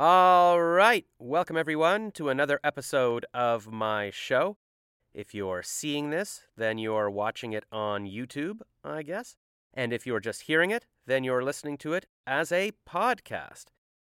All 0.00 0.62
right. 0.62 1.04
Welcome, 1.18 1.56
everyone, 1.56 2.12
to 2.12 2.28
another 2.28 2.60
episode 2.62 3.26
of 3.34 3.72
my 3.72 4.10
show. 4.10 4.56
If 5.12 5.34
you're 5.34 5.64
seeing 5.64 6.10
this, 6.10 6.42
then 6.56 6.78
you're 6.78 7.10
watching 7.10 7.52
it 7.52 7.64
on 7.72 8.06
YouTube, 8.06 8.60
I 8.84 9.02
guess. 9.02 9.34
And 9.74 9.92
if 9.92 10.06
you're 10.06 10.20
just 10.20 10.42
hearing 10.42 10.70
it, 10.70 10.86
then 11.06 11.24
you're 11.24 11.42
listening 11.42 11.78
to 11.78 11.94
it 11.94 12.06
as 12.28 12.52
a 12.52 12.70
podcast. 12.88 13.64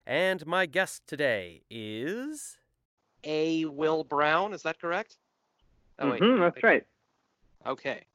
And 0.07 0.47
my 0.47 0.65
guest 0.65 1.01
today 1.07 1.63
is. 1.69 2.57
A. 3.25 3.65
Will 3.65 4.05
Brown, 4.05 4.53
is 4.53 4.63
that 4.63 4.79
correct? 4.79 5.17
Oh, 5.99 6.11
wait. 6.11 6.21
Mm-hmm, 6.21 6.39
that's 6.39 6.63
right. 6.63 6.85
Okay. 7.67 8.05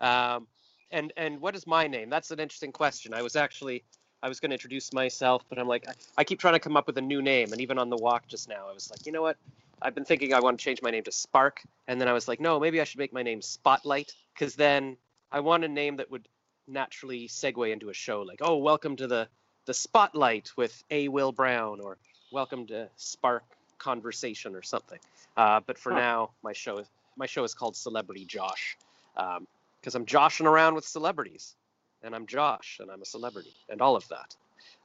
Um, 0.00 0.46
and 0.90 1.12
and 1.18 1.42
what 1.42 1.54
is 1.56 1.66
my 1.66 1.86
name? 1.86 2.08
That's 2.08 2.30
an 2.30 2.40
interesting 2.40 2.72
question. 2.72 3.12
I 3.12 3.20
was 3.20 3.36
actually 3.36 3.84
I 4.22 4.28
was 4.28 4.38
going 4.38 4.50
to 4.50 4.54
introduce 4.54 4.92
myself, 4.92 5.42
but 5.48 5.58
I'm 5.58 5.66
like 5.66 5.88
I, 5.88 5.92
I 6.18 6.24
keep 6.24 6.38
trying 6.38 6.54
to 6.54 6.60
come 6.60 6.76
up 6.76 6.86
with 6.86 6.96
a 6.98 7.02
new 7.02 7.20
name, 7.20 7.52
and 7.52 7.60
even 7.60 7.78
on 7.78 7.90
the 7.90 7.96
walk 7.96 8.28
just 8.28 8.48
now, 8.48 8.68
I 8.70 8.72
was 8.72 8.90
like, 8.90 9.04
you 9.04 9.12
know 9.12 9.22
what? 9.22 9.36
I've 9.80 9.94
been 9.94 10.04
thinking 10.04 10.32
I 10.32 10.40
want 10.40 10.58
to 10.58 10.64
change 10.64 10.80
my 10.80 10.90
name 10.90 11.02
to 11.04 11.12
Spark, 11.12 11.60
and 11.88 12.00
then 12.00 12.06
I 12.06 12.12
was 12.12 12.28
like, 12.28 12.40
no, 12.40 12.60
maybe 12.60 12.80
I 12.80 12.84
should 12.84 13.00
make 13.00 13.12
my 13.12 13.24
name 13.24 13.42
Spotlight, 13.42 14.14
because 14.32 14.54
then 14.54 14.96
I 15.32 15.40
want 15.40 15.64
a 15.64 15.68
name 15.68 15.96
that 15.96 16.10
would 16.10 16.28
naturally 16.68 17.26
segue 17.26 17.72
into 17.72 17.90
a 17.90 17.94
show, 17.94 18.22
like, 18.22 18.38
oh, 18.42 18.56
welcome 18.56 18.96
to 18.96 19.06
the 19.06 19.28
the 19.64 19.74
Spotlight 19.74 20.50
with 20.56 20.82
A. 20.90 21.08
Will 21.08 21.32
Brown, 21.32 21.80
or 21.80 21.96
welcome 22.32 22.66
to 22.66 22.88
Spark 22.96 23.44
Conversation, 23.78 24.54
or 24.54 24.62
something. 24.62 24.98
Uh, 25.36 25.60
but 25.66 25.78
for 25.78 25.92
huh. 25.92 25.98
now, 25.98 26.30
my 26.44 26.52
show 26.52 26.78
is 26.78 26.86
my 27.16 27.26
show 27.26 27.42
is 27.42 27.54
called 27.54 27.74
Celebrity 27.74 28.24
Josh, 28.24 28.76
because 29.14 29.94
um, 29.94 30.00
I'm 30.02 30.06
joshing 30.06 30.46
around 30.46 30.76
with 30.76 30.84
celebrities, 30.84 31.56
and 32.02 32.14
I'm 32.14 32.26
Josh, 32.26 32.78
and 32.80 32.90
I'm 32.90 33.02
a 33.02 33.06
celebrity, 33.06 33.54
and 33.68 33.80
all 33.80 33.96
of 33.96 34.06
that. 34.08 34.36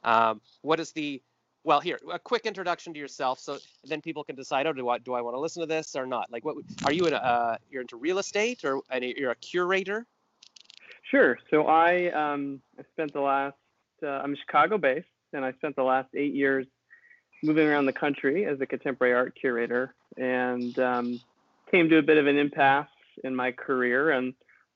Um, 0.03 0.41
what 0.61 0.79
is 0.79 0.91
the 0.91 1.21
well 1.63 1.79
here 1.79 1.99
a 2.11 2.19
quick 2.19 2.45
introduction 2.45 2.93
to 2.93 2.99
yourself 2.99 3.39
so 3.39 3.57
then 3.83 3.99
people 3.99 4.23
can 4.23 4.35
decide 4.35 4.67
oh 4.67 4.73
do 4.73 4.87
i 4.87 4.97
do 4.99 5.13
i 5.13 5.21
want 5.21 5.35
to 5.35 5.39
listen 5.39 5.61
to 5.61 5.67
this 5.67 5.95
or 5.95 6.05
not? 6.05 6.31
Like 6.31 6.45
what 6.45 6.55
are 6.85 6.93
you 6.93 7.05
in 7.07 7.13
a, 7.13 7.17
uh, 7.17 7.57
you're 7.69 7.81
into 7.81 7.97
real 7.97 8.19
estate 8.19 8.63
or 8.63 8.81
you're 9.01 9.31
a 9.31 9.35
curator? 9.35 10.05
Sure. 11.03 11.37
So 11.49 11.67
i 11.67 12.09
um 12.11 12.61
i 12.79 12.83
spent 12.93 13.13
the 13.13 13.21
last 13.21 13.55
uh, 14.03 14.07
i'm 14.07 14.35
chicago 14.35 14.77
based 14.77 15.07
and 15.33 15.43
i 15.43 15.51
spent 15.53 15.75
the 15.75 15.83
last 15.83 16.09
eight 16.15 16.33
years 16.33 16.65
moving 17.43 17.67
around 17.67 17.85
the 17.85 17.93
country 17.93 18.45
as 18.45 18.59
a 18.61 18.65
contemporary 18.65 19.13
art 19.13 19.35
curator 19.39 19.93
and 20.17 20.77
um, 20.79 21.19
came 21.69 21.89
to 21.89 21.97
a 21.97 22.01
bit 22.01 22.17
of 22.17 22.27
an 22.27 22.37
impasse 22.37 22.87
in 23.23 23.35
my 23.35 23.51
career 23.51 24.11
and 24.11 24.33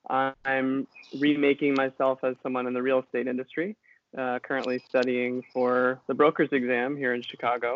i'm 0.09 0.87
remaking 1.17 1.73
myself 1.73 2.19
as 2.23 2.35
someone 2.43 2.67
in 2.67 2.73
the 2.73 2.81
real 2.81 2.99
estate 2.99 3.27
industry 3.27 3.75
uh, 4.17 4.39
currently 4.43 4.81
studying 4.89 5.43
for 5.53 6.01
the 6.07 6.13
broker's 6.13 6.49
exam 6.51 6.97
here 6.97 7.13
in 7.13 7.21
Chicago, 7.21 7.73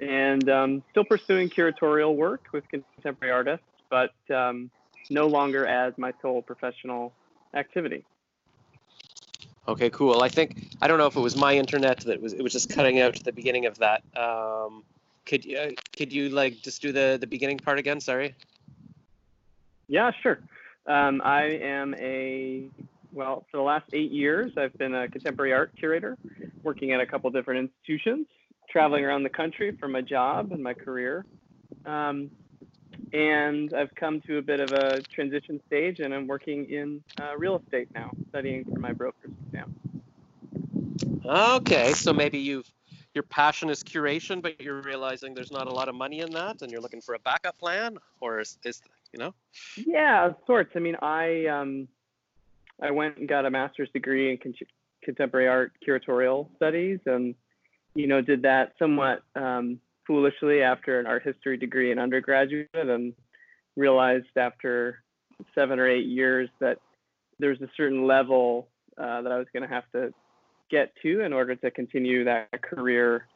and 0.00 0.48
um, 0.50 0.82
still 0.90 1.04
pursuing 1.04 1.48
curatorial 1.48 2.16
work 2.16 2.46
with 2.52 2.64
contemporary 2.68 3.32
artists, 3.32 3.66
but 3.88 4.12
um, 4.34 4.70
no 5.10 5.26
longer 5.26 5.66
as 5.66 5.92
my 5.96 6.12
sole 6.22 6.42
professional 6.42 7.12
activity. 7.54 8.04
Okay, 9.68 9.90
cool. 9.90 10.22
I 10.22 10.28
think 10.28 10.70
I 10.80 10.88
don't 10.88 10.98
know 10.98 11.06
if 11.06 11.16
it 11.16 11.20
was 11.20 11.36
my 11.36 11.54
internet 11.54 12.00
that 12.00 12.20
was 12.20 12.32
it 12.32 12.42
was 12.42 12.52
just 12.52 12.70
cutting 12.70 12.98
out 13.00 13.16
at 13.16 13.24
the 13.24 13.32
beginning 13.32 13.66
of 13.66 13.78
that. 13.78 14.02
Um, 14.16 14.82
could 15.26 15.44
you 15.44 15.58
uh, 15.58 15.70
could 15.96 16.12
you 16.12 16.30
like 16.30 16.60
just 16.62 16.82
do 16.82 16.90
the 16.92 17.18
the 17.20 17.26
beginning 17.26 17.58
part 17.58 17.78
again? 17.78 18.00
Sorry. 18.00 18.34
Yeah, 19.86 20.10
sure. 20.22 20.40
Um, 20.86 21.20
I 21.24 21.42
am 21.62 21.94
a 21.98 22.68
well, 23.12 23.44
for 23.50 23.56
the 23.56 23.62
last 23.62 23.86
eight 23.92 24.12
years, 24.12 24.52
I've 24.56 24.76
been 24.78 24.94
a 24.94 25.08
contemporary 25.08 25.52
art 25.52 25.72
curator, 25.76 26.16
working 26.62 26.92
at 26.92 27.00
a 27.00 27.06
couple 27.06 27.30
different 27.30 27.70
institutions, 27.70 28.26
traveling 28.68 29.04
around 29.04 29.24
the 29.24 29.30
country 29.30 29.76
for 29.78 29.88
my 29.88 30.00
job 30.00 30.52
and 30.52 30.62
my 30.62 30.74
career. 30.74 31.24
Um, 31.86 32.30
and 33.12 33.74
I've 33.74 33.94
come 33.94 34.20
to 34.22 34.38
a 34.38 34.42
bit 34.42 34.60
of 34.60 34.72
a 34.72 35.02
transition 35.02 35.60
stage, 35.66 36.00
and 36.00 36.14
I'm 36.14 36.26
working 36.26 36.70
in 36.70 37.02
uh, 37.20 37.36
real 37.36 37.56
estate 37.56 37.88
now, 37.94 38.10
studying 38.28 38.64
for 38.64 38.78
my 38.78 38.92
broker's 38.92 39.32
exam. 39.46 39.74
Okay, 41.24 41.92
so 41.92 42.12
maybe 42.12 42.38
you've 42.38 42.70
your 43.12 43.24
passion 43.24 43.70
is 43.70 43.82
curation, 43.82 44.40
but 44.40 44.60
you're 44.60 44.82
realizing 44.82 45.34
there's 45.34 45.50
not 45.50 45.66
a 45.66 45.70
lot 45.72 45.88
of 45.88 45.96
money 45.96 46.20
in 46.20 46.30
that, 46.30 46.62
and 46.62 46.70
you're 46.70 46.80
looking 46.80 47.00
for 47.00 47.14
a 47.14 47.18
backup 47.18 47.58
plan, 47.58 47.98
or 48.20 48.38
is, 48.38 48.56
is 48.64 48.82
you 49.12 49.18
know? 49.18 49.34
Yeah, 49.76 50.26
of 50.26 50.36
sorts. 50.46 50.72
I 50.76 50.78
mean, 50.78 50.96
I 51.02 51.46
um, 51.46 51.88
I 52.82 52.90
went 52.90 53.18
and 53.18 53.28
got 53.28 53.46
a 53.46 53.50
master's 53.50 53.90
degree 53.90 54.30
in 54.30 54.38
con- 54.38 54.54
contemporary 55.02 55.48
art 55.48 55.72
curatorial 55.86 56.48
studies, 56.56 57.00
and 57.06 57.34
you 57.94 58.06
know 58.06 58.20
did 58.20 58.42
that 58.42 58.74
somewhat 58.78 59.22
um, 59.34 59.80
foolishly 60.06 60.62
after 60.62 61.00
an 61.00 61.06
art 61.06 61.22
history 61.24 61.56
degree 61.56 61.90
in 61.92 61.98
undergraduate, 61.98 62.68
and 62.74 63.14
realized 63.76 64.26
after 64.36 65.02
seven 65.54 65.78
or 65.78 65.88
eight 65.88 66.06
years 66.06 66.48
that 66.60 66.78
there's 67.38 67.60
a 67.60 67.70
certain 67.76 68.06
level 68.06 68.68
uh, 68.98 69.22
that 69.22 69.32
I 69.32 69.38
was 69.38 69.46
going 69.52 69.62
to 69.62 69.74
have 69.74 69.90
to 69.92 70.12
get 70.70 70.92
to 71.02 71.22
in 71.22 71.32
order 71.32 71.56
to 71.56 71.70
continue 71.70 72.24
that 72.24 72.62
career, 72.62 73.26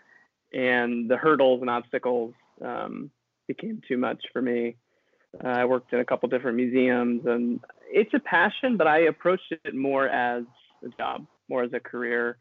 and 0.53 1.11
the 1.11 1.17
hurdles 1.17 1.61
and 1.61 1.71
obstacles 1.71 2.35
um, 2.63 3.11
became 3.49 3.83
too 3.87 3.99
much 3.99 4.23
for 4.33 4.41
me. 4.41 4.77
Uh, 5.43 5.49
I 5.49 5.65
worked 5.65 5.93
in 5.93 6.01
a 6.01 6.05
couple 6.05 6.29
different 6.29 6.57
museums, 6.57 7.23
and 7.27 7.61
it's 7.91 8.13
a 8.15 8.21
passion, 8.21 8.77
but 8.77 8.87
I 8.87 9.01
approached 9.01 9.53
it 9.65 9.75
more 9.75 10.09
as 10.09 10.45
a 10.85 10.89
job, 10.97 11.27
more 11.49 11.63
as 11.63 11.73
a 11.73 11.81
career, 11.81 12.39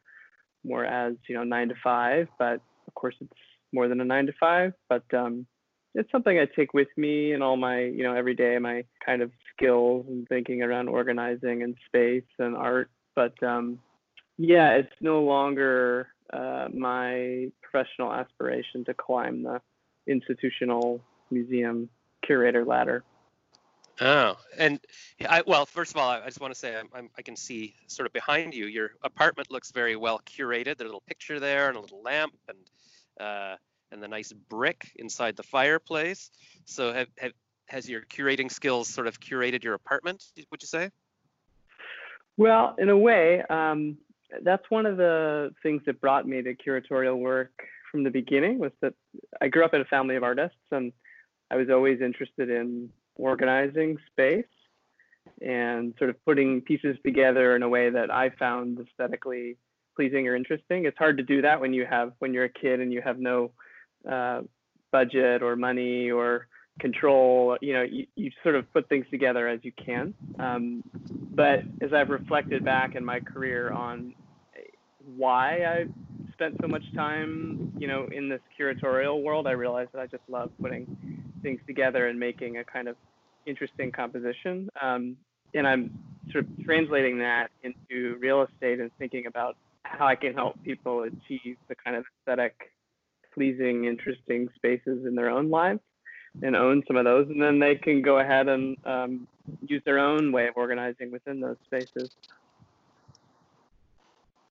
more 0.63 0.85
as 0.85 1.13
you 1.27 1.35
know 1.35 1.43
nine 1.43 1.69
to 1.69 1.75
five. 1.83 2.27
But 2.37 2.61
of 2.87 2.93
course, 2.95 3.15
it's 3.21 3.31
more 3.71 3.87
than 3.87 4.01
a 4.01 4.05
nine 4.05 4.25
to 4.27 4.33
five. 4.39 4.73
But 4.89 5.03
um, 5.13 5.45
it's 5.95 6.11
something 6.11 6.37
I 6.37 6.47
take 6.55 6.73
with 6.73 6.89
me 6.97 7.33
in 7.33 7.41
all 7.41 7.57
my 7.57 7.81
you 7.81 8.03
know 8.03 8.15
every 8.15 8.35
day 8.35 8.57
my 8.57 8.83
kind 9.05 9.21
of 9.21 9.31
skills 9.55 10.05
and 10.07 10.27
thinking 10.27 10.61
around 10.61 10.89
organizing 10.89 11.63
and 11.63 11.75
space 11.87 12.23
and 12.39 12.55
art. 12.55 12.89
But 13.15 13.41
um, 13.43 13.79
yeah, 14.37 14.71
it's 14.71 14.95
no 15.01 15.21
longer 15.23 16.07
uh, 16.31 16.67
my 16.73 17.51
professional 17.61 18.13
aspiration 18.13 18.85
to 18.85 18.93
climb 18.93 19.43
the 19.43 19.61
institutional 20.07 21.01
museum 21.31 21.89
curator 22.25 22.65
ladder. 22.65 23.03
Oh, 24.01 24.37
and 24.57 24.79
I 25.29 25.43
well, 25.45 25.65
first 25.65 25.91
of 25.91 25.97
all, 25.97 26.09
I 26.09 26.25
just 26.25 26.41
want 26.41 26.53
to 26.53 26.59
say 26.59 26.75
I'm, 26.75 26.89
I'm, 26.95 27.09
i 27.17 27.21
can 27.21 27.35
see 27.35 27.75
sort 27.87 28.07
of 28.07 28.13
behind 28.13 28.53
you. 28.53 28.65
Your 28.65 28.91
apartment 29.03 29.51
looks 29.51 29.71
very 29.71 29.95
well 29.95 30.19
curated. 30.25 30.77
There's 30.77 30.81
a 30.81 30.85
little 30.85 31.03
picture 31.05 31.39
there 31.39 31.69
and 31.69 31.77
a 31.77 31.79
little 31.79 32.01
lamp 32.01 32.33
and 32.47 32.57
uh, 33.19 33.55
and 33.91 34.01
the 34.01 34.07
nice 34.07 34.33
brick 34.49 34.91
inside 34.95 35.35
the 35.35 35.43
fireplace. 35.43 36.31
So 36.65 36.91
have, 36.91 37.07
have 37.19 37.33
has 37.67 37.87
your 37.87 38.01
curating 38.01 38.51
skills 38.51 38.89
sort 38.89 39.07
of 39.07 39.19
curated 39.19 39.63
your 39.63 39.75
apartment? 39.75 40.25
Would 40.49 40.61
you 40.61 40.67
say? 40.67 40.89
Well, 42.35 42.75
in 42.79 42.89
a 42.89 42.97
way, 42.97 43.43
um, 43.49 43.97
that's 44.41 44.63
one 44.69 44.87
of 44.87 44.97
the 44.97 45.53
things 45.61 45.83
that 45.85 46.01
brought 46.01 46.27
me 46.27 46.41
to 46.41 46.55
curatorial 46.55 47.17
work 47.17 47.51
from 47.91 48.03
the 48.03 48.09
beginning. 48.09 48.57
Was 48.57 48.71
that 48.81 48.95
I 49.39 49.49
grew 49.49 49.63
up 49.63 49.75
in 49.75 49.81
a 49.81 49.85
family 49.85 50.15
of 50.15 50.23
artists 50.23 50.57
and 50.71 50.91
I 51.53 51.55
was 51.55 51.69
always 51.69 52.01
interested 52.01 52.49
in 52.49 52.89
organizing 53.15 53.99
space 54.11 54.45
and 55.39 55.93
sort 55.99 56.09
of 56.09 56.15
putting 56.25 56.61
pieces 56.61 56.97
together 57.05 57.55
in 57.55 57.61
a 57.61 57.69
way 57.69 57.91
that 57.91 58.09
I 58.09 58.31
found 58.31 58.79
aesthetically 58.79 59.57
pleasing 59.95 60.27
or 60.27 60.35
interesting. 60.35 60.85
It's 60.85 60.97
hard 60.97 61.17
to 61.17 61.23
do 61.23 61.43
that 61.43 61.61
when 61.61 61.71
you 61.71 61.85
have 61.85 62.13
when 62.17 62.33
you're 62.33 62.45
a 62.45 62.49
kid 62.49 62.79
and 62.79 62.91
you 62.91 63.03
have 63.03 63.19
no 63.19 63.51
uh, 64.09 64.41
budget 64.91 65.43
or 65.43 65.55
money 65.55 66.09
or 66.09 66.47
control. 66.79 67.55
You 67.61 67.73
know, 67.73 67.83
you, 67.83 68.07
you 68.15 68.31
sort 68.41 68.55
of 68.55 68.71
put 68.73 68.89
things 68.89 69.05
together 69.11 69.47
as 69.47 69.59
you 69.61 69.73
can. 69.73 70.15
Um, 70.39 70.83
but 71.35 71.59
as 71.81 71.93
I've 71.93 72.09
reflected 72.09 72.65
back 72.65 72.95
in 72.95 73.05
my 73.05 73.19
career 73.19 73.71
on 73.71 74.15
why 75.15 75.65
I 75.65 75.85
spent 76.31 76.55
so 76.61 76.67
much 76.67 76.83
time, 76.95 77.71
you 77.77 77.87
know, 77.87 78.07
in 78.11 78.27
this 78.27 78.41
curatorial 78.59 79.21
world, 79.21 79.45
I 79.45 79.51
realized 79.51 79.91
that 79.93 80.01
I 80.01 80.07
just 80.07 80.23
love 80.27 80.49
putting 80.59 81.22
things 81.43 81.61
together 81.67 82.07
and 82.07 82.19
making 82.19 82.57
a 82.57 82.63
kind 82.63 82.87
of 82.87 82.95
interesting 83.45 83.91
composition. 83.91 84.69
Um, 84.81 85.17
and 85.53 85.67
I'm 85.67 85.91
sort 86.31 86.45
of 86.45 86.65
translating 86.65 87.19
that 87.19 87.51
into 87.61 88.17
real 88.19 88.41
estate 88.41 88.79
and 88.79 88.89
thinking 88.97 89.27
about 89.27 89.55
how 89.83 90.07
I 90.07 90.15
can 90.15 90.33
help 90.33 90.61
people 90.63 91.03
achieve 91.03 91.57
the 91.67 91.75
kind 91.75 91.95
of 91.95 92.05
aesthetic, 92.21 92.71
pleasing, 93.33 93.85
interesting 93.85 94.49
spaces 94.55 95.05
in 95.05 95.15
their 95.15 95.29
own 95.29 95.49
lives 95.49 95.81
and 96.41 96.55
own 96.55 96.83
some 96.87 96.95
of 96.95 97.05
those. 97.05 97.27
And 97.29 97.41
then 97.41 97.59
they 97.59 97.75
can 97.75 98.01
go 98.01 98.17
ahead 98.19 98.47
and 98.47 98.77
um, 98.85 99.27
use 99.67 99.83
their 99.85 99.99
own 99.99 100.31
way 100.31 100.47
of 100.47 100.55
organizing 100.55 101.11
within 101.11 101.39
those 101.39 101.57
spaces. 101.65 102.09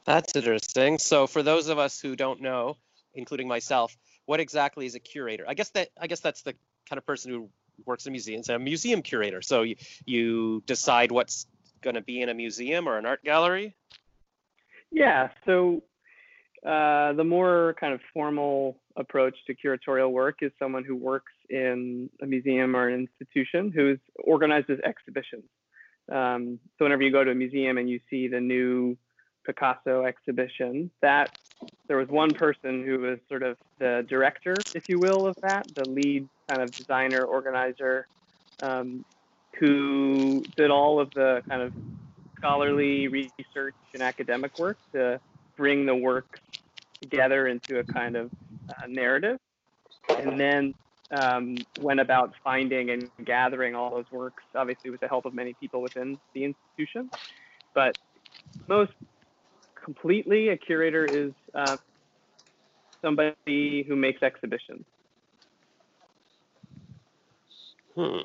That's 0.04 0.34
interesting. 0.34 0.98
So, 0.98 1.26
for 1.26 1.42
those 1.42 1.68
of 1.68 1.78
us 1.78 2.00
who 2.00 2.16
don't 2.16 2.40
know, 2.40 2.76
including 3.14 3.46
myself, 3.46 3.96
what 4.26 4.40
exactly 4.40 4.86
is 4.86 4.94
a 4.94 5.00
curator? 5.00 5.44
I 5.46 5.54
guess 5.54 5.70
that 5.70 5.90
I 6.00 6.06
guess 6.06 6.20
that's 6.20 6.42
the 6.42 6.54
kind 6.88 6.98
of 6.98 7.06
person 7.06 7.32
who 7.32 7.48
works 7.86 8.06
in 8.06 8.12
museums, 8.12 8.48
a 8.48 8.58
museum 8.58 9.02
curator. 9.02 9.42
So 9.42 9.62
you, 9.62 9.76
you 10.04 10.62
decide 10.66 11.10
what's 11.10 11.46
going 11.82 11.94
to 11.94 12.02
be 12.02 12.20
in 12.20 12.28
a 12.28 12.34
museum 12.34 12.88
or 12.88 12.98
an 12.98 13.06
art 13.06 13.24
gallery? 13.24 13.74
Yeah. 14.90 15.30
So 15.46 15.82
uh, 16.64 17.12
the 17.14 17.24
more 17.24 17.74
kind 17.80 17.92
of 17.92 18.00
formal 18.12 18.78
approach 18.96 19.36
to 19.46 19.54
curatorial 19.54 20.10
work 20.10 20.38
is 20.42 20.52
someone 20.58 20.84
who 20.84 20.94
works 20.94 21.32
in 21.50 22.10
a 22.20 22.26
museum 22.26 22.76
or 22.76 22.88
an 22.88 23.08
institution 23.08 23.72
who's 23.74 23.98
organizes 24.22 24.78
exhibitions. 24.84 25.44
Um, 26.10 26.58
so 26.78 26.84
whenever 26.84 27.02
you 27.02 27.10
go 27.10 27.24
to 27.24 27.30
a 27.30 27.34
museum 27.34 27.78
and 27.78 27.88
you 27.88 28.00
see 28.10 28.28
the 28.28 28.40
new 28.40 28.96
Picasso 29.44 30.04
exhibition, 30.04 30.90
that 31.00 31.36
there 31.88 31.96
was 31.96 32.08
one 32.08 32.32
person 32.34 32.84
who 32.84 32.98
was 32.98 33.18
sort 33.28 33.42
of 33.42 33.56
the 33.78 34.04
director, 34.08 34.56
if 34.74 34.84
you 34.88 34.98
will, 34.98 35.26
of 35.26 35.36
that, 35.42 35.66
the 35.74 35.84
lead 35.84 36.28
kind 36.48 36.62
of 36.62 36.76
designer, 36.76 37.24
organizer, 37.24 38.06
um, 38.62 39.04
who 39.58 40.42
did 40.56 40.70
all 40.70 41.00
of 41.00 41.10
the 41.14 41.42
kind 41.48 41.62
of 41.62 41.72
scholarly 42.38 43.08
research 43.08 43.74
and 43.92 44.02
academic 44.02 44.58
work 44.58 44.78
to 44.92 45.20
bring 45.56 45.86
the 45.86 45.94
work 45.94 46.40
together 47.00 47.46
into 47.46 47.78
a 47.78 47.84
kind 47.84 48.16
of 48.16 48.30
uh, 48.68 48.86
narrative, 48.88 49.38
and 50.08 50.40
then 50.40 50.74
um, 51.10 51.56
went 51.80 52.00
about 52.00 52.32
finding 52.42 52.90
and 52.90 53.10
gathering 53.24 53.74
all 53.74 53.90
those 53.90 54.10
works, 54.10 54.42
obviously 54.54 54.90
with 54.90 55.00
the 55.00 55.08
help 55.08 55.26
of 55.26 55.34
many 55.34 55.54
people 55.60 55.82
within 55.82 56.18
the 56.32 56.44
institution. 56.44 57.10
But 57.74 57.98
most 58.66 58.92
completely, 59.84 60.48
a 60.48 60.56
curator 60.56 61.04
is 61.06 61.32
uh, 61.54 61.76
somebody 63.02 63.84
who 63.86 63.96
makes 63.96 64.22
exhibitions. 64.22 64.84
Hmm. 67.94 68.18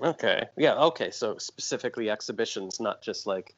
Okay. 0.00 0.46
Yeah. 0.56 0.74
Okay. 0.74 1.10
So 1.10 1.38
specifically 1.38 2.10
exhibitions, 2.10 2.80
not 2.80 3.02
just 3.02 3.26
like 3.26 3.54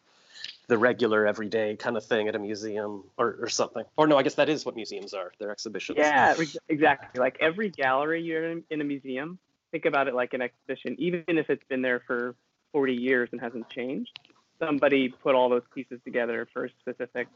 the 0.67 0.77
regular 0.77 1.27
everyday 1.27 1.77
kind 1.77 1.97
of 1.97 2.05
thing 2.05 2.29
at 2.29 2.35
a 2.35 2.39
museum 2.39 3.05
or, 3.17 3.37
or 3.41 3.49
something. 3.49 3.85
Or 3.97 4.07
no, 4.07 4.17
I 4.17 4.23
guess 4.23 4.35
that 4.35 4.49
is 4.49 4.65
what 4.65 4.75
museums 4.75 5.15
are. 5.15 5.33
They're 5.39 5.51
exhibitions. 5.51 5.99
Yeah, 5.99 6.35
exactly. 6.69 7.21
Like 7.21 7.37
every 7.41 7.71
gallery 7.71 8.23
you're 8.23 8.51
in, 8.51 8.65
in 8.71 8.81
a 8.81 8.85
museum, 8.85 9.39
think 9.73 9.85
about 9.85 10.09
it 10.09 10.15
like 10.15 10.35
an 10.35 10.43
exhibition, 10.43 10.97
even 10.99 11.25
if 11.29 11.51
it's 11.51 11.65
been 11.69 11.83
there 11.83 12.03
for 12.07 12.35
40 12.73 12.95
years 12.95 13.29
and 13.33 13.41
hasn't 13.41 13.69
changed. 13.71 14.19
Somebody 14.59 15.09
put 15.09 15.35
all 15.35 15.49
those 15.49 15.63
pieces 15.75 16.01
together 16.05 16.49
for 16.53 16.67
a 16.67 16.69
specific 16.81 17.29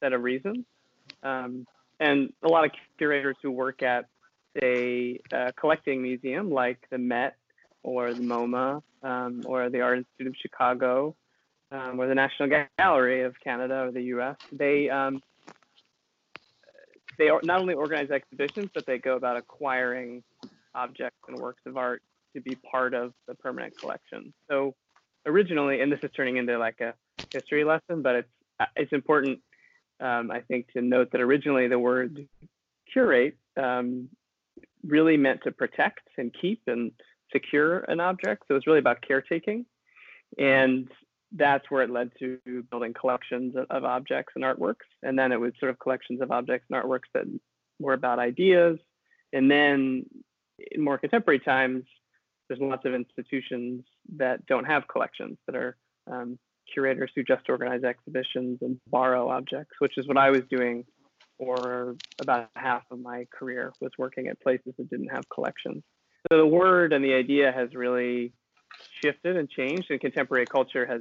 set 0.00 0.12
of 0.12 0.22
reasons. 0.22 0.64
Um, 1.22 1.66
and 2.00 2.32
a 2.42 2.48
lot 2.48 2.64
of 2.64 2.72
curators 2.98 3.36
who 3.42 3.50
work 3.50 3.82
at 3.82 4.06
a 4.62 5.20
uh, 5.32 5.52
collecting 5.58 6.02
museum 6.02 6.50
like 6.50 6.78
the 6.90 6.98
Met 6.98 7.36
or 7.82 8.12
the 8.12 8.22
MoMA 8.22 8.82
um, 9.02 9.42
or 9.46 9.70
the 9.70 9.80
Art 9.80 9.98
Institute 9.98 10.26
of 10.28 10.34
Chicago 10.40 11.14
um, 11.70 12.00
or 12.00 12.06
the 12.06 12.14
National 12.14 12.48
Gallery 12.78 13.22
of 13.22 13.34
Canada 13.42 13.84
or 13.84 13.92
the 13.92 14.02
U.S. 14.02 14.36
They 14.52 14.90
um, 14.90 15.22
they 17.18 17.30
not 17.44 17.60
only 17.60 17.74
organize 17.74 18.10
exhibitions, 18.10 18.70
but 18.74 18.86
they 18.86 18.98
go 18.98 19.16
about 19.16 19.36
acquiring 19.36 20.22
objects 20.74 21.18
and 21.28 21.38
works 21.38 21.62
of 21.66 21.76
art 21.76 22.02
to 22.34 22.40
be 22.40 22.54
part 22.54 22.94
of 22.94 23.12
the 23.26 23.34
permanent 23.34 23.78
collection. 23.78 24.32
So 24.48 24.74
originally, 25.26 25.80
and 25.80 25.90
this 25.92 26.00
is 26.02 26.10
turning 26.14 26.36
into 26.36 26.58
like 26.58 26.80
a 26.80 26.94
history 27.32 27.64
lesson, 27.64 28.02
but 28.02 28.16
it's 28.16 28.28
it's 28.76 28.92
important, 28.92 29.40
um, 30.00 30.30
I 30.30 30.40
think, 30.40 30.68
to 30.72 30.82
note 30.82 31.10
that 31.12 31.20
originally 31.20 31.68
the 31.68 31.78
word 31.78 32.28
curate 32.92 33.36
um, 33.56 34.08
really 34.84 35.16
meant 35.16 35.40
to 35.44 35.52
protect 35.52 36.00
and 36.18 36.34
keep 36.38 36.62
and 36.66 36.92
secure 37.32 37.80
an 37.80 38.00
object. 38.00 38.44
So 38.48 38.56
it's 38.56 38.66
really 38.66 38.78
about 38.78 39.02
caretaking. 39.06 39.66
And 40.38 40.88
that's 41.34 41.70
where 41.70 41.82
it 41.82 41.90
led 41.90 42.10
to 42.18 42.38
building 42.70 42.94
collections 42.98 43.54
of 43.70 43.84
objects 43.84 44.32
and 44.34 44.44
artworks. 44.44 44.86
And 45.02 45.18
then 45.18 45.32
it 45.32 45.40
was 45.40 45.52
sort 45.58 45.70
of 45.70 45.78
collections 45.78 46.20
of 46.20 46.30
objects 46.30 46.66
and 46.70 46.82
artworks 46.82 47.10
that 47.14 47.24
were 47.78 47.94
about 47.94 48.18
ideas. 48.18 48.78
And 49.32 49.50
then 49.50 50.04
in 50.70 50.82
more 50.82 50.98
contemporary 50.98 51.40
times, 51.40 51.84
there's 52.52 52.70
lots 52.70 52.84
of 52.84 52.94
institutions 52.94 53.82
that 54.16 54.44
don't 54.46 54.64
have 54.64 54.86
collections 54.86 55.38
that 55.46 55.56
are 55.56 55.76
um, 56.10 56.38
curators 56.72 57.10
who 57.14 57.22
just 57.22 57.48
organize 57.48 57.82
exhibitions 57.82 58.58
and 58.60 58.78
borrow 58.88 59.30
objects, 59.30 59.76
which 59.78 59.96
is 59.96 60.06
what 60.06 60.18
I 60.18 60.30
was 60.30 60.42
doing 60.50 60.84
for 61.38 61.96
about 62.20 62.50
half 62.54 62.82
of 62.90 63.00
my 63.00 63.26
career 63.32 63.72
was 63.80 63.90
working 63.96 64.28
at 64.28 64.38
places 64.40 64.74
that 64.76 64.90
didn't 64.90 65.08
have 65.08 65.24
collections. 65.32 65.82
So 66.30 66.36
the 66.36 66.46
word 66.46 66.92
and 66.92 67.02
the 67.02 67.14
idea 67.14 67.50
has 67.52 67.74
really 67.74 68.34
shifted 69.02 69.36
and 69.36 69.48
changed, 69.48 69.90
and 69.90 69.98
contemporary 69.98 70.46
culture 70.46 70.84
has 70.84 71.00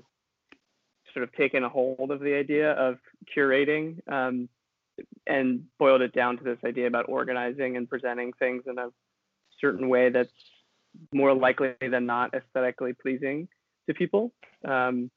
sort 1.13 1.23
of 1.23 1.33
taken 1.33 1.65
a 1.65 1.69
hold 1.69 2.11
of 2.11 2.21
the 2.21 2.33
idea 2.33 2.71
of 2.71 2.97
curating 3.35 3.99
um, 4.09 4.47
and 5.27 5.65
boiled 5.77 6.01
it 6.01 6.13
down 6.13 6.37
to 6.37 6.43
this 6.45 6.59
idea 6.65 6.87
about 6.87 7.09
organizing 7.09 7.75
and 7.75 7.89
presenting 7.89 8.31
things 8.39 8.63
in 8.67 8.77
a 8.77 8.87
certain 9.59 9.89
way 9.89 10.09
that's 10.09 10.31
more 11.13 11.33
likely 11.33 11.73
than 11.81 12.05
not 12.05 12.33
aesthetically 12.33 12.93
pleasing 12.93 13.47
to 13.87 13.93
people, 13.93 14.31
um, 14.67 15.09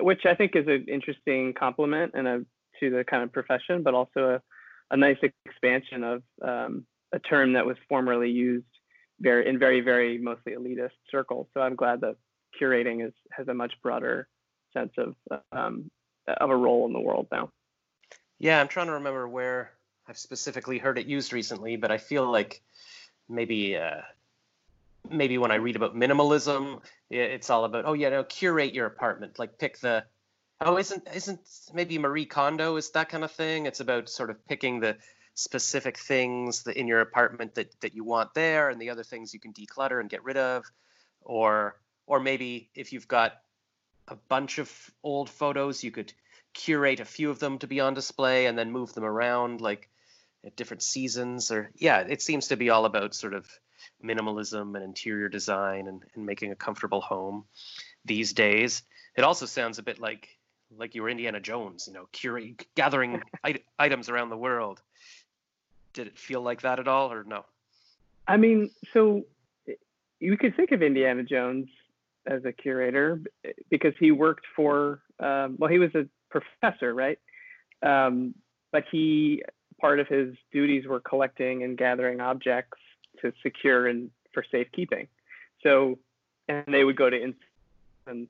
which 0.00 0.26
I 0.26 0.34
think 0.34 0.56
is 0.56 0.66
an 0.66 0.86
interesting 0.88 1.54
compliment 1.54 2.12
and 2.14 2.28
a 2.28 2.44
to 2.80 2.90
the 2.90 3.04
kind 3.04 3.22
of 3.22 3.32
profession, 3.32 3.82
but 3.82 3.94
also 3.94 4.34
a, 4.34 4.42
a 4.94 4.96
nice 4.96 5.16
expansion 5.46 6.04
of 6.04 6.22
um, 6.42 6.84
a 7.12 7.18
term 7.18 7.54
that 7.54 7.64
was 7.64 7.76
formerly 7.88 8.30
used 8.30 8.66
very 9.20 9.48
in 9.48 9.58
very 9.58 9.80
very 9.80 10.18
mostly 10.18 10.52
elitist 10.52 10.90
circles. 11.10 11.46
So 11.54 11.60
I'm 11.60 11.76
glad 11.76 12.02
that 12.02 12.16
curating 12.60 13.06
is 13.06 13.12
has 13.30 13.48
a 13.48 13.54
much 13.54 13.72
broader 13.82 14.28
sense 14.72 14.92
of 14.98 15.14
um, 15.52 15.90
of 16.26 16.50
a 16.50 16.56
role 16.56 16.86
in 16.86 16.92
the 16.92 17.00
world 17.00 17.28
now. 17.32 17.50
Yeah, 18.38 18.60
I'm 18.60 18.68
trying 18.68 18.86
to 18.86 18.92
remember 18.92 19.26
where 19.26 19.72
I've 20.06 20.18
specifically 20.18 20.78
heard 20.78 20.98
it 20.98 21.06
used 21.06 21.32
recently, 21.32 21.76
but 21.76 21.90
I 21.90 21.98
feel 21.98 22.30
like 22.30 22.62
maybe 23.28 23.76
uh, 23.76 24.02
maybe 25.10 25.38
when 25.38 25.50
I 25.50 25.56
read 25.56 25.76
about 25.76 25.94
minimalism, 25.94 26.80
it's 27.10 27.50
all 27.50 27.64
about 27.64 27.84
oh 27.86 27.92
yeah, 27.92 28.10
no, 28.10 28.24
curate 28.24 28.74
your 28.74 28.86
apartment, 28.86 29.38
like 29.38 29.58
pick 29.58 29.78
the 29.78 30.04
oh 30.60 30.76
isn't 30.76 31.08
isn't 31.14 31.40
maybe 31.74 31.98
Marie 31.98 32.26
Kondo 32.26 32.76
is 32.76 32.90
that 32.90 33.08
kind 33.08 33.24
of 33.24 33.32
thing. 33.32 33.66
It's 33.66 33.80
about 33.80 34.08
sort 34.08 34.30
of 34.30 34.46
picking 34.46 34.80
the 34.80 34.96
specific 35.34 35.98
things 35.98 36.62
that 36.62 36.78
in 36.78 36.88
your 36.88 37.00
apartment 37.00 37.54
that 37.56 37.80
that 37.80 37.94
you 37.94 38.04
want 38.04 38.34
there, 38.34 38.68
and 38.68 38.80
the 38.80 38.90
other 38.90 39.04
things 39.04 39.34
you 39.34 39.40
can 39.40 39.52
declutter 39.52 40.00
and 40.00 40.10
get 40.10 40.24
rid 40.24 40.36
of, 40.36 40.64
or 41.20 41.80
or 42.06 42.20
maybe 42.20 42.70
if 42.74 42.92
you've 42.92 43.08
got 43.08 43.32
a 44.08 44.16
bunch 44.28 44.58
of 44.58 44.70
old 45.02 45.28
photos. 45.30 45.82
You 45.82 45.90
could 45.90 46.12
curate 46.54 47.00
a 47.00 47.04
few 47.04 47.30
of 47.30 47.38
them 47.38 47.58
to 47.58 47.66
be 47.66 47.80
on 47.80 47.94
display 47.94 48.46
and 48.46 48.58
then 48.58 48.72
move 48.72 48.94
them 48.94 49.04
around 49.04 49.60
like 49.60 49.90
at 50.44 50.56
different 50.56 50.82
seasons 50.82 51.50
or 51.50 51.70
yeah, 51.76 52.00
it 52.00 52.22
seems 52.22 52.48
to 52.48 52.56
be 52.56 52.70
all 52.70 52.84
about 52.86 53.14
sort 53.14 53.34
of 53.34 53.46
minimalism 54.02 54.74
and 54.74 54.84
interior 54.84 55.28
design 55.28 55.88
and, 55.88 56.02
and 56.14 56.26
making 56.26 56.52
a 56.52 56.56
comfortable 56.56 57.00
home 57.00 57.44
these 58.04 58.32
days. 58.32 58.82
It 59.16 59.24
also 59.24 59.46
sounds 59.46 59.78
a 59.78 59.82
bit 59.82 59.98
like 60.00 60.28
like 60.76 60.94
you 60.94 61.02
were 61.02 61.08
Indiana 61.08 61.38
Jones, 61.38 61.86
you 61.86 61.92
know, 61.92 62.08
curate 62.12 62.66
gathering 62.74 63.22
it- 63.44 63.64
items 63.78 64.08
around 64.08 64.30
the 64.30 64.36
world. 64.36 64.82
Did 65.92 66.08
it 66.08 66.18
feel 66.18 66.42
like 66.42 66.62
that 66.62 66.78
at 66.78 66.88
all 66.88 67.12
or 67.12 67.24
no? 67.24 67.44
I 68.28 68.36
mean, 68.36 68.70
so 68.92 69.24
you 70.18 70.36
could 70.36 70.56
think 70.56 70.72
of 70.72 70.82
Indiana 70.82 71.22
Jones 71.22 71.68
as 72.26 72.44
a 72.44 72.52
curator 72.52 73.20
because 73.70 73.94
he 73.98 74.10
worked 74.10 74.44
for 74.54 75.00
um, 75.20 75.56
well 75.58 75.70
he 75.70 75.78
was 75.78 75.94
a 75.94 76.06
professor 76.28 76.92
right 76.92 77.18
um, 77.82 78.34
but 78.72 78.84
he 78.90 79.42
part 79.80 80.00
of 80.00 80.08
his 80.08 80.34
duties 80.52 80.86
were 80.86 81.00
collecting 81.00 81.62
and 81.62 81.78
gathering 81.78 82.20
objects 82.20 82.78
to 83.22 83.32
secure 83.42 83.86
and 83.86 84.10
for 84.32 84.44
safekeeping. 84.50 85.08
So 85.62 85.98
and 86.48 86.64
they 86.68 86.84
would 86.84 86.96
go 86.96 87.10
to 87.10 87.32
and 88.06 88.28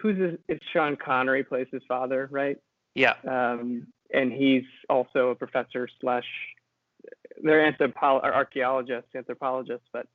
who's 0.00 0.18
this, 0.18 0.38
it's 0.48 0.64
Sean 0.72 0.96
Connery 0.96 1.44
plays 1.44 1.66
his 1.70 1.82
father 1.88 2.28
right? 2.30 2.58
Yeah. 2.94 3.14
Um, 3.28 3.86
and 4.12 4.32
he's 4.32 4.64
also 4.88 5.30
a 5.30 5.34
professor 5.34 5.88
slash 6.00 6.26
they're 7.42 7.72
anthropo- 7.72 8.22
archaeologists 8.22 9.10
anthropologists 9.14 9.86
but 9.92 10.06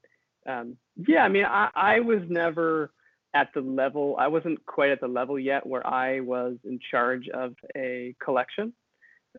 um, 0.47 0.77
yeah, 0.95 1.23
I 1.23 1.27
mean, 1.27 1.43
I, 1.43 1.69
I 1.75 1.99
was 1.99 2.21
never 2.29 2.91
at 3.33 3.53
the 3.53 3.61
level 3.61 4.15
i 4.17 4.27
wasn't 4.27 4.65
quite 4.65 4.89
at 4.89 5.01
the 5.01 5.07
level 5.07 5.37
yet 5.37 5.65
where 5.65 5.85
i 5.85 6.19
was 6.21 6.55
in 6.63 6.79
charge 6.91 7.27
of 7.29 7.53
a 7.75 8.15
collection 8.23 8.73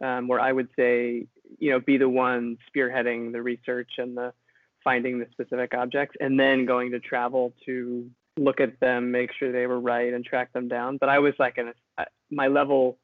um, 0.03 0.29
where 0.29 0.41
i 0.41 0.53
would 0.53 0.69
say 0.77 1.27
you 1.59 1.71
know 1.71 1.81
be 1.81 1.97
the 1.97 2.09
one 2.09 2.57
spearheading 2.69 3.33
the 3.33 3.43
research 3.43 3.91
and 3.99 4.17
the 4.17 4.33
finding 4.89 5.19
the 5.19 5.27
specific 5.33 5.75
objects 5.75 6.17
and 6.19 6.41
then 6.41 6.65
going 6.65 6.91
to 6.91 6.99
travel 6.99 7.53
to 7.67 8.09
look 8.39 8.59
at 8.59 8.81
them 8.81 9.11
make 9.11 9.31
sure 9.39 9.53
they 9.53 9.67
were 9.67 9.81
right 9.81 10.15
and 10.15 10.25
track 10.25 10.51
them 10.55 10.67
down 10.67 10.97
but 10.97 11.11
i 11.11 11.19
was 11.19 11.35
like 11.39 11.59
in 11.59 11.73
a, 11.99 12.05
my 12.31 12.47
level 12.47 12.97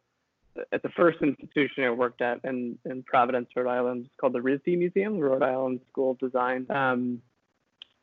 at 0.73 0.83
the 0.83 0.89
first 0.91 1.19
institution 1.21 1.83
I 1.83 1.91
worked 1.91 2.23
at 2.23 2.39
in, 2.45 2.79
in 2.85 3.03
Providence, 3.03 3.49
Rhode 3.57 3.69
Island, 3.69 4.07
it's 4.07 4.15
called 4.21 4.35
the 4.35 4.39
RISD 4.39 4.79
Museum, 4.79 5.19
Rhode 5.19 5.43
Island 5.43 5.81
School 5.91 6.13
of 6.13 6.19
Design. 6.21 6.65
Um, 6.71 7.21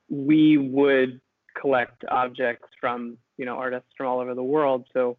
we 0.09 0.57
would 0.57 1.21
collect 1.59 2.03
objects 2.09 2.67
from 2.81 3.17
you 3.37 3.45
know 3.45 3.55
artists 3.55 3.89
from 3.95 4.07
all 4.07 4.19
over 4.19 4.35
the 4.35 4.43
world. 4.43 4.85
So 4.93 5.17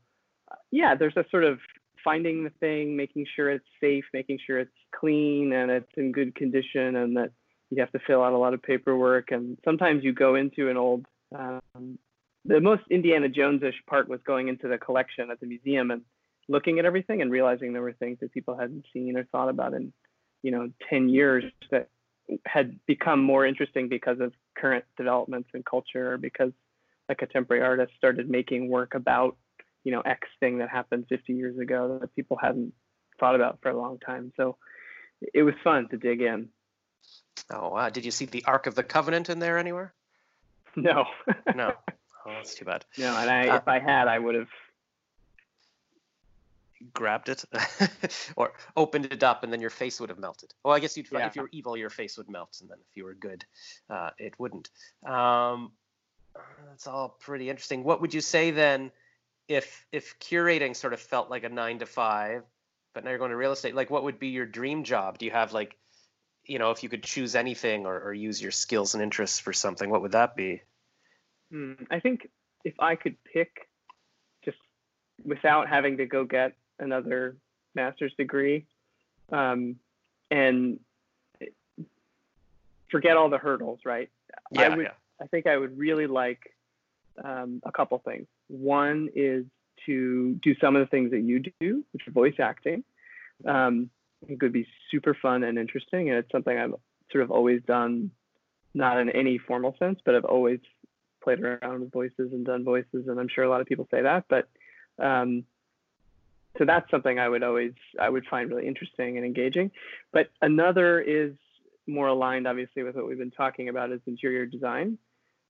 yeah, 0.70 0.94
there's 0.94 1.16
a 1.16 1.24
sort 1.30 1.44
of 1.44 1.58
finding 2.04 2.44
the 2.44 2.52
thing, 2.60 2.96
making 2.96 3.26
sure 3.34 3.50
it's 3.50 3.64
safe, 3.80 4.04
making 4.12 4.38
sure 4.46 4.58
it's 4.58 4.70
clean 4.94 5.52
and 5.52 5.70
it's 5.70 5.90
in 5.96 6.12
good 6.12 6.34
condition, 6.34 6.96
and 6.96 7.16
that 7.16 7.30
you 7.72 7.80
have 7.80 7.92
to 7.92 7.98
fill 8.06 8.22
out 8.22 8.32
a 8.32 8.38
lot 8.38 8.54
of 8.54 8.62
paperwork. 8.62 9.30
And 9.30 9.56
sometimes 9.64 10.04
you 10.04 10.12
go 10.12 10.34
into 10.34 10.68
an 10.68 10.76
old, 10.76 11.06
um, 11.34 11.98
the 12.44 12.60
most 12.60 12.82
Indiana 12.90 13.28
Jones-ish 13.28 13.82
part 13.88 14.08
was 14.08 14.20
going 14.26 14.48
into 14.48 14.68
the 14.68 14.76
collection 14.76 15.30
at 15.30 15.40
the 15.40 15.46
museum 15.46 15.90
and 15.90 16.02
looking 16.48 16.78
at 16.78 16.84
everything 16.84 17.22
and 17.22 17.30
realizing 17.30 17.72
there 17.72 17.82
were 17.82 17.94
things 17.94 18.18
that 18.20 18.32
people 18.32 18.56
hadn't 18.58 18.84
seen 18.92 19.16
or 19.16 19.24
thought 19.24 19.48
about 19.48 19.72
in, 19.72 19.92
you 20.42 20.50
know, 20.50 20.68
10 20.90 21.08
years 21.08 21.44
that 21.70 21.88
had 22.44 22.78
become 22.86 23.22
more 23.22 23.46
interesting 23.46 23.88
because 23.88 24.20
of 24.20 24.32
current 24.56 24.84
developments 24.96 25.48
in 25.54 25.62
culture 25.62 26.12
or 26.12 26.18
because 26.18 26.52
a 27.08 27.14
contemporary 27.14 27.62
artist 27.62 27.92
started 27.96 28.28
making 28.28 28.68
work 28.68 28.94
about 28.94 29.36
you 29.84 29.92
know 29.92 30.00
X 30.02 30.28
thing 30.40 30.58
that 30.58 30.68
happened 30.68 31.06
50 31.08 31.32
years 31.32 31.58
ago 31.58 31.98
that 32.00 32.14
people 32.14 32.38
hadn't 32.40 32.72
thought 33.18 33.34
about 33.34 33.58
for 33.62 33.70
a 33.70 33.76
long 33.76 33.98
time. 33.98 34.32
So 34.36 34.56
it 35.34 35.42
was 35.42 35.54
fun 35.62 35.88
to 35.90 35.96
dig 35.96 36.20
in. 36.20 36.48
Oh 37.50 37.70
wow! 37.70 37.88
Did 37.88 38.04
you 38.04 38.10
see 38.10 38.26
the 38.26 38.44
Ark 38.44 38.66
of 38.66 38.74
the 38.74 38.82
Covenant 38.82 39.30
in 39.30 39.38
there 39.38 39.58
anywhere? 39.58 39.92
No. 40.76 41.06
no. 41.54 41.74
Oh, 42.24 42.30
that's 42.34 42.54
too 42.54 42.64
bad. 42.64 42.84
No, 42.96 43.16
and 43.16 43.28
I, 43.28 43.48
uh, 43.48 43.56
if 43.56 43.66
I 43.66 43.80
had, 43.80 44.06
I 44.06 44.16
would 44.16 44.36
have 44.36 44.48
grabbed 46.94 47.28
it 47.28 47.44
or 48.36 48.52
opened 48.76 49.06
it 49.06 49.24
up, 49.24 49.42
and 49.42 49.52
then 49.52 49.60
your 49.60 49.70
face 49.70 49.98
would 49.98 50.08
have 50.08 50.20
melted. 50.20 50.54
Well, 50.62 50.72
I 50.72 50.78
guess 50.78 50.96
you'd. 50.96 51.08
Yeah. 51.10 51.26
If 51.26 51.34
you 51.34 51.42
were 51.42 51.48
evil, 51.50 51.76
your 51.76 51.90
face 51.90 52.16
would 52.18 52.30
melt, 52.30 52.58
and 52.60 52.70
then 52.70 52.78
if 52.88 52.96
you 52.96 53.06
were 53.06 53.14
good, 53.14 53.44
uh, 53.90 54.10
it 54.18 54.38
wouldn't. 54.38 54.70
Um, 55.04 55.72
that's 56.68 56.86
all 56.86 57.08
pretty 57.08 57.50
interesting. 57.50 57.82
What 57.82 58.00
would 58.00 58.14
you 58.14 58.20
say 58.20 58.52
then? 58.52 58.92
if 59.48 59.86
if 59.92 60.18
curating 60.18 60.74
sort 60.74 60.92
of 60.92 61.00
felt 61.00 61.30
like 61.30 61.44
a 61.44 61.48
nine 61.48 61.78
to 61.80 61.86
five, 61.86 62.42
but 62.94 63.04
now 63.04 63.10
you're 63.10 63.18
going 63.18 63.30
to 63.30 63.36
real 63.36 63.52
estate, 63.52 63.74
like 63.74 63.90
what 63.90 64.04
would 64.04 64.18
be 64.18 64.28
your 64.28 64.46
dream 64.46 64.84
job? 64.84 65.18
Do 65.18 65.26
you 65.26 65.32
have 65.32 65.52
like, 65.52 65.76
you 66.44 66.58
know, 66.58 66.70
if 66.70 66.82
you 66.82 66.88
could 66.88 67.02
choose 67.02 67.34
anything 67.34 67.86
or, 67.86 67.98
or 68.00 68.12
use 68.12 68.42
your 68.42 68.50
skills 68.50 68.94
and 68.94 69.02
interests 69.02 69.38
for 69.38 69.52
something, 69.52 69.88
what 69.88 70.02
would 70.02 70.12
that 70.12 70.36
be? 70.36 70.62
Hmm, 71.50 71.74
I 71.90 72.00
think 72.00 72.28
if 72.64 72.74
I 72.80 72.96
could 72.96 73.16
pick, 73.24 73.68
just 74.44 74.58
without 75.24 75.68
having 75.68 75.98
to 75.98 76.06
go 76.06 76.24
get 76.24 76.54
another 76.78 77.36
master's 77.74 78.14
degree, 78.16 78.66
um, 79.30 79.76
and 80.30 80.80
forget 82.90 83.16
all 83.16 83.30
the 83.30 83.38
hurdles, 83.38 83.80
right? 83.84 84.10
Yeah, 84.50 84.62
I 84.62 84.76
would, 84.76 84.84
yeah. 84.84 84.92
I 85.20 85.26
think 85.26 85.46
I 85.46 85.56
would 85.56 85.76
really 85.78 86.06
like 86.06 86.54
um, 87.22 87.60
a 87.64 87.72
couple 87.72 87.98
things. 87.98 88.26
One 88.48 89.08
is 89.14 89.44
to 89.86 90.34
do 90.42 90.54
some 90.60 90.76
of 90.76 90.80
the 90.80 90.86
things 90.86 91.10
that 91.10 91.20
you 91.20 91.42
do, 91.60 91.84
which 91.92 92.06
are 92.06 92.12
voice 92.12 92.34
acting. 92.38 92.84
Um, 93.46 93.90
it 94.28 94.40
could 94.40 94.52
be 94.52 94.66
super 94.90 95.14
fun 95.20 95.44
and 95.44 95.58
interesting, 95.58 96.08
and 96.08 96.18
it's 96.18 96.30
something 96.30 96.56
I've 96.56 96.74
sort 97.10 97.24
of 97.24 97.30
always 97.30 97.62
done, 97.66 98.10
not 98.74 98.98
in 98.98 99.10
any 99.10 99.38
formal 99.38 99.76
sense, 99.78 100.00
but 100.04 100.14
I've 100.14 100.24
always 100.24 100.60
played 101.22 101.40
around 101.40 101.80
with 101.80 101.92
voices 101.92 102.32
and 102.32 102.44
done 102.44 102.64
voices, 102.64 103.06
and 103.08 103.18
I'm 103.18 103.28
sure 103.28 103.44
a 103.44 103.48
lot 103.48 103.60
of 103.60 103.66
people 103.66 103.88
say 103.90 104.02
that. 104.02 104.24
But 104.28 104.48
um, 104.98 105.44
so 106.58 106.64
that's 106.64 106.90
something 106.90 107.18
I 107.18 107.28
would 107.28 107.42
always 107.42 107.72
I 108.00 108.08
would 108.08 108.26
find 108.26 108.50
really 108.50 108.66
interesting 108.66 109.16
and 109.16 109.26
engaging. 109.26 109.70
But 110.12 110.30
another 110.40 111.00
is 111.00 111.32
more 111.86 112.08
aligned, 112.08 112.46
obviously, 112.46 112.82
with 112.82 112.94
what 112.94 113.06
we've 113.06 113.18
been 113.18 113.30
talking 113.30 113.68
about 113.68 113.90
is 113.92 114.00
interior 114.06 114.46
design. 114.46 114.98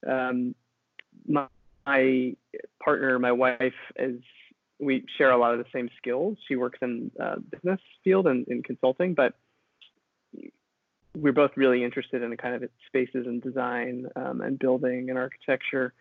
Um, 0.07 0.55
my, 1.26 1.47
my 1.87 2.37
partner, 2.83 3.19
my 3.19 3.33
wife, 3.33 3.75
is 3.99 4.21
we 4.79 5.05
share 5.19 5.31
a 5.31 5.38
lot 5.38 5.52
of 5.52 5.59
the 5.59 5.67
same 5.73 5.88
skills. 5.97 6.38
She 6.49 6.57
works 6.57 6.79
in 6.83 7.11
uh, 7.21 7.37
business 7.50 7.81
field 8.02 8.26
and 8.26 8.47
in 8.49 8.62
consulting, 8.62 9.14
but 9.14 9.35
we're 11.14 11.33
both 11.33 11.52
really 11.57 11.85
interested 11.85 12.23
in 12.23 12.31
the 12.31 12.37
kind 12.37 12.55
of 12.55 12.69
spaces 12.87 13.26
and 13.26 13.43
design 13.43 14.07
um, 14.17 14.41
and 14.41 14.59
building 14.59 15.11
and 15.11 15.19
architecture. 15.19 15.93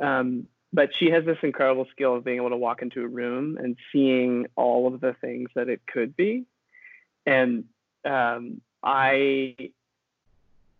Um, 0.00 0.46
but 0.72 0.90
she 0.98 1.10
has 1.10 1.24
this 1.24 1.36
incredible 1.42 1.86
skill 1.90 2.16
of 2.16 2.24
being 2.24 2.36
able 2.36 2.50
to 2.50 2.56
walk 2.56 2.80
into 2.82 3.02
a 3.02 3.08
room 3.08 3.58
and 3.58 3.76
seeing 3.92 4.46
all 4.56 4.92
of 4.92 5.00
the 5.00 5.14
things 5.20 5.50
that 5.54 5.68
it 5.68 5.80
could 5.86 6.16
be. 6.16 6.46
And 7.26 7.64
um, 8.04 8.60
I 8.82 9.56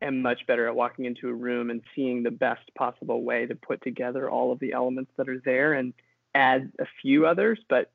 am 0.01 0.23
much 0.23 0.47
better 0.47 0.69
at 0.69 0.75
walking 0.75 1.05
into 1.05 1.29
a 1.29 1.35
room 1.35 1.71
and 1.71 1.83
seeing 1.95 2.23
the 2.23 2.31
best 2.31 2.63
possible 2.77 3.23
way 3.23 3.47
to 3.47 3.55
put 3.55 3.83
together 3.83 4.31
all 4.31 4.53
of 4.53 4.61
the 4.61 4.73
elements 4.73 5.11
that 5.17 5.29
are 5.29 5.43
there 5.45 5.75
and 5.75 5.93
add 6.35 6.73
a 6.79 6.87
few 7.03 7.27
others. 7.27 7.59
But 7.69 7.91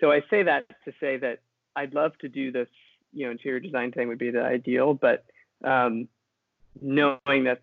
so 0.00 0.10
I 0.10 0.22
say 0.30 0.42
that 0.44 0.66
to 0.84 0.92
say 1.00 1.16
that 1.18 1.40
I'd 1.76 1.94
love 1.94 2.16
to 2.18 2.28
do 2.28 2.52
this, 2.52 2.68
you 3.12 3.26
know, 3.26 3.32
interior 3.32 3.60
design 3.60 3.92
thing 3.92 4.08
would 4.08 4.18
be 4.18 4.30
the 4.30 4.42
ideal, 4.42 4.94
but 4.94 5.24
um, 5.64 6.08
knowing 6.80 7.44
that 7.44 7.62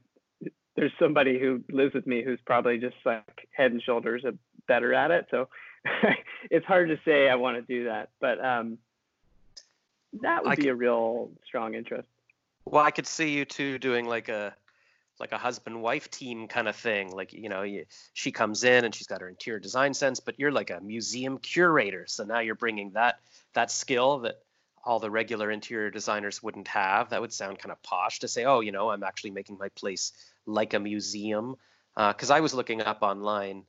there's 0.75 0.92
somebody 1.00 1.39
who 1.39 1.63
lives 1.70 1.94
with 1.94 2.06
me 2.06 2.24
who's 2.24 2.39
probably 2.46 2.77
just 2.77 2.96
like 3.06 3.48
head 3.51 3.72
and 3.72 3.82
shoulders 3.82 4.24
better 4.68 4.94
at 4.94 5.12
it. 5.12 5.27
So 5.32 5.48
it's 6.51 6.65
hard 6.65 6.89
to 6.89 7.00
say 7.06 7.30
I 7.30 7.36
want 7.36 7.58
to 7.58 7.62
do 7.62 7.86
that, 7.86 8.10
but 8.20 8.44
um, 8.44 8.77
that 10.22 10.44
would 10.44 10.54
I 10.54 10.56
be 10.56 10.63
can, 10.63 10.72
a 10.72 10.75
real 10.75 11.32
strong 11.46 11.75
interest. 11.75 12.08
Well, 12.65 12.84
I 12.84 12.92
could 12.92 13.08
see 13.08 13.30
you 13.30 13.46
two 13.46 13.77
doing 13.77 14.06
like 14.06 14.27
a 14.27 14.54
like 15.19 15.31
a 15.31 15.38
husband 15.38 15.81
wife 15.81 16.10
team 16.10 16.48
kind 16.48 16.67
of 16.67 16.75
thing. 16.75 17.12
Like 17.12 17.34
you 17.34 17.50
know, 17.50 17.63
you, 17.63 17.86
she 18.13 18.31
comes 18.31 18.63
in 18.63 18.86
and 18.86 18.93
she's 18.93 19.07
got 19.07 19.22
her 19.22 19.29
interior 19.29 19.60
design 19.60 19.93
sense, 19.93 20.19
but 20.19 20.39
you're 20.39 20.51
like 20.51 20.69
a 20.69 20.81
museum 20.81 21.38
curator. 21.38 22.05
So 22.07 22.24
now 22.24 22.39
you're 22.39 22.55
bringing 22.55 22.91
that 22.91 23.19
that 23.53 23.72
skill 23.72 24.19
that 24.19 24.36
all 24.84 25.00
the 25.00 25.10
regular 25.10 25.50
interior 25.50 25.89
designers 25.89 26.43
wouldn't 26.43 26.67
have. 26.67 27.10
That 27.10 27.22
would 27.22 27.34
sound 27.34 27.60
kind 27.60 27.72
of 27.72 27.81
posh 27.81 28.19
to 28.19 28.27
say, 28.27 28.45
oh, 28.45 28.60
you 28.60 28.72
know, 28.72 28.91
I'm 28.91 29.03
actually 29.03 29.31
making 29.31 29.57
my 29.57 29.69
place 29.69 30.12
like 30.45 30.74
a 30.74 30.79
museum. 30.79 31.55
Because 31.95 32.29
uh, 32.29 32.36
I 32.36 32.41
was 32.41 32.53
looking 32.53 32.81
up 32.81 33.00
online 33.01 33.63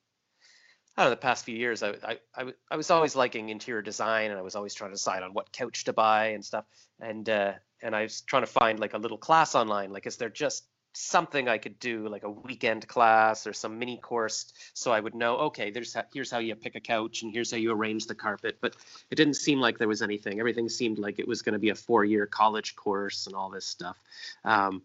I 0.97 1.03
don't 1.03 1.11
know, 1.11 1.11
the 1.11 1.21
past 1.21 1.45
few 1.45 1.57
years, 1.57 1.83
I, 1.83 1.91
I, 1.91 2.19
I, 2.35 2.53
I, 2.71 2.77
was 2.77 2.91
always 2.91 3.15
liking 3.15 3.51
interior 3.51 3.83
design 3.83 4.31
and 4.31 4.39
I 4.39 4.43
was 4.43 4.57
always 4.57 4.73
trying 4.73 4.91
to 4.91 4.95
decide 4.95 5.23
on 5.23 5.35
what 5.35 5.53
couch 5.53 5.85
to 5.85 5.93
buy 5.93 6.29
and 6.29 6.43
stuff. 6.43 6.65
And, 7.01 7.29
uh, 7.29 7.53
and 7.83 7.95
I 7.95 8.03
was 8.03 8.23
trying 8.23 8.45
to 8.45 8.47
find 8.47 8.81
like 8.81 8.95
a 8.95 8.99
little 8.99 9.19
class 9.19 9.55
online. 9.55 9.93
Like, 9.93 10.07
is 10.07 10.17
there 10.17 10.31
just 10.31 10.65
something 10.97 11.49
I 11.49 11.59
could 11.59 11.79
do, 11.79 12.09
like 12.09 12.25
a 12.25 12.31
weekend 12.31 12.89
class 12.89 13.47
or 13.47 13.53
some 13.53 13.79
mini 13.79 13.99
course, 13.99 14.53
so 14.73 14.93
I 14.93 15.01
would 15.01 15.15
know, 15.15 15.37
okay, 15.49 15.71
there's 15.71 15.97
here's 16.13 16.31
how 16.31 16.39
you 16.39 16.55
pick 16.55 16.75
a 16.75 16.81
couch 16.81 17.23
and 17.23 17.33
here's 17.33 17.51
how 17.51 17.59
you 17.59 17.73
arrange 17.73 18.07
the 18.07 18.15
carpet. 18.15 18.59
But 18.61 18.77
it 19.11 19.17
didn't 19.17 19.35
seem 19.35 19.61
like 19.61 19.79
there 19.79 19.89
was 19.89 20.03
anything. 20.03 20.41
Everything 20.41 20.69
seemed 20.69 20.99
like 20.99 21.19
it 21.19 21.29
was 21.29 21.43
going 21.43 21.53
to 21.53 21.59
be 21.59 21.69
a 21.69 21.75
four-year 21.75 22.27
college 22.27 22.77
course 22.77 23.27
and 23.27 23.37
all 23.37 23.51
this 23.51 23.67
stuff. 23.67 23.99
Um, 24.45 24.83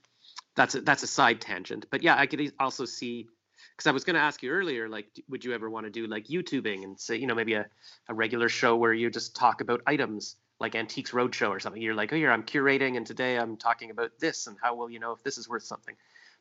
that's 0.55 0.75
a, 0.75 0.81
that's 0.81 1.03
a 1.03 1.07
side 1.07 1.39
tangent. 1.39 1.85
But 1.89 2.03
yeah, 2.03 2.17
I 2.17 2.25
could 2.25 2.53
also 2.59 2.85
see 2.85 3.27
because 3.75 3.87
I 3.87 3.91
was 3.91 4.03
going 4.03 4.15
to 4.15 4.21
ask 4.21 4.43
you 4.43 4.51
earlier, 4.51 4.89
like, 4.89 5.07
would 5.29 5.45
you 5.45 5.53
ever 5.53 5.69
want 5.69 5.85
to 5.85 5.89
do 5.89 6.07
like 6.07 6.27
YouTubing 6.27 6.83
and 6.83 6.99
say, 6.99 7.15
you 7.15 7.25
know, 7.25 7.35
maybe 7.35 7.53
a, 7.53 7.67
a 8.09 8.13
regular 8.13 8.49
show 8.49 8.75
where 8.75 8.93
you 8.93 9.09
just 9.09 9.35
talk 9.35 9.61
about 9.61 9.81
items 9.87 10.35
like 10.61 10.75
Antiques 10.75 11.11
Roadshow 11.11 11.49
or 11.49 11.59
something? 11.59 11.81
You're 11.81 11.95
like, 11.95 12.13
oh, 12.13 12.15
here 12.15 12.31
I'm 12.31 12.43
curating, 12.43 12.95
and 12.95 13.05
today 13.05 13.37
I'm 13.37 13.57
talking 13.57 13.91
about 13.91 14.11
this, 14.19 14.47
and 14.47 14.55
how 14.61 14.75
will 14.75 14.89
you 14.89 14.99
know 14.99 15.11
if 15.11 15.23
this 15.23 15.37
is 15.37 15.49
worth 15.49 15.63
something? 15.63 15.95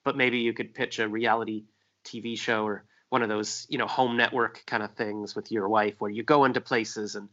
But 0.05 0.17
maybe 0.17 0.39
you 0.39 0.53
could 0.53 0.75
pitch 0.75 0.99
a 0.99 1.09
reality 1.09 1.65
TV 2.05 2.39
show 2.39 2.65
or 2.65 2.85
one 3.09 3.23
of 3.23 3.29
those, 3.29 3.67
you 3.69 3.79
know, 3.79 3.87
home 3.87 4.17
network 4.17 4.63
kind 4.67 4.83
of 4.83 4.93
things 4.93 5.35
with 5.35 5.51
your 5.51 5.69
wife, 5.69 5.95
where 5.99 6.11
you 6.11 6.23
go 6.23 6.45
into 6.45 6.61
places 6.61 7.17
and 7.17 7.29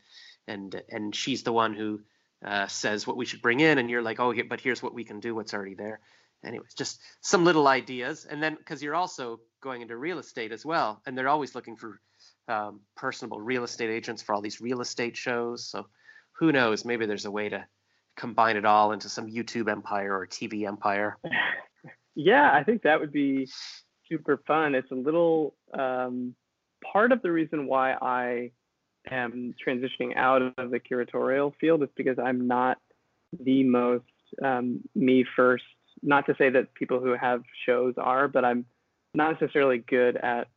and 0.48 0.82
and 0.89 1.15
she's 1.15 1.44
the 1.44 1.51
one 1.51 1.74
who 1.75 2.00
uh, 2.44 2.67
says 2.67 3.06
what 3.06 3.17
we 3.17 3.25
should 3.25 3.41
bring 3.41 3.60
in, 3.60 3.77
and 3.77 3.89
you're 3.89 4.01
like, 4.01 4.20
oh, 4.20 4.32
here, 4.32 4.46
but 4.50 4.62
here's 4.62 4.82
what 4.82 4.96
we 4.96 5.03
can 5.03 5.20
do, 5.20 5.36
what's 5.36 5.53
already 5.53 5.75
there 5.75 6.00
anyways, 6.44 6.74
just 6.74 7.01
some 7.22 7.44
little 7.44 7.67
ideas. 7.67 8.25
And 8.25 8.41
then 8.41 8.56
because 8.56 8.82
you're 8.82 8.96
also 8.96 9.39
going 9.62 9.82
into 9.82 9.98
real 9.98 10.20
estate 10.20 10.51
as 10.51 10.65
well, 10.65 11.01
and 11.06 11.17
they're 11.17 11.27
always 11.27 11.56
looking 11.56 11.75
for 11.75 12.00
um, 12.48 12.82
personable 12.96 13.41
real 13.41 13.63
estate 13.63 13.89
agents 13.89 14.22
for 14.22 14.34
all 14.34 14.41
these 14.41 14.62
real 14.62 14.82
estate 14.82 15.17
shows. 15.17 15.65
So 15.65 15.88
who 16.39 16.51
knows? 16.51 16.86
Maybe 16.86 17.06
there's 17.06 17.25
a 17.25 17.32
way 17.32 17.50
to 17.50 17.65
combine 18.15 18.58
it 18.58 18.65
all 18.65 18.91
into 18.91 19.10
some 19.10 19.27
YouTube 19.27 19.70
empire 19.70 20.17
or 20.17 20.27
TV 20.27 20.67
empire. 20.67 21.17
Yeah, 22.20 22.51
I 22.51 22.63
think 22.63 22.82
that 22.82 23.00
would 23.00 23.12
be 23.12 23.48
super 24.10 24.41
fun. 24.48 24.74
It's 24.74 24.89
a 24.89 24.96
little 24.96 25.53
um, 25.72 26.34
part 26.91 27.12
of 27.12 27.22
the 27.22 27.32
reason 27.32 27.67
why 27.67 27.94
I 27.94 28.51
am 29.12 29.53
transitioning 29.65 30.17
out 30.17 30.41
of 30.41 30.72
the 30.72 30.79
curatorial 30.79 31.53
field 31.62 31.84
is 31.84 31.89
because 31.96 32.17
I'm 32.17 32.48
not 32.48 32.79
the 33.39 33.63
most 33.63 34.06
um, 34.44 34.82
me 34.96 35.25
first 35.36 35.63
not 36.01 36.25
to 36.25 36.36
say 36.39 36.50
that 36.50 36.74
people 36.74 37.00
who 37.00 37.15
have 37.15 37.44
shows 37.67 37.94
are, 37.98 38.27
but 38.27 38.44
I'm 38.44 38.65
not 39.13 39.39
necessarily 39.39 39.77
good 39.77 40.17
at 40.17 40.48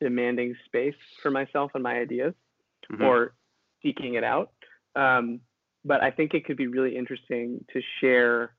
demanding 0.00 0.54
space 0.64 0.94
for 1.22 1.30
myself 1.30 1.72
and 1.74 1.82
my 1.82 1.98
ideas 1.98 2.32
mm-hmm. 2.90 3.04
or 3.04 3.34
seeking 3.82 4.14
it 4.14 4.24
out. 4.24 4.52
Um, 4.98 5.40
but 5.84 6.02
I 6.02 6.10
think 6.10 6.34
it 6.34 6.44
could 6.44 6.56
be 6.56 6.66
really 6.66 6.96
interesting 6.96 7.64
to 7.72 7.80
share 8.00 8.54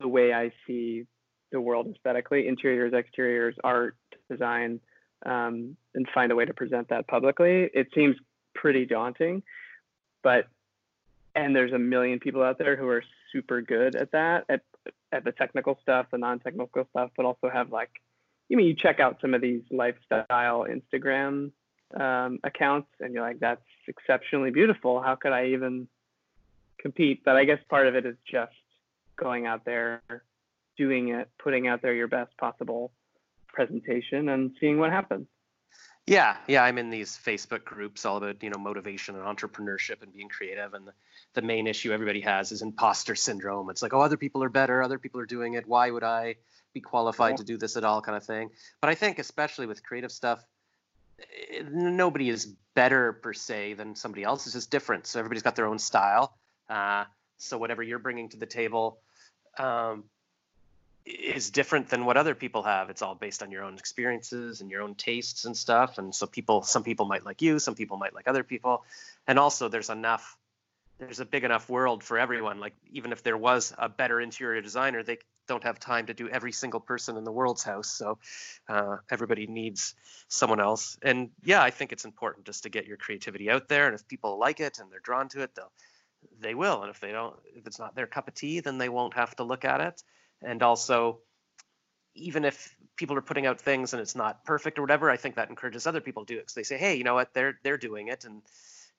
the 0.00 0.08
way 0.08 0.32
I 0.32 0.52
see 0.66 1.06
the 1.50 1.60
world 1.60 1.88
aesthetically, 1.94 2.46
interiors, 2.46 2.92
exteriors, 2.94 3.56
art, 3.64 3.96
design, 4.30 4.80
um, 5.26 5.76
and 5.94 6.06
find 6.14 6.30
a 6.30 6.34
way 6.34 6.44
to 6.44 6.54
present 6.54 6.88
that 6.88 7.06
publicly. 7.08 7.68
It 7.74 7.88
seems 7.94 8.16
pretty 8.54 8.86
daunting. 8.86 9.42
But 10.22 10.46
and 11.34 11.54
there's 11.54 11.72
a 11.72 11.78
million 11.78 12.20
people 12.20 12.42
out 12.42 12.58
there 12.58 12.76
who 12.76 12.88
are 12.88 13.02
super 13.32 13.60
good 13.60 13.96
at 13.96 14.12
that 14.12 14.44
at 14.48 14.60
at 15.12 15.24
the 15.24 15.32
technical 15.32 15.78
stuff, 15.82 16.06
the 16.12 16.18
non-technical 16.18 16.86
stuff, 16.90 17.10
but 17.16 17.26
also 17.26 17.50
have 17.52 17.70
like, 17.72 17.90
you 18.48 18.56
mean 18.56 18.66
you 18.66 18.74
check 18.74 19.00
out 19.00 19.18
some 19.20 19.34
of 19.34 19.40
these 19.40 19.62
lifestyle 19.70 20.66
Instagram 20.66 21.50
um, 21.98 22.38
accounts, 22.44 22.88
and 23.00 23.14
you're 23.14 23.22
like, 23.22 23.40
that's 23.40 23.64
exceptionally 23.88 24.50
beautiful. 24.50 25.00
How 25.00 25.14
could 25.14 25.32
I 25.32 25.46
even 25.46 25.88
compete? 26.78 27.22
But 27.24 27.36
I 27.36 27.44
guess 27.44 27.58
part 27.68 27.86
of 27.86 27.94
it 27.94 28.06
is 28.06 28.16
just 28.30 28.52
going 29.16 29.46
out 29.46 29.64
there, 29.64 30.02
doing 30.76 31.08
it, 31.08 31.28
putting 31.38 31.66
out 31.68 31.82
there 31.82 31.94
your 31.94 32.08
best 32.08 32.36
possible 32.36 32.92
presentation, 33.48 34.28
and 34.28 34.52
seeing 34.60 34.78
what 34.78 34.90
happens. 34.90 35.26
Yeah, 36.06 36.36
yeah, 36.46 36.62
I'm 36.62 36.76
in 36.76 36.90
these 36.90 37.18
Facebook 37.24 37.64
groups 37.64 38.04
all 38.04 38.18
about 38.18 38.42
you 38.42 38.50
know 38.50 38.58
motivation 38.58 39.16
and 39.16 39.24
entrepreneurship 39.24 40.02
and 40.02 40.12
being 40.12 40.28
creative. 40.28 40.74
And 40.74 40.86
the, 40.86 40.92
the 41.32 41.42
main 41.42 41.66
issue 41.66 41.92
everybody 41.92 42.20
has 42.20 42.52
is 42.52 42.60
imposter 42.60 43.14
syndrome. 43.14 43.70
It's 43.70 43.80
like, 43.80 43.94
oh, 43.94 44.00
other 44.00 44.18
people 44.18 44.42
are 44.42 44.50
better, 44.50 44.82
other 44.82 44.98
people 44.98 45.20
are 45.20 45.26
doing 45.26 45.54
it. 45.54 45.66
Why 45.66 45.90
would 45.90 46.04
I 46.04 46.36
be 46.74 46.80
qualified 46.80 47.32
yeah. 47.32 47.36
to 47.36 47.44
do 47.44 47.56
this 47.56 47.76
at 47.76 47.84
all, 47.84 48.02
kind 48.02 48.16
of 48.16 48.24
thing. 48.24 48.50
But 48.82 48.90
I 48.90 48.94
think 48.94 49.18
especially 49.18 49.66
with 49.66 49.82
creative 49.82 50.12
stuff, 50.12 50.44
nobody 51.70 52.28
is 52.28 52.46
better 52.74 53.12
per 53.12 53.32
se 53.32 53.74
than 53.74 53.94
somebody 53.94 54.24
else. 54.24 54.46
It's 54.46 54.54
just 54.54 54.70
different. 54.70 55.06
So 55.06 55.18
everybody's 55.18 55.42
got 55.42 55.56
their 55.56 55.66
own 55.66 55.78
style. 55.78 56.36
Uh, 56.68 57.04
so 57.38 57.58
whatever 57.58 57.82
you're 57.82 57.98
bringing 57.98 58.28
to 58.30 58.36
the 58.36 58.46
table, 58.46 58.98
um, 59.58 60.04
is 61.06 61.50
different 61.50 61.90
than 61.90 62.06
what 62.06 62.16
other 62.16 62.34
people 62.34 62.62
have. 62.62 62.88
It's 62.88 63.02
all 63.02 63.14
based 63.14 63.42
on 63.42 63.50
your 63.50 63.62
own 63.62 63.74
experiences 63.74 64.60
and 64.60 64.70
your 64.70 64.82
own 64.82 64.94
tastes 64.94 65.44
and 65.44 65.56
stuff. 65.56 65.98
And 65.98 66.14
so 66.14 66.26
people, 66.26 66.62
some 66.62 66.82
people 66.82 67.04
might 67.06 67.24
like 67.24 67.42
you, 67.42 67.58
some 67.58 67.74
people 67.74 67.98
might 67.98 68.14
like 68.14 68.26
other 68.26 68.42
people. 68.42 68.84
And 69.26 69.38
also 69.38 69.68
there's 69.68 69.90
enough, 69.90 70.38
there's 70.98 71.20
a 71.20 71.26
big 71.26 71.44
enough 71.44 71.68
world 71.68 72.02
for 72.02 72.18
everyone. 72.18 72.58
Like 72.58 72.74
even 72.90 73.12
if 73.12 73.22
there 73.22 73.36
was 73.36 73.74
a 73.76 73.88
better 73.88 74.18
interior 74.18 74.62
designer, 74.62 75.02
they 75.02 75.18
don't 75.46 75.64
have 75.64 75.78
time 75.78 76.06
to 76.06 76.14
do 76.14 76.28
every 76.28 76.52
single 76.52 76.80
person 76.80 77.16
in 77.16 77.24
the 77.24 77.32
world's 77.32 77.62
house. 77.62 77.90
So 77.90 78.18
uh, 78.68 78.96
everybody 79.10 79.46
needs 79.46 79.94
someone 80.28 80.60
else. 80.60 80.96
And 81.02 81.30
yeah, 81.44 81.62
I 81.62 81.70
think 81.70 81.92
it's 81.92 82.04
important 82.04 82.46
just 82.46 82.62
to 82.62 82.68
get 82.70 82.86
your 82.86 82.96
creativity 82.96 83.50
out 83.50 83.68
there. 83.68 83.86
And 83.86 83.94
if 83.94 84.06
people 84.08 84.38
like 84.38 84.60
it 84.60 84.78
and 84.78 84.90
they're 84.90 85.00
drawn 85.00 85.28
to 85.30 85.42
it, 85.42 85.54
they'll, 85.54 85.72
they 86.40 86.54
will. 86.54 86.82
And 86.82 86.90
if 86.90 87.00
they 87.00 87.12
don't, 87.12 87.36
if 87.54 87.66
it's 87.66 87.78
not 87.78 87.94
their 87.94 88.06
cup 88.06 88.28
of 88.28 88.34
tea, 88.34 88.60
then 88.60 88.78
they 88.78 88.88
won't 88.88 89.14
have 89.14 89.36
to 89.36 89.44
look 89.44 89.64
at 89.64 89.80
it 89.80 90.02
and 90.44 90.62
also 90.62 91.18
even 92.14 92.44
if 92.44 92.76
people 92.96 93.16
are 93.16 93.22
putting 93.22 93.46
out 93.46 93.60
things 93.60 93.92
and 93.92 94.00
it's 94.00 94.14
not 94.14 94.44
perfect 94.44 94.78
or 94.78 94.82
whatever 94.82 95.10
i 95.10 95.16
think 95.16 95.34
that 95.34 95.48
encourages 95.48 95.86
other 95.86 96.00
people 96.00 96.24
to 96.24 96.34
do 96.34 96.38
it 96.38 96.42
because 96.42 96.54
they 96.54 96.62
say 96.62 96.76
hey 96.76 96.94
you 96.94 97.04
know 97.04 97.14
what 97.14 97.32
they're 97.34 97.58
they're 97.62 97.78
doing 97.78 98.08
it 98.08 98.24
and 98.24 98.42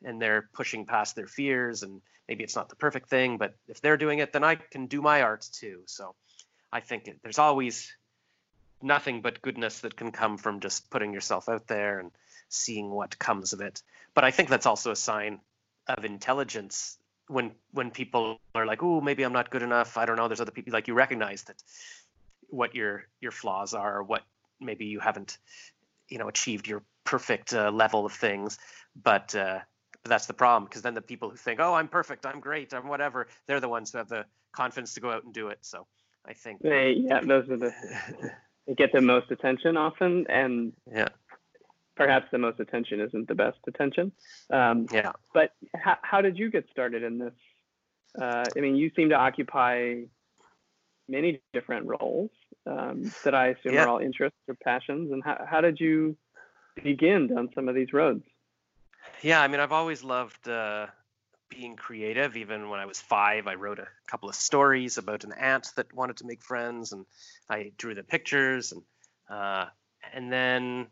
and 0.03 0.21
they're 0.21 0.49
pushing 0.53 0.85
past 0.85 1.15
their 1.15 1.27
fears 1.27 1.83
and 1.83 2.01
maybe 2.27 2.43
it's 2.43 2.55
not 2.55 2.69
the 2.69 2.75
perfect 2.75 3.09
thing 3.09 3.37
but 3.37 3.55
if 3.67 3.79
they're 3.81 3.97
doing 3.97 4.19
it 4.19 4.33
then 4.33 4.43
i 4.43 4.55
can 4.55 4.87
do 4.87 5.01
my 5.01 5.21
art 5.21 5.47
too 5.53 5.81
so 5.85 6.15
i 6.75 6.79
think 6.79 7.07
it, 7.07 7.19
there's 7.23 7.39
always 7.39 7.95
nothing 8.81 9.21
but 9.21 9.41
goodness 9.41 9.79
that 9.79 9.95
can 9.95 10.11
come 10.11 10.37
from 10.37 10.59
just 10.59 10.89
putting 10.89 11.13
yourself 11.13 11.49
out 11.49 11.67
there 11.67 11.99
and 11.99 12.11
seeing 12.49 12.89
what 12.91 13.17
comes 13.17 13.53
of 13.53 13.61
it 13.61 13.81
but 14.13 14.23
i 14.23 14.31
think 14.31 14.49
that's 14.49 14.65
also 14.65 14.91
a 14.91 14.95
sign 14.95 15.39
of 15.87 16.05
intelligence 16.05 16.97
when 17.27 17.51
when 17.71 17.91
people 17.91 18.39
are 18.53 18.65
like, 18.65 18.83
"Oh, 18.83 19.01
maybe 19.01 19.23
I'm 19.23 19.33
not 19.33 19.49
good 19.49 19.63
enough. 19.63 19.97
I 19.97 20.05
don't 20.05 20.15
know." 20.15 20.27
There's 20.27 20.41
other 20.41 20.51
people 20.51 20.73
like 20.73 20.87
you 20.87 20.93
recognize 20.93 21.43
that 21.43 21.61
what 22.49 22.75
your 22.75 23.05
your 23.21 23.31
flaws 23.31 23.73
are, 23.73 24.03
what 24.03 24.23
maybe 24.59 24.85
you 24.85 24.99
haven't, 24.99 25.37
you 26.09 26.17
know, 26.17 26.27
achieved 26.27 26.67
your 26.67 26.83
perfect 27.03 27.53
uh, 27.53 27.71
level 27.71 28.05
of 28.05 28.13
things. 28.13 28.57
But 28.95 29.35
uh, 29.35 29.59
but 30.03 30.09
that's 30.09 30.27
the 30.27 30.33
problem 30.33 30.65
because 30.65 30.81
then 30.81 30.93
the 30.93 31.01
people 31.01 31.29
who 31.29 31.37
think, 31.37 31.59
"Oh, 31.59 31.73
I'm 31.73 31.87
perfect. 31.87 32.25
I'm 32.25 32.39
great. 32.39 32.73
I'm 32.73 32.87
whatever," 32.87 33.27
they're 33.47 33.59
the 33.59 33.69
ones 33.69 33.91
who 33.91 33.97
have 33.97 34.09
the 34.09 34.25
confidence 34.51 34.93
to 34.93 35.01
go 35.01 35.11
out 35.11 35.23
and 35.23 35.33
do 35.33 35.49
it. 35.49 35.59
So 35.61 35.87
I 36.27 36.33
think. 36.33 36.61
They, 36.61 36.95
yeah, 36.97 37.21
those 37.21 37.49
are 37.49 37.57
the 37.57 37.73
they 38.67 38.73
get 38.73 38.91
the 38.91 39.01
most 39.01 39.31
attention 39.31 39.77
often, 39.77 40.25
and 40.29 40.73
yeah 40.91 41.09
perhaps 41.95 42.27
the 42.31 42.37
most 42.37 42.59
attention 42.59 42.99
isn't 42.99 43.27
the 43.27 43.35
best 43.35 43.57
attention. 43.67 44.11
Um, 44.49 44.87
yeah. 44.91 45.11
But 45.33 45.51
how, 45.75 45.97
how 46.01 46.21
did 46.21 46.37
you 46.37 46.51
get 46.51 46.65
started 46.71 47.03
in 47.03 47.17
this? 47.17 47.33
Uh, 48.19 48.43
I 48.55 48.59
mean, 48.59 48.75
you 48.75 48.91
seem 48.95 49.09
to 49.09 49.15
occupy 49.15 50.01
many 51.07 51.41
different 51.53 51.87
roles 51.87 52.31
um, 52.65 53.11
that 53.23 53.35
I 53.35 53.47
assume 53.47 53.73
yeah. 53.73 53.83
are 53.83 53.87
all 53.87 53.99
interests 53.99 54.37
or 54.47 54.55
passions. 54.63 55.11
And 55.11 55.23
how, 55.23 55.45
how 55.49 55.61
did 55.61 55.79
you 55.79 56.17
begin 56.83 57.27
down 57.27 57.49
some 57.55 57.69
of 57.69 57.75
these 57.75 57.93
roads? 57.93 58.23
Yeah, 59.21 59.41
I 59.41 59.47
mean, 59.47 59.59
I've 59.59 59.71
always 59.71 60.03
loved 60.03 60.47
uh, 60.47 60.87
being 61.49 61.75
creative. 61.75 62.37
Even 62.37 62.69
when 62.69 62.79
I 62.79 62.85
was 62.85 62.99
five, 62.99 63.47
I 63.47 63.55
wrote 63.55 63.79
a 63.79 63.87
couple 64.07 64.29
of 64.29 64.35
stories 64.35 64.97
about 64.97 65.23
an 65.23 65.33
ant 65.33 65.71
that 65.75 65.93
wanted 65.93 66.17
to 66.17 66.25
make 66.25 66.43
friends, 66.43 66.91
and 66.91 67.05
I 67.49 67.71
drew 67.77 67.95
the 67.95 68.03
pictures. 68.03 68.71
And 68.71 68.81
uh, 69.29 69.65
and 70.13 70.31
then 70.31 70.87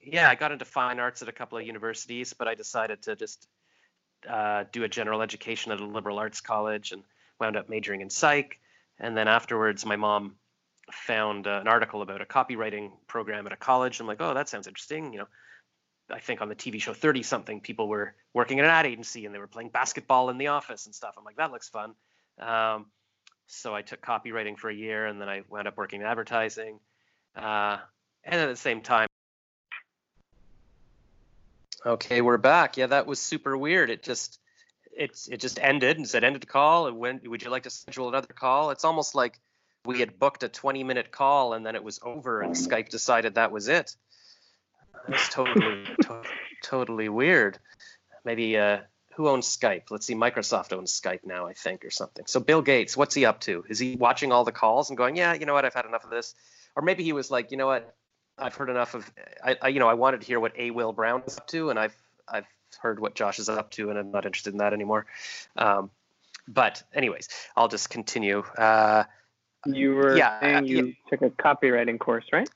yeah, 0.00 0.28
I 0.28 0.34
got 0.34 0.52
into 0.52 0.64
fine 0.64 0.98
arts 0.98 1.22
at 1.22 1.28
a 1.28 1.32
couple 1.32 1.58
of 1.58 1.66
universities, 1.66 2.32
but 2.32 2.48
I 2.48 2.54
decided 2.54 3.02
to 3.02 3.16
just 3.16 3.46
uh, 4.28 4.64
do 4.72 4.84
a 4.84 4.88
general 4.88 5.22
education 5.22 5.72
at 5.72 5.80
a 5.80 5.84
liberal 5.84 6.18
arts 6.18 6.40
college 6.40 6.92
and 6.92 7.02
wound 7.40 7.56
up 7.56 7.68
majoring 7.68 8.00
in 8.00 8.10
psych. 8.10 8.58
And 8.98 9.16
then 9.16 9.28
afterwards, 9.28 9.84
my 9.86 9.96
mom 9.96 10.36
found 10.90 11.46
uh, 11.46 11.58
an 11.60 11.68
article 11.68 12.02
about 12.02 12.20
a 12.20 12.24
copywriting 12.24 12.90
program 13.06 13.46
at 13.46 13.52
a 13.52 13.56
college. 13.56 14.00
I'm 14.00 14.06
like, 14.06 14.20
oh, 14.20 14.34
that 14.34 14.48
sounds 14.48 14.66
interesting. 14.66 15.12
You 15.12 15.20
know, 15.20 15.28
I 16.12 16.20
think 16.20 16.42
on 16.42 16.48
the 16.48 16.54
TV 16.54 16.80
show 16.80 16.92
30 16.92 17.22
something, 17.22 17.60
people 17.60 17.88
were 17.88 18.14
working 18.34 18.58
at 18.58 18.64
an 18.64 18.70
ad 18.70 18.86
agency 18.86 19.24
and 19.24 19.34
they 19.34 19.38
were 19.38 19.46
playing 19.46 19.70
basketball 19.70 20.30
in 20.30 20.38
the 20.38 20.48
office 20.48 20.86
and 20.86 20.94
stuff. 20.94 21.14
I'm 21.16 21.24
like, 21.24 21.36
that 21.36 21.50
looks 21.50 21.68
fun. 21.68 21.94
Um, 22.38 22.86
so 23.46 23.74
I 23.74 23.82
took 23.82 24.02
copywriting 24.02 24.58
for 24.58 24.70
a 24.70 24.74
year 24.74 25.06
and 25.06 25.20
then 25.20 25.28
I 25.28 25.42
wound 25.48 25.68
up 25.68 25.76
working 25.76 26.00
in 26.00 26.06
advertising. 26.06 26.78
Uh, 27.34 27.78
and 28.24 28.40
at 28.40 28.48
the 28.48 28.56
same 28.56 28.82
time, 28.82 29.08
Okay, 31.84 32.20
we're 32.20 32.38
back. 32.38 32.76
Yeah, 32.76 32.86
that 32.86 33.06
was 33.06 33.18
super 33.18 33.56
weird. 33.56 33.90
It 33.90 34.04
just 34.04 34.38
it's 34.96 35.26
it 35.26 35.38
just 35.38 35.58
ended 35.60 35.96
and 35.96 36.08
said 36.08 36.22
ended 36.22 36.46
call. 36.46 36.86
And 36.86 36.98
when 36.98 37.20
would 37.24 37.42
you 37.42 37.50
like 37.50 37.64
to 37.64 37.70
schedule 37.70 38.08
another 38.08 38.32
call? 38.32 38.70
It's 38.70 38.84
almost 38.84 39.16
like 39.16 39.40
we 39.84 39.98
had 39.98 40.18
booked 40.18 40.44
a 40.44 40.48
20 40.48 40.84
minute 40.84 41.10
call 41.10 41.54
and 41.54 41.66
then 41.66 41.74
it 41.74 41.82
was 41.82 41.98
over 42.02 42.40
and 42.40 42.54
Skype 42.54 42.88
decided 42.88 43.34
that 43.34 43.50
was 43.50 43.66
it. 43.66 43.96
That's 45.08 45.28
totally 45.28 45.84
to- 46.02 46.22
totally 46.62 47.08
weird. 47.08 47.58
Maybe 48.24 48.56
uh 48.56 48.78
who 49.16 49.28
owns 49.28 49.46
Skype? 49.46 49.90
Let's 49.90 50.06
see, 50.06 50.14
Microsoft 50.14 50.72
owns 50.72 50.98
Skype 50.98 51.20
now, 51.24 51.46
I 51.46 51.52
think, 51.52 51.84
or 51.84 51.90
something. 51.90 52.24
So 52.26 52.40
Bill 52.40 52.62
Gates, 52.62 52.96
what's 52.96 53.14
he 53.14 53.26
up 53.26 53.40
to? 53.40 53.62
Is 53.68 53.78
he 53.78 53.96
watching 53.96 54.32
all 54.32 54.44
the 54.44 54.52
calls 54.52 54.88
and 54.88 54.96
going, 54.96 55.16
yeah, 55.16 55.34
you 55.34 55.44
know 55.44 55.52
what, 55.52 55.66
I've 55.66 55.74
had 55.74 55.84
enough 55.84 56.04
of 56.04 56.10
this? 56.10 56.34
Or 56.74 56.82
maybe 56.82 57.04
he 57.04 57.12
was 57.12 57.30
like, 57.30 57.50
you 57.50 57.58
know 57.58 57.66
what, 57.66 57.94
I've 58.38 58.54
heard 58.54 58.70
enough 58.70 58.94
of. 58.94 59.10
I, 59.44 59.56
I, 59.60 59.68
you 59.68 59.80
know 59.80 59.88
I 59.88 59.94
wanted 59.94 60.22
to 60.22 60.26
hear 60.26 60.40
what 60.40 60.52
A. 60.56 60.70
Will 60.70 60.92
Brown 60.92 61.22
is 61.26 61.36
up 61.36 61.46
to, 61.48 61.70
and 61.70 61.78
I've 61.78 61.94
I've 62.28 62.46
heard 62.80 62.98
what 63.00 63.14
Josh 63.14 63.38
is 63.38 63.48
up 63.48 63.70
to, 63.72 63.90
and 63.90 63.98
I'm 63.98 64.10
not 64.10 64.26
interested 64.26 64.54
in 64.54 64.58
that 64.58 64.72
anymore. 64.72 65.06
Um, 65.56 65.90
but 66.48 66.82
anyways, 66.94 67.28
I'll 67.56 67.68
just 67.68 67.90
continue. 67.90 68.40
Uh, 68.40 69.04
you 69.66 69.94
were 69.94 70.16
yeah, 70.16 70.40
saying 70.40 70.66
you 70.66 70.86
yeah. 70.86 70.92
took 71.10 71.22
a 71.22 71.30
copywriting 71.30 71.98
course, 71.98 72.24
right? 72.32 72.48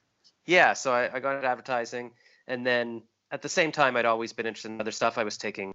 Yeah, 0.46 0.72
so 0.72 0.92
I, 0.92 1.16
I 1.16 1.20
got 1.20 1.36
into 1.36 1.46
advertising, 1.46 2.12
and 2.46 2.66
then 2.66 3.02
at 3.30 3.42
the 3.42 3.48
same 3.48 3.72
time, 3.72 3.96
I'd 3.96 4.04
always 4.04 4.32
been 4.32 4.46
interested 4.46 4.70
in 4.70 4.80
other 4.80 4.92
stuff. 4.92 5.18
I 5.18 5.24
was 5.24 5.36
taking, 5.36 5.74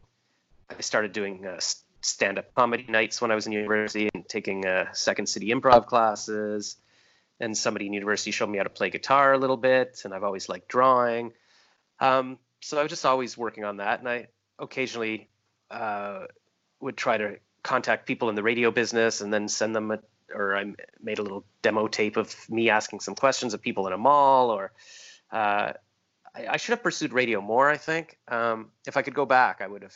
I 0.70 0.82
started 0.82 1.12
doing 1.12 1.46
uh, 1.46 1.60
stand-up 2.02 2.54
comedy 2.56 2.86
nights 2.88 3.22
when 3.22 3.32
I 3.32 3.36
was 3.36 3.46
in 3.46 3.52
university, 3.52 4.10
and 4.14 4.28
taking 4.28 4.66
uh, 4.66 4.92
Second 4.94 5.28
City 5.28 5.50
improv 5.50 5.86
classes 5.86 6.78
and 7.40 7.58
somebody 7.58 7.88
in 7.88 7.94
university 7.94 8.32
showed 8.32 8.50
me 8.50 8.58
how 8.60 8.64
to 8.64 8.70
play 8.70 8.90
guitar 8.90 9.34
a 9.34 9.38
little 9.38 9.58
bit, 9.58 10.02
and 10.06 10.14
I've 10.14 10.24
always 10.24 10.48
liked 10.48 10.68
drawing. 10.68 11.34
Um, 12.00 12.38
so 12.62 12.78
I 12.78 12.84
was 12.84 12.92
just 12.92 13.06
always 13.06 13.38
working 13.38 13.66
on 13.66 13.78
that, 13.78 14.00
and 14.00 14.08
I 14.08 14.28
occasionally 14.60 15.28
uh, 15.72 16.26
would 16.80 16.96
try 16.96 17.18
to 17.18 17.40
contact 17.64 18.06
people 18.06 18.30
in 18.30 18.36
the 18.36 18.44
radio 18.44 18.72
business 18.72 19.22
and 19.22 19.34
then 19.34 19.48
send 19.48 19.76
them 19.76 19.92
a, 19.92 20.00
or 20.34 20.56
I 20.56 20.74
made 21.02 21.20
a 21.20 21.24
little 21.24 21.44
demo 21.62 21.88
tape 21.88 22.16
of 22.18 22.34
me 22.50 22.70
asking 22.70 23.00
some 23.00 23.16
questions 23.16 23.54
of 23.54 23.62
people 23.62 23.88
in 23.88 23.94
a 23.94 23.98
mall, 23.98 24.52
or 24.52 24.72
uh, 25.32 25.74
I, 26.36 26.48
I, 26.52 26.58
should 26.58 26.72
have 26.72 26.84
pursued 26.84 27.14
radio 27.14 27.42
more. 27.42 27.70
I 27.70 27.78
think 27.78 28.18
um, 28.28 28.72
if 28.88 28.98
I 28.98 29.02
could 29.02 29.14
go 29.14 29.26
back, 29.26 29.62
I 29.62 29.68
would 29.68 29.82
have. 29.84 29.96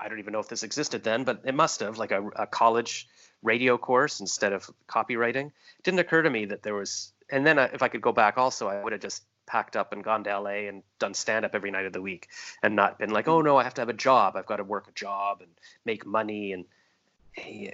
I 0.00 0.08
don't 0.08 0.18
even 0.18 0.32
know 0.32 0.40
if 0.40 0.48
this 0.48 0.62
existed 0.62 1.04
then, 1.04 1.24
but 1.24 1.42
it 1.44 1.54
must 1.54 1.80
have, 1.80 1.98
like 1.98 2.10
a, 2.10 2.26
a 2.36 2.46
college 2.46 3.08
radio 3.42 3.76
course 3.76 4.20
instead 4.20 4.52
of 4.52 4.68
copywriting. 4.88 5.46
It 5.46 5.82
didn't 5.84 6.00
occur 6.00 6.22
to 6.22 6.30
me 6.30 6.46
that 6.46 6.62
there 6.62 6.74
was, 6.74 7.12
and 7.30 7.46
then 7.46 7.58
if 7.58 7.82
I 7.82 7.88
could 7.88 8.00
go 8.00 8.12
back 8.12 8.38
also, 8.38 8.68
I 8.68 8.82
would 8.82 8.92
have 8.92 9.02
just 9.02 9.22
packed 9.46 9.76
up 9.76 9.92
and 9.92 10.02
gone 10.02 10.24
to 10.24 10.38
LA 10.38 10.68
and 10.68 10.82
done 10.98 11.14
stand 11.14 11.44
up 11.44 11.54
every 11.54 11.70
night 11.70 11.86
of 11.86 11.92
the 11.92 12.02
week 12.02 12.28
and 12.62 12.74
not 12.74 12.98
been 12.98 13.10
like, 13.10 13.28
oh 13.28 13.40
no, 13.40 13.56
I 13.56 13.64
have 13.64 13.74
to 13.74 13.80
have 13.80 13.88
a 13.88 13.94
job. 13.94 14.36
I've 14.36 14.46
got 14.46 14.56
to 14.56 14.64
work 14.64 14.88
a 14.88 14.92
job 14.92 15.40
and 15.40 15.50
make 15.84 16.04
money 16.04 16.52
and, 16.52 16.64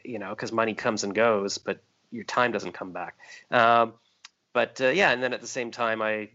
you 0.05 0.19
know, 0.19 0.31
because 0.31 0.53
money 0.53 0.75
comes 0.75 1.05
and 1.05 1.15
goes, 1.15 1.59
but 1.59 1.83
your 2.11 2.25
time 2.25 2.53
doesn't 2.53 2.73
come 2.73 2.93
back. 2.93 3.17
Um, 3.51 3.95
but 4.53 4.81
uh, 4.81 4.89
yeah, 4.89 5.11
and 5.13 5.23
then 5.23 5.33
at 5.33 5.41
the 5.41 5.47
same 5.47 5.71
time, 5.71 6.03
I 6.03 6.29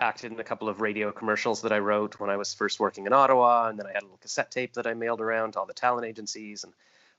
acted 0.00 0.32
in 0.32 0.40
a 0.40 0.44
couple 0.44 0.68
of 0.68 0.80
radio 0.80 1.12
commercials 1.12 1.62
that 1.62 1.72
I 1.72 1.78
wrote 1.78 2.18
when 2.18 2.30
I 2.30 2.36
was 2.36 2.52
first 2.52 2.80
working 2.80 3.06
in 3.06 3.12
Ottawa, 3.12 3.68
and 3.68 3.78
then 3.78 3.86
I 3.86 3.92
had 3.92 4.02
a 4.02 4.06
little 4.06 4.18
cassette 4.18 4.50
tape 4.50 4.74
that 4.74 4.86
I 4.86 4.94
mailed 4.94 5.20
around 5.20 5.52
to 5.52 5.60
all 5.60 5.66
the 5.66 5.74
talent 5.74 6.06
agencies, 6.06 6.64
and 6.64 6.72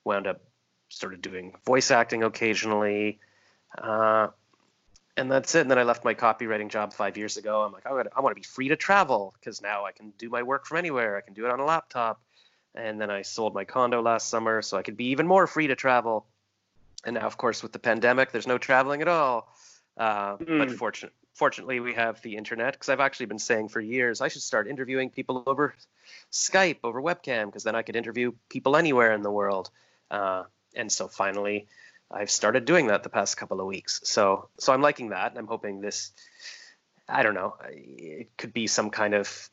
wound 0.03 0.27
up 0.27 0.41
started 0.89 1.21
doing 1.21 1.53
voice 1.65 1.91
acting 1.91 2.23
occasionally. 2.23 3.19
Uh, 3.77 4.27
and 5.17 5.31
that's 5.31 5.55
it. 5.55 5.61
And 5.61 5.71
then 5.71 5.79
I 5.79 5.83
left 5.83 6.03
my 6.03 6.13
copywriting 6.13 6.69
job 6.69 6.93
five 6.93 7.17
years 7.17 7.37
ago. 7.37 7.61
I'm 7.61 7.71
like, 7.71 7.85
I 7.85 7.89
I 7.89 8.21
want 8.21 8.35
to 8.35 8.39
be 8.39 8.45
free 8.45 8.67
to 8.69 8.75
travel 8.75 9.33
because 9.39 9.61
now 9.61 9.85
I 9.85 9.91
can 9.91 10.11
do 10.17 10.29
my 10.29 10.43
work 10.43 10.65
from 10.65 10.77
anywhere. 10.77 11.17
I 11.17 11.21
can 11.21 11.33
do 11.33 11.45
it 11.45 11.51
on 11.51 11.59
a 11.59 11.65
laptop. 11.65 12.21
And 12.75 12.99
then 12.99 13.09
I 13.09 13.21
sold 13.21 13.53
my 13.53 13.63
condo 13.63 14.01
last 14.01 14.27
summer 14.27 14.61
so 14.61 14.77
I 14.77 14.83
could 14.83 14.97
be 14.97 15.07
even 15.07 15.27
more 15.27 15.47
free 15.47 15.67
to 15.67 15.75
travel. 15.75 16.25
And 17.05 17.15
now, 17.15 17.21
of 17.21 17.37
course, 17.37 17.63
with 17.63 17.71
the 17.71 17.79
pandemic, 17.79 18.31
there's 18.31 18.47
no 18.47 18.57
traveling 18.57 19.01
at 19.01 19.07
all. 19.07 19.53
Uh, 19.97 20.37
mm. 20.37 20.57
But 20.59 20.71
fortunate, 20.71 21.13
fortunately, 21.33 21.79
we 21.79 21.93
have 21.93 22.21
the 22.21 22.35
internet 22.35 22.73
because 22.73 22.89
I've 22.89 22.99
actually 22.99 23.27
been 23.27 23.39
saying 23.39 23.69
for 23.69 23.79
years 23.79 24.21
I 24.21 24.27
should 24.27 24.41
start 24.41 24.67
interviewing 24.67 25.09
people 25.09 25.43
over 25.45 25.75
Skype, 26.31 26.77
over 26.83 27.01
webcam, 27.01 27.45
because 27.45 27.63
then 27.63 27.75
I 27.75 27.81
could 27.81 27.95
interview 27.95 28.33
people 28.49 28.75
anywhere 28.75 29.13
in 29.13 29.21
the 29.21 29.31
world. 29.31 29.69
Uh, 30.11 30.43
and 30.75 30.91
so 30.91 31.07
finally, 31.07 31.67
I've 32.11 32.29
started 32.29 32.65
doing 32.65 32.87
that 32.87 33.03
the 33.03 33.09
past 33.09 33.37
couple 33.37 33.59
of 33.59 33.67
weeks. 33.67 34.01
So 34.03 34.49
so 34.57 34.73
I'm 34.73 34.81
liking 34.81 35.09
that. 35.09 35.31
And 35.31 35.39
I'm 35.39 35.47
hoping 35.47 35.81
this. 35.81 36.11
I 37.07 37.23
don't 37.23 37.35
know. 37.35 37.55
It 37.69 38.35
could 38.37 38.53
be 38.53 38.67
some 38.67 38.89
kind 38.89 39.13
of 39.13 39.49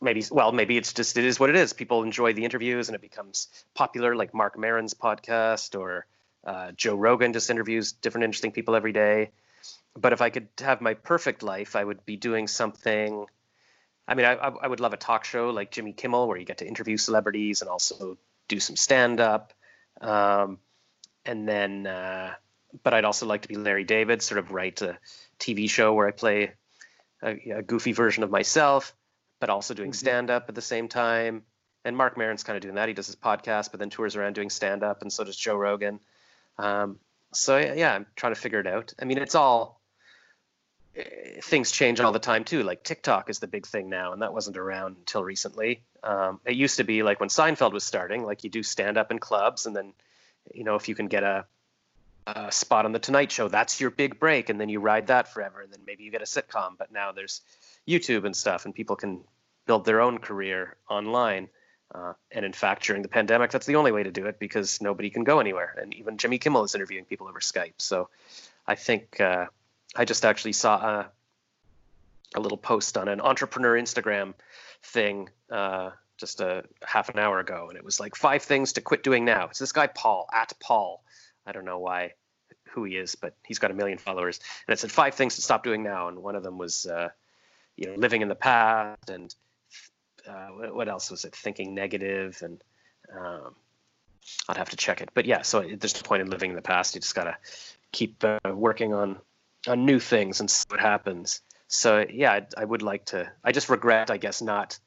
maybe 0.00 0.24
well 0.30 0.52
maybe 0.52 0.76
it's 0.76 0.92
just 0.92 1.16
it 1.16 1.24
is 1.24 1.40
what 1.40 1.50
it 1.50 1.56
is 1.56 1.72
people 1.72 2.02
enjoy 2.02 2.32
the 2.32 2.44
interviews 2.44 2.88
and 2.88 2.94
it 2.94 3.00
becomes 3.00 3.48
popular 3.74 4.14
like 4.14 4.32
marc 4.32 4.56
maron's 4.56 4.94
podcast 4.94 5.78
or 5.78 6.06
uh, 6.46 6.72
joe 6.72 6.94
rogan 6.94 7.32
just 7.32 7.50
interviews 7.50 7.92
different 7.92 8.24
interesting 8.24 8.52
people 8.52 8.74
every 8.74 8.92
day 8.92 9.30
but 9.96 10.12
if 10.12 10.22
i 10.22 10.30
could 10.30 10.48
have 10.60 10.80
my 10.80 10.94
perfect 10.94 11.42
life 11.42 11.76
i 11.76 11.84
would 11.84 12.04
be 12.06 12.16
doing 12.16 12.46
something 12.46 13.26
i 14.06 14.14
mean 14.14 14.26
i, 14.26 14.32
I 14.32 14.66
would 14.66 14.80
love 14.80 14.92
a 14.92 14.96
talk 14.96 15.24
show 15.24 15.50
like 15.50 15.70
jimmy 15.70 15.92
kimmel 15.92 16.28
where 16.28 16.36
you 16.36 16.44
get 16.44 16.58
to 16.58 16.66
interview 16.66 16.96
celebrities 16.96 17.60
and 17.60 17.68
also 17.68 18.18
do 18.48 18.60
some 18.60 18.76
stand 18.76 19.20
up 19.20 19.52
um, 20.00 20.58
and 21.24 21.48
then 21.48 21.86
uh, 21.86 22.34
but 22.82 22.94
I'd 22.94 23.04
also 23.04 23.26
like 23.26 23.42
to 23.42 23.48
be 23.48 23.56
Larry 23.56 23.84
David, 23.84 24.22
sort 24.22 24.38
of 24.38 24.50
write 24.50 24.82
a 24.82 24.98
TV 25.38 25.68
show 25.68 25.94
where 25.94 26.06
I 26.06 26.10
play 26.10 26.52
a, 27.22 27.30
a 27.56 27.62
goofy 27.62 27.92
version 27.92 28.22
of 28.22 28.30
myself, 28.30 28.94
but 29.40 29.50
also 29.50 29.74
doing 29.74 29.90
mm-hmm. 29.90 29.96
stand 29.96 30.30
up 30.30 30.46
at 30.48 30.54
the 30.54 30.62
same 30.62 30.88
time. 30.88 31.42
And 31.84 31.96
Marc 31.96 32.16
Maron's 32.16 32.42
kind 32.42 32.56
of 32.56 32.62
doing 32.62 32.74
that. 32.74 32.88
He 32.88 32.94
does 32.94 33.06
his 33.06 33.16
podcast, 33.16 33.70
but 33.70 33.80
then 33.80 33.88
tours 33.88 34.16
around 34.16 34.34
doing 34.34 34.50
stand 34.50 34.82
up, 34.82 35.02
and 35.02 35.12
so 35.12 35.24
does 35.24 35.36
Joe 35.36 35.56
Rogan. 35.56 36.00
Um, 36.58 36.98
so 37.32 37.58
yeah, 37.58 37.94
I'm 37.94 38.06
trying 38.16 38.34
to 38.34 38.40
figure 38.40 38.60
it 38.60 38.66
out. 38.66 38.94
I 39.00 39.04
mean, 39.04 39.18
it's 39.18 39.34
all 39.34 39.80
eh, 40.96 41.40
things 41.42 41.70
change 41.70 42.00
all 42.00 42.12
the 42.12 42.18
time 42.18 42.44
too. 42.44 42.62
Like 42.62 42.82
TikTok 42.82 43.30
is 43.30 43.38
the 43.38 43.46
big 43.46 43.66
thing 43.66 43.88
now, 43.88 44.12
and 44.12 44.22
that 44.22 44.32
wasn't 44.32 44.56
around 44.56 44.96
until 44.96 45.22
recently. 45.22 45.82
Um, 46.02 46.40
it 46.44 46.56
used 46.56 46.76
to 46.78 46.84
be 46.84 47.02
like 47.02 47.20
when 47.20 47.28
Seinfeld 47.28 47.72
was 47.72 47.84
starting, 47.84 48.24
like 48.24 48.44
you 48.44 48.50
do 48.50 48.62
stand 48.62 48.96
up 48.96 49.10
in 49.10 49.18
clubs, 49.18 49.66
and 49.66 49.74
then 49.76 49.92
you 50.54 50.64
know, 50.64 50.76
if 50.76 50.88
you 50.88 50.94
can 50.94 51.06
get 51.06 51.22
a, 51.22 51.44
a 52.26 52.52
spot 52.52 52.84
on 52.84 52.92
the 52.92 52.98
Tonight 52.98 53.30
Show, 53.30 53.48
that's 53.48 53.80
your 53.80 53.90
big 53.90 54.18
break, 54.18 54.48
and 54.48 54.60
then 54.60 54.68
you 54.68 54.80
ride 54.80 55.08
that 55.08 55.32
forever, 55.32 55.60
and 55.60 55.72
then 55.72 55.80
maybe 55.86 56.04
you 56.04 56.10
get 56.10 56.22
a 56.22 56.26
sitcom. 56.26 56.78
But 56.78 56.92
now 56.92 57.12
there's 57.12 57.42
YouTube 57.86 58.24
and 58.24 58.34
stuff, 58.34 58.64
and 58.64 58.74
people 58.74 58.96
can 58.96 59.22
build 59.66 59.84
their 59.84 60.00
own 60.00 60.18
career 60.18 60.76
online. 60.88 61.48
Uh, 61.94 62.12
and 62.30 62.44
in 62.44 62.52
fact, 62.52 62.84
during 62.84 63.02
the 63.02 63.08
pandemic, 63.08 63.50
that's 63.50 63.66
the 63.66 63.76
only 63.76 63.92
way 63.92 64.02
to 64.02 64.10
do 64.10 64.26
it 64.26 64.38
because 64.38 64.80
nobody 64.80 65.10
can 65.10 65.24
go 65.24 65.40
anywhere. 65.40 65.74
And 65.80 65.94
even 65.94 66.18
Jimmy 66.18 66.38
Kimmel 66.38 66.64
is 66.64 66.74
interviewing 66.74 67.06
people 67.06 67.28
over 67.28 67.40
Skype. 67.40 67.74
So 67.78 68.10
I 68.66 68.74
think 68.74 69.20
uh, 69.20 69.46
I 69.96 70.04
just 70.04 70.24
actually 70.24 70.52
saw 70.52 70.76
a, 70.76 71.10
a, 72.34 72.40
little 72.40 72.58
post 72.58 72.98
on 72.98 73.08
an 73.08 73.20
entrepreneur 73.20 73.74
Instagram 73.74 74.34
thing 74.82 75.30
uh, 75.50 75.90
just 76.18 76.40
a 76.40 76.64
half 76.82 77.08
an 77.08 77.18
hour 77.18 77.38
ago, 77.38 77.68
and 77.68 77.78
it 77.78 77.84
was 77.84 77.98
like 77.98 78.14
five 78.14 78.42
things 78.42 78.74
to 78.74 78.82
quit 78.82 79.02
doing 79.02 79.24
now. 79.24 79.46
It's 79.46 79.58
this 79.58 79.72
guy 79.72 79.86
Paul 79.86 80.28
at 80.32 80.52
Paul. 80.60 81.02
I 81.46 81.52
don't 81.52 81.64
know 81.64 81.78
why, 81.78 82.12
who 82.70 82.84
he 82.84 82.96
is, 82.96 83.14
but 83.14 83.34
he's 83.46 83.58
got 83.58 83.70
a 83.70 83.74
million 83.74 83.96
followers, 83.96 84.40
and 84.66 84.74
it 84.74 84.78
said 84.78 84.92
five 84.92 85.14
things 85.14 85.36
to 85.36 85.42
stop 85.42 85.64
doing 85.64 85.82
now, 85.82 86.08
and 86.08 86.22
one 86.22 86.36
of 86.36 86.42
them 86.42 86.58
was, 86.58 86.84
uh, 86.84 87.08
you 87.76 87.86
know, 87.86 87.94
living 87.94 88.20
in 88.20 88.28
the 88.28 88.34
past, 88.34 89.08
and 89.08 89.34
uh, 90.28 90.48
what 90.72 90.88
else 90.88 91.10
was 91.10 91.24
it? 91.24 91.34
Thinking 91.34 91.74
negative, 91.74 92.40
and 92.42 92.62
um, 93.16 93.54
I'd 94.48 94.56
have 94.56 94.70
to 94.70 94.76
check 94.76 95.00
it, 95.00 95.10
but 95.14 95.24
yeah. 95.24 95.42
So 95.42 95.60
there's 95.62 95.94
no 95.94 96.02
point 96.02 96.22
in 96.22 96.30
living 96.30 96.50
in 96.50 96.56
the 96.56 96.62
past. 96.62 96.94
You 96.94 97.00
just 97.00 97.14
gotta 97.14 97.36
keep 97.92 98.22
uh, 98.24 98.38
working 98.52 98.94
on 98.94 99.18
on 99.66 99.84
new 99.84 99.98
things 99.98 100.40
and 100.40 100.50
see 100.50 100.64
what 100.68 100.80
happens. 100.80 101.40
So 101.68 102.04
yeah, 102.08 102.32
I, 102.32 102.46
I 102.56 102.64
would 102.64 102.82
like 102.82 103.06
to. 103.06 103.30
I 103.44 103.52
just 103.52 103.68
regret, 103.68 104.10
I 104.10 104.16
guess, 104.16 104.40
not 104.42 104.78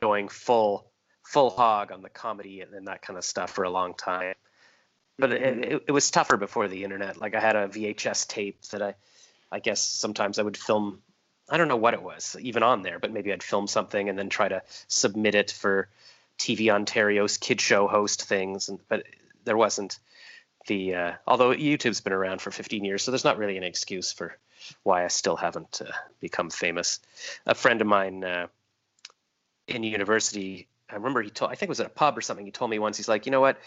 going 0.00 0.28
full 0.28 0.90
full 1.24 1.50
hog 1.50 1.92
on 1.92 2.02
the 2.02 2.08
comedy 2.08 2.60
and, 2.60 2.74
and 2.74 2.88
that 2.88 3.02
kind 3.02 3.16
of 3.16 3.24
stuff 3.24 3.50
for 3.50 3.64
a 3.64 3.70
long 3.70 3.94
time. 3.94 4.34
But 5.18 5.32
it, 5.32 5.42
it, 5.42 5.84
it, 5.88 5.92
was 5.92 6.10
tougher 6.10 6.36
before 6.36 6.66
the 6.66 6.82
internet. 6.82 7.20
Like 7.20 7.34
I 7.34 7.40
had 7.40 7.54
a 7.54 7.68
VHS 7.68 8.26
tape 8.26 8.62
that 8.72 8.82
I, 8.82 8.94
I 9.52 9.60
guess 9.60 9.82
sometimes 9.82 10.38
I 10.38 10.42
would 10.42 10.56
film. 10.56 11.02
I 11.50 11.56
don't 11.56 11.68
know 11.68 11.76
what 11.76 11.94
it 11.94 12.02
was 12.02 12.36
even 12.40 12.62
on 12.62 12.82
there, 12.82 12.98
but 12.98 13.12
maybe 13.12 13.32
I'd 13.32 13.42
film 13.42 13.66
something 13.66 14.08
and 14.08 14.18
then 14.18 14.28
try 14.28 14.48
to 14.48 14.62
submit 14.88 15.34
it 15.34 15.50
for 15.50 15.88
TV 16.38 16.72
Ontario's 16.72 17.36
kid 17.36 17.60
show 17.60 17.88
host 17.88 18.24
things. 18.24 18.68
And 18.68 18.78
but 18.88 19.04
there 19.44 19.56
wasn't 19.56 19.98
the 20.66 20.94
uh, 20.94 21.12
although 21.26 21.50
YouTube's 21.50 22.00
been 22.00 22.12
around 22.12 22.40
for 22.40 22.50
15 22.50 22.84
years, 22.84 23.02
so 23.02 23.10
there's 23.10 23.24
not 23.24 23.38
really 23.38 23.56
an 23.56 23.64
excuse 23.64 24.12
for 24.12 24.36
why 24.82 25.04
I 25.04 25.08
still 25.08 25.36
haven't 25.36 25.82
uh, 25.84 25.90
become 26.20 26.50
famous. 26.50 27.00
A 27.46 27.54
friend 27.54 27.80
of 27.80 27.86
mine. 27.86 28.24
Uh, 28.24 28.46
in 29.70 29.84
university, 29.84 30.66
I 30.90 30.96
remember 30.96 31.22
he 31.22 31.30
told, 31.30 31.50
I 31.50 31.54
think 31.54 31.68
it 31.68 31.70
was 31.70 31.80
at 31.80 31.86
a 31.86 31.90
pub 31.90 32.18
or 32.18 32.20
something. 32.20 32.44
He 32.44 32.52
told 32.52 32.70
me 32.70 32.78
once, 32.78 32.96
he's 32.96 33.08
like, 33.08 33.26
you 33.26 33.32
know 33.32 33.40
what? 33.40 33.58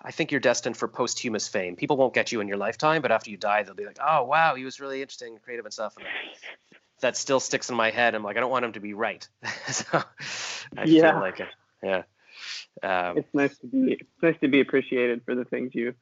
I 0.00 0.10
think 0.10 0.30
you're 0.30 0.40
destined 0.40 0.76
for 0.76 0.88
posthumous 0.88 1.46
fame. 1.46 1.76
People 1.76 1.96
won't 1.96 2.14
get 2.14 2.32
you 2.32 2.40
in 2.40 2.48
your 2.48 2.56
lifetime, 2.56 3.02
but 3.02 3.12
after 3.12 3.30
you 3.30 3.36
die, 3.36 3.62
they'll 3.62 3.74
be 3.74 3.84
like, 3.84 3.98
oh, 4.04 4.24
wow, 4.24 4.54
he 4.54 4.64
was 4.64 4.80
really 4.80 5.02
interesting, 5.02 5.34
and 5.34 5.42
creative 5.42 5.66
and 5.66 5.74
stuff. 5.74 5.94
And 5.98 6.06
that 7.00 7.16
still 7.16 7.40
sticks 7.40 7.70
in 7.70 7.76
my 7.76 7.90
head. 7.90 8.14
I'm 8.14 8.22
like, 8.22 8.36
I 8.36 8.40
don't 8.40 8.50
want 8.50 8.64
him 8.64 8.72
to 8.72 8.80
be 8.80 8.94
right. 8.94 9.26
so 9.70 10.02
I 10.76 10.84
yeah. 10.84 11.12
feel 11.12 11.20
like 11.20 11.40
it. 11.40 11.48
Yeah. 11.82 12.02
Um, 12.82 13.18
it's 13.18 13.34
nice 13.34 13.56
to 13.58 13.66
be, 13.66 13.92
it's 13.92 14.22
nice 14.22 14.38
to 14.40 14.48
be 14.48 14.60
appreciated 14.60 15.22
for 15.24 15.34
the 15.34 15.44
things 15.44 15.74
you 15.74 15.94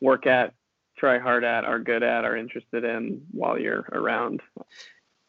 work 0.00 0.26
at, 0.26 0.54
try 0.96 1.18
hard 1.18 1.44
at, 1.44 1.64
are 1.64 1.78
good 1.78 2.02
at, 2.02 2.24
are 2.24 2.36
interested 2.36 2.84
in 2.84 3.22
while 3.30 3.58
you're 3.58 3.86
around. 3.92 4.42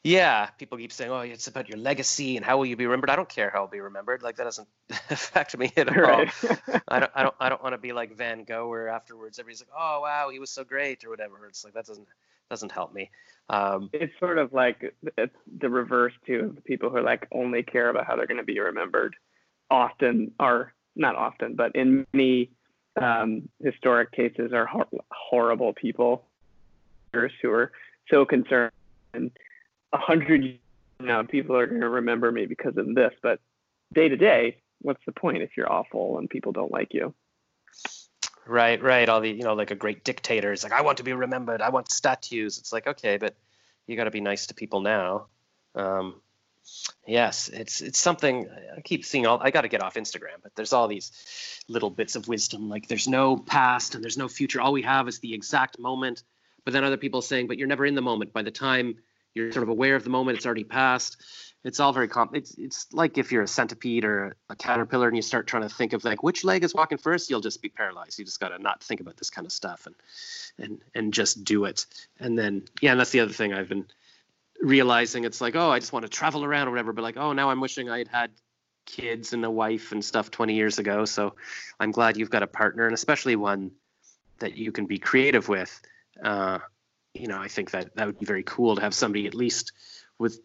Yeah, 0.04 0.46
people 0.60 0.78
keep 0.78 0.92
saying, 0.92 1.10
"Oh, 1.10 1.22
it's 1.22 1.48
about 1.48 1.68
your 1.68 1.80
legacy 1.80 2.38
and 2.38 2.46
how 2.46 2.58
will 2.58 2.68
you 2.68 2.76
be 2.76 2.86
remembered." 2.86 3.10
I 3.10 3.16
don't 3.16 3.28
care 3.28 3.50
how 3.50 3.62
I'll 3.62 3.68
be 3.68 3.80
remembered. 3.80 4.22
Like 4.22 4.36
that 4.36 4.44
doesn't 4.44 4.68
affect 5.10 5.58
me 5.58 5.72
at 5.76 5.90
all. 5.98 6.26
I 6.88 7.00
don't, 7.00 7.12
I 7.16 7.24
don't, 7.24 7.36
I 7.40 7.50
don't 7.50 7.64
want 7.64 7.74
to 7.74 7.80
be 7.80 7.92
like 7.92 8.16
Van 8.16 8.44
Gogh, 8.44 8.70
where 8.70 8.88
afterwards 8.88 9.40
everybody's 9.40 9.62
like, 9.62 9.76
"Oh, 9.76 10.02
wow, 10.02 10.30
he 10.32 10.38
was 10.38 10.52
so 10.52 10.64
great" 10.64 11.04
or 11.04 11.10
whatever. 11.10 11.48
It's 11.48 11.66
like 11.66 11.74
that 11.74 11.88
doesn't 11.88 12.08
doesn't 12.50 12.72
help 12.72 12.94
me. 12.94 13.10
Um, 13.50 13.90
it's 13.94 14.14
sort 14.20 14.38
of 14.38 14.54
like 14.54 14.96
the 15.18 15.70
reverse 15.70 16.14
too. 16.26 16.54
The 16.56 16.62
people 16.62 16.90
who 16.90 16.98
are 16.98 17.04
like 17.04 17.28
only 17.32 17.64
care 17.64 17.90
about 17.90 18.08
how 18.08 18.16
they're 18.16 18.28
going 18.28 18.38
to 18.38 18.44
be 18.44 18.60
remembered 18.60 19.16
often 19.70 20.32
are 20.40 20.74
not 20.96 21.16
often, 21.16 21.56
but 21.56 21.76
in 21.76 22.06
many 22.14 22.50
um, 23.00 23.50
historic 23.62 24.12
cases 24.12 24.52
are 24.54 24.66
hor- 24.66 24.88
horrible 25.12 25.74
people 25.74 26.26
who 27.14 27.28
are 27.50 27.72
so 28.10 28.26
concerned 28.26 28.72
a 29.14 29.98
hundred 29.98 30.44
years 30.44 30.60
now, 31.00 31.24
people 31.24 31.56
are 31.58 31.68
going 31.68 31.82
to 31.82 31.90
remember 31.90 32.32
me 32.32 32.46
because 32.46 32.78
of 32.78 32.94
this. 32.96 33.14
But 33.22 33.40
day 33.94 34.10
to 34.10 34.16
day, 34.16 34.58
what's 34.82 35.04
the 35.06 35.12
point 35.12 35.42
if 35.42 35.52
you're 35.58 35.72
awful 35.72 36.18
and 36.18 36.30
people 36.30 36.52
don't 36.52 36.72
like 36.72 36.94
you? 36.94 37.14
Right, 38.48 38.82
right. 38.82 39.10
All 39.10 39.22
the 39.22 39.30
you 39.30 39.44
know, 39.44 39.54
like 39.54 39.72
a 39.72 39.76
great 39.76 40.04
dictator 40.04 40.52
is 40.52 40.64
like, 40.64 40.74
I 40.74 40.82
want 40.82 40.98
to 40.98 41.04
be 41.04 41.14
remembered. 41.14 41.62
I 41.62 41.70
want 41.70 41.92
statues. 41.92 42.58
It's 42.58 42.72
like, 42.72 42.88
okay, 42.88 43.18
but 43.18 43.36
you 43.88 43.96
got 43.96 44.04
to 44.04 44.12
be 44.12 44.22
nice 44.22 44.48
to 44.48 44.54
people 44.54 44.82
now. 44.82 45.28
Um, 45.74 46.22
yes, 47.08 47.50
it's 47.50 47.82
it's 47.82 48.00
something 48.00 48.48
I 48.76 48.82
keep 48.82 49.04
seeing. 49.04 49.26
All 49.26 49.40
I 49.42 49.52
got 49.52 49.62
to 49.62 49.68
get 49.68 49.82
off 49.82 49.96
Instagram, 49.96 50.42
but 50.44 50.56
there's 50.56 50.74
all 50.74 50.88
these 50.88 51.12
little 51.68 51.90
bits 51.90 52.16
of 52.16 52.28
wisdom. 52.28 52.70
Like 52.70 52.88
there's 52.88 53.08
no 53.08 53.38
past 53.38 53.96
and 53.96 54.04
there's 54.04 54.18
no 54.18 54.28
future. 54.28 54.62
All 54.62 54.74
we 54.74 54.84
have 54.84 55.08
is 55.08 55.20
the 55.20 55.34
exact 55.34 55.80
moment. 55.80 56.24
But 56.64 56.74
then 56.74 56.84
other 56.84 56.98
people 56.98 57.22
saying, 57.22 57.48
but 57.48 57.58
you're 57.58 57.68
never 57.68 57.86
in 57.86 57.96
the 57.96 58.02
moment. 58.02 58.34
By 58.34 58.42
the 58.44 58.52
time 58.52 58.98
you're 59.34 59.52
sort 59.52 59.64
of 59.64 59.70
aware 59.70 59.96
of 59.96 60.04
the 60.04 60.10
moment 60.10 60.38
it's 60.38 60.46
already 60.46 60.64
passed 60.64 61.18
it's 61.66 61.80
all 61.80 61.92
very 61.92 62.08
comp 62.08 62.36
it's 62.36 62.54
it's 62.60 62.88
like 62.94 63.18
if 63.18 63.32
you're 63.32 63.42
a 63.42 63.48
centipede 63.48 64.06
or 64.06 64.36
a 64.50 64.56
caterpillar 64.56 65.08
and 65.08 65.16
you 65.16 65.22
start 65.22 65.48
trying 65.48 65.64
to 65.64 65.70
think 65.70 65.94
of 65.94 66.06
like 66.06 66.22
which 66.22 66.44
leg 66.44 66.64
is 66.64 66.76
walking 66.76 67.00
first 67.00 67.30
you'll 67.30 67.42
just 67.42 67.62
be 67.62 67.70
paralyzed. 67.70 68.20
You 68.20 68.24
just 68.24 68.40
got 68.40 68.50
to 68.50 68.60
not 68.60 68.84
think 68.84 69.02
about 69.02 69.18
this 69.18 69.32
kind 69.32 69.46
of 69.46 69.52
stuff 69.52 69.88
and 69.88 69.96
and 70.58 70.82
and 70.94 71.14
just 71.14 71.44
do 71.44 71.66
it. 71.66 71.86
And 72.20 72.38
then 72.38 72.64
yeah 72.82 72.92
and 72.92 73.00
that's 73.00 73.10
the 73.10 73.20
other 73.20 73.34
thing 73.34 73.54
i've 73.54 73.68
been 73.68 73.88
realizing. 74.62 75.26
It's 75.26 75.42
like 75.42 75.56
oh 75.56 75.72
i 75.72 75.80
just 75.80 75.92
want 75.92 76.04
to 76.04 76.10
travel 76.10 76.46
around 76.46 76.68
or 76.68 76.72
whatever 76.72 76.94
but 76.94 77.02
like 77.02 77.18
oh 77.18 77.34
now 77.34 77.50
i'm 77.50 77.60
wishing 77.60 77.90
i 77.90 77.98
had 77.98 78.08
had 78.08 78.32
kids 78.86 79.34
and 79.34 79.44
a 79.44 79.50
wife 79.50 79.92
and 79.92 80.06
stuff 80.06 80.30
20 80.30 80.54
years 80.54 80.78
ago. 80.78 81.04
So 81.06 81.36
i'm 81.80 81.92
glad 81.92 82.16
you've 82.16 82.30
got 82.30 82.44
a 82.44 82.48
partner 82.48 82.86
and 82.86 82.94
especially 82.94 83.36
one 83.36 83.72
that 84.40 84.56
you 84.56 84.72
can 84.72 84.86
be 84.86 85.00
creative 85.00 85.50
with. 85.50 85.82
Uh, 86.22 86.60
you 87.14 87.28
know, 87.28 87.40
I 87.40 87.48
think 87.48 87.72
that 87.72 87.96
that 87.96 88.06
would 88.06 88.20
be 88.20 88.26
very 88.26 88.44
cool 88.44 88.76
to 88.76 88.82
have 88.82 88.94
somebody 88.94 89.26
at 89.26 89.34
least 89.34 89.72
with 90.20 90.40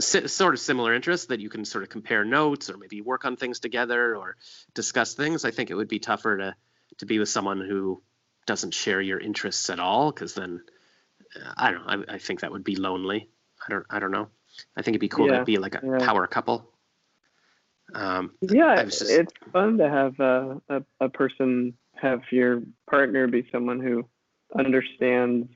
si- 0.00 0.28
sort 0.28 0.54
of 0.54 0.60
similar 0.60 0.94
interests 0.94 1.26
that 1.26 1.40
you 1.40 1.48
can 1.48 1.64
sort 1.64 1.84
of 1.84 1.90
compare 1.90 2.24
notes 2.24 2.70
or 2.70 2.76
maybe 2.76 3.00
work 3.00 3.24
on 3.24 3.36
things 3.36 3.60
together 3.60 4.16
or 4.16 4.36
discuss 4.74 5.14
things. 5.14 5.44
I 5.44 5.50
think 5.50 5.70
it 5.70 5.74
would 5.74 5.88
be 5.88 5.98
tougher 5.98 6.36
to 6.38 6.54
to 6.98 7.06
be 7.06 7.18
with 7.18 7.28
someone 7.28 7.60
who 7.60 8.02
doesn't 8.46 8.74
share 8.74 9.00
your 9.00 9.18
interests 9.20 9.68
at 9.70 9.78
all 9.78 10.10
because 10.10 10.34
then 10.34 10.62
uh, 11.36 11.52
I 11.56 11.70
don't 11.70 11.86
know. 11.86 12.04
I, 12.08 12.14
I 12.14 12.18
think 12.18 12.40
that 12.40 12.50
would 12.52 12.64
be 12.64 12.76
lonely. 12.76 13.28
I 13.66 13.70
don't. 13.70 13.86
I 13.90 13.98
don't 13.98 14.10
know. 14.10 14.28
I 14.76 14.82
think 14.82 14.94
it'd 14.94 15.00
be 15.00 15.08
cool 15.08 15.26
Yeah, 15.26 15.38
to 15.40 15.44
be 15.44 15.58
like 15.58 15.74
a 15.74 15.80
yeah. 15.84 15.98
power 16.06 16.26
couple. 16.26 16.72
Um, 17.94 18.32
Yeah, 18.40 18.82
just- 18.84 19.02
it's 19.10 19.32
fun 19.52 19.78
to 19.78 19.88
have 19.88 20.18
a, 20.20 20.60
a, 20.68 20.82
a 21.00 21.08
person 21.08 21.74
have 21.94 22.22
your 22.30 22.62
partner 22.88 23.26
be 23.26 23.46
someone 23.50 23.80
who 23.80 24.08
understands 24.56 25.48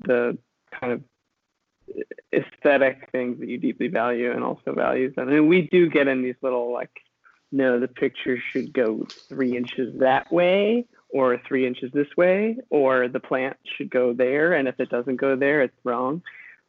the 0.00 0.38
kind 0.78 0.92
of 0.92 1.02
aesthetic 2.32 3.08
things 3.10 3.40
that 3.40 3.48
you 3.48 3.58
deeply 3.58 3.88
value 3.88 4.30
and 4.32 4.44
also 4.44 4.72
values 4.72 5.14
them. 5.14 5.28
And 5.28 5.48
we 5.48 5.62
do 5.62 5.88
get 5.88 6.08
in 6.08 6.22
these 6.22 6.36
little 6.42 6.72
like, 6.72 6.90
no, 7.52 7.80
the 7.80 7.88
picture 7.88 8.38
should 8.52 8.72
go 8.72 9.06
three 9.28 9.56
inches 9.56 9.98
that 9.98 10.32
way 10.32 10.86
or 11.08 11.40
three 11.46 11.66
inches 11.66 11.90
this 11.92 12.06
way, 12.16 12.56
or 12.70 13.08
the 13.08 13.18
plant 13.18 13.56
should 13.76 13.90
go 13.90 14.12
there. 14.12 14.52
And 14.52 14.68
if 14.68 14.78
it 14.78 14.88
doesn't 14.90 15.16
go 15.16 15.34
there, 15.34 15.62
it's 15.62 15.76
wrong. 15.84 16.22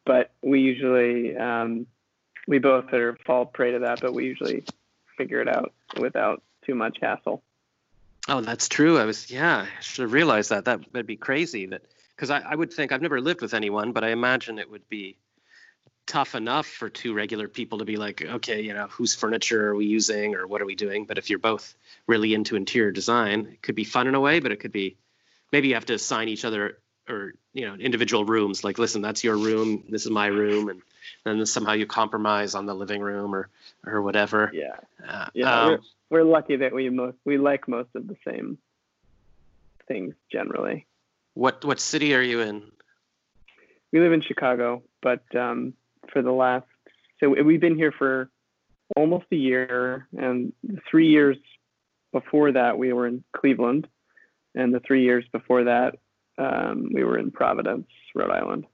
But 0.03 0.31
we 0.41 0.61
usually, 0.61 1.37
um, 1.37 1.85
we 2.47 2.57
both 2.57 2.91
are 2.91 3.15
fall 3.25 3.45
prey 3.45 3.73
to 3.73 3.79
that, 3.79 4.01
but 4.01 4.13
we 4.15 4.25
usually 4.25 4.63
figure 5.15 5.41
it 5.41 5.47
out 5.47 5.73
without 5.99 6.41
too 6.65 6.73
much 6.73 6.97
hassle. 6.99 7.43
Oh, 8.27 8.41
that's 8.41 8.67
true. 8.67 8.97
I 8.97 9.05
was, 9.05 9.29
yeah, 9.29 9.67
I 9.67 9.81
should 9.81 10.03
have 10.03 10.13
realized 10.13 10.49
that. 10.49 10.65
That 10.65 10.91
would 10.93 11.05
be 11.05 11.17
crazy. 11.17 11.67
That 11.67 11.83
because 12.21 12.29
I, 12.29 12.51
I 12.51 12.53
would 12.53 12.71
think 12.71 12.91
I've 12.91 13.01
never 13.01 13.19
lived 13.19 13.41
with 13.41 13.55
anyone, 13.55 13.93
but 13.93 14.03
I 14.03 14.09
imagine 14.09 14.59
it 14.59 14.69
would 14.69 14.87
be 14.89 15.17
tough 16.05 16.35
enough 16.35 16.67
for 16.67 16.87
two 16.87 17.15
regular 17.15 17.47
people 17.47 17.79
to 17.79 17.85
be 17.85 17.95
like, 17.95 18.21
okay, 18.21 18.61
you 18.61 18.75
know, 18.75 18.85
whose 18.91 19.15
furniture 19.15 19.69
are 19.69 19.75
we 19.75 19.87
using 19.87 20.35
or 20.35 20.45
what 20.45 20.61
are 20.61 20.67
we 20.67 20.75
doing? 20.75 21.05
But 21.05 21.17
if 21.17 21.31
you're 21.31 21.39
both 21.39 21.73
really 22.05 22.35
into 22.35 22.55
interior 22.55 22.91
design, 22.91 23.47
it 23.53 23.63
could 23.63 23.73
be 23.73 23.85
fun 23.85 24.05
in 24.05 24.13
a 24.13 24.19
way, 24.19 24.39
but 24.39 24.51
it 24.51 24.57
could 24.57 24.71
be 24.71 24.97
maybe 25.51 25.69
you 25.69 25.73
have 25.73 25.87
to 25.87 25.95
assign 25.95 26.27
each 26.27 26.45
other 26.45 26.77
or 27.09 27.33
you 27.53 27.67
know 27.67 27.73
individual 27.73 28.23
rooms. 28.23 28.63
Like, 28.63 28.77
listen, 28.77 29.01
that's 29.01 29.23
your 29.23 29.35
room, 29.35 29.85
this 29.89 30.05
is 30.05 30.11
my 30.11 30.27
room, 30.27 30.69
and 30.69 30.79
then 31.25 31.43
somehow 31.47 31.73
you 31.73 31.87
compromise 31.87 32.53
on 32.53 32.67
the 32.67 32.75
living 32.75 33.01
room 33.01 33.33
or 33.33 33.49
or 33.83 34.03
whatever. 34.03 34.51
Yeah, 34.53 34.75
Uh, 35.03 35.25
yeah. 35.33 35.59
um, 35.59 35.65
we're, 35.65 35.79
we're 36.21 36.31
lucky 36.31 36.57
that 36.57 36.71
we 36.71 36.87
most 36.91 37.17
we 37.25 37.39
like 37.39 37.67
most 37.67 37.89
of 37.95 38.05
the 38.05 38.17
same 38.23 38.59
things 39.87 40.13
generally. 40.31 40.85
What 41.33 41.63
what 41.65 41.79
city 41.79 42.15
are 42.15 42.21
you 42.21 42.41
in? 42.41 42.63
We 43.91 43.99
live 43.99 44.13
in 44.13 44.21
Chicago, 44.21 44.83
but 45.01 45.23
um, 45.35 45.73
for 46.11 46.21
the 46.21 46.31
last 46.31 46.65
so 47.19 47.29
we've 47.29 47.61
been 47.61 47.75
here 47.75 47.91
for 47.91 48.29
almost 48.95 49.25
a 49.31 49.35
year, 49.35 50.07
and 50.17 50.53
three 50.89 51.09
years 51.09 51.37
before 52.11 52.51
that 52.51 52.77
we 52.77 52.93
were 52.93 53.07
in 53.07 53.23
Cleveland, 53.35 53.87
and 54.55 54.73
the 54.73 54.79
three 54.81 55.03
years 55.03 55.25
before 55.31 55.63
that 55.65 55.97
um, 56.37 56.89
we 56.93 57.03
were 57.03 57.17
in 57.17 57.31
Providence, 57.31 57.87
Rhode 58.15 58.31
Island. 58.31 58.65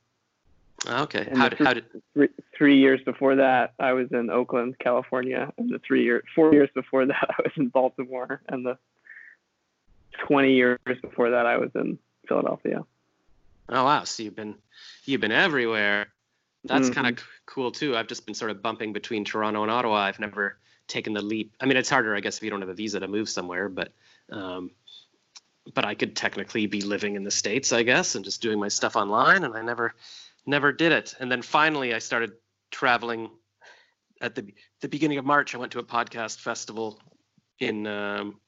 Okay. 0.88 1.28
And 1.28 1.38
How 1.38 1.50
did, 1.50 1.60
how 1.60 1.74
did 1.74 1.86
three, 2.14 2.30
three 2.56 2.80
years 2.80 3.02
before 3.04 3.36
that, 3.36 3.74
I 3.80 3.94
was 3.94 4.08
in 4.12 4.30
Oakland, 4.30 4.78
California, 4.80 5.52
and 5.58 5.70
the 5.70 5.80
three 5.80 6.04
years, 6.04 6.24
four 6.36 6.54
years 6.54 6.70
before 6.74 7.06
that, 7.08 7.30
I 7.30 7.42
was 7.44 7.52
in 7.58 7.70
Baltimore, 7.70 8.42
and 8.48 8.66
the 8.66 8.78
20 10.28 10.54
years 10.54 10.80
before 11.02 11.32
that, 11.32 11.46
I 11.46 11.58
was 11.58 11.72
in 11.76 11.98
Philadelphia. 12.28 12.86
Oh 13.70 13.84
wow! 13.84 14.04
So 14.04 14.24
you've 14.24 14.36
been 14.36 14.56
you've 15.06 15.22
been 15.22 15.32
everywhere. 15.32 16.08
That's 16.64 16.90
Mhm. 16.90 16.94
kind 16.96 17.08
of 17.08 17.24
cool 17.46 17.72
too. 17.72 17.96
I've 17.96 18.08
just 18.08 18.26
been 18.26 18.36
sort 18.36 18.52
of 18.52 18.62
bumping 18.62 18.94
between 18.94 19.24
Toronto 19.26 19.62
and 19.64 19.72
Ottawa. 19.72 19.96
I've 19.98 20.20
never 20.20 20.58
taken 20.88 21.14
the 21.14 21.22
leap. 21.22 21.54
I 21.60 21.66
mean, 21.66 21.78
it's 21.78 21.90
harder, 21.90 22.16
I 22.16 22.20
guess, 22.22 22.38
if 22.38 22.44
you 22.44 22.50
don't 22.50 22.62
have 22.62 22.70
a 22.70 22.74
visa 22.74 23.00
to 23.00 23.08
move 23.08 23.30
somewhere. 23.30 23.70
But 23.70 23.92
um, 24.32 24.72
but 25.74 25.84
I 25.86 25.96
could 25.96 26.16
technically 26.16 26.66
be 26.66 26.82
living 26.82 27.16
in 27.16 27.24
the 27.24 27.32
states, 27.32 27.74
I 27.74 27.84
guess, 27.84 28.16
and 28.16 28.24
just 28.24 28.42
doing 28.42 28.60
my 28.60 28.70
stuff 28.70 28.96
online. 28.96 29.44
And 29.44 29.54
I 29.54 29.62
never 29.62 29.94
never 30.46 30.72
did 30.72 30.92
it. 30.94 31.14
And 31.20 31.30
then 31.32 31.42
finally, 31.42 31.94
I 31.94 32.00
started 32.00 32.34
traveling. 32.72 33.30
At 34.22 34.34
the 34.34 34.54
the 34.82 34.88
beginning 34.88 35.18
of 35.20 35.26
March, 35.26 35.54
I 35.54 35.58
went 35.58 35.74
to 35.74 35.80
a 35.80 35.84
podcast 35.84 36.40
festival 36.40 37.00
in 37.60 37.86
um, 37.86 38.40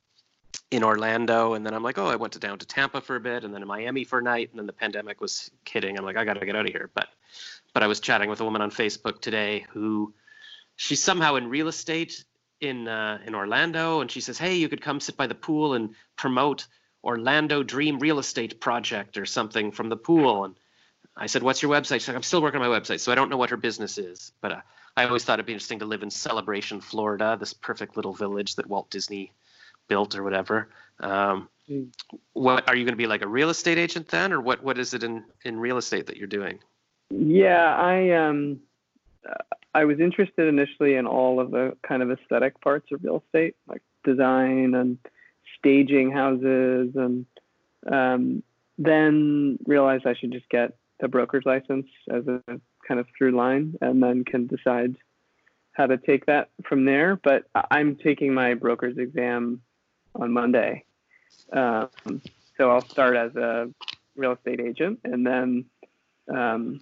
in 0.72 0.84
Orlando, 0.84 1.56
and 1.56 1.66
then 1.66 1.74
I'm 1.74 1.82
like, 1.82 1.98
oh, 1.98 2.06
I 2.06 2.16
went 2.16 2.34
to 2.34 2.40
down 2.40 2.60
to 2.60 2.66
Tampa 2.66 3.02
for 3.02 3.16
a 3.16 3.20
bit, 3.20 3.44
and 3.44 3.54
then 3.54 3.62
in 3.62 3.68
Miami 3.68 4.04
for 4.04 4.20
a 4.20 4.24
night, 4.24 4.50
and 4.52 4.60
then 4.60 4.68
the 4.68 4.74
pandemic 4.74 5.20
was 5.20 5.50
hitting. 5.68 5.98
I'm 5.98 6.06
like, 6.06 6.18
I 6.18 6.26
gotta 6.26 6.46
get 6.46 6.56
out 6.56 6.68
of 6.68 6.72
here. 6.72 6.90
But 6.94 7.08
but 7.74 7.84
I 7.84 7.88
was 7.88 8.00
chatting 8.00 8.30
with 8.30 8.42
a 8.42 8.44
woman 8.44 8.62
on 8.62 8.72
Facebook 8.72 9.22
today 9.22 9.66
who 9.72 10.14
she's 10.76 11.04
somehow 11.04 11.36
in 11.36 11.50
real 11.50 11.68
estate 11.68 12.24
in 12.62 12.88
uh, 12.88 13.20
in 13.26 13.34
Orlando, 13.34 14.02
and 14.02 14.12
she 14.12 14.22
says, 14.22 14.38
hey, 14.38 14.56
you 14.56 14.70
could 14.70 14.82
come 14.82 15.00
sit 15.00 15.18
by 15.18 15.28
the 15.28 15.36
pool 15.36 15.74
and 15.74 15.96
promote 16.16 16.68
Orlando 17.04 17.64
Dream 17.64 17.98
Real 17.98 18.20
Estate 18.20 18.60
Project 18.60 19.18
or 19.18 19.26
something 19.26 19.72
from 19.72 19.90
the 19.90 19.98
pool. 19.98 20.46
And 20.46 20.56
I 21.18 21.26
said, 21.26 21.42
what's 21.42 21.64
your 21.64 21.72
website? 21.72 21.96
She's 21.96 22.10
like, 22.10 22.18
I'm 22.18 22.24
still 22.24 22.42
working 22.42 22.62
on 22.62 22.70
my 22.70 22.80
website, 22.80 23.00
so 23.00 23.12
I 23.12 23.16
don't 23.16 23.30
know 23.30 23.38
what 23.38 23.50
her 23.50 23.58
business 23.58 23.98
is, 23.98 24.32
but. 24.42 24.52
Uh, 24.52 24.62
I 24.98 25.06
always 25.06 25.24
thought 25.24 25.36
it'd 25.36 25.46
be 25.46 25.54
interesting 25.54 25.80
to 25.80 25.86
live 25.86 26.04
in 26.04 26.10
Celebration, 26.10 26.82
Florida, 26.82 27.38
this 27.40 27.54
perfect 27.54 27.96
little 27.96 28.12
village 28.12 28.56
that 28.56 28.68
Walt 28.68 28.90
Disney 28.90 29.32
built 29.90 30.16
or 30.16 30.24
whatever. 30.24 30.70
Um, 31.02 31.50
Mm. 31.70 31.94
what 32.34 32.68
are 32.68 32.76
you 32.76 32.84
going 32.84 32.94
to 32.94 32.98
be 32.98 33.06
like 33.06 33.22
a 33.22 33.28
real 33.28 33.52
estate 33.52 33.78
agent 33.78 34.08
then, 34.08 34.34
or 34.34 34.42
what? 34.42 34.64
What 34.64 34.80
is 34.80 34.94
it 34.96 35.04
in 35.04 35.24
in 35.46 35.60
real 35.60 35.78
estate 35.78 36.08
that 36.08 36.18
you're 36.18 36.28
doing? 36.28 36.58
Yeah, 37.12 37.76
I 37.76 38.10
um, 38.12 38.60
I 39.76 39.86
was 39.86 40.00
interested 40.00 40.48
initially 40.48 40.96
in 40.96 41.06
all 41.06 41.40
of 41.40 41.52
the 41.52 41.78
kind 41.88 42.02
of 42.02 42.10
aesthetic 42.10 42.60
parts 42.62 42.88
of 42.92 43.04
real 43.04 43.24
estate, 43.24 43.56
like 43.68 43.84
design 44.04 44.74
and 44.74 44.98
staging 45.60 46.12
houses, 46.12 46.96
and 46.96 47.26
um, 47.92 48.42
then 48.80 49.60
realized 49.66 50.08
I 50.08 50.16
should 50.16 50.32
just 50.32 50.50
get 50.50 50.76
a 51.02 51.08
broker's 51.08 51.46
license 51.46 51.86
as 52.10 52.28
a 52.28 52.42
kind 52.88 53.00
of 53.00 53.06
through 53.16 53.36
line, 53.36 53.76
and 53.82 54.02
then 54.02 54.26
can 54.26 54.48
decide 54.48 54.96
how 55.74 55.86
to 55.86 55.98
take 55.98 56.26
that 56.26 56.50
from 56.68 56.86
there. 56.86 57.16
But 57.16 57.44
I'm 57.70 57.96
taking 57.96 58.34
my 58.34 58.56
broker's 58.56 58.98
exam 58.98 59.62
on 60.16 60.32
Monday, 60.32 60.84
um, 61.54 61.90
so 62.58 62.72
I'll 62.72 62.88
start 62.90 63.16
as 63.16 63.36
a 63.36 63.70
real 64.16 64.34
estate 64.34 64.60
agent, 64.60 65.00
and 65.04 65.26
then 65.26 65.66
um, 66.34 66.82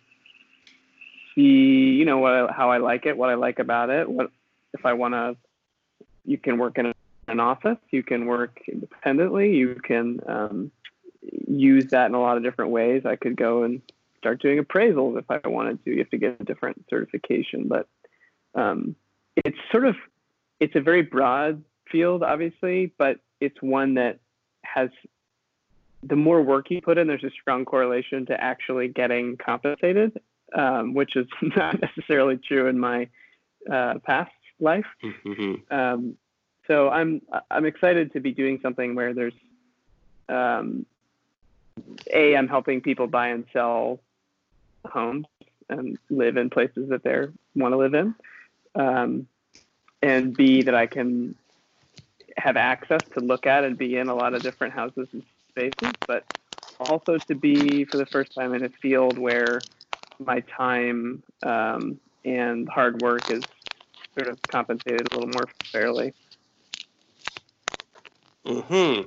see, 1.36 1.92
you 1.94 2.06
know, 2.06 2.18
what 2.18 2.52
how 2.52 2.72
I 2.72 2.78
like 2.78 3.06
it, 3.06 3.18
what 3.18 3.30
I 3.30 3.36
like 3.36 3.60
about 3.60 3.90
it, 3.90 4.10
what 4.10 4.32
if 4.74 4.86
I 4.86 4.94
want 4.94 5.13
to. 5.13 5.36
You 6.26 6.38
can 6.38 6.58
work 6.58 6.78
in 6.78 6.94
an 7.30 7.40
office, 7.40 7.78
you 7.90 8.04
can 8.04 8.26
work 8.26 8.60
independently, 8.68 9.56
you 9.56 9.76
can 9.76 10.20
um, 10.28 10.72
use 11.48 11.88
that 11.92 12.08
in 12.08 12.16
a 12.16 12.22
lot 12.22 12.36
of 12.36 12.44
different 12.44 12.72
ways. 12.72 13.06
I 13.06 13.16
could 13.16 13.38
go 13.38 13.63
and 13.63 13.82
start 14.18 14.42
doing 14.42 14.60
appraisals 14.60 15.18
if 15.18 15.26
I 15.30 15.40
wanted 15.48 15.84
to. 15.86 15.92
You 15.92 16.00
have 16.00 16.10
to 16.10 16.18
get 16.18 16.38
a 16.40 16.44
different 16.44 16.84
certification, 16.90 17.68
but 17.68 17.88
um, 18.56 18.96
it's 19.38 19.58
sort 19.72 19.86
of 19.86 19.96
it's 20.60 20.76
a 20.76 20.82
very 20.82 21.04
broad 21.04 21.63
field, 21.91 22.23
obviously, 22.23 22.91
but 22.97 23.19
it's 23.39 23.62
one 23.62 23.95
that 23.95 24.19
has 24.63 24.89
the 26.04 26.15
more 26.15 26.41
work 26.41 26.69
you 26.69 26.82
put 26.82 26.97
in, 26.97 27.08
there's 27.08 27.23
a 27.23 27.32
strong 27.41 27.65
correlation 27.65 28.26
to 28.28 28.41
actually 28.41 28.88
getting 28.88 29.38
compensated, 29.38 30.19
um, 30.54 30.93
which 30.93 31.15
is 31.15 31.28
not 31.41 31.80
necessarily 31.82 32.38
true 32.38 32.67
in 32.67 32.80
my 32.80 33.08
uh, 33.71 33.95
past 34.04 34.32
life. 34.60 34.86
Mm-hmm. 35.04 35.73
Um, 35.73 36.17
so 36.67 36.89
I'm 36.89 37.21
I'm 37.50 37.65
excited 37.65 38.13
to 38.13 38.19
be 38.19 38.32
doing 38.32 38.60
something 38.62 38.95
where 38.95 39.13
there's 39.13 39.34
um, 40.30 40.86
a 42.13 42.36
I'm 42.36 42.47
helping 42.47 42.82
people 42.82 43.08
buy 43.08 43.30
and 43.30 43.45
sell 43.54 44.00
homes 44.86 45.28
and 45.69 45.97
live 46.10 46.38
in 46.38 46.50
places 46.50 46.89
that 46.89 47.04
they 47.04 47.26
want 47.56 47.73
to 47.73 47.78
live 47.78 47.93
in, 47.93 48.15
um, 48.76 49.28
and 50.02 50.36
b 50.36 50.63
that 50.63 50.76
I 50.76 50.88
can 50.88 51.36
have 52.38 52.58
access 52.58 53.02
to 53.13 53.19
look 53.19 53.45
at 53.45 53.63
and 53.63 53.78
be 53.78 53.97
in 53.97 54.10
a 54.10 54.15
lot 54.15 54.34
of 54.34 54.43
different 54.43 54.73
houses 54.73 55.08
and 55.12 55.23
spaces, 55.52 55.95
but 56.08 56.23
also 56.80 57.19
to 57.28 57.36
be 57.36 57.86
for 57.86 57.97
the 57.97 58.06
first 58.06 58.34
time 58.36 58.54
in 58.54 58.63
a 58.63 58.69
field 58.82 59.17
where 59.17 59.65
my 60.19 60.41
time 60.56 61.23
um, 61.43 62.00
and 62.23 62.69
hard 62.69 63.00
work 63.00 63.23
is 63.30 63.43
sort 64.15 64.28
of 64.28 64.38
compensated 64.47 65.08
a 65.12 65.13
little 65.13 65.28
more 65.30 65.47
fairly. 65.71 66.13
hmm 68.45 69.02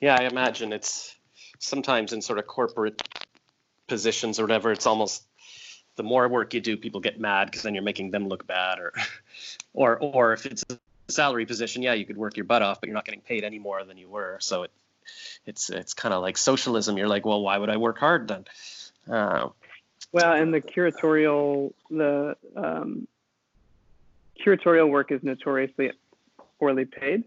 Yeah, 0.00 0.16
I 0.16 0.22
imagine 0.22 0.72
it's 0.72 1.16
sometimes 1.58 2.12
in 2.12 2.20
sort 2.20 2.38
of 2.38 2.46
corporate 2.46 2.96
positions 3.88 4.38
or 4.38 4.42
whatever. 4.44 4.72
It's 4.72 4.86
almost 4.86 5.24
the 5.96 6.02
more 6.02 6.28
work 6.28 6.52
you 6.54 6.60
do, 6.60 6.76
people 6.76 7.00
get 7.00 7.18
mad 7.18 7.46
because 7.46 7.62
then 7.62 7.74
you're 7.74 7.82
making 7.82 8.10
them 8.10 8.28
look 8.28 8.46
bad, 8.46 8.78
or 8.78 8.92
or 9.72 9.98
or 9.98 10.32
if 10.32 10.46
it's 10.46 10.64
salary 11.08 11.46
position, 11.46 11.82
yeah, 11.82 11.94
you 11.94 12.04
could 12.04 12.16
work 12.16 12.36
your 12.36 12.44
butt 12.44 12.62
off, 12.62 12.80
but 12.80 12.88
you're 12.88 12.94
not 12.94 13.04
getting 13.04 13.20
paid 13.20 13.44
any 13.44 13.58
more 13.58 13.84
than 13.84 13.96
you 13.96 14.08
were. 14.08 14.38
So 14.40 14.64
it 14.64 14.70
it's 15.46 15.70
it's 15.70 15.94
kind 15.94 16.12
of 16.12 16.22
like 16.22 16.36
socialism. 16.36 16.98
You're 16.98 17.08
like, 17.08 17.24
well, 17.24 17.40
why 17.40 17.58
would 17.58 17.70
I 17.70 17.76
work 17.76 17.98
hard 17.98 18.28
then? 18.28 18.44
Uh, 19.08 19.50
Well, 20.12 20.32
and 20.32 20.52
the 20.52 20.60
curatorial, 20.60 21.72
the 21.90 22.36
um, 22.56 23.06
curatorial 24.44 24.88
work 24.90 25.12
is 25.12 25.22
notoriously 25.22 25.92
poorly 26.58 26.86
paid, 26.86 27.24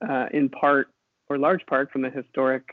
uh, 0.00 0.28
in 0.32 0.48
part 0.48 0.88
or 1.28 1.38
large 1.38 1.66
part 1.66 1.90
from 1.90 2.02
the 2.02 2.10
historic 2.10 2.64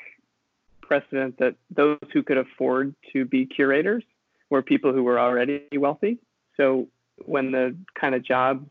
precedent 0.81 1.37
that 1.39 1.55
those 1.71 1.99
who 2.13 2.23
could 2.23 2.37
afford 2.37 2.95
to 3.11 3.25
be 3.25 3.45
curators 3.45 4.03
were 4.49 4.61
people 4.61 4.93
who 4.93 5.03
were 5.03 5.19
already 5.19 5.63
wealthy. 5.73 6.19
So 6.55 6.87
when 7.25 7.51
the 7.51 7.75
kind 7.99 8.15
of 8.15 8.23
jobs 8.23 8.69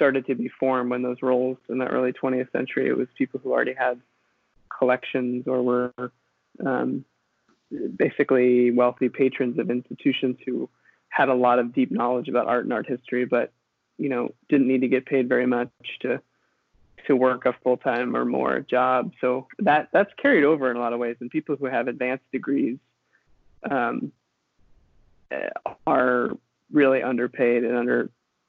started 0.00 0.24
to 0.24 0.34
be 0.34 0.48
formed, 0.48 0.90
when 0.90 1.02
those 1.02 1.18
roles 1.20 1.58
in 1.68 1.76
the 1.76 1.84
early 1.84 2.10
20th 2.10 2.50
century, 2.52 2.88
it 2.88 2.96
was 2.96 3.06
people 3.18 3.38
who 3.44 3.52
already 3.52 3.74
had 3.74 4.00
collections 4.78 5.44
or 5.46 5.62
were 5.62 5.92
um, 6.64 7.04
basically 7.96 8.70
wealthy 8.70 9.10
patrons 9.10 9.58
of 9.58 9.70
institutions 9.70 10.38
who 10.46 10.70
had 11.10 11.28
a 11.28 11.34
lot 11.34 11.58
of 11.58 11.74
deep 11.74 11.90
knowledge 11.90 12.28
about 12.28 12.46
art 12.46 12.64
and 12.64 12.72
art 12.72 12.88
history, 12.88 13.26
but 13.26 13.52
you 13.98 14.08
know 14.08 14.32
didn't 14.48 14.68
need 14.68 14.80
to 14.80 14.88
get 14.88 15.04
paid 15.04 15.28
very 15.28 15.44
much 15.44 15.70
to 16.00 16.22
to 17.06 17.14
work 17.14 17.44
a 17.44 17.52
full 17.62 17.76
time 17.76 18.16
or 18.16 18.24
more 18.24 18.60
job. 18.60 19.12
So 19.20 19.48
that 19.58 19.90
that's 19.92 20.12
carried 20.14 20.44
over 20.44 20.70
in 20.70 20.78
a 20.78 20.80
lot 20.80 20.94
of 20.94 20.98
ways, 20.98 21.16
and 21.20 21.30
people 21.30 21.56
who 21.56 21.66
have 21.66 21.88
advanced 21.88 22.24
degrees 22.32 22.78
um, 23.70 24.12
are 25.86 26.30
really 26.72 27.02
underpaid 27.02 27.64
and 27.64 27.76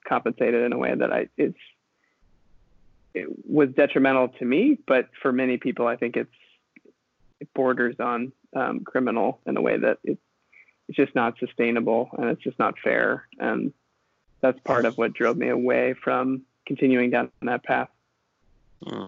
undercompensated 0.10 0.66
in 0.66 0.74
a 0.74 0.78
way 0.78 0.94
that 0.96 1.12
I 1.12 1.28
it's 1.38 1.58
it 3.14 3.28
was 3.46 3.70
detrimental 3.70 4.30
to 4.30 4.46
me, 4.46 4.78
but 4.88 5.10
for 5.22 5.32
many 5.32 5.58
people, 5.58 5.88
I 5.88 5.98
think 5.98 6.16
it's 6.16 6.34
it 7.40 7.54
borders 7.54 8.00
on 8.00 8.32
um, 8.56 8.82
criminal 8.82 9.40
in 9.46 9.58
a 9.58 9.62
way 9.62 9.78
that 9.78 9.98
it, 10.04 10.18
it's 10.88 10.96
just 10.96 11.16
not 11.16 11.38
sustainable 11.40 12.10
and 12.18 12.30
it's 12.30 12.42
just 12.42 12.60
not 12.60 12.76
fair. 12.80 13.28
And 13.40 13.74
that's 14.42 14.60
part 14.62 14.86
of 14.86 14.98
what 14.98 15.14
drove 15.14 15.38
me 15.38 15.50
away 15.50 15.94
from 15.94 16.44
continuing 16.66 17.10
down 17.10 17.32
that 17.42 17.64
path. 17.64 17.90
Hmm. 18.86 19.06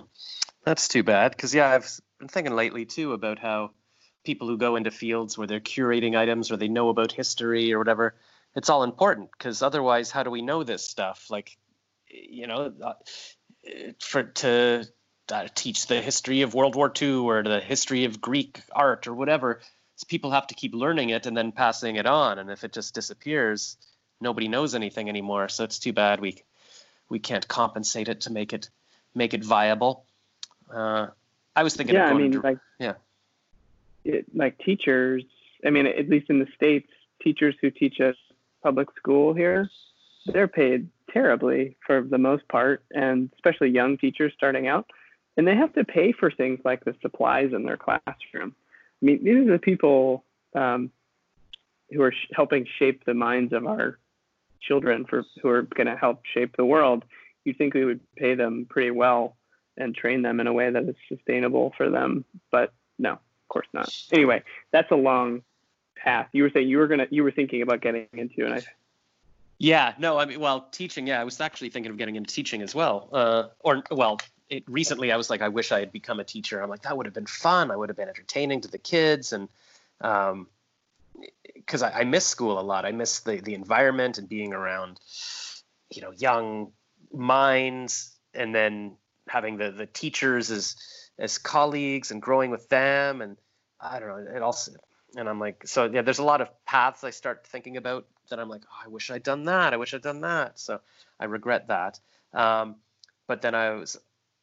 That's 0.64 0.88
too 0.88 1.04
bad. 1.04 1.32
Because, 1.32 1.54
yeah, 1.54 1.70
I've 1.70 2.00
been 2.20 2.28
thinking 2.28 2.56
lately 2.56 2.86
too 2.86 3.14
about 3.14 3.40
how 3.40 3.72
people 4.24 4.48
who 4.48 4.58
go 4.58 4.76
into 4.76 4.92
fields 4.92 5.38
where 5.38 5.48
they're 5.48 5.60
curating 5.60 6.18
items 6.18 6.52
or 6.52 6.58
they 6.58 6.68
know 6.68 6.90
about 6.90 7.12
history 7.12 7.74
or 7.74 7.80
whatever, 7.80 8.16
it's 8.56 8.70
all 8.70 8.84
important 8.84 9.30
because 9.32 9.62
otherwise, 9.62 10.12
how 10.12 10.24
do 10.24 10.30
we 10.30 10.42
know 10.42 10.64
this 10.64 10.86
stuff? 10.86 11.28
Like, 11.30 11.58
you 12.08 12.48
know, 12.48 12.74
uh, 12.82 12.94
for 14.00 14.24
to 14.24 14.86
uh, 15.32 15.48
teach 15.56 15.88
the 15.88 16.02
history 16.02 16.42
of 16.42 16.54
World 16.54 16.76
War 16.76 16.92
II 17.02 17.16
or 17.16 17.44
the 17.44 17.60
history 17.60 18.06
of 18.06 18.22
Greek 18.22 18.62
art 18.72 19.08
or 19.08 19.14
whatever. 19.14 19.62
People 20.08 20.32
have 20.32 20.48
to 20.48 20.56
keep 20.56 20.74
learning 20.74 21.10
it 21.10 21.26
and 21.26 21.38
then 21.38 21.54
passing 21.54 21.96
it 21.96 22.06
on. 22.06 22.38
And 22.38 22.52
if 22.52 22.64
it 22.66 22.74
just 22.74 22.94
disappears, 22.94 23.78
nobody 24.20 24.50
knows 24.50 24.76
anything 24.76 25.08
anymore. 25.08 25.48
So 25.48 25.64
it's 25.64 25.80
too 25.80 25.94
bad 25.94 26.20
we 26.20 26.42
we 27.10 27.20
can't 27.20 27.48
compensate 27.48 28.10
it 28.10 28.22
to 28.22 28.32
make 28.32 28.54
it 28.54 28.70
make 29.16 29.34
it 29.34 29.44
viable. 29.44 30.06
Uh, 30.74 31.08
I 31.56 31.64
was 31.64 31.76
thinking. 31.76 31.96
Yeah, 31.96 32.08
I 32.08 32.14
mean, 32.14 32.34
to, 32.34 32.42
like 32.42 32.58
yeah, 32.80 32.94
it, 34.04 34.26
like 34.36 34.58
teachers. 34.60 35.24
I 35.66 35.70
mean, 35.70 35.86
at 35.86 36.10
least 36.10 36.30
in 36.30 36.40
the 36.40 36.48
states, 36.56 36.90
teachers 37.22 37.56
who 37.62 37.72
teach 37.72 38.02
at 38.02 38.16
public 38.64 38.88
school 38.98 39.34
here, 39.34 39.70
they're 40.26 40.48
paid 40.48 40.88
terribly 41.12 41.76
for 41.86 42.02
the 42.02 42.18
most 42.18 42.48
part, 42.48 42.84
and 42.92 43.30
especially 43.36 43.70
young 43.70 43.98
teachers 43.98 44.34
starting 44.36 44.68
out 44.68 44.88
and 45.38 45.48
they 45.48 45.56
have 45.56 45.74
to 45.74 45.84
pay 45.84 46.12
for 46.12 46.32
things 46.32 46.60
like 46.64 46.84
the 46.86 46.96
supplies 47.02 47.52
in 47.54 47.64
their 47.64 47.78
classroom. 47.78 48.56
I 49.02 49.06
mean, 49.06 49.24
these 49.24 49.48
are 49.48 49.52
the 49.52 49.60
people 49.60 50.24
um, 50.56 50.92
who 51.92 52.02
are 52.02 52.12
sh- 52.12 52.32
helping 52.34 52.68
shape 52.80 53.04
the 53.06 53.14
minds 53.14 53.54
of 53.54 53.66
our 53.66 53.98
children 54.62 55.06
for 55.10 55.24
who 55.42 55.50
are 55.50 55.64
going 55.64 55.88
to 55.88 55.98
help 55.98 56.22
shape 56.34 56.56
the 56.56 56.66
world. 56.66 57.04
You'd 57.44 57.58
think 57.58 57.74
we 57.74 57.86
would 57.86 58.00
pay 58.16 58.36
them 58.36 58.68
pretty 58.70 58.92
well 58.92 59.36
and 59.76 59.96
train 59.96 60.22
them 60.22 60.40
in 60.40 60.48
a 60.48 60.54
way 60.54 60.70
that 60.70 60.84
is 60.84 60.96
sustainable 61.10 61.74
for 61.76 61.90
them, 61.90 62.24
but 62.52 62.74
no, 63.00 63.14
of 63.14 63.20
course 63.50 63.68
not. 63.74 63.90
Anyway, 64.12 64.44
that's 64.72 64.92
a 64.92 64.96
long 64.96 65.42
path. 66.04 66.30
You 66.34 66.44
were 66.44 66.50
saying 66.50 66.68
you 66.68 66.78
were 66.78 66.88
gonna 66.88 67.08
you 67.10 67.24
were 67.24 67.32
thinking 67.32 67.62
about 67.62 67.82
getting 67.82 68.08
into, 68.14 68.46
and 68.46 68.56
I 68.56 68.62
yeah, 69.64 69.94
no, 69.98 70.18
I 70.18 70.26
mean, 70.26 70.42
well, 70.42 70.68
teaching. 70.72 71.08
Yeah, 71.08 71.22
I 71.22 71.24
was 71.24 71.40
actually 71.40 71.70
thinking 71.70 71.90
of 71.90 71.98
getting 71.98 72.18
into 72.18 72.34
teaching 72.34 72.62
as 72.62 72.76
well. 72.76 73.08
Uh, 73.14 73.44
or, 73.60 73.82
well, 73.92 74.20
it, 74.50 74.64
recently 74.68 75.12
I 75.12 75.16
was 75.16 75.30
like, 75.30 75.42
I 75.42 75.48
wish 75.48 75.72
I 75.72 75.80
had 75.80 75.92
become 75.92 76.20
a 76.20 76.24
teacher. 76.24 76.62
I'm 76.62 76.70
like, 76.70 76.82
that 76.82 76.98
would 76.98 77.06
have 77.06 77.14
been 77.14 77.26
fun. 77.26 77.72
I 77.72 77.78
would 77.78 77.88
have 77.88 77.96
been 77.96 78.10
entertaining 78.10 78.60
to 78.62 78.68
the 78.68 78.78
kids, 78.78 79.32
and 79.32 79.48
um, 80.02 80.48
because 81.54 81.82
I, 81.82 82.02
I 82.02 82.04
miss 82.04 82.28
school 82.28 82.60
a 82.60 82.62
lot. 82.62 82.86
I 82.86 82.92
miss 82.92 83.22
the 83.22 83.38
the 83.40 83.54
environment 83.54 84.18
and 84.18 84.28
being 84.28 84.54
around, 84.54 85.00
you 85.90 86.02
know, 86.02 86.12
young 86.12 86.72
minds, 87.14 88.12
and 88.34 88.54
then 88.54 88.98
having 89.30 89.58
the 89.58 89.72
the 89.72 89.86
teachers 89.86 90.52
as 90.52 90.76
as 91.18 91.38
colleagues 91.38 92.12
and 92.12 92.22
growing 92.22 92.52
with 92.52 92.68
them, 92.70 93.22
and 93.22 93.38
I 93.80 94.00
don't 94.00 94.10
know. 94.10 94.36
It 94.36 94.42
also, 94.42 94.74
and 95.16 95.30
I'm 95.30 95.40
like, 95.40 95.68
so 95.68 95.86
yeah, 95.86 96.02
there's 96.02 96.20
a 96.20 96.24
lot 96.24 96.42
of 96.42 96.50
paths 96.66 97.04
I 97.04 97.12
start 97.12 97.46
thinking 97.48 97.78
about 97.78 98.06
that 98.30 98.40
I'm 98.40 98.50
like, 98.50 98.64
oh, 98.66 98.86
I 98.86 98.88
wish 98.88 99.12
I'd 99.12 99.24
done 99.24 99.46
that. 99.46 99.74
I 99.74 99.78
wish 99.78 99.94
I'd 99.94 100.02
done 100.02 100.22
that. 100.22 100.60
So 100.60 100.80
I 101.20 101.26
regret 101.26 101.68
that. 101.68 102.00
Um, 102.34 102.76
but 103.28 103.42
then 103.42 103.56
I 103.56 103.72
was 103.72 103.98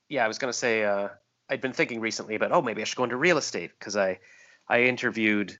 yeah, 0.08 0.24
I 0.24 0.28
was 0.28 0.38
going 0.38 0.52
to 0.52 0.58
say 0.58 0.84
uh, 0.84 1.08
I'd 1.48 1.60
been 1.60 1.72
thinking 1.72 2.00
recently 2.00 2.34
about 2.34 2.52
oh 2.52 2.62
maybe 2.62 2.82
I 2.82 2.84
should 2.84 2.96
go 2.96 3.04
into 3.04 3.16
real 3.16 3.38
estate 3.38 3.70
because 3.78 3.96
I 3.96 4.18
I 4.68 4.82
interviewed 4.82 5.58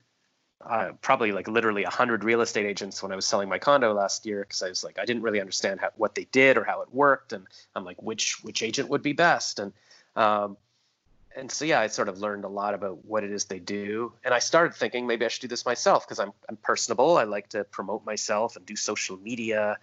uh, 0.61 0.91
probably 1.01 1.31
like 1.31 1.47
literally 1.47 1.83
a 1.83 1.89
hundred 1.89 2.23
real 2.23 2.41
estate 2.41 2.65
agents 2.65 3.01
when 3.01 3.11
I 3.11 3.15
was 3.15 3.25
selling 3.25 3.49
my 3.49 3.59
condo 3.59 3.93
last 3.93 4.25
year 4.25 4.41
because 4.41 4.61
I 4.61 4.69
was 4.69 4.83
like 4.83 4.99
I 4.99 5.05
didn't 5.05 5.23
really 5.23 5.41
understand 5.41 5.79
how, 5.79 5.89
what 5.95 6.15
they 6.15 6.25
did 6.25 6.57
or 6.57 6.63
how 6.63 6.81
it 6.81 6.93
worked 6.93 7.33
and 7.33 7.47
I'm 7.75 7.83
like 7.83 8.01
which 8.01 8.43
which 8.43 8.61
agent 8.61 8.89
would 8.89 9.01
be 9.01 9.13
best 9.13 9.59
and 9.59 9.73
um, 10.15 10.57
and 11.35 11.51
so 11.51 11.65
yeah 11.65 11.79
I 11.79 11.87
sort 11.87 12.09
of 12.09 12.19
learned 12.19 12.43
a 12.43 12.49
lot 12.49 12.73
about 12.73 13.05
what 13.05 13.23
it 13.23 13.31
is 13.31 13.45
they 13.45 13.59
do 13.59 14.13
and 14.23 14.33
I 14.33 14.39
started 14.39 14.75
thinking 14.75 15.07
maybe 15.07 15.25
I 15.25 15.27
should 15.27 15.41
do 15.41 15.47
this 15.47 15.65
myself 15.65 16.05
because 16.05 16.19
I'm 16.19 16.31
I'm 16.49 16.57
personable 16.57 17.17
I 17.17 17.23
like 17.23 17.49
to 17.49 17.63
promote 17.63 18.05
myself 18.05 18.55
and 18.55 18.65
do 18.65 18.75
social 18.75 19.17
media 19.17 19.77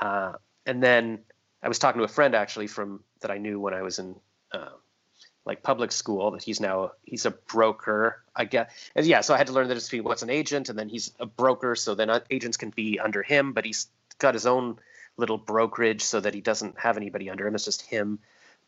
uh, 0.00 0.32
and 0.66 0.82
then 0.82 1.20
I 1.62 1.68
was 1.68 1.78
talking 1.78 1.98
to 1.98 2.04
a 2.04 2.08
friend 2.08 2.34
actually 2.34 2.66
from 2.66 3.02
that 3.20 3.30
I 3.30 3.38
knew 3.38 3.60
when 3.60 3.74
I 3.74 3.82
was 3.82 3.98
in 3.98 4.16
uh, 4.52 4.70
like 5.44 5.62
public 5.62 5.92
school. 5.92 6.30
That 6.32 6.42
he's 6.42 6.60
now 6.60 6.92
he's 7.04 7.26
a 7.26 7.30
broker. 7.30 8.22
I 8.34 8.44
guess 8.44 8.70
and 8.94 9.06
yeah. 9.06 9.20
So 9.20 9.34
I 9.34 9.38
had 9.38 9.48
to 9.48 9.52
learn 9.52 9.66
difference 9.66 9.88
between 9.88 10.04
what's 10.04 10.22
an 10.22 10.30
agent 10.30 10.68
and 10.68 10.78
then 10.78 10.88
he's 10.88 11.12
a 11.20 11.26
broker. 11.26 11.74
So 11.74 11.94
then 11.94 12.10
uh, 12.10 12.20
agents 12.30 12.56
can 12.56 12.70
be 12.70 12.98
under 12.98 13.22
him, 13.22 13.52
but 13.52 13.64
he's 13.64 13.88
got 14.18 14.34
his 14.34 14.46
own 14.46 14.78
little 15.16 15.38
brokerage 15.38 16.02
so 16.02 16.20
that 16.20 16.34
he 16.34 16.40
doesn't 16.40 16.78
have 16.78 16.96
anybody 16.96 17.28
under 17.30 17.46
him. 17.46 17.54
It's 17.54 17.64
just 17.64 17.82
him. 17.82 18.20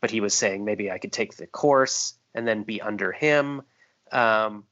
But 0.03 0.11
he 0.11 0.19
was 0.19 0.33
saying 0.33 0.65
maybe 0.65 0.91
I 0.91 0.97
could 0.97 1.13
take 1.13 1.37
the 1.37 1.47
course 1.47 2.15
and 2.35 2.45
then 2.45 2.63
be 2.63 2.81
under 2.81 3.13
him. 3.13 3.61
Um, 4.11 4.65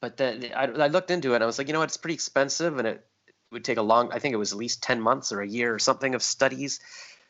but 0.00 0.18
then 0.18 0.50
I, 0.54 0.66
I 0.66 0.88
looked 0.88 1.10
into 1.10 1.32
it 1.32 1.36
and 1.36 1.42
I 1.42 1.46
was 1.46 1.56
like, 1.56 1.68
you 1.68 1.72
know 1.72 1.78
what, 1.78 1.88
it's 1.88 1.96
pretty 1.96 2.20
expensive 2.20 2.76
and 2.76 2.86
it 2.86 3.06
would 3.52 3.64
take 3.64 3.78
a 3.78 3.82
long 3.82 4.10
i 4.12 4.18
think 4.18 4.32
it 4.32 4.38
was 4.38 4.52
at 4.52 4.58
least 4.58 4.82
10 4.82 5.00
months 5.00 5.30
or 5.30 5.40
a 5.40 5.46
year 5.46 5.74
or 5.74 5.78
something 5.78 6.14
of 6.14 6.22
studies. 6.22 6.80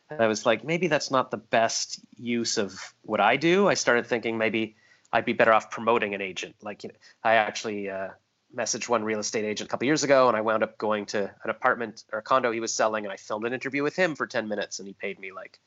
And 0.09 0.21
i 0.21 0.27
was 0.27 0.45
like 0.45 0.63
maybe 0.63 0.87
that's 0.87 1.11
not 1.11 1.31
the 1.31 1.37
best 1.37 1.99
use 2.17 2.57
of 2.57 2.93
what 3.03 3.19
i 3.19 3.37
do. 3.37 3.67
I 3.67 3.75
started 3.75 4.07
thinking 4.07 4.37
maybe 4.37 4.75
i'd 5.11 5.25
be 5.25 5.33
better 5.33 5.53
off 5.53 5.69
promoting 5.69 6.13
an 6.15 6.21
agent. 6.21 6.55
Like 6.61 6.83
you 6.83 6.89
know, 6.89 6.95
i 7.23 7.35
actually 7.35 7.89
uh, 7.89 8.09
messaged 8.55 8.89
one 8.89 9.03
real 9.03 9.19
estate 9.19 9.45
agent 9.45 9.69
a 9.69 9.71
couple 9.71 9.85
years 9.85 10.03
ago 10.03 10.27
and 10.27 10.37
i 10.37 10.41
wound 10.41 10.63
up 10.63 10.77
going 10.77 11.05
to 11.07 11.23
an 11.43 11.49
apartment 11.49 12.03
or 12.11 12.19
a 12.19 12.21
condo 12.21 12.51
he 12.51 12.59
was 12.59 12.73
selling 12.73 13.05
and 13.05 13.11
i 13.11 13.17
filmed 13.17 13.45
an 13.45 13.53
interview 13.53 13.83
with 13.83 13.95
him 13.95 14.15
for 14.15 14.27
10 14.27 14.47
minutes 14.47 14.79
and 14.79 14.87
he 14.87 14.93
paid 14.93 15.19
me 15.19 15.31
like 15.31 15.59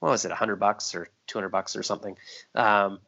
what 0.00 0.10
was 0.10 0.24
it 0.24 0.28
100 0.28 0.56
bucks 0.56 0.94
or 0.94 1.08
200 1.28 1.48
bucks 1.48 1.76
or 1.76 1.82
something 1.82 2.16
um, 2.54 2.98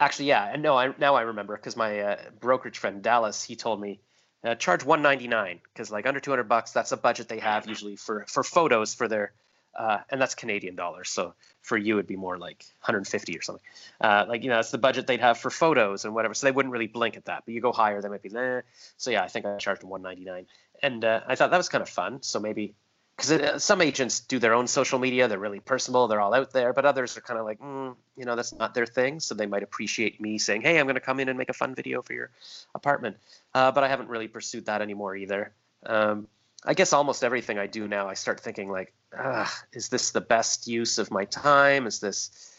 actually 0.00 0.26
yeah 0.26 0.50
and 0.52 0.62
no 0.62 0.76
I, 0.76 0.92
now 0.98 1.14
i 1.14 1.22
remember 1.22 1.56
because 1.56 1.76
my 1.76 2.00
uh, 2.00 2.16
brokerage 2.40 2.78
friend 2.78 3.02
dallas 3.02 3.42
he 3.42 3.56
told 3.56 3.80
me 3.80 4.00
uh, 4.44 4.54
charge 4.54 4.84
199 4.84 5.60
because 5.72 5.90
like 5.90 6.06
under 6.06 6.20
200 6.20 6.44
bucks 6.44 6.72
that's 6.72 6.92
a 6.92 6.96
budget 6.96 7.28
they 7.28 7.40
have 7.40 7.66
usually 7.66 7.96
for 7.96 8.24
for 8.28 8.42
photos 8.42 8.94
for 8.94 9.08
their 9.08 9.32
uh, 9.78 9.98
and 10.10 10.20
that's 10.20 10.34
Canadian 10.34 10.74
dollars. 10.74 11.08
So 11.08 11.34
for 11.62 11.78
you, 11.78 11.94
it'd 11.94 12.08
be 12.08 12.16
more 12.16 12.36
like 12.36 12.64
150 12.80 13.38
or 13.38 13.42
something. 13.42 13.62
Uh, 14.00 14.26
like 14.28 14.42
you 14.42 14.50
know, 14.50 14.56
that's 14.56 14.72
the 14.72 14.78
budget 14.78 15.06
they'd 15.06 15.20
have 15.20 15.38
for 15.38 15.50
photos 15.50 16.04
and 16.04 16.14
whatever. 16.14 16.34
So 16.34 16.46
they 16.46 16.50
wouldn't 16.50 16.72
really 16.72 16.88
blink 16.88 17.16
at 17.16 17.26
that. 17.26 17.44
But 17.44 17.54
you 17.54 17.60
go 17.60 17.72
higher, 17.72 18.02
they 18.02 18.08
might 18.08 18.22
be. 18.22 18.30
Eh. 18.34 18.62
So 18.96 19.10
yeah, 19.10 19.22
I 19.22 19.28
think 19.28 19.46
I 19.46 19.56
charged 19.56 19.82
them 19.82 19.90
199, 19.90 20.46
and 20.82 21.04
uh, 21.04 21.20
I 21.26 21.36
thought 21.36 21.52
that 21.52 21.56
was 21.56 21.68
kind 21.68 21.82
of 21.82 21.88
fun. 21.88 22.22
So 22.22 22.40
maybe 22.40 22.74
because 23.18 23.32
uh, 23.32 23.58
some 23.58 23.82
agents 23.82 24.20
do 24.20 24.38
their 24.38 24.54
own 24.54 24.68
social 24.68 24.98
media 24.98 25.26
they're 25.26 25.38
really 25.38 25.58
personal 25.58 26.06
they're 26.06 26.20
all 26.20 26.34
out 26.34 26.52
there 26.52 26.72
but 26.72 26.84
others 26.84 27.16
are 27.16 27.20
kind 27.20 27.38
of 27.38 27.44
like 27.44 27.58
mm, 27.58 27.94
you 28.16 28.24
know 28.24 28.36
that's 28.36 28.52
not 28.52 28.74
their 28.74 28.86
thing 28.86 29.18
so 29.18 29.34
they 29.34 29.46
might 29.46 29.62
appreciate 29.62 30.20
me 30.20 30.38
saying 30.38 30.62
hey 30.62 30.78
i'm 30.78 30.86
going 30.86 30.94
to 30.94 31.00
come 31.00 31.18
in 31.18 31.28
and 31.28 31.36
make 31.36 31.50
a 31.50 31.54
fun 31.54 31.74
video 31.74 32.00
for 32.00 32.12
your 32.12 32.30
apartment 32.74 33.16
uh, 33.54 33.72
but 33.72 33.82
i 33.82 33.88
haven't 33.88 34.08
really 34.08 34.28
pursued 34.28 34.66
that 34.66 34.80
anymore 34.80 35.16
either 35.16 35.52
um, 35.86 36.28
i 36.64 36.74
guess 36.74 36.92
almost 36.92 37.24
everything 37.24 37.58
i 37.58 37.66
do 37.66 37.88
now 37.88 38.08
i 38.08 38.14
start 38.14 38.40
thinking 38.40 38.70
like 38.70 38.94
is 39.72 39.88
this 39.88 40.12
the 40.12 40.20
best 40.20 40.68
use 40.68 40.98
of 40.98 41.10
my 41.10 41.24
time 41.24 41.86
is 41.86 41.98
this 41.98 42.54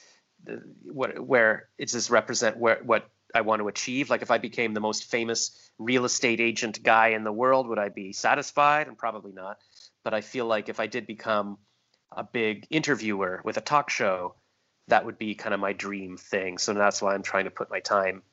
what 0.83 1.19
where 1.19 1.69
does 1.79 1.93
this 1.93 2.09
represent 2.09 2.57
where 2.57 2.79
what 2.83 3.09
I 3.33 3.41
want 3.41 3.61
to 3.61 3.67
achieve. 3.67 4.09
Like 4.09 4.21
if 4.21 4.31
I 4.31 4.37
became 4.37 4.73
the 4.73 4.79
most 4.79 5.05
famous 5.05 5.51
real 5.77 6.05
estate 6.05 6.39
agent 6.39 6.81
guy 6.83 7.09
in 7.09 7.23
the 7.23 7.31
world, 7.31 7.67
would 7.67 7.79
I 7.79 7.89
be 7.89 8.11
satisfied? 8.13 8.87
And 8.87 8.97
probably 8.97 9.31
not. 9.31 9.59
But 10.03 10.13
I 10.13 10.21
feel 10.21 10.45
like 10.45 10.69
if 10.69 10.79
I 10.79 10.87
did 10.87 11.07
become 11.07 11.57
a 12.11 12.23
big 12.23 12.67
interviewer 12.69 13.41
with 13.43 13.57
a 13.57 13.61
talk 13.61 13.89
show, 13.89 14.35
that 14.87 15.05
would 15.05 15.17
be 15.17 15.35
kind 15.35 15.53
of 15.53 15.59
my 15.59 15.73
dream 15.73 16.17
thing. 16.17 16.57
So 16.57 16.73
that's 16.73 17.01
why 17.01 17.13
I'm 17.13 17.23
trying 17.23 17.45
to 17.45 17.51
put 17.51 17.69
my 17.69 17.79
time, 17.79 18.23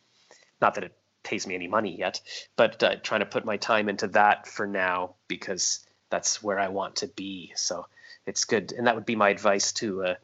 not 0.61 0.75
that 0.75 0.85
it 0.85 0.97
pays 1.23 1.47
me 1.47 1.55
any 1.55 1.69
money 1.69 1.97
yet, 1.99 2.21
but 2.57 2.83
uh, 2.83 2.97
trying 2.97 3.21
to 3.21 3.27
put 3.27 3.45
my 3.45 3.57
time 3.57 3.89
into 3.89 4.07
that 4.09 4.47
for 4.47 4.67
now 4.67 5.17
because 5.29 5.85
that's 6.11 6.43
where 6.43 6.59
I 6.59 6.69
want 6.69 6.97
to 6.97 7.09
be. 7.09 7.53
So 7.57 7.87
it's 8.27 8.45
good, 8.45 8.73
and 8.73 8.87
that 8.87 8.95
would 8.95 9.07
be 9.07 9.17
my 9.17 9.29
advice 9.29 9.73
to 9.75 10.05
uh, 10.05 10.15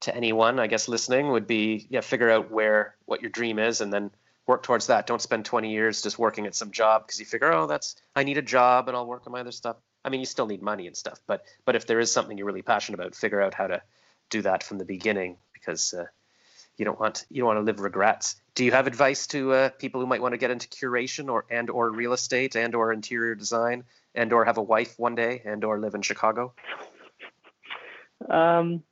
to 0.00 0.16
anyone, 0.16 0.58
I 0.58 0.66
guess, 0.66 0.88
listening 0.88 1.28
would 1.28 1.46
be 1.46 1.86
yeah, 1.90 2.00
figure 2.00 2.30
out 2.30 2.50
where 2.50 2.96
what 3.04 3.20
your 3.20 3.30
dream 3.30 3.58
is, 3.58 3.80
and 3.80 3.92
then 3.92 4.10
work 4.46 4.62
towards 4.62 4.88
that. 4.88 5.06
Don't 5.06 5.22
spend 5.22 5.44
20 5.44 5.70
years 5.70 6.02
just 6.02 6.18
working 6.18 6.46
at 6.46 6.54
some 6.54 6.70
job 6.70 7.06
because 7.06 7.20
you 7.20 7.26
figure, 7.26 7.52
oh, 7.52 7.66
that's 7.66 7.96
I 8.16 8.24
need 8.24 8.38
a 8.38 8.42
job 8.42 8.88
and 8.88 8.96
I'll 8.96 9.06
work 9.06 9.26
on 9.26 9.32
my 9.32 9.40
other 9.40 9.52
stuff. 9.52 9.76
I 10.04 10.08
mean, 10.08 10.20
you 10.20 10.26
still 10.26 10.46
need 10.46 10.62
money 10.62 10.86
and 10.86 10.96
stuff, 10.96 11.20
but 11.26 11.44
but 11.64 11.76
if 11.76 11.86
there 11.86 12.00
is 12.00 12.10
something 12.12 12.38
you're 12.38 12.46
really 12.46 12.62
passionate 12.62 12.98
about, 13.00 13.14
figure 13.14 13.40
out 13.40 13.54
how 13.54 13.66
to 13.66 13.82
do 14.30 14.42
that 14.42 14.62
from 14.62 14.78
the 14.78 14.84
beginning 14.84 15.36
because 15.52 15.92
uh, 15.92 16.06
you 16.76 16.84
don't 16.84 16.98
want 16.98 17.26
you 17.30 17.40
don't 17.40 17.48
want 17.48 17.58
to 17.58 17.64
live 17.64 17.80
regrets. 17.80 18.36
Do 18.54 18.64
you 18.64 18.72
have 18.72 18.86
advice 18.86 19.26
to 19.28 19.52
uh, 19.52 19.68
people 19.70 20.00
who 20.00 20.06
might 20.06 20.22
want 20.22 20.32
to 20.32 20.38
get 20.38 20.50
into 20.50 20.68
curation 20.68 21.28
or 21.30 21.44
and 21.50 21.68
or 21.68 21.90
real 21.90 22.12
estate 22.12 22.56
and 22.56 22.74
or 22.74 22.92
interior 22.92 23.34
design 23.34 23.84
and 24.14 24.32
or 24.32 24.44
have 24.44 24.56
a 24.56 24.62
wife 24.62 24.98
one 24.98 25.14
day 25.14 25.42
and 25.44 25.64
or 25.64 25.78
live 25.78 25.94
in 25.94 26.02
Chicago? 26.02 26.54
Um, 28.28 28.82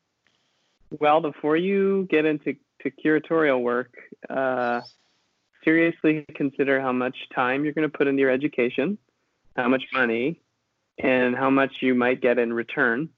well, 1.00 1.20
before 1.20 1.56
you 1.56 2.06
get 2.11 2.24
into 2.24 2.56
to 2.82 2.90
curatorial 2.90 3.62
work, 3.62 3.94
uh, 4.28 4.82
seriously 5.64 6.24
consider 6.34 6.80
how 6.80 6.92
much 6.92 7.16
time 7.34 7.64
you're 7.64 7.72
going 7.72 7.90
to 7.90 7.96
put 7.96 8.06
into 8.06 8.20
your 8.20 8.30
education, 8.30 8.98
how 9.56 9.68
much 9.68 9.84
money, 9.92 10.40
and 10.99 11.36
how 11.36 11.51
much 11.51 11.76
you 11.80 11.94
might 11.94 12.20
get 12.20 12.38
in 12.38 12.53
return. 12.53 13.09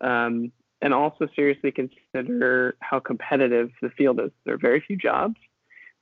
Um, 0.00 0.52
and 0.80 0.94
also 0.94 1.26
seriously 1.34 1.72
consider 1.72 2.76
how 2.80 3.00
competitive 3.00 3.70
the 3.82 3.90
field 3.90 4.20
is. 4.20 4.30
There 4.44 4.54
are 4.54 4.58
very 4.58 4.80
few 4.80 4.96
jobs. 4.96 5.36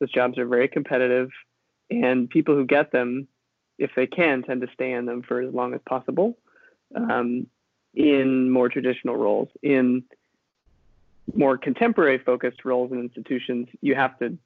Those 0.00 0.12
jobs 0.12 0.36
are 0.38 0.46
very 0.46 0.68
competitive, 0.68 1.30
and 1.90 2.28
people 2.28 2.54
who 2.54 2.66
get 2.66 2.92
them, 2.92 3.26
if 3.78 3.90
they 3.96 4.06
can, 4.06 4.42
tend 4.42 4.60
to 4.60 4.68
stay 4.74 4.92
in 4.92 5.06
them 5.06 5.22
for 5.22 5.40
as 5.40 5.54
long 5.54 5.72
as 5.72 5.80
possible 5.88 6.36
um, 6.94 7.46
in 7.94 8.50
more 8.50 8.68
traditional 8.68 9.16
roles. 9.16 9.48
In 9.62 10.04
more 11.34 11.56
contemporary 11.56 12.18
focused 12.18 12.64
roles 12.64 12.92
in 12.92 13.00
institutions, 13.00 13.68
you 13.80 13.94
have 13.94 14.18
to. 14.18 14.36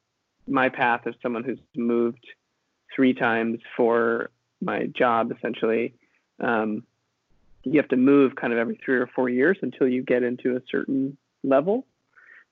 My 0.47 0.68
path 0.68 1.03
as 1.07 1.14
someone 1.22 1.45
who's 1.45 1.59
moved 1.76 2.26
three 2.95 3.14
times 3.14 3.59
for 3.76 4.31
my 4.61 4.87
job, 4.87 5.33
essentially, 5.37 5.95
um, 6.41 6.84
you 7.64 7.76
have 7.80 7.88
to 7.88 7.97
move 7.97 8.36
kind 8.36 8.53
of 8.53 8.59
every 8.59 8.80
three 8.84 8.97
or 8.97 9.07
four 9.07 9.28
years 9.28 9.59
until 9.62 9.88
you 9.88 10.03
get 10.03 10.22
into 10.22 10.57
a 10.57 10.62
certain 10.70 11.16
level. 11.45 11.86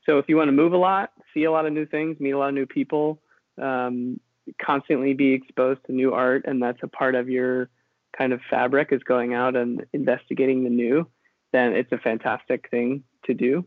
So 0.05 0.19
if 0.19 0.27
you 0.29 0.37
want 0.37 0.49
to 0.49 0.53
move 0.53 0.73
a 0.73 0.79
lot, 0.79 1.13
see 1.35 1.45
a 1.45 1.51
lot 1.51 1.67
of 1.67 1.73
new 1.73 1.87
things, 1.87 2.19
meet 2.21 2.31
a 2.31 2.39
lot 2.39 2.49
of 2.49 2.55
new 2.55 2.67
people, 2.67 3.21
um, 3.61 4.21
constantly 4.61 5.15
be 5.15 5.33
exposed 5.33 5.81
to 5.87 5.93
new 5.93 6.13
art, 6.13 6.45
and 6.47 6.63
that's 6.63 6.83
a 6.83 6.89
part 6.89 7.15
of 7.15 7.29
your 7.29 7.69
kind 8.17 8.33
of 8.33 8.41
fabric 8.49 8.89
is 8.93 9.03
going 9.03 9.35
out 9.35 9.57
and 9.57 9.85
investigating 9.93 10.65
the 10.65 10.71
new, 10.71 11.07
then 11.53 11.73
it's 11.73 11.93
a 11.93 11.99
fantastic 11.99 12.71
thing 12.71 13.03
to 13.25 13.35
do. 13.35 13.65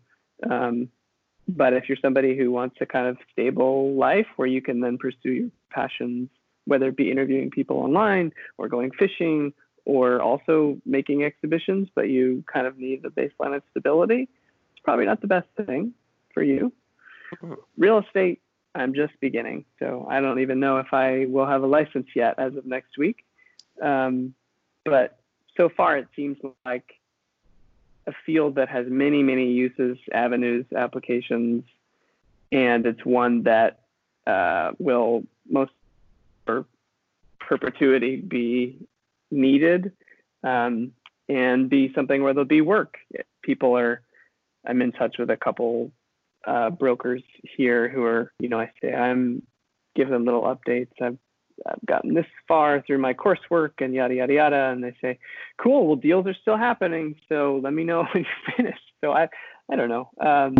Um, 0.49 0.89
but 1.47 1.73
if 1.73 1.89
you're 1.89 1.97
somebody 2.01 2.37
who 2.37 2.51
wants 2.51 2.77
a 2.81 2.85
kind 2.85 3.07
of 3.07 3.17
stable 3.31 3.93
life 3.95 4.27
where 4.35 4.47
you 4.47 4.61
can 4.61 4.79
then 4.79 4.97
pursue 4.97 5.31
your 5.31 5.49
passions, 5.69 6.29
whether 6.65 6.87
it 6.87 6.95
be 6.95 7.11
interviewing 7.11 7.49
people 7.49 7.77
online 7.77 8.31
or 8.57 8.67
going 8.67 8.91
fishing 8.91 9.53
or 9.85 10.21
also 10.21 10.77
making 10.85 11.23
exhibitions, 11.23 11.89
but 11.95 12.09
you 12.09 12.43
kind 12.51 12.67
of 12.67 12.77
need 12.77 13.01
the 13.01 13.09
baseline 13.09 13.55
of 13.55 13.63
stability, 13.71 14.29
it's 14.73 14.83
probably 14.83 15.05
not 15.05 15.21
the 15.21 15.27
best 15.27 15.47
thing 15.65 15.93
for 16.33 16.43
you. 16.43 16.71
Real 17.77 17.99
estate, 17.99 18.41
I'm 18.75 18.93
just 18.93 19.13
beginning, 19.19 19.65
so 19.79 20.05
I 20.09 20.19
don't 20.21 20.39
even 20.39 20.59
know 20.59 20.77
if 20.77 20.93
I 20.93 21.25
will 21.27 21.45
have 21.45 21.63
a 21.63 21.67
license 21.67 22.07
yet 22.15 22.35
as 22.37 22.55
of 22.55 22.65
next 22.65 22.97
week. 22.97 23.25
Um, 23.81 24.33
but 24.85 25.19
so 25.57 25.69
far, 25.69 25.97
it 25.97 26.07
seems 26.15 26.37
like 26.65 26.93
a 28.07 28.13
field 28.25 28.55
that 28.55 28.69
has 28.69 28.85
many, 28.89 29.23
many 29.23 29.51
uses, 29.51 29.97
avenues, 30.13 30.65
applications, 30.75 31.63
and 32.51 32.85
it's 32.85 33.05
one 33.05 33.43
that 33.43 33.79
uh, 34.27 34.71
will 34.77 35.23
most 35.49 35.71
for 36.45 36.65
perpetuity 37.39 38.17
be 38.17 38.77
needed 39.31 39.91
um, 40.43 40.91
and 41.29 41.69
be 41.69 41.91
something 41.95 42.21
where 42.23 42.33
there'll 42.33 42.45
be 42.45 42.61
work. 42.61 42.97
People 43.41 43.77
are, 43.77 44.01
I'm 44.67 44.81
in 44.81 44.91
touch 44.91 45.15
with 45.17 45.29
a 45.29 45.37
couple 45.37 45.91
uh, 46.45 46.69
brokers 46.69 47.23
here 47.43 47.89
who 47.89 48.03
are, 48.03 48.31
you 48.39 48.49
know, 48.49 48.59
I 48.59 48.71
say 48.81 48.93
I'm 48.93 49.43
give 49.95 50.09
them 50.09 50.25
little 50.25 50.43
updates. 50.43 50.91
I've, 51.01 51.17
I've 51.65 51.85
gotten 51.85 52.13
this 52.13 52.25
far 52.47 52.81
through 52.81 52.99
my 52.99 53.13
coursework 53.13 53.71
and 53.79 53.93
yada 53.93 54.15
yada 54.15 54.33
yada, 54.33 54.69
and 54.71 54.83
they 54.83 54.95
say, 55.01 55.19
"Cool, 55.57 55.85
well 55.85 55.95
deals 55.95 56.25
are 56.25 56.33
still 56.33 56.57
happening, 56.57 57.15
so 57.29 57.59
let 57.63 57.73
me 57.73 57.83
know 57.83 58.03
when 58.13 58.23
you're 58.23 58.55
finished." 58.55 58.91
So 59.01 59.11
I, 59.11 59.27
I 59.71 59.75
don't 59.75 59.89
know. 59.89 60.09
Um, 60.19 60.55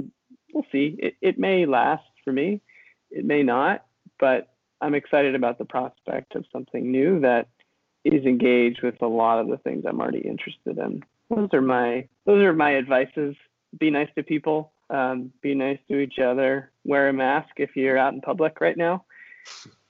we'll 0.53 0.65
see. 0.71 0.95
It 0.99 1.15
it 1.21 1.39
may 1.39 1.65
last 1.65 2.03
for 2.23 2.31
me, 2.31 2.61
it 3.09 3.25
may 3.25 3.41
not, 3.41 3.85
but 4.19 4.53
I'm 4.79 4.95
excited 4.95 5.35
about 5.35 5.57
the 5.57 5.65
prospect 5.65 6.35
of 6.35 6.45
something 6.51 6.91
new 6.91 7.19
that 7.21 7.47
is 8.03 8.25
engaged 8.25 8.81
with 8.81 9.01
a 9.01 9.07
lot 9.07 9.39
of 9.39 9.47
the 9.47 9.57
things 9.57 9.85
I'm 9.87 9.99
already 9.99 10.19
interested 10.19 10.77
in. 10.77 11.03
Those 11.29 11.49
are 11.53 11.61
my 11.61 12.07
those 12.25 12.43
are 12.43 12.53
my 12.53 12.75
advices. 12.75 13.35
Be 13.77 13.89
nice 13.89 14.09
to 14.15 14.23
people. 14.23 14.73
Um, 14.89 15.31
be 15.41 15.55
nice 15.55 15.79
to 15.87 15.99
each 15.99 16.19
other. 16.19 16.71
Wear 16.83 17.09
a 17.09 17.13
mask 17.13 17.49
if 17.57 17.75
you're 17.75 17.97
out 17.97 18.13
in 18.13 18.21
public 18.21 18.61
right 18.61 18.77
now. 18.77 19.05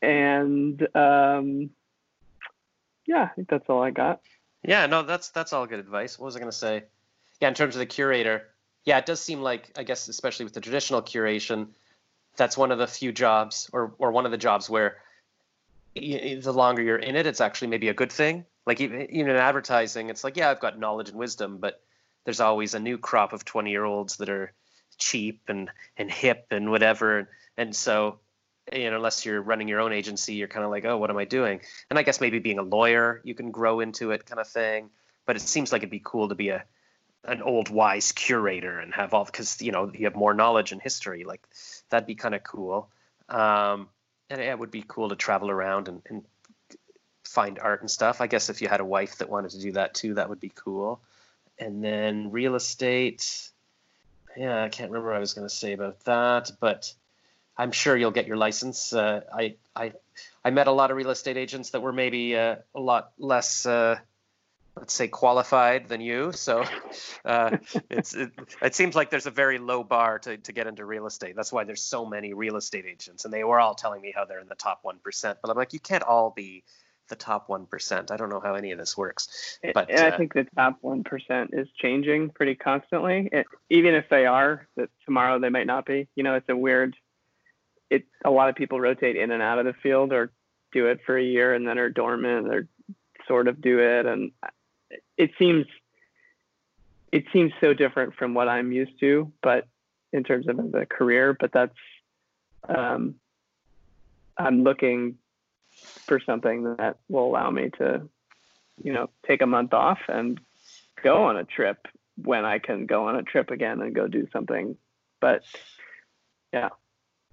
And 0.03 0.81
um, 0.95 1.69
yeah, 3.05 3.23
I 3.23 3.35
think 3.35 3.49
that's 3.49 3.65
all 3.69 3.83
I 3.83 3.91
got. 3.91 4.21
Yeah, 4.63 4.87
no, 4.87 5.03
that's 5.03 5.29
that's 5.29 5.53
all 5.53 5.67
good 5.67 5.79
advice. 5.79 6.17
What 6.17 6.25
was 6.25 6.35
I 6.35 6.39
going 6.39 6.51
to 6.51 6.57
say? 6.57 6.83
Yeah, 7.39 7.49
in 7.49 7.53
terms 7.53 7.75
of 7.75 7.79
the 7.79 7.85
curator, 7.85 8.47
yeah, 8.83 8.97
it 8.97 9.05
does 9.05 9.19
seem 9.19 9.41
like 9.41 9.71
I 9.77 9.83
guess 9.83 10.07
especially 10.07 10.45
with 10.45 10.53
the 10.53 10.61
traditional 10.61 11.03
curation, 11.03 11.67
that's 12.35 12.57
one 12.57 12.71
of 12.71 12.79
the 12.79 12.87
few 12.87 13.11
jobs 13.11 13.69
or 13.73 13.93
or 13.99 14.11
one 14.11 14.25
of 14.25 14.31
the 14.31 14.37
jobs 14.37 14.69
where 14.69 14.97
the 15.95 16.53
longer 16.53 16.81
you're 16.81 16.97
in 16.97 17.15
it, 17.15 17.25
it's 17.25 17.41
actually 17.41 17.67
maybe 17.69 17.89
a 17.89 17.93
good 17.93 18.11
thing. 18.11 18.45
Like 18.65 18.79
even 18.79 19.01
in 19.09 19.29
advertising, 19.29 20.09
it's 20.09 20.23
like, 20.23 20.37
yeah, 20.37 20.49
I've 20.49 20.59
got 20.59 20.79
knowledge 20.79 21.09
and 21.09 21.17
wisdom, 21.17 21.57
but 21.57 21.81
there's 22.25 22.39
always 22.39 22.73
a 22.73 22.79
new 22.79 22.97
crop 22.97 23.33
of 23.33 23.43
20 23.43 23.71
year 23.71 23.83
olds 23.83 24.17
that 24.17 24.29
are 24.29 24.53
cheap 24.97 25.41
and, 25.47 25.69
and 25.97 26.11
hip 26.11 26.47
and 26.51 26.69
whatever. 26.69 27.29
And 27.57 27.75
so, 27.75 28.19
you 28.71 28.89
know, 28.89 28.97
unless 28.97 29.25
you're 29.25 29.41
running 29.41 29.67
your 29.67 29.79
own 29.79 29.91
agency, 29.91 30.35
you're 30.35 30.47
kind 30.47 30.63
of 30.63 30.71
like, 30.71 30.85
oh, 30.85 30.97
what 30.97 31.09
am 31.09 31.17
I 31.17 31.25
doing? 31.25 31.61
And 31.89 31.97
I 31.97 32.03
guess 32.03 32.21
maybe 32.21 32.39
being 32.39 32.59
a 32.59 32.63
lawyer, 32.63 33.21
you 33.23 33.33
can 33.33 33.51
grow 33.51 33.79
into 33.79 34.11
it 34.11 34.25
kind 34.25 34.39
of 34.39 34.47
thing. 34.47 34.91
But 35.25 35.35
it 35.35 35.41
seems 35.41 35.71
like 35.71 35.79
it'd 35.79 35.89
be 35.89 36.01
cool 36.03 36.29
to 36.29 36.35
be 36.35 36.49
a, 36.49 36.63
an 37.25 37.41
old 37.41 37.69
wise 37.69 38.11
curator 38.11 38.79
and 38.79 38.93
have 38.93 39.13
all, 39.13 39.25
because, 39.25 39.61
you 39.61 39.71
know, 39.71 39.91
you 39.93 40.05
have 40.05 40.15
more 40.15 40.33
knowledge 40.33 40.71
and 40.71 40.81
history. 40.81 41.23
Like 41.23 41.41
that'd 41.89 42.07
be 42.07 42.15
kind 42.15 42.35
of 42.35 42.43
cool. 42.43 42.89
Um, 43.27 43.89
and 44.31 44.41
it 44.41 44.57
would 44.57 44.71
be 44.71 44.83
cool 44.87 45.09
to 45.09 45.15
travel 45.15 45.51
around 45.51 45.89
and, 45.89 46.01
and 46.09 46.23
find 47.25 47.59
art 47.59 47.81
and 47.81 47.91
stuff. 47.91 48.21
I 48.21 48.27
guess 48.27 48.49
if 48.49 48.61
you 48.61 48.69
had 48.69 48.79
a 48.79 48.85
wife 48.85 49.17
that 49.17 49.29
wanted 49.29 49.51
to 49.51 49.59
do 49.59 49.73
that 49.73 49.93
too, 49.93 50.15
that 50.15 50.29
would 50.29 50.39
be 50.39 50.51
cool. 50.55 51.01
And 51.59 51.83
then 51.83 52.31
real 52.31 52.55
estate. 52.55 53.49
Yeah, 54.37 54.63
I 54.63 54.69
can't 54.69 54.89
remember 54.89 55.09
what 55.09 55.17
I 55.17 55.19
was 55.19 55.33
going 55.33 55.47
to 55.47 55.53
say 55.53 55.73
about 55.73 55.99
that, 56.05 56.51
but 56.61 56.93
I'm 57.57 57.73
sure 57.73 57.97
you'll 57.97 58.11
get 58.11 58.27
your 58.27 58.37
license. 58.37 58.93
Uh, 58.93 59.21
I 59.31 59.55
I 59.75 59.91
I 60.45 60.49
met 60.51 60.67
a 60.67 60.71
lot 60.71 60.89
of 60.89 60.97
real 60.97 61.09
estate 61.09 61.35
agents 61.35 61.71
that 61.71 61.81
were 61.81 61.91
maybe 61.91 62.37
uh, 62.37 62.55
a 62.73 62.79
lot 62.79 63.11
less 63.19 63.65
uh, 63.65 63.99
let's 64.75 64.93
say 64.93 65.07
qualified 65.07 65.89
than 65.89 66.01
you. 66.01 66.31
So 66.31 66.63
uh, 67.25 67.57
it's 67.89 68.13
it, 68.13 68.31
it, 68.61 68.75
seems 68.75 68.95
like 68.95 69.09
there's 69.09 69.25
a 69.25 69.31
very 69.31 69.57
low 69.57 69.83
bar 69.83 70.19
to, 70.19 70.37
to 70.37 70.51
get 70.51 70.67
into 70.67 70.85
real 70.85 71.05
estate. 71.07 71.35
That's 71.35 71.51
why 71.51 71.63
there's 71.63 71.81
so 71.81 72.05
many 72.05 72.33
real 72.33 72.55
estate 72.55 72.85
agents 72.85 73.25
and 73.25 73.33
they 73.33 73.43
were 73.43 73.59
all 73.59 73.75
telling 73.75 74.01
me 74.01 74.13
how 74.15 74.25
they're 74.25 74.39
in 74.39 74.47
the 74.47 74.55
top 74.55 74.81
1% 74.83 75.35
but 75.41 75.49
i'm 75.49 75.57
like 75.57 75.73
you 75.73 75.79
can't 75.79 76.03
all 76.03 76.31
be 76.31 76.63
the 77.09 77.15
top 77.15 77.47
1% 77.47 78.11
i 78.11 78.17
don't 78.17 78.29
know 78.29 78.39
how 78.39 78.55
any 78.55 78.71
of 78.71 78.79
this 78.79 78.97
works 78.97 79.59
but 79.73 79.89
and 79.89 79.99
i 79.99 80.09
uh, 80.09 80.17
think 80.17 80.33
the 80.33 80.45
top 80.55 80.81
1% 80.81 81.49
is 81.53 81.67
changing 81.81 82.29
pretty 82.29 82.55
constantly 82.55 83.29
it, 83.31 83.45
even 83.69 83.93
if 83.93 84.05
they 84.09 84.25
are 84.25 84.67
that 84.77 84.89
tomorrow 85.05 85.39
they 85.39 85.49
might 85.49 85.67
not 85.67 85.85
be. 85.85 86.07
You 86.15 86.23
know 86.23 86.35
it's 86.35 86.49
a 86.49 86.55
weird 86.55 86.95
it 87.89 88.05
a 88.23 88.31
lot 88.31 88.49
of 88.49 88.55
people 88.55 88.79
rotate 88.79 89.17
in 89.17 89.31
and 89.31 89.41
out 89.41 89.59
of 89.59 89.65
the 89.65 89.73
field 89.73 90.13
or 90.13 90.31
do 90.71 90.87
it 90.87 91.01
for 91.05 91.17
a 91.17 91.23
year 91.23 91.53
and 91.53 91.67
then 91.67 91.77
are 91.77 91.89
dormant 91.89 92.47
or 92.47 92.67
sort 93.27 93.47
of 93.47 93.61
do 93.61 93.79
it 93.79 94.05
and 94.05 94.31
it 95.21 95.31
seems 95.37 95.67
it 97.11 97.25
seems 97.31 97.51
so 97.61 97.73
different 97.73 98.15
from 98.15 98.33
what 98.33 98.47
I'm 98.47 98.71
used 98.71 98.99
to, 99.01 99.31
but 99.43 99.67
in 100.11 100.23
terms 100.23 100.47
of 100.47 100.57
the 100.57 100.87
career, 100.89 101.37
but 101.39 101.51
that's 101.51 101.77
um, 102.67 103.15
I'm 104.37 104.63
looking 104.63 105.17
for 105.71 106.19
something 106.19 106.75
that 106.77 106.97
will 107.07 107.25
allow 107.25 107.51
me 107.51 107.69
to, 107.77 108.01
you 108.81 108.93
know, 108.93 109.09
take 109.27 109.41
a 109.41 109.45
month 109.45 109.73
off 109.73 109.99
and 110.07 110.39
go 111.03 111.25
on 111.25 111.37
a 111.37 111.43
trip 111.43 111.87
when 112.15 112.45
I 112.45 112.59
can 112.59 112.87
go 112.87 113.07
on 113.07 113.15
a 113.15 113.23
trip 113.23 113.51
again 113.51 113.81
and 113.81 113.93
go 113.93 114.07
do 114.07 114.27
something. 114.33 114.75
But 115.19 115.43
yeah. 116.51 116.69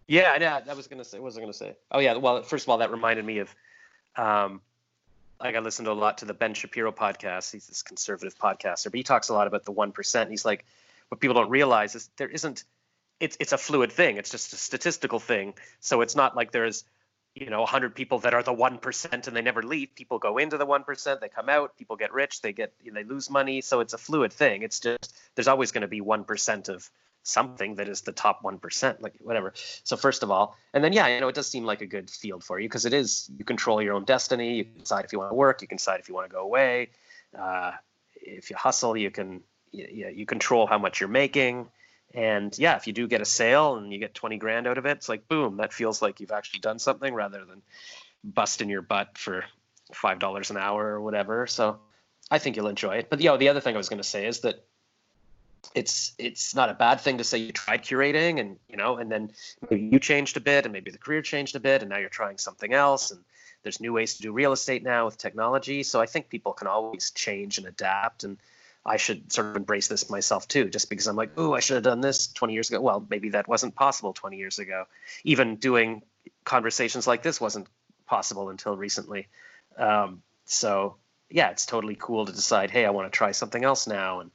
Yeah, 0.06 0.36
yeah, 0.40 0.60
I 0.68 0.74
was 0.74 0.86
gonna 0.88 1.04
say. 1.04 1.18
What 1.18 1.26
was 1.26 1.38
I 1.38 1.40
gonna 1.40 1.52
say? 1.52 1.76
Oh 1.90 2.00
yeah. 2.00 2.16
Well, 2.16 2.42
first 2.42 2.64
of 2.64 2.68
all, 2.70 2.78
that 2.78 2.90
reminded 2.90 3.24
me 3.24 3.38
of, 3.38 3.54
um, 4.16 4.60
like 5.40 5.54
I 5.54 5.60
listened 5.60 5.86
to 5.86 5.92
a 5.92 5.94
lot 5.94 6.18
to 6.18 6.24
the 6.24 6.34
Ben 6.34 6.54
Shapiro 6.54 6.92
podcast. 6.92 7.52
He's 7.52 7.66
this 7.66 7.82
conservative 7.82 8.38
podcaster, 8.38 8.86
but 8.86 8.94
he 8.94 9.02
talks 9.02 9.28
a 9.28 9.34
lot 9.34 9.46
about 9.46 9.64
the 9.64 9.72
one 9.72 9.92
percent. 9.92 10.30
He's 10.30 10.44
like, 10.44 10.64
what 11.08 11.20
people 11.20 11.34
don't 11.34 11.50
realize 11.50 11.94
is 11.94 12.10
there 12.16 12.28
isn't. 12.28 12.64
It's 13.20 13.36
it's 13.40 13.52
a 13.52 13.58
fluid 13.58 13.92
thing. 13.92 14.16
It's 14.16 14.30
just 14.30 14.52
a 14.52 14.56
statistical 14.56 15.18
thing. 15.18 15.54
So 15.80 16.00
it's 16.00 16.16
not 16.16 16.36
like 16.36 16.52
there's 16.52 16.84
you 17.34 17.50
know 17.50 17.60
100 17.60 17.94
people 17.94 18.20
that 18.20 18.34
are 18.34 18.42
the 18.42 18.54
1% 18.54 19.26
and 19.26 19.36
they 19.36 19.42
never 19.42 19.62
leave 19.62 19.94
people 19.94 20.18
go 20.18 20.38
into 20.38 20.56
the 20.56 20.66
1% 20.66 21.20
they 21.20 21.28
come 21.28 21.48
out 21.48 21.76
people 21.76 21.94
get 21.94 22.12
rich 22.12 22.40
they 22.40 22.52
get 22.52 22.72
they 22.92 23.04
lose 23.04 23.30
money 23.30 23.60
so 23.60 23.80
it's 23.80 23.92
a 23.92 23.98
fluid 23.98 24.32
thing 24.32 24.62
it's 24.62 24.80
just 24.80 25.14
there's 25.34 25.46
always 25.46 25.70
going 25.70 25.82
to 25.82 25.88
be 25.88 26.00
1% 26.00 26.68
of 26.68 26.90
something 27.22 27.74
that 27.74 27.88
is 27.88 28.02
the 28.02 28.12
top 28.12 28.42
1% 28.42 29.00
like 29.00 29.14
whatever 29.20 29.52
so 29.84 29.96
first 29.96 30.22
of 30.22 30.30
all 30.30 30.56
and 30.72 30.82
then 30.82 30.92
yeah 30.92 31.06
you 31.08 31.20
know 31.20 31.28
it 31.28 31.34
does 31.34 31.46
seem 31.46 31.64
like 31.64 31.82
a 31.82 31.86
good 31.86 32.08
field 32.08 32.42
for 32.42 32.58
you 32.58 32.68
because 32.68 32.86
it 32.86 32.94
is 32.94 33.30
you 33.36 33.44
control 33.44 33.82
your 33.82 33.94
own 33.94 34.04
destiny 34.04 34.56
you 34.56 34.64
decide 34.64 35.04
if 35.04 35.12
you 35.12 35.18
want 35.18 35.30
to 35.30 35.34
work 35.34 35.60
you 35.60 35.68
can 35.68 35.76
decide 35.76 36.00
if 36.00 36.08
you 36.08 36.14
want 36.14 36.28
to 36.28 36.32
go 36.32 36.40
away 36.40 36.88
uh, 37.38 37.72
if 38.14 38.48
you 38.48 38.56
hustle 38.56 38.96
you 38.96 39.10
can 39.10 39.42
you, 39.72 40.08
you 40.14 40.26
control 40.26 40.66
how 40.66 40.78
much 40.78 41.00
you're 41.00 41.08
making 41.08 41.68
and 42.14 42.56
yeah, 42.58 42.76
if 42.76 42.86
you 42.86 42.92
do 42.92 43.06
get 43.06 43.20
a 43.20 43.26
sale 43.26 43.76
and 43.76 43.92
you 43.92 43.98
get 43.98 44.14
20 44.14 44.38
grand 44.38 44.66
out 44.66 44.78
of 44.78 44.86
it, 44.86 44.92
it's 44.92 45.08
like, 45.08 45.28
boom, 45.28 45.58
that 45.58 45.72
feels 45.72 46.00
like 46.00 46.20
you've 46.20 46.32
actually 46.32 46.60
done 46.60 46.78
something 46.78 47.12
rather 47.12 47.44
than 47.44 47.62
busting 48.24 48.70
your 48.70 48.82
butt 48.82 49.18
for 49.18 49.44
$5 49.92 50.50
an 50.50 50.56
hour 50.56 50.86
or 50.86 51.00
whatever. 51.00 51.46
So 51.46 51.80
I 52.30 52.38
think 52.38 52.56
you'll 52.56 52.68
enjoy 52.68 52.96
it. 52.96 53.10
But 53.10 53.20
you 53.20 53.28
know, 53.28 53.36
the 53.36 53.50
other 53.50 53.60
thing 53.60 53.74
I 53.74 53.78
was 53.78 53.88
going 53.88 54.02
to 54.02 54.08
say 54.08 54.26
is 54.26 54.40
that 54.40 54.64
it's 55.74 56.12
it's 56.18 56.54
not 56.54 56.70
a 56.70 56.74
bad 56.74 57.00
thing 57.00 57.18
to 57.18 57.24
say 57.24 57.38
you 57.38 57.52
tried 57.52 57.84
curating 57.84 58.40
and 58.40 58.56
you 58.68 58.76
know 58.76 58.96
and 58.96 59.10
then 59.10 59.30
maybe 59.70 59.88
you 59.92 59.98
changed 59.98 60.36
a 60.36 60.40
bit 60.40 60.64
and 60.64 60.72
maybe 60.72 60.90
the 60.90 60.98
career 60.98 61.22
changed 61.22 61.56
a 61.56 61.60
bit 61.60 61.82
and 61.82 61.90
now 61.90 61.98
you're 61.98 62.08
trying 62.08 62.38
something 62.38 62.72
else 62.72 63.10
and 63.10 63.20
there's 63.62 63.80
new 63.80 63.92
ways 63.92 64.16
to 64.16 64.22
do 64.22 64.32
real 64.32 64.52
estate 64.52 64.82
now 64.82 65.04
with 65.04 65.18
technology 65.18 65.82
so 65.82 66.00
i 66.00 66.06
think 66.06 66.28
people 66.28 66.52
can 66.52 66.66
always 66.66 67.10
change 67.10 67.58
and 67.58 67.66
adapt 67.66 68.24
and 68.24 68.38
I 68.86 68.96
should 68.96 69.30
sort 69.32 69.48
of 69.48 69.56
embrace 69.56 69.88
this 69.88 70.08
myself 70.08 70.48
too, 70.48 70.70
just 70.70 70.88
because 70.88 71.06
I'm 71.06 71.16
like, 71.16 71.32
oh, 71.36 71.52
I 71.52 71.60
should 71.60 71.74
have 71.74 71.84
done 71.84 72.00
this 72.00 72.28
20 72.28 72.54
years 72.54 72.70
ago. 72.70 72.80
Well, 72.80 73.06
maybe 73.10 73.30
that 73.30 73.46
wasn't 73.46 73.74
possible 73.74 74.14
20 74.14 74.38
years 74.38 74.58
ago. 74.58 74.86
Even 75.24 75.56
doing 75.56 76.02
conversations 76.44 77.06
like 77.06 77.22
this 77.22 77.38
wasn't 77.38 77.66
possible 78.06 78.48
until 78.48 78.76
recently. 78.76 79.26
Um, 79.76 80.22
so 80.46 80.96
yeah, 81.30 81.50
it's 81.50 81.66
totally 81.66 81.96
cool 81.98 82.24
to 82.26 82.32
decide, 82.32 82.70
hey, 82.70 82.86
I 82.86 82.90
want 82.90 83.12
to 83.12 83.16
try 83.16 83.32
something 83.32 83.62
else 83.62 83.86
now, 83.86 84.20
and 84.20 84.30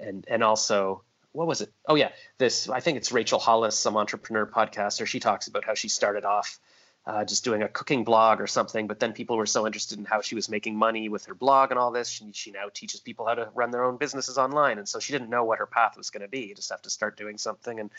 and 0.00 0.24
and 0.28 0.42
also, 0.42 1.02
what 1.32 1.46
was 1.46 1.60
it? 1.60 1.72
Oh 1.86 1.94
yeah, 1.94 2.10
this 2.38 2.68
I 2.68 2.80
think 2.80 2.96
it's 2.96 3.12
Rachel 3.12 3.38
Hollis, 3.38 3.78
some 3.78 3.96
entrepreneur 3.96 4.46
podcaster. 4.46 5.06
She 5.06 5.20
talks 5.20 5.46
about 5.46 5.64
how 5.64 5.74
she 5.74 5.88
started 5.88 6.24
off 6.24 6.58
uh, 7.06 7.24
just 7.24 7.44
doing 7.44 7.62
a 7.62 7.68
cooking 7.68 8.04
blog 8.04 8.40
or 8.40 8.46
something. 8.46 8.86
But 8.86 9.00
then 9.00 9.12
people 9.12 9.36
were 9.36 9.46
so 9.46 9.66
interested 9.66 9.98
in 9.98 10.04
how 10.04 10.20
she 10.20 10.34
was 10.34 10.48
making 10.48 10.76
money 10.76 11.08
with 11.08 11.26
her 11.26 11.34
blog 11.34 11.70
and 11.70 11.78
all 11.78 11.90
this. 11.90 12.08
She, 12.08 12.30
she 12.32 12.50
now 12.50 12.68
teaches 12.72 13.00
people 13.00 13.26
how 13.26 13.34
to 13.34 13.48
run 13.54 13.70
their 13.70 13.84
own 13.84 13.96
businesses 13.96 14.38
online. 14.38 14.78
And 14.78 14.88
so 14.88 15.00
she 15.00 15.12
didn't 15.12 15.30
know 15.30 15.44
what 15.44 15.58
her 15.58 15.66
path 15.66 15.96
was 15.96 16.10
going 16.10 16.22
to 16.22 16.28
be. 16.28 16.40
You 16.40 16.54
just 16.54 16.70
have 16.70 16.82
to 16.82 16.90
start 16.90 17.16
doing 17.16 17.38
something. 17.38 17.80
And 17.80 17.90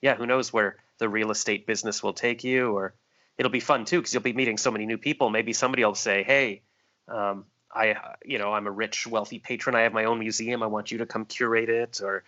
yeah, 0.00 0.14
who 0.14 0.26
knows 0.26 0.52
where 0.52 0.76
the 0.98 1.08
real 1.08 1.30
estate 1.30 1.66
business 1.66 2.02
will 2.02 2.14
take 2.14 2.42
you 2.42 2.72
or 2.76 2.94
it'll 3.36 3.52
be 3.52 3.60
fun 3.60 3.84
too 3.84 3.98
because 3.98 4.14
you'll 4.14 4.22
be 4.22 4.32
meeting 4.32 4.58
so 4.58 4.70
many 4.70 4.86
new 4.86 4.98
people. 4.98 5.30
Maybe 5.30 5.52
somebody 5.52 5.84
will 5.84 5.94
say, 5.94 6.22
"Hey, 6.22 6.62
um, 7.06 7.44
I, 7.72 7.96
you 8.24 8.38
know, 8.38 8.52
I'm 8.52 8.66
a 8.66 8.70
rich, 8.70 9.06
wealthy 9.06 9.38
patron. 9.38 9.76
I 9.76 9.82
have 9.82 9.92
my 9.92 10.04
own 10.04 10.18
museum. 10.18 10.62
I 10.62 10.66
want 10.66 10.90
you 10.90 10.98
to 10.98 11.06
come 11.06 11.24
curate 11.24 11.68
it," 11.68 12.00
or, 12.02 12.24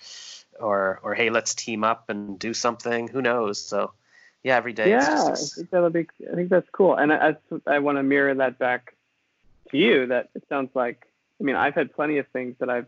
or, 0.58 1.00
or, 1.02 1.14
"Hey, 1.14 1.30
let's 1.30 1.54
team 1.54 1.84
up 1.84 2.10
and 2.10 2.38
do 2.38 2.52
something." 2.52 3.08
Who 3.08 3.22
knows? 3.22 3.58
So 3.60 3.92
yeah, 4.42 4.56
every 4.56 4.72
day. 4.72 4.90
Yeah, 4.90 5.06
just, 5.30 5.54
I 5.54 5.56
think 5.56 5.70
that'll 5.70 5.90
be. 5.90 6.06
I 6.30 6.34
think 6.34 6.48
that's 6.50 6.68
cool, 6.72 6.94
and 6.94 7.12
I, 7.12 7.36
I, 7.66 7.74
I 7.74 7.78
want 7.78 7.98
to 7.98 8.02
mirror 8.02 8.34
that 8.34 8.58
back 8.58 8.94
to 9.70 9.78
you. 9.78 10.06
That 10.06 10.30
it 10.34 10.44
sounds 10.48 10.70
like. 10.74 11.06
I 11.40 11.44
mean, 11.44 11.56
I've 11.56 11.74
had 11.74 11.94
plenty 11.94 12.18
of 12.18 12.26
things 12.28 12.56
that 12.58 12.68
I've 12.68 12.86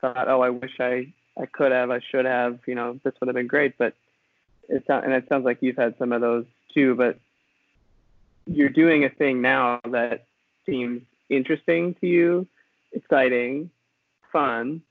thought, 0.00 0.28
oh, 0.28 0.40
I 0.40 0.48
wish 0.50 0.80
I 0.80 1.12
I 1.38 1.46
could 1.46 1.72
have, 1.72 1.90
I 1.90 2.00
should 2.00 2.24
have. 2.24 2.60
You 2.66 2.74
know, 2.74 2.98
this 3.04 3.14
would 3.20 3.28
have 3.28 3.34
been 3.34 3.46
great, 3.46 3.76
but 3.78 3.94
it 4.68 4.86
sounds 4.86 5.04
and 5.04 5.12
it 5.12 5.28
sounds 5.28 5.44
like 5.44 5.58
you've 5.60 5.76
had 5.76 5.96
some 5.98 6.12
of 6.12 6.20
those 6.20 6.46
too. 6.72 6.94
But 6.94 7.18
you're 8.46 8.68
doing 8.68 9.04
a 9.04 9.10
thing 9.10 9.42
now 9.42 9.80
that 9.84 10.26
seems 10.64 11.02
interesting 11.28 11.94
to 12.00 12.06
you, 12.06 12.46
exciting, 12.92 13.70
fun, 14.32 14.82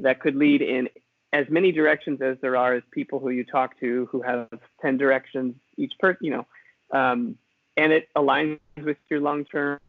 that 0.00 0.20
could 0.20 0.34
lead 0.34 0.62
in 0.62 0.88
as 1.32 1.46
many 1.48 1.72
directions 1.72 2.20
as 2.20 2.36
there 2.40 2.56
are 2.56 2.74
as 2.74 2.82
people 2.90 3.18
who 3.18 3.30
you 3.30 3.44
talk 3.44 3.78
to 3.80 4.06
who 4.10 4.20
have 4.22 4.48
10 4.82 4.98
directions 4.98 5.54
each 5.76 5.92
per 5.98 6.16
you 6.20 6.30
know 6.30 6.46
um, 6.90 7.36
and 7.76 7.92
it 7.92 8.08
aligns 8.16 8.58
with 8.82 8.98
your 9.08 9.20
long-term 9.20 9.80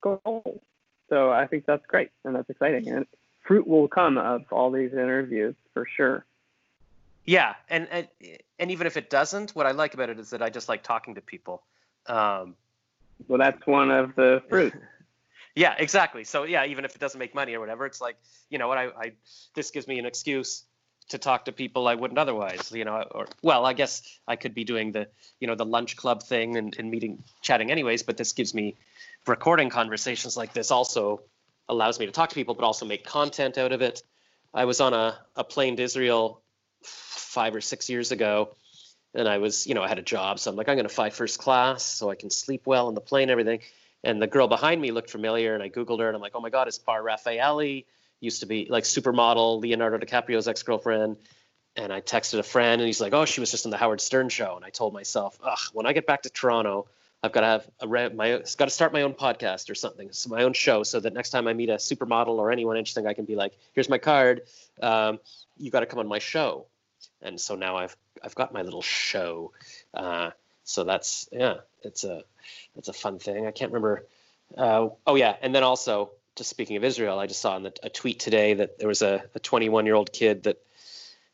goals 0.00 0.60
so 1.08 1.30
i 1.30 1.46
think 1.46 1.66
that's 1.66 1.84
great 1.86 2.10
and 2.24 2.34
that's 2.34 2.48
exciting 2.48 2.88
and 2.88 3.06
fruit 3.46 3.66
will 3.66 3.88
come 3.88 4.18
of 4.18 4.44
all 4.52 4.70
these 4.70 4.92
interviews 4.92 5.54
for 5.72 5.86
sure. 5.96 6.24
Yeah 7.24 7.54
and 7.68 7.88
and, 7.90 8.08
and 8.58 8.70
even 8.70 8.86
if 8.86 8.96
it 8.96 9.10
doesn't 9.10 9.50
what 9.52 9.66
i 9.66 9.72
like 9.72 9.94
about 9.94 10.10
it 10.10 10.18
is 10.18 10.30
that 10.30 10.42
i 10.42 10.50
just 10.50 10.68
like 10.68 10.82
talking 10.82 11.14
to 11.16 11.20
people. 11.20 11.62
Um, 12.06 12.54
well 13.26 13.38
that's 13.38 13.66
one 13.66 13.90
of 13.90 14.14
the 14.14 14.42
fruits 14.48 14.76
yeah 15.58 15.74
exactly 15.78 16.24
so 16.24 16.44
yeah 16.44 16.64
even 16.64 16.84
if 16.84 16.94
it 16.94 17.00
doesn't 17.00 17.18
make 17.18 17.34
money 17.34 17.54
or 17.54 17.60
whatever 17.60 17.86
it's 17.86 18.00
like 18.00 18.16
you 18.50 18.58
know 18.58 18.68
what 18.68 18.78
I, 18.78 18.84
I 18.86 19.12
this 19.54 19.70
gives 19.70 19.86
me 19.86 19.98
an 19.98 20.06
excuse 20.06 20.64
to 21.08 21.18
talk 21.18 21.46
to 21.46 21.52
people 21.52 21.88
I 21.88 21.94
wouldn't 21.94 22.18
otherwise, 22.18 22.70
you 22.72 22.84
know, 22.84 23.02
or 23.10 23.26
well, 23.42 23.64
I 23.64 23.72
guess 23.72 24.02
I 24.26 24.36
could 24.36 24.54
be 24.54 24.64
doing 24.64 24.92
the, 24.92 25.08
you 25.40 25.46
know, 25.46 25.54
the 25.54 25.64
lunch 25.64 25.96
club 25.96 26.22
thing 26.22 26.56
and, 26.56 26.74
and 26.78 26.90
meeting, 26.90 27.24
chatting 27.40 27.70
anyways, 27.70 28.02
but 28.02 28.16
this 28.16 28.32
gives 28.32 28.54
me 28.54 28.76
recording 29.26 29.70
conversations 29.70 30.36
like 30.36 30.52
this 30.52 30.70
also 30.70 31.22
allows 31.68 31.98
me 31.98 32.06
to 32.06 32.12
talk 32.12 32.30
to 32.30 32.34
people, 32.34 32.54
but 32.54 32.64
also 32.64 32.86
make 32.86 33.04
content 33.04 33.58
out 33.58 33.72
of 33.72 33.82
it. 33.82 34.02
I 34.52 34.64
was 34.64 34.80
on 34.80 34.94
a, 34.94 35.18
a 35.36 35.44
plane 35.44 35.76
to 35.76 35.82
Israel 35.82 36.42
five 36.82 37.54
or 37.54 37.60
six 37.60 37.88
years 37.88 38.12
ago 38.12 38.54
and 39.14 39.26
I 39.26 39.38
was, 39.38 39.66
you 39.66 39.74
know, 39.74 39.82
I 39.82 39.88
had 39.88 39.98
a 39.98 40.02
job. 40.02 40.38
So 40.38 40.50
I'm 40.50 40.56
like, 40.56 40.68
I'm 40.68 40.76
going 40.76 40.88
to 40.88 40.94
fly 40.94 41.10
first 41.10 41.38
class 41.38 41.82
so 41.84 42.10
I 42.10 42.14
can 42.14 42.30
sleep 42.30 42.62
well 42.66 42.88
on 42.88 42.94
the 42.94 43.00
plane, 43.00 43.30
everything. 43.30 43.60
And 44.04 44.22
the 44.22 44.26
girl 44.26 44.48
behind 44.48 44.80
me 44.80 44.90
looked 44.90 45.10
familiar 45.10 45.54
and 45.54 45.62
I 45.62 45.68
Googled 45.68 46.00
her 46.00 46.06
and 46.06 46.14
I'm 46.14 46.22
like, 46.22 46.32
oh 46.34 46.40
my 46.40 46.50
God, 46.50 46.68
it's 46.68 46.78
Bar 46.78 47.02
Refaeli 47.02 47.84
used 48.20 48.40
to 48.40 48.46
be 48.46 48.66
like 48.68 48.84
supermodel 48.84 49.60
Leonardo 49.60 49.98
DiCaprio's 49.98 50.48
ex 50.48 50.62
girlfriend. 50.62 51.16
And 51.76 51.92
I 51.92 52.00
texted 52.00 52.40
a 52.40 52.42
friend, 52.42 52.80
and 52.80 52.86
he's 52.86 53.00
like, 53.00 53.12
"Oh, 53.12 53.24
she 53.24 53.38
was 53.38 53.52
just 53.52 53.64
on 53.64 53.70
the 53.70 53.76
Howard 53.76 54.00
Stern 54.00 54.30
show." 54.30 54.56
And 54.56 54.64
I 54.64 54.70
told 54.70 54.92
myself, 54.92 55.38
"Ugh, 55.44 55.58
when 55.72 55.86
I 55.86 55.92
get 55.92 56.06
back 56.06 56.22
to 56.22 56.30
Toronto, 56.30 56.88
I've 57.22 57.30
got 57.30 57.42
to 57.42 57.46
have 57.46 57.70
a 57.78 57.86
my 58.10 58.42
got 58.56 58.64
to 58.64 58.70
start 58.70 58.92
my 58.92 59.02
own 59.02 59.14
podcast 59.14 59.70
or 59.70 59.76
something, 59.76 60.10
so 60.10 60.28
my 60.28 60.42
own 60.42 60.54
show, 60.54 60.82
so 60.82 60.98
that 60.98 61.12
next 61.12 61.30
time 61.30 61.46
I 61.46 61.52
meet 61.52 61.68
a 61.68 61.74
supermodel 61.74 62.36
or 62.36 62.50
anyone 62.50 62.76
interesting, 62.76 63.06
I 63.06 63.14
can 63.14 63.26
be 63.26 63.36
like, 63.36 63.52
"Here's 63.74 63.88
my 63.88 63.98
card. 63.98 64.42
Um, 64.82 65.20
you 65.56 65.70
got 65.70 65.80
to 65.80 65.86
come 65.86 66.00
on 66.00 66.08
my 66.08 66.18
show." 66.18 66.66
And 67.22 67.40
so 67.40 67.54
now 67.54 67.76
I've 67.76 67.96
I've 68.24 68.34
got 68.34 68.52
my 68.52 68.62
little 68.62 68.82
show. 68.82 69.52
Uh, 69.94 70.30
so 70.68 70.84
that's 70.84 71.28
yeah, 71.32 71.56
it's 71.82 72.04
a 72.04 72.22
it's 72.76 72.88
a 72.88 72.92
fun 72.92 73.18
thing. 73.18 73.46
I 73.46 73.52
can't 73.52 73.72
remember. 73.72 74.06
Uh, 74.56 74.88
oh 75.06 75.14
yeah, 75.14 75.34
and 75.40 75.54
then 75.54 75.62
also 75.62 76.10
just 76.36 76.50
speaking 76.50 76.76
of 76.76 76.84
Israel, 76.84 77.18
I 77.18 77.26
just 77.26 77.40
saw 77.40 77.56
in 77.56 77.62
the, 77.62 77.72
a 77.82 77.88
tweet 77.88 78.20
today 78.20 78.54
that 78.54 78.78
there 78.78 78.86
was 78.86 79.02
a 79.02 79.24
21 79.42 79.86
year 79.86 79.94
old 79.94 80.12
kid 80.12 80.42
that 80.44 80.58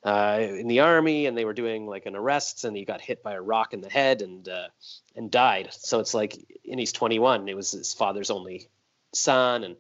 uh, 0.05 0.39
in 0.41 0.69
the 0.69 0.81
army 0.81 1.27
and 1.27 1.37
they 1.37 1.45
were 1.45 1.53
doing 1.53 1.87
like 1.87 2.07
an 2.07 2.15
arrest 2.15 2.65
and 2.65 2.77
he 2.77 2.85
got 2.85 3.01
hit 3.01 3.25
by 3.25 3.33
a 3.33 3.43
rock 3.43 3.75
in 3.75 3.81
the 3.81 3.91
head 3.91 4.23
and 4.23 4.49
uh, 4.49 4.69
and 5.17 5.33
died. 5.33 5.69
So 5.73 5.99
it's 5.99 6.15
like, 6.15 6.39
and 6.71 6.79
he's 6.79 6.93
21. 6.93 7.49
It 7.49 7.57
was 7.57 7.73
his 7.73 7.93
father's 7.93 8.31
only 8.31 8.69
son 9.13 9.65
and 9.65 9.77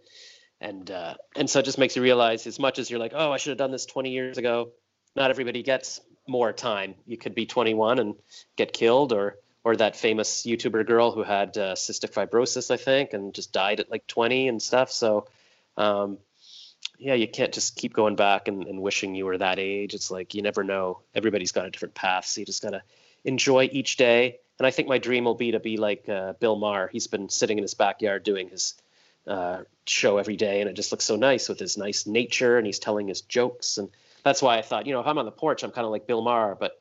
and 0.61 0.91
uh, 0.91 1.15
and 1.37 1.49
so 1.49 1.61
it 1.61 1.65
just 1.65 1.79
makes 1.79 1.95
you 1.95 2.03
realize 2.03 2.47
as 2.49 2.59
much 2.59 2.81
as 2.81 2.91
you're 2.91 3.01
like, 3.01 3.13
oh, 3.15 3.31
I 3.31 3.37
should 3.37 3.51
have 3.51 3.59
done 3.59 3.71
this 3.71 3.87
20 3.87 4.11
years 4.11 4.37
ago. 4.37 4.71
Not 5.15 5.31
everybody 5.31 5.63
gets 5.63 6.01
more 6.27 6.53
time. 6.53 6.95
You 7.07 7.17
could 7.17 7.35
be 7.35 7.47
21 7.47 7.99
and 7.99 8.15
get 8.57 8.73
killed, 8.73 9.13
or 9.13 9.39
or 9.65 9.75
that 9.77 9.97
famous 9.97 10.43
YouTuber 10.43 10.87
girl 10.87 11.11
who 11.11 11.23
had 11.23 11.57
uh, 11.57 11.75
cystic 11.75 12.13
fibrosis, 12.13 12.71
I 12.71 12.77
think, 12.77 13.15
and 13.15 13.33
just 13.33 13.53
died 13.53 13.81
at 13.81 13.91
like 13.91 14.07
20 14.07 14.49
and 14.49 14.63
stuff. 14.63 14.93
So, 14.93 15.27
um, 15.79 16.19
yeah, 16.99 17.15
you 17.15 17.27
can't 17.27 17.53
just 17.53 17.75
keep 17.75 17.95
going 17.95 18.15
back 18.15 18.47
and, 18.47 18.67
and, 18.67 18.81
wishing 18.81 19.15
you 19.15 19.25
were 19.25 19.39
that 19.39 19.59
age. 19.59 19.95
It's 19.95 20.11
like 20.11 20.35
you 20.35 20.43
never 20.43 20.63
know. 20.63 21.01
Everybody's 21.15 21.51
got 21.51 21.67
a 21.67 21.71
different 21.71 21.95
path, 21.95 22.27
so 22.27 22.41
you 22.41 22.47
just 22.47 22.63
gotta 22.63 22.83
enjoy 23.25 23.69
each 23.73 23.97
day. 23.97 24.39
And 24.59 24.67
I 24.67 24.71
think 24.71 24.87
my 24.87 24.99
dream 24.99 25.25
will 25.25 25.35
be 25.35 25.53
to 25.53 25.61
be 25.61 25.77
like 25.77 26.09
uh, 26.09 26.35
Bill 26.35 26.55
Maher. 26.55 26.89
He's 26.93 27.09
been 27.09 27.29
sitting 27.29 27.59
in 27.59 27.63
his 27.63 27.75
backyard 27.75 28.23
doing 28.23 28.49
his 28.49 28.75
uh, 29.27 29.63
show 29.87 30.19
every 30.19 30.37
day, 30.37 30.61
and 30.61 30.71
it 30.71 30.75
just 30.75 30.93
looks 30.93 31.05
so 31.05 31.17
nice 31.17 31.49
with 31.49 31.59
his 31.59 31.77
nice 31.77 32.07
nature, 32.07 32.59
and 32.59 32.67
he's 32.67 32.79
telling 32.79 33.09
his 33.09 33.23
jokes. 33.23 33.79
And 33.79 33.89
that's 34.23 34.43
why 34.43 34.59
I 34.59 34.63
thought, 34.63 34.87
you 34.87 34.93
know, 34.93 35.01
if 35.01 35.07
I'm 35.07 35.19
on 35.19 35.25
the 35.25 35.33
porch, 35.33 35.65
I'm 35.65 35.73
kind 35.73 35.85
of 35.85 35.91
like 35.91 36.07
Bill 36.07 36.23
Maher, 36.23 36.55
but 36.55 36.81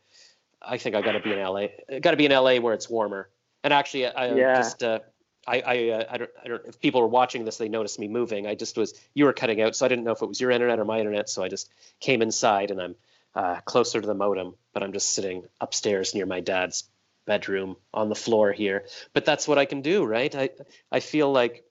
I 0.63 0.77
think 0.77 0.95
I 0.95 1.01
got 1.01 1.13
to 1.13 1.19
be 1.19 1.33
in 1.33 1.39
LA. 1.39 1.67
Got 1.99 2.11
to 2.11 2.17
be 2.17 2.25
in 2.25 2.31
LA 2.31 2.57
where 2.57 2.73
it's 2.73 2.89
warmer. 2.89 3.29
And 3.63 3.73
actually, 3.73 4.07
I 4.07 4.33
yeah. 4.33 4.55
just 4.55 4.83
uh, 4.83 4.99
I 5.47 5.61
I, 5.61 5.89
uh, 5.89 6.05
I 6.09 6.17
don't 6.17 6.31
I 6.43 6.47
don't 6.47 6.65
if 6.65 6.79
people 6.79 7.01
were 7.01 7.07
watching 7.07 7.45
this 7.45 7.57
they 7.57 7.69
noticed 7.69 7.99
me 7.99 8.07
moving. 8.07 8.47
I 8.47 8.55
just 8.55 8.77
was 8.77 8.93
you 9.13 9.25
were 9.25 9.33
cutting 9.33 9.61
out, 9.61 9.75
so 9.75 9.85
I 9.85 9.89
didn't 9.89 10.05
know 10.05 10.11
if 10.11 10.21
it 10.21 10.27
was 10.27 10.39
your 10.39 10.51
internet 10.51 10.79
or 10.79 10.85
my 10.85 10.99
internet. 10.99 11.29
So 11.29 11.43
I 11.43 11.49
just 11.49 11.69
came 11.99 12.21
inside 12.21 12.71
and 12.71 12.81
I'm 12.81 12.95
uh, 13.35 13.61
closer 13.61 13.99
to 13.99 14.07
the 14.07 14.13
modem, 14.13 14.55
but 14.73 14.83
I'm 14.83 14.93
just 14.93 15.13
sitting 15.13 15.43
upstairs 15.59 16.13
near 16.13 16.25
my 16.25 16.39
dad's 16.39 16.85
bedroom 17.25 17.77
on 17.93 18.09
the 18.09 18.15
floor 18.15 18.51
here. 18.51 18.85
But 19.13 19.25
that's 19.25 19.47
what 19.47 19.57
I 19.57 19.65
can 19.65 19.81
do, 19.81 20.05
right? 20.05 20.33
I 20.35 20.49
I 20.91 20.99
feel 20.99 21.31
like 21.31 21.63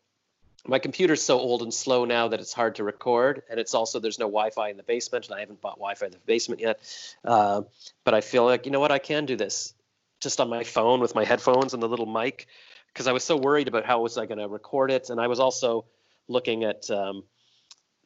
my 0.67 0.79
computer's 0.79 1.23
so 1.23 1.39
old 1.39 1.63
and 1.63 1.75
slow 1.75 2.05
now 2.05 2.29
that 2.29 2.41
it's 2.41 2.53
hard 2.53 2.77
to 2.77 2.85
record, 2.85 3.43
and 3.51 3.59
it's 3.59 3.75
also 3.75 3.99
there's 3.99 4.19
no 4.19 4.27
Wi-Fi 4.27 4.71
in 4.71 4.77
the 4.77 4.83
basement, 4.83 5.27
and 5.27 5.35
I 5.35 5.41
haven't 5.41 5.61
bought 5.61 5.77
Wi-Fi 5.77 6.07
in 6.07 6.13
the 6.13 6.19
basement 6.19 6.61
yet. 6.61 6.81
Uh, 7.25 7.63
but 8.05 8.15
I 8.15 8.21
feel 8.21 8.45
like 8.45 8.67
you 8.67 8.73
know 8.73 8.81
what, 8.81 8.93
I 8.93 8.99
can 8.99 9.27
do 9.27 9.37
this 9.37 9.75
just 10.21 10.41
on 10.41 10.49
my 10.49 10.63
phone 10.63 11.01
with 11.01 11.15
my 11.15 11.25
headphones 11.25 11.75
and 11.75 11.83
the 11.83 11.89
little 11.89 12.07
mic, 12.07 12.47
because 12.93 13.09
I 13.09 13.13
was 13.13 13.25
so 13.25 13.37
worried 13.37 13.67
about 13.67 13.85
how 13.85 14.03
was 14.03 14.17
I 14.19 14.27
going 14.27 14.39
to 14.39 14.49
record 14.49 14.93
it, 14.93 15.11
and 15.11 15.21
I 15.21 15.27
was 15.27 15.41
also 15.41 15.85
looking 16.29 16.63
at 16.63 16.89
um, 16.91 17.25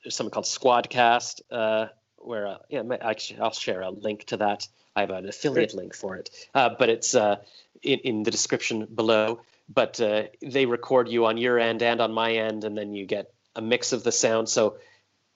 there's 0.03 0.17
something 0.17 0.31
called 0.31 0.47
Squadcast, 0.47 1.43
uh, 1.51 1.89
where 2.17 2.47
uh, 2.47 2.59
yeah, 2.71 2.83
actually 3.03 3.41
I'll 3.41 3.53
share 3.53 3.83
a 3.83 3.91
link 3.91 4.25
to 4.27 4.39
that. 4.39 4.67
I 4.95 5.01
have 5.01 5.11
an 5.11 5.29
affiliate 5.29 5.75
link 5.75 5.95
for 5.95 6.17
it, 6.17 6.31
uh, 6.55 6.71
but 6.79 6.89
it's 6.89 7.15
uh, 7.15 7.37
in, 7.83 7.99
in 7.99 8.23
the 8.23 8.31
description 8.31 8.87
below 8.87 9.41
but 9.69 10.01
uh, 10.01 10.25
they 10.43 10.67
record 10.67 11.09
you 11.09 11.27
on 11.27 11.37
your 11.37 11.59
end 11.59 11.83
and 11.83 12.01
on 12.01 12.13
my 12.13 12.33
end, 12.35 12.65
and 12.65 12.77
then 12.77 12.95
you 12.95 13.07
get 13.07 13.33
a 13.55 13.63
mix 13.63 13.93
of 13.93 14.05
the 14.05 14.13
sound. 14.13 14.49
So 14.49 14.79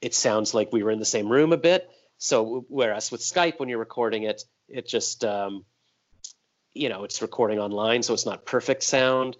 it 0.01 0.15
sounds 0.15 0.55
like 0.55 0.73
we 0.73 0.83
were 0.83 0.91
in 0.91 0.99
the 0.99 1.05
same 1.05 1.31
room 1.31 1.53
a 1.53 1.57
bit. 1.57 1.91
So 2.19 2.65
whereas 2.69 3.11
with 3.11 3.23
Skype, 3.23 3.59
when 3.59 3.69
you're 3.69 3.79
recording 3.79 4.25
it, 4.25 4.45
it 4.69 4.87
just 4.87 5.25
um, 5.25 5.65
you 6.73 6.89
know 6.89 7.05
it's 7.05 7.23
recording 7.23 7.59
online, 7.59 8.03
so 8.03 8.15
it's 8.15 8.27
not 8.27 8.45
perfect 8.45 8.83
sound. 8.83 9.37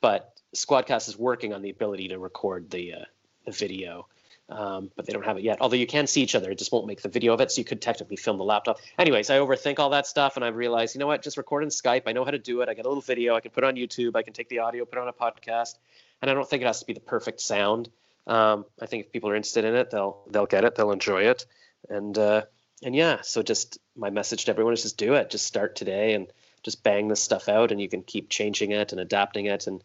But 0.00 0.32
Squadcast 0.54 1.08
is 1.08 1.18
working 1.18 1.52
on 1.54 1.62
the 1.62 1.70
ability 1.70 2.08
to 2.08 2.18
record 2.18 2.70
the 2.70 2.94
uh, 2.94 3.04
the 3.46 3.52
video 3.52 4.08
um, 4.48 4.90
but 4.94 5.06
they 5.06 5.12
don't 5.12 5.24
have 5.24 5.38
it 5.38 5.42
yet. 5.42 5.58
Although 5.60 5.76
you 5.76 5.86
can 5.86 6.06
see 6.06 6.22
each 6.22 6.34
other, 6.34 6.50
it 6.50 6.58
just 6.58 6.72
won't 6.72 6.86
make 6.86 7.00
the 7.02 7.08
video 7.08 7.32
of 7.32 7.40
it. 7.40 7.50
So 7.50 7.60
you 7.60 7.64
could 7.64 7.80
technically 7.80 8.16
film 8.16 8.38
the 8.38 8.44
laptop. 8.44 8.78
Anyways, 8.98 9.30
I 9.30 9.38
overthink 9.38 9.78
all 9.78 9.90
that 9.90 10.06
stuff, 10.06 10.36
and 10.36 10.44
I 10.44 10.48
realized, 10.48 10.94
you 10.94 10.98
know 10.98 11.06
what? 11.06 11.22
Just 11.22 11.36
record 11.36 11.62
in 11.62 11.70
Skype. 11.70 12.02
I 12.06 12.12
know 12.12 12.24
how 12.24 12.30
to 12.30 12.38
do 12.38 12.60
it. 12.60 12.68
I 12.68 12.74
get 12.74 12.84
a 12.84 12.88
little 12.88 13.02
video. 13.02 13.34
I 13.34 13.40
can 13.40 13.50
put 13.50 13.64
on 13.64 13.76
YouTube. 13.76 14.16
I 14.16 14.22
can 14.22 14.32
take 14.32 14.48
the 14.48 14.60
audio, 14.60 14.84
put 14.84 14.98
it 14.98 15.02
on 15.02 15.08
a 15.08 15.12
podcast, 15.12 15.78
and 16.20 16.30
I 16.30 16.34
don't 16.34 16.48
think 16.48 16.62
it 16.62 16.66
has 16.66 16.80
to 16.80 16.86
be 16.86 16.92
the 16.92 17.00
perfect 17.00 17.40
sound. 17.40 17.88
Um, 18.26 18.64
I 18.80 18.86
think 18.86 19.06
if 19.06 19.12
people 19.12 19.30
are 19.30 19.36
interested 19.36 19.64
in 19.64 19.74
it, 19.74 19.90
they'll 19.90 20.22
they'll 20.30 20.46
get 20.46 20.64
it. 20.64 20.74
They'll 20.74 20.92
enjoy 20.92 21.24
it, 21.24 21.46
and 21.88 22.16
uh, 22.16 22.42
and 22.82 22.94
yeah. 22.94 23.18
So 23.22 23.42
just 23.42 23.78
my 23.96 24.10
message 24.10 24.44
to 24.44 24.50
everyone 24.50 24.74
is 24.74 24.82
just 24.82 24.96
do 24.96 25.14
it. 25.14 25.30
Just 25.30 25.46
start 25.46 25.76
today 25.76 26.14
and 26.14 26.26
just 26.62 26.82
bang 26.82 27.08
this 27.08 27.22
stuff 27.22 27.48
out, 27.48 27.70
and 27.70 27.80
you 27.80 27.88
can 27.88 28.02
keep 28.02 28.30
changing 28.30 28.72
it 28.72 28.92
and 28.92 29.00
adapting 29.00 29.46
it. 29.46 29.66
And 29.66 29.82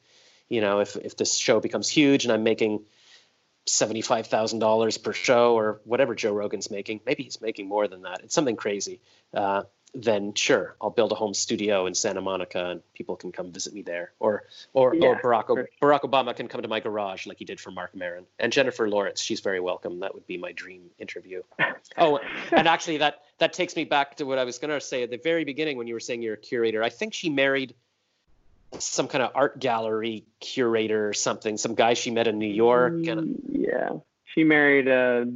you 0.47 0.61
know, 0.61 0.79
if 0.79 0.95
if 0.95 1.17
this 1.17 1.35
show 1.37 1.59
becomes 1.59 1.89
huge 1.89 2.25
and 2.25 2.33
I'm 2.33 2.43
making 2.43 2.85
$75,000 3.67 5.03
per 5.03 5.13
show 5.13 5.55
or 5.57 5.81
whatever 5.83 6.15
Joe 6.15 6.33
Rogan's 6.33 6.71
making. 6.71 7.01
Maybe 7.05 7.23
he's 7.23 7.41
making 7.41 7.67
more 7.67 7.87
than 7.87 8.03
that. 8.03 8.21
It's 8.23 8.33
something 8.33 8.55
crazy. 8.55 8.99
Uh, 9.33 9.63
then 9.93 10.33
sure, 10.35 10.75
I'll 10.79 10.91
build 10.91 11.11
a 11.11 11.15
home 11.15 11.33
studio 11.33 11.87
in 11.87 11.95
Santa 11.95 12.21
Monica 12.21 12.69
and 12.69 12.81
people 12.93 13.15
can 13.15 13.31
come 13.31 13.51
visit 13.51 13.73
me 13.73 13.81
there. 13.81 14.11
Or 14.19 14.43
or, 14.73 14.93
yeah, 14.93 15.07
or 15.07 15.21
Barack, 15.21 15.47
sure. 15.47 15.69
Barack 15.81 16.01
Obama 16.01 16.35
can 16.35 16.47
come 16.47 16.61
to 16.61 16.67
my 16.67 16.79
garage 16.79 17.25
like 17.25 17.39
he 17.39 17.45
did 17.45 17.59
for 17.59 17.71
Marc 17.71 17.95
Maron. 17.95 18.25
And 18.37 18.53
Jennifer 18.53 18.87
Lawrence, 18.87 19.19
she's 19.19 19.39
very 19.39 19.59
welcome. 19.59 20.01
That 20.01 20.13
would 20.13 20.27
be 20.27 20.37
my 20.37 20.51
dream 20.51 20.91
interview. 20.99 21.41
oh, 21.97 22.19
and 22.51 22.67
actually 22.67 22.97
that 22.97 23.21
that 23.39 23.53
takes 23.53 23.75
me 23.75 23.83
back 23.83 24.17
to 24.17 24.25
what 24.25 24.37
I 24.37 24.43
was 24.43 24.59
going 24.59 24.71
to 24.71 24.79
say 24.79 25.01
at 25.03 25.09
the 25.09 25.17
very 25.17 25.43
beginning 25.43 25.77
when 25.77 25.87
you 25.87 25.95
were 25.95 25.99
saying 25.99 26.21
you're 26.21 26.35
a 26.35 26.37
curator. 26.37 26.83
I 26.83 26.89
think 26.89 27.13
she 27.13 27.29
married– 27.29 27.73
some 28.77 29.07
kind 29.07 29.23
of 29.23 29.31
art 29.33 29.59
gallery 29.59 30.25
curator 30.39 31.07
or 31.07 31.13
something. 31.13 31.57
Some 31.57 31.75
guy 31.75 31.95
she 31.95 32.11
met 32.11 32.27
in 32.27 32.37
New 32.37 32.47
York. 32.47 32.93
And... 32.93 33.07
Mm, 33.07 33.35
yeah, 33.49 33.89
she 34.35 34.43
married 34.43 34.87
a. 34.87 35.31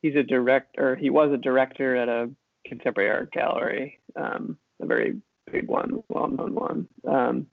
He's 0.00 0.14
a 0.14 0.22
director. 0.22 0.94
He 0.94 1.10
was 1.10 1.32
a 1.32 1.36
director 1.36 1.96
at 1.96 2.08
a 2.08 2.30
contemporary 2.64 3.10
art 3.10 3.32
gallery, 3.32 3.98
um, 4.14 4.56
a 4.80 4.86
very 4.86 5.16
big 5.50 5.66
one, 5.66 6.02
well-known 6.08 6.54
one. 6.54 6.88
Um, 7.06 7.46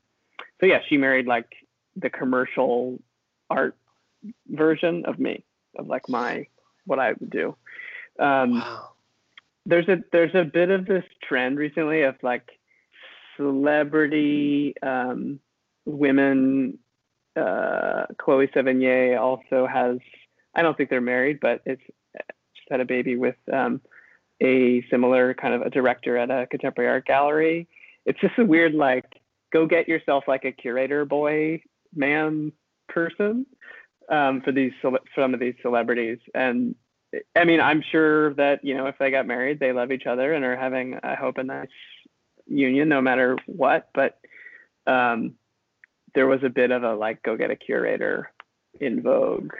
so 0.60 0.68
yeah, 0.68 0.80
she 0.88 0.98
married 0.98 1.26
like 1.26 1.48
the 1.96 2.10
commercial 2.10 3.00
art 3.50 3.76
version 4.48 5.06
of 5.06 5.18
me, 5.18 5.44
of 5.78 5.88
like 5.88 6.08
my 6.08 6.48
what 6.86 7.00
I 7.00 7.14
would 7.14 7.30
do. 7.30 7.56
Um, 8.20 8.60
wow. 8.60 8.90
There's 9.66 9.88
a 9.88 10.04
there's 10.12 10.36
a 10.36 10.44
bit 10.44 10.70
of 10.70 10.86
this 10.86 11.04
trend 11.24 11.58
recently 11.58 12.04
of 12.04 12.16
like 12.22 12.48
celebrity 13.38 14.74
um, 14.82 15.40
women. 15.86 16.80
Uh, 17.36 18.06
Chloe 18.18 18.48
Sevigny 18.48 19.20
also 19.20 19.68
has. 19.68 19.98
I 20.54 20.62
don't 20.62 20.78
think 20.78 20.90
they're 20.90 21.02
married, 21.02 21.40
but 21.42 21.62
it's 21.66 21.82
just 22.14 22.68
had 22.72 22.80
a 22.80 22.86
baby 22.86 23.18
with 23.18 23.36
um, 23.52 23.82
a 24.42 24.86
similar 24.90 25.34
kind 25.34 25.54
of 25.54 25.62
a 25.62 25.70
director 25.70 26.18
at 26.18 26.32
a 26.32 26.48
contemporary 26.48 26.90
art 26.90 27.06
gallery. 27.06 27.68
It's 28.06 28.20
just 28.22 28.38
a 28.38 28.46
weird 28.46 28.74
like 28.74 29.06
go 29.52 29.66
get 29.66 29.88
yourself 29.88 30.26
like 30.28 30.46
a 30.46 30.52
curator 30.52 31.06
boy 31.06 31.62
man 31.94 32.52
person 32.88 33.46
um, 34.10 34.42
for 34.42 34.52
these 34.52 34.72
some 34.82 35.34
of 35.34 35.40
these 35.40 35.56
celebrities 35.62 36.20
and 36.34 36.76
I 37.36 37.46
mean, 37.46 37.62
I'm 37.62 37.84
sure 37.92 38.34
that 38.36 38.64
you 38.64 38.76
know 38.76 38.88
if 38.88 38.98
they 38.98 39.12
got 39.12 39.28
married, 39.28 39.60
they 39.60 39.72
love 39.72 39.92
each 39.92 40.06
other 40.06 40.34
and 40.34 40.44
are 40.44 40.58
having, 40.58 41.00
I 41.04 41.16
hope, 41.16 41.38
a 41.38 41.44
nice 41.44 41.68
union 42.48 42.90
no 42.90 43.02
matter 43.02 43.38
what. 43.46 43.90
But 43.94 44.20
um, 44.88 45.36
there 46.14 46.28
was 46.28 46.44
a 46.44 46.50
bit 46.50 46.72
of 46.72 46.84
a 46.84 46.96
like 46.96 47.24
go 47.24 47.38
get 47.38 47.52
a 47.52 47.56
curator 47.56 48.32
in 48.80 49.02
vogue. 49.02 49.54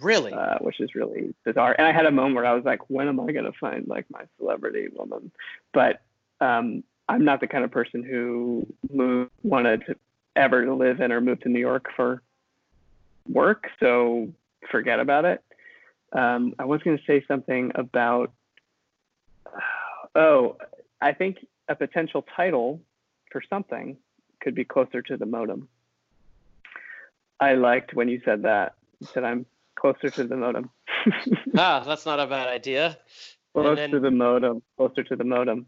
Really? 0.00 0.32
Uh, 0.32 0.58
which 0.60 0.80
is 0.80 0.94
really 0.94 1.34
bizarre. 1.44 1.74
And 1.78 1.86
I 1.86 1.92
had 1.92 2.06
a 2.06 2.10
moment 2.10 2.36
where 2.36 2.46
I 2.46 2.54
was 2.54 2.64
like, 2.64 2.88
when 2.90 3.08
am 3.08 3.20
I 3.20 3.32
going 3.32 3.44
to 3.44 3.58
find 3.58 3.86
like 3.86 4.06
my 4.10 4.22
celebrity 4.38 4.88
woman? 4.92 5.30
But 5.72 6.02
um, 6.40 6.82
I'm 7.08 7.24
not 7.24 7.40
the 7.40 7.46
kind 7.46 7.64
of 7.64 7.70
person 7.70 8.02
who 8.02 8.66
moved, 8.90 9.30
wanted 9.42 9.84
to 9.86 9.96
ever 10.34 10.64
to 10.64 10.74
live 10.74 11.00
in 11.00 11.12
or 11.12 11.20
move 11.20 11.40
to 11.40 11.48
New 11.48 11.60
York 11.60 11.88
for 11.94 12.22
work. 13.28 13.68
So 13.80 14.32
forget 14.70 14.98
about 14.98 15.24
it. 15.24 15.42
Um, 16.12 16.54
I 16.58 16.64
was 16.64 16.82
going 16.82 16.98
to 16.98 17.04
say 17.04 17.24
something 17.28 17.72
about, 17.74 18.32
oh, 20.14 20.56
I 21.00 21.12
think 21.12 21.38
a 21.68 21.74
potential 21.74 22.24
title 22.36 22.80
for 23.30 23.42
something 23.48 23.96
could 24.40 24.54
be 24.54 24.64
closer 24.64 25.02
to 25.02 25.16
the 25.16 25.26
modem. 25.26 25.68
I 27.40 27.54
liked 27.54 27.94
when 27.94 28.08
you 28.08 28.20
said 28.24 28.42
that. 28.42 28.74
You 29.00 29.06
said 29.12 29.24
I'm 29.24 29.46
closer 29.74 30.10
to 30.10 30.24
the 30.24 30.36
modem. 30.36 30.70
ah, 31.56 31.82
that's 31.84 32.06
not 32.06 32.20
a 32.20 32.26
bad 32.26 32.48
idea. 32.48 32.98
Close 33.52 33.76
then, 33.76 33.90
to 33.90 34.00
the 34.00 34.10
modem. 34.10 34.62
Closer 34.76 35.02
to 35.02 35.16
the 35.16 35.24
modem. 35.24 35.66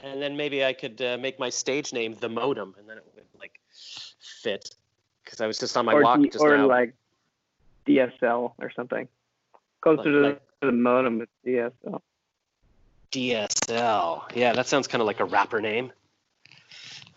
And 0.00 0.22
then 0.22 0.36
maybe 0.36 0.64
I 0.64 0.72
could 0.72 1.00
uh, 1.02 1.18
make 1.20 1.38
my 1.38 1.50
stage 1.50 1.92
name 1.92 2.14
the 2.14 2.28
modem, 2.28 2.74
and 2.78 2.88
then 2.88 2.98
it 2.98 3.04
would 3.14 3.24
like 3.38 3.60
fit. 4.42 4.74
Because 5.24 5.40
I 5.40 5.46
was 5.46 5.58
just 5.58 5.76
on 5.76 5.84
my 5.84 5.92
or 5.94 6.02
walk 6.02 6.20
D- 6.22 6.28
just 6.30 6.42
or 6.42 6.56
now. 6.56 6.66
like 6.66 6.94
DSL 7.86 8.52
or 8.58 8.70
something. 8.74 9.08
Closer 9.80 9.96
like, 9.96 10.04
to, 10.04 10.10
the, 10.60 10.66
to 10.66 10.66
the 10.66 10.72
modem 10.72 11.18
with 11.18 11.28
DSL. 11.44 12.00
DSL. 13.12 13.57
Yeah, 14.34 14.52
that 14.52 14.66
sounds 14.66 14.86
kind 14.86 15.00
of 15.00 15.06
like 15.06 15.20
a 15.20 15.24
rapper 15.24 15.60
name. 15.60 15.92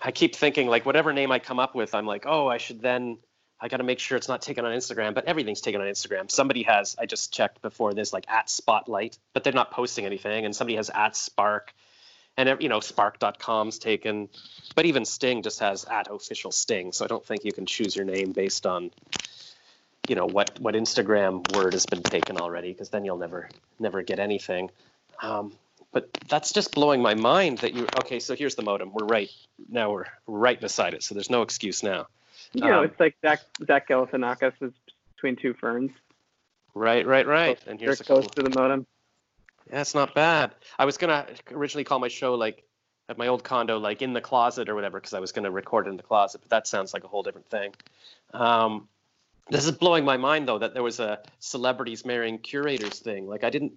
I 0.01 0.11
keep 0.11 0.35
thinking 0.35 0.67
like 0.67 0.85
whatever 0.85 1.13
name 1.13 1.31
I 1.31 1.39
come 1.39 1.59
up 1.59 1.75
with, 1.75 1.93
I'm 1.93 2.05
like, 2.05 2.25
oh, 2.25 2.47
I 2.47 2.57
should 2.57 2.81
then 2.81 3.17
I 3.61 3.67
got 3.67 3.77
to 3.77 3.83
make 3.83 3.99
sure 3.99 4.17
it's 4.17 4.27
not 4.27 4.41
taken 4.41 4.65
on 4.65 4.75
Instagram, 4.75 5.13
but 5.13 5.25
everything's 5.25 5.61
taken 5.61 5.81
on 5.81 5.87
Instagram. 5.87 6.31
Somebody 6.31 6.63
has, 6.63 6.95
I 6.97 7.05
just 7.05 7.31
checked 7.31 7.61
before 7.61 7.93
this, 7.93 8.11
like 8.11 8.25
at 8.27 8.49
Spotlight, 8.49 9.19
but 9.33 9.43
they're 9.43 9.53
not 9.53 9.69
posting 9.69 10.05
anything. 10.05 10.45
And 10.45 10.55
somebody 10.55 10.77
has 10.77 10.89
at 10.89 11.15
Spark, 11.15 11.71
and 12.37 12.59
you 12.59 12.69
know 12.69 12.79
Spark.com's 12.79 13.77
taken, 13.77 14.29
but 14.73 14.85
even 14.85 15.05
Sting 15.05 15.43
just 15.43 15.59
has 15.59 15.85
at 15.85 16.07
official 16.09 16.51
Sting. 16.51 16.91
So 16.91 17.05
I 17.05 17.07
don't 17.07 17.23
think 17.23 17.45
you 17.45 17.51
can 17.51 17.67
choose 17.67 17.95
your 17.95 18.05
name 18.05 18.31
based 18.31 18.65
on, 18.65 18.89
you 20.07 20.15
know, 20.15 20.25
what 20.25 20.59
what 20.59 20.73
Instagram 20.73 21.55
word 21.55 21.73
has 21.73 21.85
been 21.85 22.01
taken 22.01 22.37
already, 22.37 22.71
because 22.71 22.89
then 22.89 23.05
you'll 23.05 23.17
never 23.17 23.47
never 23.79 24.01
get 24.01 24.17
anything. 24.17 24.71
Um, 25.21 25.53
but 25.91 26.09
that's 26.27 26.53
just 26.53 26.73
blowing 26.73 27.01
my 27.01 27.13
mind 27.13 27.59
that 27.59 27.73
you 27.73 27.87
okay 27.99 28.19
so 28.19 28.35
here's 28.35 28.55
the 28.55 28.63
modem. 28.63 28.91
We're 28.93 29.05
right 29.05 29.29
now 29.69 29.91
we're 29.91 30.05
right 30.27 30.59
beside 30.59 30.93
it 30.93 31.03
so 31.03 31.15
there's 31.15 31.29
no 31.29 31.41
excuse 31.41 31.83
now. 31.83 32.07
You 32.53 32.65
know 32.65 32.79
um, 32.79 32.85
it's 32.85 32.99
like 32.99 33.15
zach 33.21 33.41
zach 33.65 33.87
galifianakis 33.87 34.53
is 34.61 34.73
between 35.15 35.35
two 35.35 35.53
ferns. 35.53 35.91
Right 36.73 37.05
right 37.05 37.27
right. 37.27 37.59
And 37.67 37.79
here's 37.79 37.97
the 37.97 38.03
close 38.03 38.23
cool, 38.23 38.29
to 38.29 38.43
the 38.43 38.59
modem. 38.59 38.85
Yeah 39.71 39.81
it's 39.81 39.95
not 39.95 40.15
bad. 40.15 40.55
I 40.79 40.85
was 40.85 40.97
gonna 40.97 41.27
originally 41.51 41.83
call 41.83 41.99
my 41.99 42.07
show 42.07 42.35
like 42.35 42.63
at 43.09 43.17
my 43.17 43.27
old 43.27 43.43
condo 43.43 43.77
like 43.77 44.01
in 44.01 44.13
the 44.13 44.21
closet 44.21 44.69
or 44.69 44.75
whatever 44.75 44.97
because 44.97 45.13
i 45.13 45.19
was 45.19 45.33
gonna 45.33 45.51
record 45.51 45.85
in 45.87 45.97
the 45.97 46.03
closet 46.03 46.39
but 46.39 46.49
that 46.49 46.65
sounds 46.65 46.93
like 46.93 47.03
a 47.03 47.07
whole 47.07 47.23
different 47.23 47.49
thing. 47.49 47.73
Um, 48.33 48.87
this 49.49 49.65
is 49.65 49.71
blowing 49.71 50.05
my 50.05 50.15
mind 50.15 50.47
though 50.47 50.59
that 50.59 50.73
there 50.73 50.83
was 50.83 51.01
a 51.01 51.19
celebrities 51.39 52.05
marrying 52.05 52.37
curators 52.37 52.99
thing. 52.99 53.27
Like 53.27 53.43
i 53.43 53.49
didn't 53.49 53.73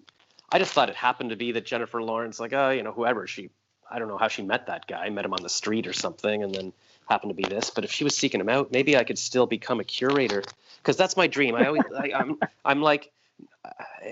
I 0.50 0.58
just 0.58 0.72
thought 0.72 0.88
it 0.88 0.96
happened 0.96 1.30
to 1.30 1.36
be 1.36 1.52
that 1.52 1.66
Jennifer 1.66 2.02
Lawrence, 2.02 2.38
like, 2.38 2.52
oh, 2.52 2.70
you 2.70 2.82
know, 2.82 2.92
whoever 2.92 3.26
she, 3.26 3.50
I 3.90 3.98
don't 3.98 4.08
know 4.08 4.18
how 4.18 4.28
she 4.28 4.42
met 4.42 4.66
that 4.66 4.86
guy, 4.86 5.08
met 5.10 5.24
him 5.24 5.32
on 5.32 5.42
the 5.42 5.48
street 5.48 5.86
or 5.86 5.92
something, 5.92 6.42
and 6.42 6.54
then 6.54 6.72
happened 7.08 7.30
to 7.30 7.34
be 7.34 7.48
this. 7.48 7.70
But 7.70 7.84
if 7.84 7.92
she 7.92 8.04
was 8.04 8.16
seeking 8.16 8.40
him 8.40 8.48
out, 8.48 8.70
maybe 8.72 8.96
I 8.96 9.04
could 9.04 9.18
still 9.18 9.46
become 9.46 9.80
a 9.80 9.84
curator 9.84 10.42
because 10.78 10.96
that's 10.96 11.16
my 11.16 11.26
dream. 11.26 11.54
I 11.54 11.66
always, 11.66 11.82
I, 11.96 12.12
I'm, 12.14 12.38
I'm 12.64 12.82
like, 12.82 13.10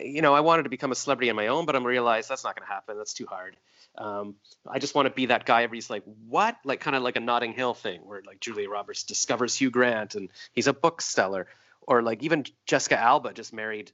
you 0.02 0.22
know, 0.22 0.34
I 0.34 0.40
wanted 0.40 0.64
to 0.64 0.68
become 0.68 0.92
a 0.92 0.94
celebrity 0.94 1.30
on 1.30 1.36
my 1.36 1.48
own, 1.48 1.66
but 1.66 1.76
I'm 1.76 1.86
realized 1.86 2.28
that's 2.28 2.44
not 2.44 2.56
going 2.56 2.66
to 2.66 2.72
happen. 2.72 2.96
That's 2.96 3.14
too 3.14 3.26
hard. 3.26 3.56
Um, 3.96 4.36
I 4.66 4.78
just 4.78 4.94
want 4.94 5.06
to 5.06 5.12
be 5.12 5.26
that 5.26 5.44
guy. 5.44 5.62
Everybody's 5.64 5.90
like, 5.90 6.02
what? 6.28 6.56
Like 6.64 6.80
kind 6.80 6.96
of 6.96 7.02
like 7.02 7.16
a 7.16 7.20
Notting 7.20 7.52
Hill 7.52 7.74
thing, 7.74 8.00
where 8.04 8.22
like 8.26 8.40
Julia 8.40 8.70
Roberts 8.70 9.02
discovers 9.04 9.54
Hugh 9.54 9.70
Grant 9.70 10.14
and 10.14 10.30
he's 10.52 10.66
a 10.66 10.72
bookseller, 10.72 11.46
or 11.82 12.00
like 12.00 12.22
even 12.22 12.44
Jessica 12.64 12.98
Alba 12.98 13.34
just 13.34 13.52
married, 13.52 13.92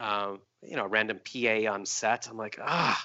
um, 0.00 0.40
you 0.62 0.76
know, 0.76 0.86
random 0.86 1.20
PA 1.20 1.72
on 1.72 1.86
set. 1.86 2.28
I'm 2.30 2.36
like, 2.36 2.58
ah, 2.60 3.04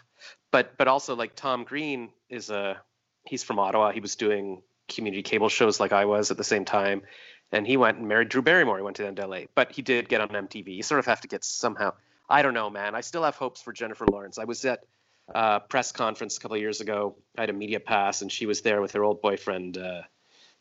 but 0.51 0.77
but 0.77 0.87
also 0.87 1.15
like 1.15 1.35
Tom 1.35 1.63
Green 1.63 2.09
is 2.29 2.49
a 2.49 2.81
he's 3.25 3.43
from 3.43 3.59
Ottawa. 3.59 3.91
He 3.91 3.99
was 3.99 4.15
doing 4.15 4.61
community 4.87 5.23
cable 5.23 5.49
shows 5.49 5.79
like 5.79 5.91
I 5.91 6.05
was 6.05 6.31
at 6.31 6.37
the 6.37 6.43
same 6.43 6.65
time, 6.65 7.03
and 7.51 7.65
he 7.65 7.77
went 7.77 7.97
and 7.97 8.07
married 8.07 8.29
Drew 8.29 8.41
Barrymore. 8.41 8.77
He 8.77 8.83
went 8.83 8.97
to 8.97 9.03
NLA, 9.03 9.47
but 9.55 9.71
he 9.71 9.81
did 9.81 10.09
get 10.09 10.21
on 10.21 10.29
MTV. 10.29 10.75
You 10.75 10.83
sort 10.83 10.99
of 10.99 11.05
have 11.05 11.21
to 11.21 11.27
get 11.27 11.43
somehow. 11.43 11.93
I 12.29 12.41
don't 12.41 12.53
know, 12.53 12.69
man. 12.69 12.95
I 12.95 13.01
still 13.01 13.23
have 13.23 13.35
hopes 13.35 13.61
for 13.61 13.73
Jennifer 13.73 14.05
Lawrence. 14.05 14.37
I 14.37 14.45
was 14.45 14.63
at 14.65 14.83
a 15.33 15.59
press 15.59 15.91
conference 15.91 16.37
a 16.37 16.39
couple 16.39 16.57
years 16.57 16.81
ago. 16.81 17.15
I 17.37 17.41
had 17.41 17.49
a 17.49 17.53
media 17.53 17.79
pass, 17.79 18.21
and 18.21 18.31
she 18.31 18.45
was 18.45 18.61
there 18.61 18.81
with 18.81 18.93
her 18.93 19.03
old 19.03 19.21
boyfriend, 19.21 19.77
uh, 19.77 20.01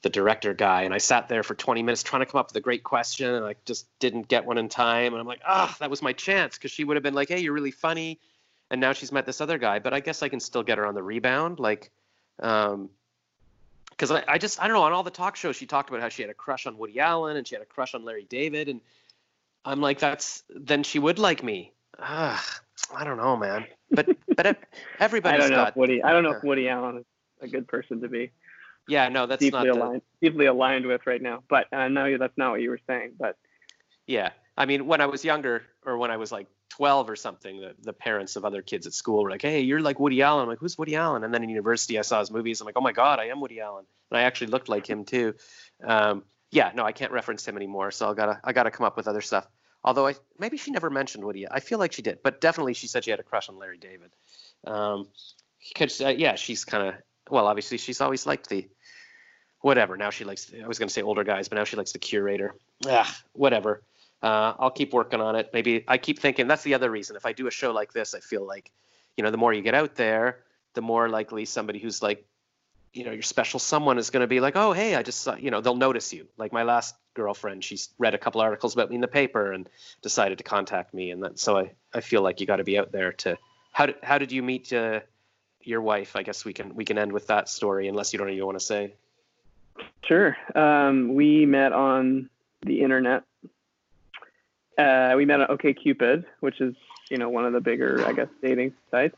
the 0.02 0.10
director 0.10 0.54
guy. 0.54 0.82
And 0.82 0.94
I 0.94 0.98
sat 0.98 1.28
there 1.28 1.42
for 1.42 1.54
20 1.54 1.82
minutes 1.82 2.02
trying 2.02 2.20
to 2.20 2.26
come 2.26 2.38
up 2.38 2.48
with 2.48 2.56
a 2.56 2.60
great 2.60 2.84
question, 2.84 3.34
and 3.34 3.44
I 3.44 3.54
just 3.64 3.86
didn't 3.98 4.28
get 4.28 4.44
one 4.44 4.58
in 4.58 4.68
time. 4.68 5.12
And 5.12 5.20
I'm 5.20 5.26
like, 5.26 5.40
ah, 5.46 5.70
oh, 5.70 5.76
that 5.80 5.90
was 5.90 6.02
my 6.02 6.12
chance 6.12 6.56
because 6.56 6.70
she 6.70 6.84
would 6.84 6.96
have 6.96 7.02
been 7.02 7.14
like, 7.14 7.28
hey, 7.28 7.40
you're 7.40 7.52
really 7.52 7.70
funny. 7.70 8.20
And 8.70 8.80
now 8.80 8.92
she's 8.92 9.12
met 9.12 9.26
this 9.26 9.40
other 9.40 9.58
guy, 9.58 9.78
but 9.78 9.94
I 9.94 10.00
guess 10.00 10.22
I 10.22 10.28
can 10.28 10.40
still 10.40 10.62
get 10.62 10.78
her 10.78 10.86
on 10.86 10.94
the 10.94 11.02
rebound. 11.02 11.58
Like, 11.58 11.90
um, 12.40 12.90
because 13.98 14.10
I, 14.12 14.22
I 14.28 14.38
just 14.38 14.60
I 14.62 14.68
don't 14.68 14.76
know 14.76 14.82
on 14.82 14.92
all 14.92 15.02
the 15.02 15.10
talk 15.10 15.34
shows 15.34 15.56
she 15.56 15.66
talked 15.66 15.88
about 15.88 16.00
how 16.00 16.08
she 16.08 16.22
had 16.22 16.30
a 16.30 16.34
crush 16.34 16.66
on 16.66 16.78
Woody 16.78 17.00
Allen 17.00 17.36
and 17.36 17.46
she 17.46 17.56
had 17.56 17.62
a 17.62 17.66
crush 17.66 17.94
on 17.94 18.04
Larry 18.04 18.26
David 18.28 18.68
and 18.68 18.80
I'm 19.64 19.80
like 19.80 19.98
that's 19.98 20.44
then 20.54 20.84
she 20.84 21.00
would 21.00 21.18
like 21.18 21.42
me. 21.42 21.72
Ah, 21.98 22.60
I 22.94 23.02
don't 23.02 23.16
know, 23.16 23.36
man. 23.36 23.66
But 23.90 24.16
but 24.36 24.58
everybody's 25.00 25.40
I 25.44 25.48
don't 25.48 25.50
know 25.50 25.56
got 25.56 25.68
if 25.70 25.76
Woody. 25.76 26.02
I 26.02 26.12
don't 26.12 26.22
know 26.22 26.32
if 26.32 26.44
Woody 26.44 26.68
Allen 26.68 26.98
is 26.98 27.04
a 27.40 27.48
good 27.48 27.66
person 27.66 28.00
to 28.02 28.08
be 28.08 28.30
yeah 28.88 29.08
no 29.08 29.26
that's 29.26 29.40
deeply 29.40 29.64
not 29.64 29.68
aligned 29.68 30.02
deeply 30.20 30.46
aligned 30.46 30.86
with 30.86 31.06
right 31.06 31.22
now. 31.22 31.42
But 31.48 31.66
I 31.72 31.88
know 31.88 32.18
that's 32.18 32.36
not 32.36 32.52
what 32.52 32.60
you 32.60 32.70
were 32.70 32.80
saying. 32.86 33.12
But 33.18 33.36
yeah 34.06 34.30
I 34.56 34.66
mean 34.66 34.86
when 34.86 35.00
I 35.00 35.06
was 35.06 35.24
younger 35.24 35.62
or 35.84 35.98
when 35.98 36.10
I 36.10 36.16
was 36.16 36.32
like 36.32 36.48
12 36.70 37.10
or 37.10 37.16
something, 37.16 37.60
the, 37.60 37.74
the 37.82 37.92
parents 37.92 38.36
of 38.36 38.44
other 38.44 38.62
kids 38.62 38.86
at 38.86 38.94
school 38.94 39.22
were 39.22 39.30
like, 39.30 39.42
hey, 39.42 39.60
you're 39.60 39.80
like 39.80 39.98
Woody 39.98 40.22
Allen. 40.22 40.42
I'm 40.42 40.48
like, 40.48 40.60
who's 40.60 40.78
Woody 40.78 40.94
Allen? 40.94 41.24
And 41.24 41.34
then 41.34 41.42
in 41.42 41.48
university, 41.48 41.98
I 41.98 42.02
saw 42.02 42.20
his 42.20 42.30
movies. 42.30 42.60
I'm 42.60 42.66
like, 42.66 42.76
oh 42.76 42.80
my 42.80 42.92
God, 42.92 43.18
I 43.18 43.26
am 43.26 43.40
Woody 43.40 43.60
Allen. 43.60 43.84
And 44.10 44.18
I 44.18 44.22
actually 44.22 44.48
looked 44.48 44.68
like 44.68 44.88
him 44.88 45.04
too. 45.04 45.34
Um, 45.82 46.24
yeah, 46.50 46.70
no, 46.74 46.84
I 46.84 46.92
can't 46.92 47.12
reference 47.12 47.46
him 47.46 47.56
anymore. 47.56 47.90
So 47.90 48.08
I 48.10 48.14
gotta, 48.14 48.40
I 48.44 48.52
gotta 48.52 48.70
come 48.70 48.86
up 48.86 48.96
with 48.96 49.08
other 49.08 49.20
stuff. 49.20 49.46
Although 49.82 50.06
I, 50.06 50.14
maybe 50.38 50.56
she 50.56 50.70
never 50.70 50.90
mentioned 50.90 51.24
Woody. 51.24 51.50
I 51.50 51.60
feel 51.60 51.78
like 51.78 51.92
she 51.92 52.02
did, 52.02 52.20
but 52.22 52.40
definitely 52.40 52.74
she 52.74 52.86
said 52.86 53.04
she 53.04 53.10
had 53.10 53.20
a 53.20 53.24
crush 53.24 53.48
on 53.48 53.58
Larry 53.58 53.78
David. 53.78 54.10
Um, 54.64 55.08
cause, 55.76 56.00
uh, 56.00 56.08
yeah, 56.08 56.34
she's 56.36 56.64
kind 56.64 56.88
of, 56.88 56.94
well, 57.30 57.46
obviously 57.46 57.78
she's 57.78 58.00
always 58.00 58.26
liked 58.26 58.48
the, 58.48 58.68
whatever. 59.60 59.96
Now 59.96 60.10
she 60.10 60.24
likes, 60.24 60.52
I 60.62 60.66
was 60.66 60.78
going 60.78 60.88
to 60.88 60.92
say 60.92 61.02
older 61.02 61.24
guys, 61.24 61.48
but 61.48 61.56
now 61.56 61.64
she 61.64 61.76
likes 61.76 61.92
the 61.92 61.98
curator. 61.98 62.54
Ah, 62.86 63.16
whatever 63.32 63.82
uh, 64.22 64.54
I'll 64.58 64.70
keep 64.70 64.92
working 64.92 65.20
on 65.20 65.36
it. 65.36 65.50
Maybe 65.52 65.84
I 65.86 65.98
keep 65.98 66.18
thinking 66.18 66.48
that's 66.48 66.64
the 66.64 66.74
other 66.74 66.90
reason. 66.90 67.16
If 67.16 67.26
I 67.26 67.32
do 67.32 67.46
a 67.46 67.50
show 67.50 67.72
like 67.72 67.92
this, 67.92 68.14
I 68.14 68.20
feel 68.20 68.44
like, 68.44 68.70
you 69.16 69.24
know, 69.24 69.30
the 69.30 69.36
more 69.36 69.52
you 69.52 69.62
get 69.62 69.74
out 69.74 69.94
there, 69.94 70.40
the 70.74 70.82
more 70.82 71.08
likely 71.08 71.44
somebody 71.44 71.78
who's 71.78 72.02
like, 72.02 72.24
you 72.92 73.04
know, 73.04 73.12
your 73.12 73.22
special 73.22 73.60
someone 73.60 73.98
is 73.98 74.10
going 74.10 74.22
to 74.22 74.26
be 74.26 74.40
like, 74.40 74.56
oh, 74.56 74.72
hey, 74.72 74.96
I 74.96 75.02
just 75.02 75.20
saw, 75.20 75.36
you 75.36 75.50
know, 75.50 75.60
they'll 75.60 75.76
notice 75.76 76.12
you. 76.12 76.26
Like 76.36 76.52
my 76.52 76.62
last 76.62 76.96
girlfriend, 77.14 77.62
she's 77.62 77.90
read 77.98 78.14
a 78.14 78.18
couple 78.18 78.40
articles 78.40 78.74
about 78.74 78.88
me 78.88 78.96
in 78.96 79.00
the 79.00 79.08
paper 79.08 79.52
and 79.52 79.68
decided 80.02 80.38
to 80.38 80.44
contact 80.44 80.94
me. 80.94 81.10
And 81.10 81.22
that, 81.22 81.38
so 81.38 81.58
I, 81.58 81.72
I 81.94 82.00
feel 82.00 82.22
like 82.22 82.40
you 82.40 82.46
got 82.46 82.56
to 82.56 82.64
be 82.64 82.78
out 82.78 82.90
there 82.90 83.12
to, 83.12 83.36
how 83.72 83.86
did, 83.86 83.96
how 84.02 84.18
did 84.18 84.32
you 84.32 84.42
meet 84.42 84.72
uh, 84.72 85.00
your 85.60 85.82
wife? 85.82 86.16
I 86.16 86.22
guess 86.22 86.44
we 86.44 86.52
can, 86.52 86.74
we 86.74 86.84
can 86.84 86.98
end 86.98 87.12
with 87.12 87.28
that 87.28 87.48
story 87.48 87.88
unless 87.88 88.12
you 88.12 88.18
don't 88.18 88.30
even 88.30 88.46
want 88.46 88.58
to 88.58 88.64
say. 88.64 88.94
Sure. 90.04 90.36
Um, 90.54 91.14
we 91.14 91.46
met 91.46 91.72
on 91.72 92.30
the 92.62 92.80
internet 92.80 93.24
uh, 94.78 95.14
we 95.16 95.24
met 95.24 95.40
on 95.40 95.48
OkCupid, 95.48 96.24
which 96.40 96.60
is 96.60 96.74
you 97.10 97.18
know 97.18 97.28
one 97.28 97.44
of 97.44 97.52
the 97.52 97.60
bigger, 97.60 98.04
I 98.06 98.12
guess, 98.12 98.28
dating 98.40 98.72
sites. 98.90 99.16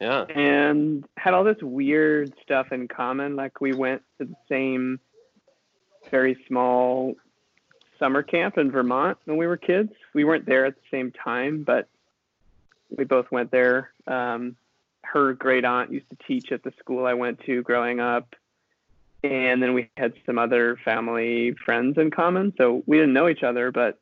Yeah. 0.00 0.22
And 0.22 1.04
had 1.16 1.34
all 1.34 1.42
this 1.42 1.60
weird 1.60 2.32
stuff 2.42 2.70
in 2.70 2.86
common. 2.86 3.34
Like 3.34 3.60
we 3.60 3.72
went 3.72 4.02
to 4.18 4.26
the 4.26 4.36
same 4.48 5.00
very 6.10 6.36
small 6.46 7.14
summer 7.98 8.22
camp 8.22 8.58
in 8.58 8.70
Vermont 8.70 9.18
when 9.24 9.38
we 9.38 9.46
were 9.46 9.56
kids. 9.56 9.90
We 10.14 10.24
weren't 10.24 10.46
there 10.46 10.66
at 10.66 10.74
the 10.76 10.96
same 10.96 11.10
time, 11.10 11.64
but 11.64 11.88
we 12.96 13.04
both 13.04 13.26
went 13.32 13.50
there. 13.50 13.90
Um, 14.06 14.56
her 15.02 15.32
great 15.32 15.64
aunt 15.64 15.90
used 15.90 16.08
to 16.10 16.16
teach 16.28 16.52
at 16.52 16.62
the 16.62 16.72
school 16.78 17.06
I 17.06 17.14
went 17.14 17.40
to 17.46 17.62
growing 17.62 17.98
up. 17.98 18.36
And 19.24 19.62
then 19.62 19.74
we 19.74 19.90
had 19.96 20.12
some 20.26 20.38
other 20.38 20.78
family 20.84 21.54
friends 21.64 21.98
in 21.98 22.10
common. 22.10 22.52
So 22.56 22.82
we 22.86 22.98
didn't 22.98 23.14
know 23.14 23.28
each 23.28 23.42
other, 23.42 23.72
but 23.72 23.98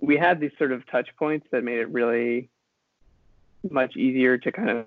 we 0.00 0.16
had 0.16 0.40
these 0.40 0.52
sort 0.56 0.72
of 0.72 0.86
touch 0.86 1.08
points 1.18 1.46
that 1.50 1.64
made 1.64 1.78
it 1.78 1.90
really 1.90 2.48
much 3.68 3.96
easier 3.96 4.38
to 4.38 4.52
kind 4.52 4.70
of 4.70 4.86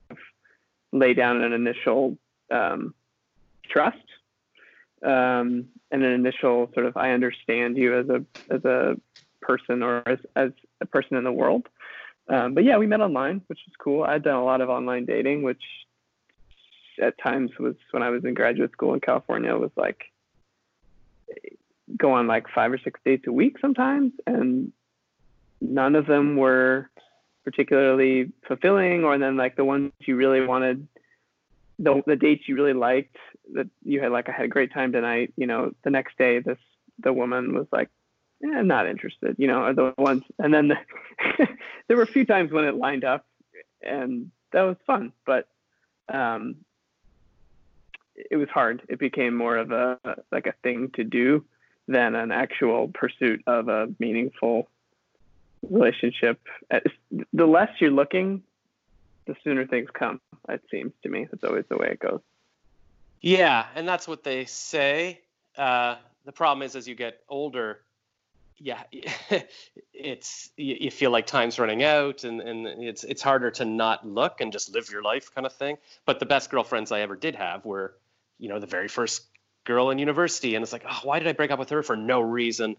lay 0.91 1.13
down 1.13 1.41
an 1.41 1.53
initial 1.53 2.17
um, 2.51 2.93
trust 3.69 3.97
um, 5.03 5.65
and 5.91 6.03
an 6.03 6.11
initial 6.11 6.69
sort 6.73 6.85
of 6.85 6.97
I 6.97 7.11
understand 7.11 7.77
you 7.77 7.97
as 7.97 8.09
a 8.09 8.25
as 8.49 8.63
a 8.65 8.95
person 9.41 9.83
or 9.83 10.07
as 10.07 10.19
as 10.35 10.51
a 10.81 10.85
person 10.85 11.17
in 11.17 11.23
the 11.23 11.31
world. 11.31 11.67
Um, 12.29 12.53
but 12.53 12.63
yeah, 12.63 12.77
we 12.77 12.87
met 12.87 13.01
online, 13.01 13.41
which 13.47 13.59
was 13.67 13.73
cool. 13.77 14.03
I'd 14.03 14.23
done 14.23 14.35
a 14.35 14.45
lot 14.45 14.61
of 14.61 14.69
online 14.69 15.05
dating, 15.05 15.43
which 15.43 15.61
at 17.01 17.17
times 17.17 17.51
was 17.59 17.75
when 17.91 18.03
I 18.03 18.09
was 18.09 18.23
in 18.25 18.33
graduate 18.33 18.71
school 18.71 18.93
in 18.93 18.99
California 18.99 19.55
was 19.55 19.71
like 19.75 20.05
go 21.97 22.13
on 22.13 22.27
like 22.27 22.45
five 22.53 22.71
or 22.71 22.77
six 22.77 22.99
dates 23.05 23.27
a 23.27 23.31
week 23.31 23.57
sometimes, 23.59 24.13
and 24.25 24.71
none 25.61 25.95
of 25.95 26.05
them 26.05 26.35
were 26.35 26.89
particularly 27.43 28.31
fulfilling 28.47 29.03
or 29.03 29.17
then 29.17 29.37
like 29.37 29.55
the 29.55 29.65
ones 29.65 29.91
you 30.05 30.15
really 30.15 30.45
wanted 30.45 30.87
the, 31.79 32.01
the 32.05 32.15
dates 32.15 32.47
you 32.47 32.55
really 32.55 32.73
liked 32.73 33.17
that 33.53 33.67
you 33.83 34.01
had 34.01 34.11
like 34.11 34.29
I 34.29 34.31
had 34.31 34.45
a 34.45 34.49
great 34.49 34.73
time 34.73 34.91
tonight 34.91 35.33
you 35.35 35.47
know 35.47 35.73
the 35.83 35.89
next 35.89 36.17
day 36.17 36.39
this 36.39 36.57
the 36.99 37.11
woman 37.11 37.53
was 37.53 37.67
like 37.71 37.89
eh, 38.43 38.61
not 38.61 38.87
interested 38.87 39.35
you 39.37 39.47
know 39.47 39.63
or 39.63 39.73
the 39.73 39.93
ones 39.97 40.23
and 40.39 40.53
then 40.53 40.69
the, 40.69 40.77
there 41.87 41.97
were 41.97 42.03
a 42.03 42.07
few 42.07 42.25
times 42.25 42.51
when 42.51 42.65
it 42.65 42.75
lined 42.75 43.03
up 43.03 43.25
and 43.81 44.31
that 44.53 44.61
was 44.61 44.77
fun 44.87 45.11
but 45.25 45.47
um 46.07 46.55
it 48.15 48.37
was 48.37 48.49
hard 48.49 48.81
it 48.89 48.99
became 48.99 49.35
more 49.35 49.57
of 49.57 49.71
a 49.71 49.97
like 50.31 50.45
a 50.45 50.53
thing 50.63 50.89
to 50.95 51.03
do 51.03 51.43
than 51.87 52.15
an 52.15 52.31
actual 52.31 52.87
pursuit 52.93 53.41
of 53.47 53.67
a 53.67 53.87
meaningful 53.99 54.67
relationship. 55.69 56.39
The 57.33 57.45
less 57.45 57.69
you're 57.79 57.91
looking, 57.91 58.43
the 59.25 59.35
sooner 59.43 59.65
things 59.65 59.89
come. 59.93 60.21
It 60.49 60.61
seems 60.69 60.93
to 61.03 61.09
me 61.09 61.27
that's 61.29 61.43
always 61.43 61.65
the 61.69 61.77
way 61.77 61.89
it 61.91 61.99
goes. 61.99 62.21
Yeah, 63.21 63.65
and 63.75 63.87
that's 63.87 64.07
what 64.07 64.23
they 64.23 64.45
say. 64.45 65.21
Uh, 65.57 65.95
the 66.25 66.31
problem 66.31 66.63
is, 66.65 66.75
as 66.75 66.87
you 66.87 66.95
get 66.95 67.21
older, 67.29 67.79
yeah, 68.57 68.83
it's 69.93 70.49
you, 70.57 70.91
feel 70.91 71.11
like 71.11 71.25
time's 71.25 71.57
running 71.57 71.83
out, 71.83 72.23
and, 72.23 72.41
and 72.41 72.67
it's 72.83 73.03
it's 73.03 73.21
harder 73.21 73.49
to 73.51 73.65
not 73.65 74.05
look 74.05 74.41
and 74.41 74.51
just 74.51 74.73
live 74.73 74.89
your 74.91 75.01
life, 75.01 75.33
kind 75.33 75.45
of 75.45 75.53
thing. 75.53 75.77
But 76.05 76.19
the 76.19 76.25
best 76.25 76.49
girlfriends 76.49 76.91
I 76.91 77.01
ever 77.01 77.15
did 77.15 77.35
have 77.35 77.63
were, 77.65 77.95
you 78.39 78.49
know, 78.49 78.59
the 78.59 78.67
very 78.67 78.87
first 78.87 79.23
girl 79.63 79.89
in 79.89 79.99
university, 79.99 80.55
and 80.55 80.63
it's 80.63 80.73
like, 80.73 80.85
oh, 80.89 80.99
why 81.03 81.19
did 81.19 81.27
I 81.27 81.33
break 81.33 81.51
up 81.51 81.59
with 81.59 81.69
her 81.69 81.83
for 81.83 81.95
no 81.95 82.21
reason? 82.21 82.75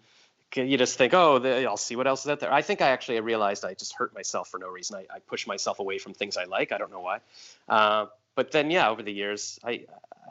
you 0.56 0.78
just 0.78 0.96
think, 0.96 1.14
oh, 1.14 1.38
the, 1.38 1.66
I'll 1.66 1.76
see 1.76 1.96
what 1.96 2.06
else 2.06 2.24
is 2.24 2.30
out 2.30 2.40
there. 2.40 2.52
I 2.52 2.62
think 2.62 2.80
I 2.80 2.90
actually 2.90 3.18
realized 3.20 3.64
I 3.64 3.74
just 3.74 3.94
hurt 3.94 4.14
myself 4.14 4.48
for 4.48 4.58
no 4.58 4.68
reason. 4.68 4.96
I, 4.96 5.16
I 5.16 5.18
push 5.18 5.46
myself 5.46 5.80
away 5.80 5.98
from 5.98 6.14
things 6.14 6.36
I 6.36 6.44
like. 6.44 6.70
I 6.70 6.78
don't 6.78 6.92
know 6.92 7.00
why. 7.00 7.18
Uh, 7.68 8.06
but 8.34 8.52
then, 8.52 8.70
yeah, 8.70 8.88
over 8.88 9.02
the 9.02 9.12
years, 9.12 9.58
I, 9.64 9.86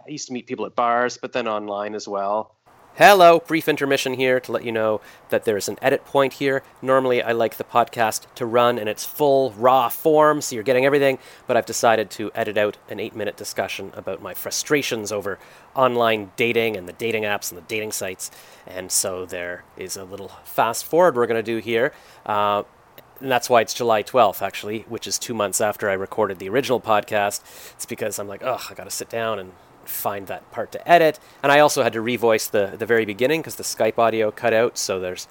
I 0.05 0.09
used 0.09 0.27
to 0.27 0.33
meet 0.33 0.45
people 0.45 0.65
at 0.65 0.75
bars, 0.75 1.17
but 1.17 1.33
then 1.33 1.47
online 1.47 1.95
as 1.95 2.07
well. 2.07 2.55
Hello, 2.97 3.39
brief 3.39 3.67
intermission 3.67 4.13
here 4.13 4.39
to 4.39 4.51
let 4.51 4.63
you 4.63 4.71
know 4.71 5.01
that 5.29 5.45
there's 5.45 5.67
an 5.67 5.79
edit 5.81 6.05
point 6.05 6.33
here. 6.33 6.61
Normally, 6.79 7.23
I 7.23 7.31
like 7.31 7.57
the 7.57 7.63
podcast 7.63 8.31
to 8.35 8.45
run 8.45 8.77
in 8.77 8.87
its 8.87 9.03
full, 9.03 9.49
raw 9.53 9.89
form, 9.89 10.41
so 10.41 10.53
you're 10.53 10.63
getting 10.63 10.85
everything, 10.85 11.17
but 11.47 11.57
I've 11.57 11.65
decided 11.65 12.11
to 12.11 12.29
edit 12.35 12.55
out 12.55 12.77
an 12.89 12.99
eight 12.99 13.15
minute 13.15 13.35
discussion 13.35 13.91
about 13.95 14.21
my 14.21 14.35
frustrations 14.35 15.11
over 15.11 15.39
online 15.73 16.33
dating 16.35 16.77
and 16.77 16.87
the 16.87 16.93
dating 16.93 17.23
apps 17.23 17.51
and 17.51 17.57
the 17.57 17.65
dating 17.65 17.93
sites. 17.93 18.29
And 18.67 18.91
so 18.91 19.25
there 19.25 19.63
is 19.75 19.97
a 19.97 20.03
little 20.03 20.31
fast 20.43 20.85
forward 20.85 21.15
we're 21.15 21.25
going 21.25 21.43
to 21.43 21.51
do 21.51 21.57
here. 21.57 21.93
Uh, 22.27 22.61
and 23.19 23.31
that's 23.31 23.49
why 23.49 23.61
it's 23.61 23.73
July 23.73 24.03
12th, 24.03 24.43
actually, 24.43 24.81
which 24.81 25.07
is 25.07 25.17
two 25.17 25.33
months 25.33 25.61
after 25.61 25.89
I 25.89 25.93
recorded 25.93 26.37
the 26.37 26.49
original 26.49 26.79
podcast. 26.79 27.41
It's 27.73 27.87
because 27.87 28.19
I'm 28.19 28.27
like, 28.27 28.43
oh, 28.43 28.61
I 28.69 28.75
got 28.75 28.83
to 28.83 28.91
sit 28.91 29.09
down 29.09 29.39
and 29.39 29.53
find 29.87 30.27
that 30.27 30.49
part 30.51 30.71
to 30.73 30.89
edit. 30.89 31.19
And 31.41 31.51
I 31.51 31.59
also 31.59 31.83
had 31.83 31.93
to 31.93 31.99
revoice 31.99 32.49
the 32.49 32.75
the 32.77 32.85
very 32.85 33.05
beginning 33.05 33.41
because 33.41 33.55
the 33.55 33.63
Skype 33.63 33.97
audio 33.97 34.31
cut 34.31 34.53
out. 34.53 34.77
So 34.77 34.99
there's 34.99 35.27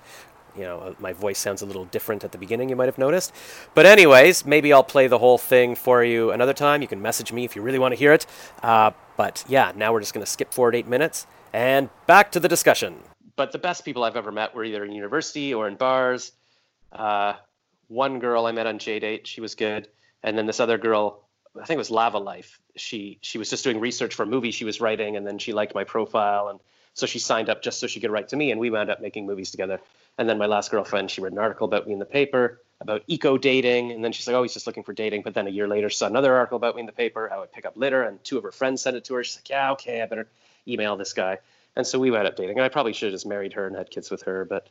you 0.57 0.62
know, 0.62 0.80
uh, 0.80 0.94
my 0.98 1.12
voice 1.12 1.38
sounds 1.38 1.62
a 1.62 1.66
little 1.66 1.86
different 1.86 2.24
at 2.24 2.32
the 2.32 2.38
beginning, 2.38 2.68
you 2.68 2.76
might 2.76 2.86
have 2.86 2.98
noticed. 2.98 3.32
But, 3.74 3.86
anyways, 3.86 4.44
maybe 4.44 4.72
I'll 4.72 4.84
play 4.84 5.07
the 5.07 5.18
whole 5.18 5.38
thing 5.38 5.74
for 5.74 6.05
you 6.05 6.30
another 6.30 6.53
time. 6.53 6.82
You 6.82 6.88
can 6.88 7.00
message 7.00 7.32
me 7.32 7.44
if 7.44 7.57
you 7.57 7.62
really 7.62 7.78
want 7.78 7.92
to 7.92 7.96
hear 7.98 8.12
it. 8.12 8.26
Uh, 8.62 8.90
but 9.16 9.44
yeah, 9.48 9.72
now 9.74 9.92
we're 9.92 10.00
just 10.00 10.14
going 10.14 10.24
to 10.24 10.30
skip 10.30 10.53
forward 10.53 10.74
eight 10.74 10.86
minutes 10.86 11.26
and 11.53 11.88
back 12.07 12.32
to 12.32 12.40
the 12.40 12.48
discussion. 12.48 12.96
But 13.36 13.53
the 13.53 13.59
best 13.59 13.84
people 13.84 14.05
I've 14.05 14.16
ever 14.16 14.32
met 14.32 14.55
were 14.55 14.64
either 14.64 14.84
in 14.84 14.92
university 14.92 15.55
or 15.55 15.68
in 15.68 15.76
bars. 15.76 16.32
Uh, 16.92 17.34
one 17.88 18.18
girl 18.18 18.46
I 18.46 18.53
met 18.53 18.66
on 18.66 18.78
JDate, 18.78 19.26
she 19.26 19.40
was 19.40 19.55
good. 19.55 19.88
And 20.22 20.36
then 20.36 20.46
this 20.46 20.61
other 20.61 20.78
girl, 20.78 21.24
I 21.61 21.64
think 21.64 21.76
it 21.76 21.78
was 21.78 21.90
Lavalife. 21.90 22.59
She 22.76 23.18
she 23.20 23.38
was 23.38 23.50
just 23.50 23.64
doing 23.64 23.80
research 23.80 24.14
for 24.14 24.22
a 24.22 24.26
movie 24.26 24.50
she 24.50 24.64
was 24.64 24.80
writing, 24.80 25.16
and 25.16 25.26
then 25.26 25.38
she 25.38 25.53
liked 25.53 25.74
my 25.74 25.84
profile, 25.84 26.48
and 26.48 26.59
so 26.94 27.07
she 27.07 27.18
signed 27.18 27.48
up 27.48 27.62
just 27.62 27.80
so 27.80 27.86
she 27.86 28.00
could 28.00 28.11
write 28.11 28.28
to 28.28 28.36
me, 28.36 28.50
and 28.50 28.61
we 28.61 28.70
wound 28.70 28.90
up 28.90 29.00
making 29.00 29.26
movies 29.26 29.50
together. 29.50 29.80
And 30.18 30.28
then 30.28 30.38
my 30.38 30.46
last 30.46 30.70
girlfriend, 30.70 31.11
she 31.11 31.20
read 31.20 31.32
an 31.32 31.38
article 31.38 31.66
about 31.66 31.86
me 31.86 31.92
in 31.92 31.98
the 31.98 32.05
paper 32.05 32.61
about 32.82 33.03
eco 33.07 33.38
dating, 33.38 33.92
and 33.92 34.05
then 34.05 34.12
she's 34.12 34.26
like, 34.26 34.34
"Oh, 34.34 34.42
he's 34.42 34.53
just 34.53 34.66
looking 34.66 34.82
for 34.82 34.92
dating." 34.92 35.22
But 35.22 35.34
then 35.34 35.46
a 35.46 35.50
year 35.50 35.68
later, 35.68 35.88
saw 35.88 36.07
another 36.07 36.34
article 36.34 36.57
about 36.57 36.74
me 36.74 36.80
in 36.80 36.86
the 36.86 36.92
paper, 36.92 37.28
how 37.28 37.42
I 37.42 37.46
pick 37.46 37.64
up 37.64 37.76
litter, 37.76 38.03
and 38.03 38.22
two 38.24 38.36
of 38.36 38.42
her 38.42 38.53
friends 38.53 38.82
sent 38.82 38.96
it 38.96 39.05
to 39.05 39.14
her. 39.14 39.24
She's 39.24 39.36
like, 39.36 39.48
"Yeah, 39.48 39.72
okay, 39.72 40.03
I 40.03 40.07
better 40.07 40.26
email 40.68 40.96
this 40.96 41.12
guy." 41.12 41.38
And 41.76 41.86
so 41.86 41.98
we 41.98 42.11
wound 42.11 42.26
up 42.26 42.36
dating, 42.36 42.59
and 42.59 42.64
I 42.64 42.68
probably 42.68 42.92
should 42.92 43.07
have 43.07 43.14
just 43.14 43.26
married 43.26 43.55
her 43.55 43.66
and 43.66 43.76
had 43.76 43.90
kids 43.90 44.11
with 44.11 44.22
her, 44.22 44.44
but 44.44 44.68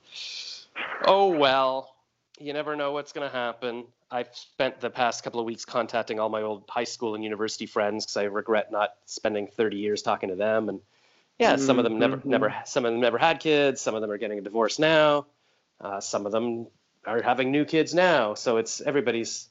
oh 1.05 1.27
well. 1.29 1.95
You 2.41 2.53
never 2.53 2.75
know 2.75 2.91
what's 2.91 3.11
going 3.11 3.29
to 3.29 3.35
happen. 3.35 3.85
I've 4.09 4.29
spent 4.35 4.81
the 4.81 4.89
past 4.89 5.23
couple 5.23 5.39
of 5.39 5.45
weeks 5.45 5.63
contacting 5.63 6.19
all 6.19 6.29
my 6.29 6.41
old 6.41 6.63
high 6.67 6.85
school 6.85 7.13
and 7.13 7.23
university 7.23 7.67
friends 7.67 8.03
because 8.03 8.17
I 8.17 8.23
regret 8.23 8.71
not 8.71 8.95
spending 9.05 9.47
30 9.47 9.77
years 9.77 10.01
talking 10.01 10.29
to 10.29 10.35
them. 10.35 10.67
And 10.67 10.81
yeah, 11.37 11.55
some 11.57 11.77
of 11.77 11.83
them 11.83 11.99
never, 11.99 12.17
Mhm. 12.17 12.25
never, 12.25 12.55
some 12.65 12.83
of 12.83 12.93
them 12.93 12.99
never 12.99 13.19
had 13.19 13.39
kids. 13.39 13.79
Some 13.79 13.93
of 13.93 14.01
them 14.01 14.09
are 14.09 14.17
getting 14.17 14.39
a 14.39 14.41
divorce 14.41 14.79
now. 14.79 15.27
Uh, 15.79 15.99
some 15.99 16.25
of 16.25 16.31
them 16.31 16.67
are 17.05 17.21
having 17.21 17.51
new 17.51 17.63
kids 17.63 17.93
now. 17.93 18.33
So 18.33 18.57
it's 18.57 18.81
everybody's, 18.81 19.47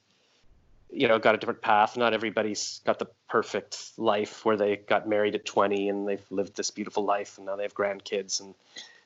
you 0.90 1.06
know, 1.06 1.20
got 1.20 1.36
a 1.36 1.38
different 1.38 1.62
path. 1.62 1.96
Not 1.96 2.12
everybody's 2.12 2.80
got 2.84 2.98
the 2.98 3.06
perfect 3.28 3.92
life 3.98 4.44
where 4.44 4.56
they 4.56 4.76
got 4.76 5.08
married 5.08 5.36
at 5.36 5.44
20 5.44 5.88
and 5.88 6.08
they've 6.08 6.26
lived 6.30 6.56
this 6.56 6.72
beautiful 6.72 7.04
life 7.04 7.38
and 7.38 7.46
now 7.46 7.54
they 7.54 7.62
have 7.62 7.74
grandkids 7.74 8.40
and 8.40 8.54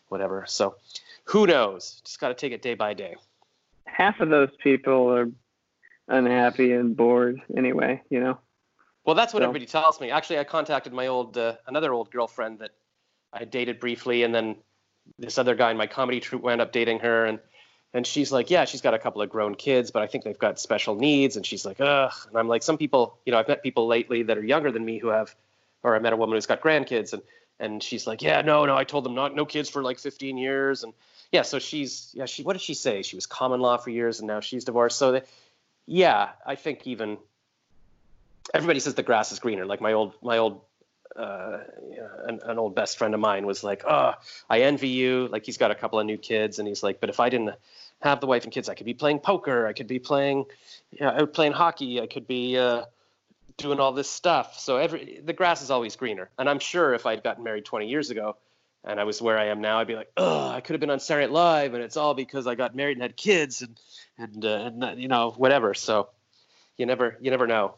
whatever. 0.08 0.46
So 0.48 0.76
who 1.24 1.46
knows? 1.46 2.00
Just 2.04 2.18
got 2.18 2.28
to 2.28 2.34
take 2.34 2.52
it 2.52 2.62
day 2.62 2.74
by 2.74 2.94
day. 2.94 3.16
Half 3.86 4.20
of 4.20 4.28
those 4.30 4.50
people 4.62 5.12
are 5.14 5.30
unhappy 6.08 6.72
and 6.72 6.96
bored 6.96 7.40
anyway, 7.56 8.02
you 8.10 8.20
know. 8.20 8.38
Well, 9.04 9.14
that's 9.14 9.32
what 9.34 9.40
So- 9.40 9.48
everybody 9.48 9.66
tells 9.66 10.00
me. 10.00 10.10
Actually, 10.10 10.38
I 10.38 10.44
contacted 10.44 10.92
my 10.92 11.06
old 11.08 11.36
uh, 11.36 11.56
another 11.66 11.92
old 11.92 12.10
girlfriend 12.10 12.60
that 12.60 12.70
I 13.32 13.44
dated 13.44 13.80
briefly, 13.80 14.22
and 14.22 14.34
then 14.34 14.56
this 15.18 15.36
other 15.38 15.54
guy 15.54 15.70
in 15.70 15.76
my 15.76 15.86
comedy 15.86 16.20
troupe 16.20 16.42
wound 16.42 16.60
up 16.60 16.72
dating 16.72 17.00
her, 17.00 17.26
and 17.26 17.38
and 17.92 18.04
she's 18.06 18.32
like, 18.32 18.50
yeah, 18.50 18.64
she's 18.64 18.80
got 18.80 18.94
a 18.94 18.98
couple 18.98 19.22
of 19.22 19.30
grown 19.30 19.54
kids, 19.54 19.92
but 19.92 20.02
I 20.02 20.08
think 20.08 20.24
they've 20.24 20.38
got 20.38 20.58
special 20.58 20.96
needs, 20.96 21.36
and 21.36 21.46
she's 21.46 21.64
like, 21.64 21.80
ugh. 21.80 22.12
And 22.28 22.36
I'm 22.36 22.48
like, 22.48 22.64
some 22.64 22.76
people, 22.76 23.18
you 23.24 23.30
know, 23.32 23.38
I've 23.38 23.46
met 23.46 23.62
people 23.62 23.86
lately 23.86 24.24
that 24.24 24.36
are 24.36 24.42
younger 24.44 24.72
than 24.72 24.84
me 24.84 24.98
who 24.98 25.08
have, 25.08 25.32
or 25.84 25.94
I 25.94 26.00
met 26.00 26.12
a 26.12 26.16
woman 26.16 26.36
who's 26.36 26.46
got 26.46 26.60
grandkids, 26.60 27.12
and 27.12 27.22
and 27.60 27.82
she's 27.82 28.04
like, 28.06 28.20
yeah, 28.22 28.40
no, 28.40 28.64
no, 28.64 28.76
I 28.76 28.82
told 28.84 29.04
them 29.04 29.14
not 29.14 29.34
no 29.36 29.44
kids 29.44 29.68
for 29.68 29.82
like 29.82 29.98
15 30.00 30.36
years, 30.38 30.82
and 30.82 30.92
yeah, 31.34 31.42
so 31.42 31.58
she's 31.58 32.12
yeah, 32.14 32.26
she 32.26 32.44
what 32.44 32.52
did 32.52 32.62
she 32.62 32.74
say? 32.74 33.02
She 33.02 33.16
was 33.16 33.26
common 33.26 33.58
law 33.58 33.76
for 33.76 33.90
years, 33.90 34.20
and 34.20 34.28
now 34.28 34.38
she's 34.38 34.64
divorced. 34.64 34.96
So, 34.96 35.10
they, 35.10 35.22
yeah, 35.84 36.28
I 36.46 36.54
think 36.54 36.86
even 36.86 37.18
everybody 38.54 38.78
says 38.78 38.94
the 38.94 39.02
grass 39.02 39.32
is 39.32 39.40
greener. 39.40 39.66
Like 39.66 39.80
my 39.80 39.94
old 39.94 40.14
my 40.22 40.38
old 40.38 40.60
uh, 41.16 41.58
an, 42.28 42.38
an 42.44 42.56
old 42.60 42.76
best 42.76 42.98
friend 42.98 43.14
of 43.14 43.20
mine 43.20 43.46
was 43.46 43.64
like, 43.64 43.82
"Oh, 43.84 44.14
I 44.48 44.60
envy 44.60 44.90
you." 44.90 45.26
Like 45.26 45.44
he's 45.44 45.58
got 45.58 45.72
a 45.72 45.74
couple 45.74 45.98
of 45.98 46.06
new 46.06 46.18
kids, 46.18 46.60
and 46.60 46.68
he's 46.68 46.84
like, 46.84 47.00
"But 47.00 47.10
if 47.10 47.18
I 47.18 47.30
didn't 47.30 47.56
have 48.00 48.20
the 48.20 48.28
wife 48.28 48.44
and 48.44 48.52
kids, 48.52 48.68
I 48.68 48.74
could 48.74 48.86
be 48.86 48.94
playing 48.94 49.18
poker. 49.18 49.66
I 49.66 49.72
could 49.72 49.88
be 49.88 49.98
playing, 49.98 50.44
yeah, 50.92 51.20
out 51.20 51.32
playing 51.32 51.54
hockey. 51.54 52.00
I 52.00 52.06
could 52.06 52.28
be 52.28 52.56
uh, 52.56 52.84
doing 53.56 53.80
all 53.80 53.90
this 53.90 54.08
stuff." 54.08 54.60
So 54.60 54.76
every 54.76 55.20
the 55.20 55.32
grass 55.32 55.62
is 55.62 55.72
always 55.72 55.96
greener. 55.96 56.30
And 56.38 56.48
I'm 56.48 56.60
sure 56.60 56.94
if 56.94 57.06
I'd 57.06 57.24
gotten 57.24 57.42
married 57.42 57.64
20 57.64 57.88
years 57.88 58.10
ago, 58.10 58.36
and 58.84 59.00
I 59.00 59.04
was 59.04 59.20
where 59.20 59.38
I 59.38 59.46
am 59.46 59.60
now, 59.60 59.78
I'd 59.78 59.86
be 59.86 59.96
like, 59.96 60.10
"Oh, 60.16 60.48
I 60.48 60.60
could 60.60 60.74
have 60.74 60.80
been 60.80 60.90
on 60.90 61.00
Saturday 61.00 61.26
Night 61.26 61.32
Live, 61.32 61.74
and 61.74 61.82
it's 61.82 61.96
all 61.96 62.14
because 62.14 62.46
I 62.46 62.54
got 62.54 62.74
married 62.74 62.96
and 62.96 63.02
had 63.02 63.16
kids, 63.16 63.62
and 63.62 63.80
and, 64.18 64.44
uh, 64.44 64.48
and 64.48 64.84
uh, 64.84 64.94
you 64.96 65.08
know 65.08 65.30
whatever." 65.30 65.74
So 65.74 66.08
you 66.76 66.86
never 66.86 67.16
you 67.20 67.30
never 67.30 67.46
know, 67.46 67.76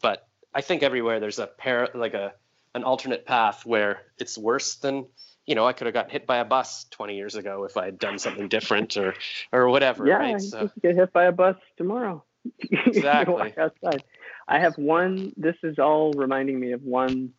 but 0.00 0.26
I 0.54 0.60
think 0.60 0.82
everywhere 0.82 1.20
there's 1.20 1.38
a 1.38 1.46
pair 1.46 1.88
like 1.94 2.14
a 2.14 2.32
an 2.74 2.84
alternate 2.84 3.26
path 3.26 3.64
where 3.64 4.02
it's 4.18 4.36
worse 4.36 4.76
than 4.76 5.06
you 5.46 5.54
know 5.54 5.66
I 5.66 5.72
could 5.72 5.86
have 5.86 5.94
gotten 5.94 6.10
hit 6.10 6.26
by 6.26 6.38
a 6.38 6.44
bus 6.44 6.84
20 6.90 7.16
years 7.16 7.34
ago 7.34 7.64
if 7.64 7.76
I 7.76 7.86
had 7.86 7.98
done 7.98 8.18
something 8.18 8.48
different 8.48 8.96
or 8.96 9.14
or 9.52 9.68
whatever 9.68 10.06
yeah, 10.06 10.14
right 10.14 10.40
so 10.40 10.68
could 10.68 10.82
get 10.82 10.96
hit 10.96 11.12
by 11.12 11.24
a 11.24 11.32
bus 11.32 11.56
tomorrow. 11.76 12.24
Exactly. 12.86 13.52
outside. 13.58 14.04
I 14.46 14.60
have 14.60 14.78
one. 14.78 15.32
This 15.36 15.56
is 15.62 15.78
all 15.78 16.12
reminding 16.12 16.58
me 16.58 16.72
of 16.72 16.82
one. 16.82 17.34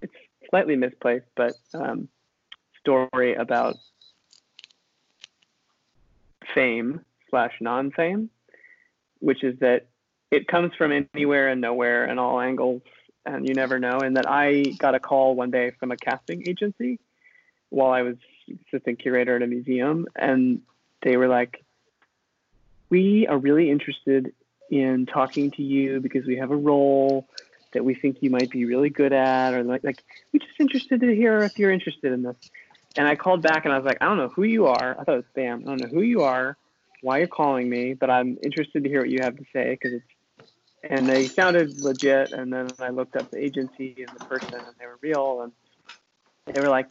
It's 0.00 0.12
slightly 0.50 0.76
misplaced, 0.76 1.26
but 1.34 1.54
um, 1.74 2.08
story 2.82 3.34
about 3.34 3.76
fame 6.54 7.00
slash 7.30 7.54
non-fame, 7.60 8.28
which 9.20 9.42
is 9.42 9.58
that 9.60 9.86
it 10.30 10.48
comes 10.48 10.74
from 10.76 11.06
anywhere 11.14 11.48
and 11.48 11.60
nowhere 11.60 12.04
and 12.04 12.18
all 12.18 12.40
angles, 12.40 12.82
and 13.24 13.46
you 13.46 13.54
never 13.54 13.78
know. 13.78 14.00
And 14.00 14.16
that 14.16 14.28
I 14.28 14.62
got 14.78 14.94
a 14.94 15.00
call 15.00 15.34
one 15.34 15.50
day 15.50 15.70
from 15.78 15.92
a 15.92 15.96
casting 15.96 16.46
agency 16.48 16.98
while 17.70 17.90
I 17.90 18.02
was 18.02 18.16
assistant 18.68 18.98
curator 18.98 19.36
at 19.36 19.42
a 19.42 19.46
museum, 19.46 20.06
and 20.16 20.62
they 21.02 21.16
were 21.16 21.28
like, 21.28 21.62
"We 22.90 23.26
are 23.26 23.38
really 23.38 23.70
interested 23.70 24.34
in 24.70 25.06
talking 25.06 25.50
to 25.52 25.62
you 25.62 26.00
because 26.00 26.26
we 26.26 26.36
have 26.36 26.50
a 26.50 26.56
role." 26.56 27.28
That 27.74 27.86
we 27.86 27.94
think 27.94 28.18
you 28.20 28.28
might 28.28 28.50
be 28.50 28.66
really 28.66 28.90
good 28.90 29.14
at, 29.14 29.54
or 29.54 29.62
like, 29.64 29.82
like 29.82 30.02
we're 30.30 30.40
just 30.40 30.60
interested 30.60 31.00
to 31.00 31.14
hear 31.14 31.38
if 31.38 31.58
you're 31.58 31.72
interested 31.72 32.12
in 32.12 32.22
this. 32.22 32.36
And 32.96 33.08
I 33.08 33.16
called 33.16 33.42
back 33.42 33.64
and 33.64 33.72
I 33.72 33.78
was 33.78 33.86
like, 33.86 33.98
I 34.00 34.06
don't 34.06 34.18
know 34.18 34.28
who 34.28 34.42
you 34.42 34.66
are. 34.66 34.96
I 34.98 35.04
thought 35.04 35.14
it 35.14 35.24
was 35.24 35.24
spam. 35.36 35.62
I 35.62 35.64
don't 35.64 35.80
know 35.80 35.88
who 35.88 36.02
you 36.02 36.22
are, 36.22 36.56
why 37.00 37.18
you're 37.18 37.26
calling 37.26 37.68
me, 37.68 37.94
but 37.94 38.10
I'm 38.10 38.38
interested 38.42 38.84
to 38.84 38.88
hear 38.88 39.00
what 39.00 39.10
you 39.10 39.20
have 39.22 39.36
to 39.36 39.44
say 39.52 39.70
because 39.70 39.94
it's. 39.94 40.04
And 40.84 41.08
they 41.08 41.28
sounded 41.28 41.80
legit. 41.80 42.32
And 42.32 42.52
then 42.52 42.68
I 42.80 42.88
looked 42.88 43.14
up 43.14 43.30
the 43.30 43.38
agency 43.38 43.94
and 43.98 44.08
the 44.18 44.24
person, 44.24 44.54
and 44.54 44.74
they 44.80 44.86
were 44.86 44.98
real. 45.00 45.42
And 45.42 45.52
they 46.52 46.60
were 46.60 46.68
like, 46.68 46.90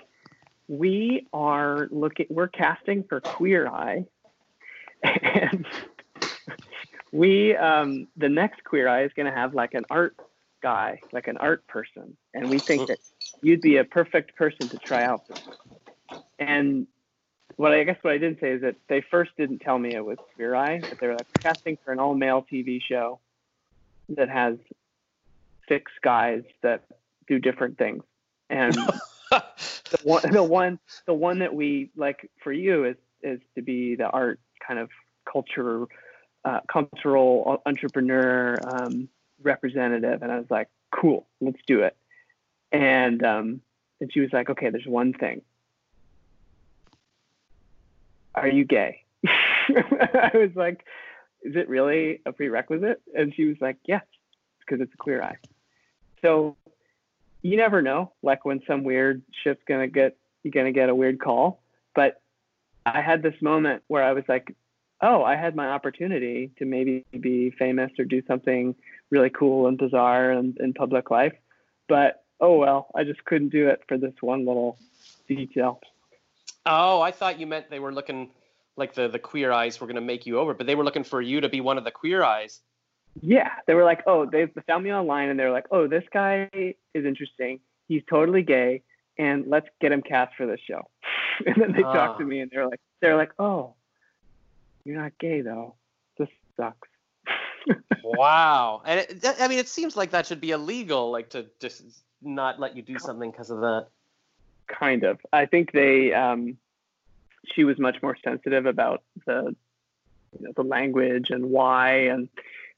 "We 0.70 1.28
are 1.34 1.89
looking. 1.91 2.28
We're 2.30 2.47
casting 2.47 3.04
for 3.04 3.20
Queer 3.20 3.68
Eye, 3.68 4.06
and 5.04 5.66
we 7.12 7.56
um, 7.58 8.08
the 8.16 8.30
next 8.30 8.64
Queer 8.64 8.88
Eye 8.88 9.04
is 9.04 9.12
going 9.14 9.26
to 9.26 9.38
have 9.38 9.54
like 9.54 9.74
an 9.74 9.84
art 9.89 10.16
guy, 10.64 11.02
like 11.12 11.28
an 11.28 11.36
art 11.36 11.68
person, 11.68 12.16
and 12.34 12.49
we 12.49 12.60
think 12.60 12.88
that 12.88 12.99
you'd 13.41 13.62
be 13.62 13.76
a 13.76 13.84
perfect 13.84 14.38
person 14.38 14.70
to 14.70 14.78
try 14.78 15.04
out 15.04 15.28
for 15.28 15.34
this." 15.34 15.71
And 16.42 16.88
what 17.56 17.72
I 17.72 17.84
guess 17.84 17.98
what 18.02 18.14
I 18.14 18.18
didn't 18.18 18.39
say 18.39 18.54
is 18.54 18.62
that 18.62 18.76
they 18.89 19.02
first 19.12 19.32
didn't 19.38 19.60
tell 19.60 19.78
me 19.78 19.94
it 19.94 20.04
was 20.04 20.18
Queer 20.36 20.56
Eye, 20.56 20.80
but 20.80 21.00
they 21.00 21.06
were 21.06 21.14
like 21.14 21.28
casting 21.44 21.78
for 21.86 21.92
an 21.92 22.00
all 22.00 22.16
male 22.16 22.44
TV 22.52 22.82
show 22.82 23.20
that 24.10 24.28
has 24.28 24.58
six 25.70 25.92
guys 26.02 26.42
that 26.64 26.84
do 27.28 27.38
different 27.38 27.78
things. 27.78 28.04
And 28.50 28.74
the 29.30 30.00
one 30.04 30.32
the 30.32 30.44
one 30.44 30.80
the 31.06 31.14
one 31.14 31.39
that 31.39 31.54
we 31.54 31.92
like 31.96 32.30
for 32.44 32.52
you 32.52 32.86
is 32.86 32.96
is 33.22 33.39
to 33.54 33.62
be 33.62 33.94
the 33.94 34.10
art 34.10 34.39
kind 34.68 34.80
of 34.80 34.89
culture 35.32 35.86
uh, 36.44 36.62
cultural 36.68 37.62
entrepreneur 37.68 38.58
um, 38.64 39.08
representative. 39.44 40.24
And 40.24 40.32
I 40.32 40.38
was 40.38 40.50
like, 40.50 40.70
cool, 40.89 41.28
let's 41.39 41.62
do 41.68 41.82
it. 41.82 41.96
And 42.72 43.24
um, 43.24 43.62
and 44.00 44.12
she 44.12 44.22
was 44.22 44.34
like, 44.34 44.50
okay, 44.50 44.72
there's 44.72 44.88
one 44.88 45.14
thing. 45.14 45.44
Are 48.36 48.48
you 48.48 48.66
gay? 48.66 49.04
I 49.28 50.32
was 50.34 50.52
like, 50.56 50.86
is 51.44 51.56
it 51.56 51.70
really 51.70 52.22
a 52.26 52.32
prerequisite? 52.32 53.02
And 53.14 53.34
she 53.36 53.46
was 53.46 53.58
like, 53.60 53.78
yes, 53.86 54.04
because 54.60 54.82
it's 54.82 54.94
a 54.94 54.98
queer 54.98 55.22
eye. 55.22 55.38
So 56.22 56.56
you 57.42 57.58
never 57.58 57.82
know, 57.82 58.12
like 58.22 58.46
when 58.46 58.62
some 58.68 58.84
weird 58.84 59.22
shit's 59.44 59.62
gonna 59.68 59.88
get 59.88 60.18
you're 60.44 60.52
gonna 60.52 60.72
get 60.72 60.90
a 60.90 60.96
weird 60.96 61.20
call. 61.20 61.62
But 61.96 62.22
I 62.86 63.02
had 63.02 63.22
this 63.22 63.40
moment 63.42 63.84
where 63.88 64.04
I 64.04 64.14
was 64.14 64.24
like, 64.28 64.56
oh, 65.02 65.24
I 65.24 65.36
had 65.36 65.56
my 65.56 65.68
opportunity 65.68 66.52
to 66.60 66.66
maybe 66.66 67.06
be 67.20 67.52
famous 67.52 67.92
or 67.98 68.06
do 68.06 68.22
something 68.28 68.76
really 69.10 69.30
cool 69.30 69.68
and 69.68 69.78
bizarre 69.78 70.32
in, 70.32 70.56
in 70.60 70.74
public 70.74 71.10
life. 71.10 71.34
But 71.88 72.24
oh 72.40 72.58
well, 72.58 72.90
I 72.96 73.04
just 73.04 73.24
couldn't 73.26 73.50
do 73.50 73.68
it 73.68 73.82
for 73.88 73.98
this 73.98 74.14
one 74.22 74.46
little 74.46 74.78
detail. 75.28 75.82
Oh 76.66 77.01
I 77.01 77.12
thought 77.12 77.39
you 77.39 77.47
meant 77.47 77.70
they 77.70 77.80
were 77.80 77.93
looking 77.93 78.30
like 78.78 78.93
the 78.93 79.07
the 79.07 79.20
queer 79.20 79.51
eyes 79.51 79.80
were 79.80 79.88
going 79.88 79.95
to 79.95 80.01
make 80.01 80.26
you 80.26 80.39
over 80.39 80.53
but 80.53 80.66
they 80.68 80.76
were 80.76 80.84
looking 80.84 81.03
for 81.03 81.22
you 81.22 81.41
to 81.41 81.49
be 81.49 81.62
one 81.62 81.78
of 81.78 81.84
the 81.84 81.91
queer 81.91 82.24
eyes 82.24 82.62
Yeah, 83.22 83.49
they 83.68 83.74
were 83.74 83.84
like, 83.84 84.03
oh, 84.07 84.26
they 84.26 84.47
found 84.68 84.84
me 84.86 84.93
online 84.93 85.28
and 85.30 85.38
they're 85.38 85.51
like, 85.51 85.66
oh, 85.72 85.86
this 85.88 86.05
guy 86.14 86.49
is 86.53 87.05
interesting. 87.05 87.59
he's 87.89 88.03
totally 88.09 88.41
gay, 88.41 88.84
and 89.18 89.47
let's 89.47 89.68
get 89.82 89.91
him 89.91 90.01
cast 90.01 90.34
for 90.38 90.45
this 90.47 90.62
show. 90.66 90.82
and 91.45 91.55
then 91.62 91.74
they 91.74 91.82
talked 91.82 92.20
to 92.20 92.24
Ah. 92.26 92.28
me, 92.28 92.39
and 92.39 92.49
they're 92.49 92.68
like, 92.68 92.80
they're 93.01 93.18
like, 93.18 93.34
oh, 93.38 93.74
you're 94.86 94.95
not 94.97 95.12
gay 95.20 95.41
though. 95.41 95.76
This 96.18 96.30
sucks. 96.55 96.88
wow. 98.03 98.82
And 98.86 99.01
it, 99.01 99.26
I 99.41 99.47
mean, 99.49 99.59
it 99.59 99.68
seems 99.68 99.97
like 99.97 100.12
that 100.12 100.26
should 100.26 100.39
be 100.41 100.51
illegal, 100.51 101.12
like 101.12 101.32
to 101.32 101.47
just 101.59 101.84
not 102.22 102.59
let 102.62 102.76
you 102.78 102.82
do 102.82 102.97
something 102.97 103.30
because 103.30 103.49
of 103.49 103.59
that. 103.59 103.88
Kind 104.80 105.04
of. 105.04 105.20
I 105.32 105.46
think 105.46 105.72
they 105.72 106.14
um, 106.14 106.58
she 107.54 107.64
was 107.64 107.80
much 107.80 107.98
more 108.02 108.18
sensitive 108.24 108.66
about 108.66 109.04
the 109.26 109.56
you 110.38 110.48
know, 110.48 110.54
the 110.56 110.64
language 110.64 111.30
and 111.30 111.46
why 111.46 111.94
and 112.08 112.30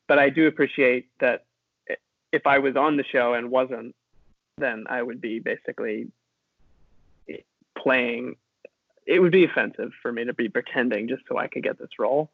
but 0.07 0.19
I 0.19 0.29
do 0.29 0.47
appreciate 0.47 1.07
that 1.19 1.45
if 2.31 2.47
I 2.47 2.59
was 2.59 2.75
on 2.75 2.97
the 2.97 3.03
show 3.03 3.33
and 3.33 3.51
wasn't 3.51 3.95
then 4.57 4.85
I 4.89 5.01
would 5.01 5.21
be 5.21 5.39
basically 5.39 6.11
playing 7.77 8.35
it 9.05 9.19
would 9.19 9.31
be 9.31 9.43
offensive 9.43 9.91
for 10.01 10.11
me 10.11 10.25
to 10.25 10.33
be 10.33 10.49
pretending 10.49 11.07
just 11.07 11.23
so 11.27 11.37
I 11.37 11.47
could 11.47 11.63
get 11.63 11.77
this 11.77 11.99
role 11.99 12.31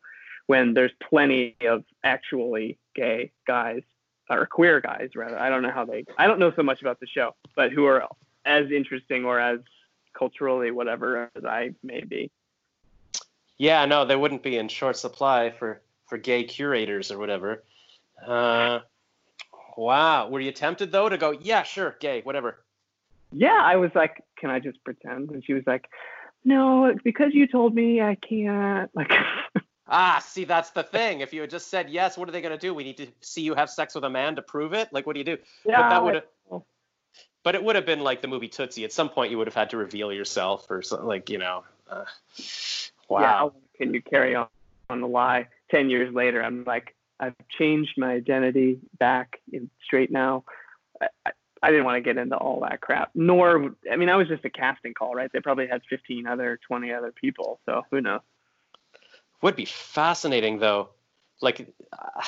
when 0.48 0.74
there's 0.74 0.92
plenty 1.10 1.56
of 1.68 1.84
actually 2.04 2.78
gay 2.96 3.32
guys 3.48 3.82
or 4.30 4.46
queer 4.46 4.80
guys 4.80 5.10
rather. 5.16 5.40
I 5.40 5.50
don't 5.50 5.64
know 5.64 5.72
how 5.72 5.86
they 5.86 6.06
I 6.18 6.28
don't 6.28 6.40
know 6.40 6.54
so 6.56 6.64
much 6.64 6.82
about 6.82 7.00
the 7.00 7.08
show, 7.08 7.36
but 7.56 7.72
who 7.72 7.86
are 7.86 8.04
as 8.46 8.72
interesting 8.72 9.26
or 9.26 9.40
as 9.40 9.60
culturally 10.18 10.72
whatever 10.72 11.30
as 11.36 11.46
I 11.46 11.72
may 11.84 12.02
be. 12.02 12.32
Yeah, 13.58 13.86
no, 13.86 14.06
they 14.06 14.16
wouldn't 14.16 14.44
be 14.44 14.58
in 14.58 14.68
short 14.68 14.98
supply 14.98 15.52
for 15.52 15.82
for 16.08 16.18
gay 16.18 16.44
curators 16.44 17.12
or 17.12 17.18
whatever. 17.18 17.64
Uh, 18.26 18.80
wow. 19.78 20.30
Were 20.30 20.40
you 20.40 20.52
tempted 20.52 20.92
though 20.92 21.10
to 21.10 21.18
go? 21.18 21.32
Yeah, 21.32 21.64
sure, 21.64 21.96
gay, 22.00 22.22
whatever. 22.22 22.64
Yeah, 23.32 23.60
I 23.62 23.76
was 23.76 23.92
like, 23.94 24.24
can 24.38 24.50
I 24.50 24.60
just 24.60 24.84
pretend? 24.84 25.30
And 25.32 25.46
she 25.46 25.54
was 25.54 25.64
like, 25.68 25.88
no, 26.44 26.96
because 27.04 27.34
you 27.34 27.48
told 27.48 27.76
me 27.76 28.02
I 28.02 28.16
can't. 28.16 28.90
Like, 28.96 29.12
Ah, 29.92 30.24
see, 30.24 30.46
that's 30.46 30.70
the 30.70 30.84
thing. 30.84 31.22
If 31.22 31.34
you 31.34 31.42
had 31.42 31.50
just 31.50 31.68
said 31.68 31.90
yes, 31.90 32.16
what 32.18 32.30
are 32.30 32.32
they 32.32 32.42
going 32.42 32.58
to 32.58 32.60
do? 32.60 32.74
We 32.76 32.84
need 32.84 32.98
to 32.98 33.08
see 33.22 33.42
you 33.42 33.56
have 33.56 33.70
sex 33.72 33.96
with 33.96 34.04
a 34.04 34.10
man 34.10 34.36
to 34.36 34.42
prove 34.44 34.74
it. 34.74 34.90
Like, 34.92 35.08
what 35.08 35.14
do 35.14 35.20
you 35.20 35.26
do? 35.26 35.38
yeah, 35.66 35.82
but 35.82 35.90
that 35.90 36.04
would. 36.04 36.62
But 37.44 37.56
it 37.56 37.64
would 37.64 37.76
have 37.76 37.86
been 37.86 38.02
like 38.02 38.22
the 38.22 38.28
movie 38.28 38.48
Tootsie. 38.48 38.84
At 38.84 38.92
some 38.92 39.10
point, 39.10 39.32
you 39.32 39.38
would 39.38 39.48
have 39.48 39.56
had 39.56 39.70
to 39.72 39.78
reveal 39.78 40.12
yourself 40.12 40.70
or 40.70 40.82
something 40.82 41.08
like 41.08 41.30
you 41.30 41.38
know. 41.38 41.64
Uh, 41.90 42.06
wow. 43.08 43.22
yeah, 43.22 43.34
how 43.34 43.54
can 43.78 43.94
you 43.94 44.02
carry 44.02 44.36
on 44.36 44.48
on 44.90 45.02
the 45.02 45.08
lie? 45.08 45.48
Ten 45.72 45.90
years 45.90 46.14
later, 46.14 46.44
I'm 46.44 46.64
like, 46.66 46.96
I've 47.20 47.36
changed 47.58 47.94
my 47.98 48.12
identity 48.12 48.80
back 48.98 49.40
in 49.52 49.70
straight 49.84 50.12
now. 50.12 50.44
I, 51.02 51.08
I, 51.26 51.32
I 51.62 51.72
didn't 51.72 51.86
want 51.86 51.98
to 51.98 52.02
get 52.02 52.18
into 52.18 52.38
all 52.38 52.62
that 52.62 52.82
crap. 52.82 53.12
Nor, 53.16 53.76
I 53.92 53.98
mean, 53.98 54.10
I 54.10 54.16
was 54.16 54.28
just 54.28 54.46
a 54.46 54.50
casting 54.50 54.94
call, 54.94 55.14
right? 55.14 55.30
They 55.32 55.42
probably 55.42 55.68
had 55.68 55.82
15 55.90 56.26
other, 56.26 56.58
20 56.68 56.94
other 56.94 57.12
people. 57.12 57.60
So 57.66 57.84
who 57.92 58.00
knows? 58.00 58.22
would 59.42 59.56
be 59.56 59.66
fascinating 59.66 60.60
though 60.60 60.90
like 61.42 61.74
uh, 61.94 62.22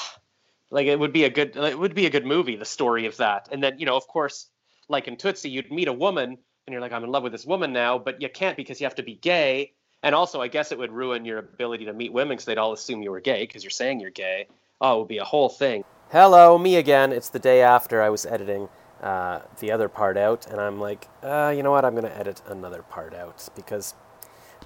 like 0.69 0.87
it 0.87 0.99
would 0.99 1.13
be 1.13 1.25
a 1.25 1.29
good 1.29 1.55
it 1.55 1.77
would 1.77 1.95
be 1.95 2.05
a 2.05 2.09
good 2.09 2.25
movie 2.25 2.55
the 2.55 2.65
story 2.65 3.05
of 3.05 3.17
that 3.17 3.49
and 3.51 3.63
then 3.63 3.77
you 3.79 3.85
know 3.85 3.95
of 3.95 4.07
course 4.07 4.47
like 4.91 5.07
in 5.07 5.17
tootsie 5.17 5.49
you'd 5.49 5.71
meet 5.71 5.87
a 5.87 5.93
woman 5.93 6.29
and 6.29 6.73
you're 6.73 6.81
like 6.81 6.91
i'm 6.91 7.03
in 7.03 7.11
love 7.11 7.23
with 7.23 7.31
this 7.31 7.45
woman 7.45 7.73
now 7.73 7.97
but 7.97 8.21
you 8.21 8.29
can't 8.29 8.57
because 8.57 8.79
you 8.79 8.85
have 8.85 8.95
to 8.95 9.03
be 9.03 9.15
gay 9.15 9.71
and 10.03 10.13
also 10.13 10.41
i 10.41 10.47
guess 10.47 10.71
it 10.71 10.77
would 10.77 10.91
ruin 10.91 11.25
your 11.25 11.39
ability 11.39 11.85
to 11.85 11.93
meet 11.93 12.13
women 12.13 12.35
because 12.35 12.45
they'd 12.45 12.57
all 12.57 12.73
assume 12.73 13.01
you 13.01 13.11
were 13.11 13.21
gay 13.21 13.43
because 13.43 13.63
you're 13.63 13.71
saying 13.71 13.99
you're 13.99 14.11
gay 14.11 14.47
oh 14.81 14.95
it 14.95 14.99
would 14.99 15.07
be 15.07 15.17
a 15.17 15.23
whole 15.23 15.49
thing 15.49 15.83
Hello, 16.11 16.57
me 16.57 16.75
again. 16.75 17.13
It's 17.13 17.29
the 17.29 17.39
day 17.39 17.61
after 17.61 18.01
I 18.01 18.09
was 18.09 18.25
editing 18.25 18.67
uh, 19.01 19.39
the 19.61 19.71
other 19.71 19.87
part 19.87 20.17
out, 20.17 20.45
and 20.45 20.59
I'm 20.59 20.77
like, 20.77 21.07
uh, 21.23 21.53
you 21.55 21.63
know 21.63 21.71
what? 21.71 21.85
I'm 21.85 21.93
going 21.93 22.03
to 22.03 22.17
edit 22.17 22.41
another 22.47 22.81
part 22.81 23.13
out 23.13 23.47
because, 23.55 23.93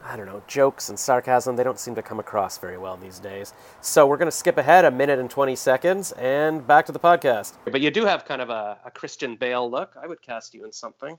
I 0.08 0.16
don't 0.16 0.28
know, 0.28 0.44
jokes 0.48 0.90
and 0.90 1.00
sarcasm, 1.00 1.56
they 1.56 1.64
don't 1.64 1.80
seem 1.80 1.96
to 1.96 2.02
come 2.04 2.20
across 2.20 2.60
very 2.60 2.78
well 2.78 2.96
these 2.96 3.18
days. 3.18 3.54
So 3.82 4.06
we're 4.06 4.18
going 4.18 4.28
to 4.30 4.38
skip 4.38 4.56
ahead 4.58 4.86
a 4.86 4.92
minute 4.92 5.18
and 5.18 5.30
20 5.30 5.56
seconds 5.56 6.12
and 6.12 6.66
back 6.68 6.86
to 6.86 6.92
the 6.92 7.00
podcast. 7.00 7.54
but 7.72 7.82
you 7.82 7.90
do 7.90 8.06
have 8.06 8.24
kind 8.24 8.40
of 8.42 8.50
a, 8.52 8.78
a 8.86 8.92
christian 8.92 9.36
bale 9.36 9.70
look 9.70 9.96
i 10.02 10.06
would 10.06 10.22
cast 10.22 10.54
you 10.54 10.64
in 10.64 10.72
something 10.72 11.18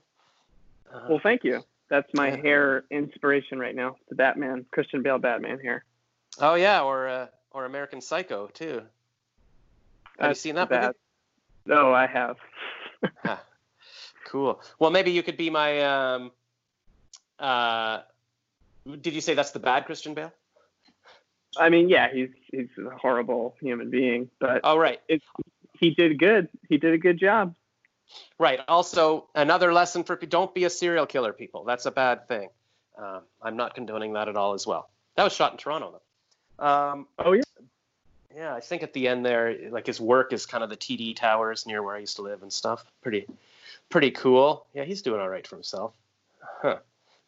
uh, 0.93 1.01
Well, 1.09 1.19
thank 1.21 1.43
you. 1.43 1.63
That's 1.89 2.07
my 2.13 2.29
Yeah. 2.29 2.35
hair 2.41 2.83
inspiration 2.91 3.59
right 3.59 3.75
now. 3.75 3.97
The 4.09 4.15
Batman, 4.15 4.65
Christian 4.71 5.03
Bale 5.03 5.17
Batman 5.19 5.59
hair. 5.59 5.83
oh 6.39 6.55
yeah 6.55 6.81
or 6.81 7.07
uh, 7.09 7.27
or 7.51 7.65
american 7.65 7.99
psycho 8.01 8.47
too 8.47 8.81
have 10.19 10.29
you 10.29 10.35
seen 10.35 10.55
that 10.55 10.69
movie? 10.69 10.81
bad. 10.81 10.95
No, 11.65 11.93
I 11.93 12.07
have. 12.07 12.37
Huh. 13.23 13.37
Cool. 14.25 14.59
Well, 14.79 14.91
maybe 14.91 15.11
you 15.11 15.23
could 15.23 15.37
be 15.37 15.49
my. 15.49 15.81
Um, 15.83 16.31
uh, 17.39 17.99
did 18.95 19.13
you 19.13 19.21
say 19.21 19.33
that's 19.33 19.51
the 19.51 19.59
bad 19.59 19.85
Christian 19.85 20.13
Bale? 20.13 20.31
I 21.57 21.69
mean, 21.69 21.89
yeah, 21.89 22.11
he's 22.13 22.29
he's 22.51 22.67
a 22.77 22.95
horrible 22.95 23.55
human 23.59 23.89
being, 23.89 24.29
but 24.39 24.61
Oh, 24.63 24.77
right, 24.77 24.99
he 25.79 25.89
did 25.91 26.19
good. 26.19 26.49
He 26.69 26.77
did 26.77 26.93
a 26.93 26.97
good 26.97 27.17
job. 27.17 27.55
right. 28.37 28.59
Also, 28.67 29.27
another 29.35 29.73
lesson 29.73 30.03
for 30.03 30.15
don't 30.15 30.53
be 30.53 30.65
a 30.65 30.69
serial 30.69 31.05
killer, 31.05 31.33
people. 31.33 31.63
That's 31.63 31.85
a 31.85 31.91
bad 31.91 32.27
thing. 32.27 32.49
Um, 32.97 33.21
I'm 33.41 33.57
not 33.57 33.75
condoning 33.75 34.13
that 34.13 34.27
at 34.27 34.35
all, 34.35 34.53
as 34.53 34.65
well. 34.65 34.89
That 35.15 35.23
was 35.23 35.33
shot 35.33 35.51
in 35.51 35.57
Toronto, 35.57 35.99
though. 36.59 36.65
Um, 36.65 37.07
Oh 37.19 37.33
yeah. 37.33 37.43
yeah, 38.35 38.53
I 38.55 38.59
think 38.59 38.83
at 38.83 38.93
the 38.93 39.07
end 39.07 39.25
there, 39.25 39.69
like 39.69 39.85
his 39.85 39.99
work 40.01 40.33
is 40.33 40.45
kind 40.45 40.63
of 40.63 40.69
the 40.69 40.77
TD 40.77 41.15
Towers 41.15 41.65
near 41.65 41.81
where 41.83 41.95
I 41.95 41.99
used 41.99 42.15
to 42.17 42.23
live 42.23 42.41
and 42.43 42.51
stuff. 42.51 42.83
Pretty, 43.01 43.25
pretty 43.89 44.11
cool. 44.11 44.65
Yeah, 44.73 44.83
he's 44.83 45.01
doing 45.01 45.21
all 45.21 45.29
right 45.29 45.45
for 45.45 45.55
himself. 45.55 45.93
Huh. 46.61 46.77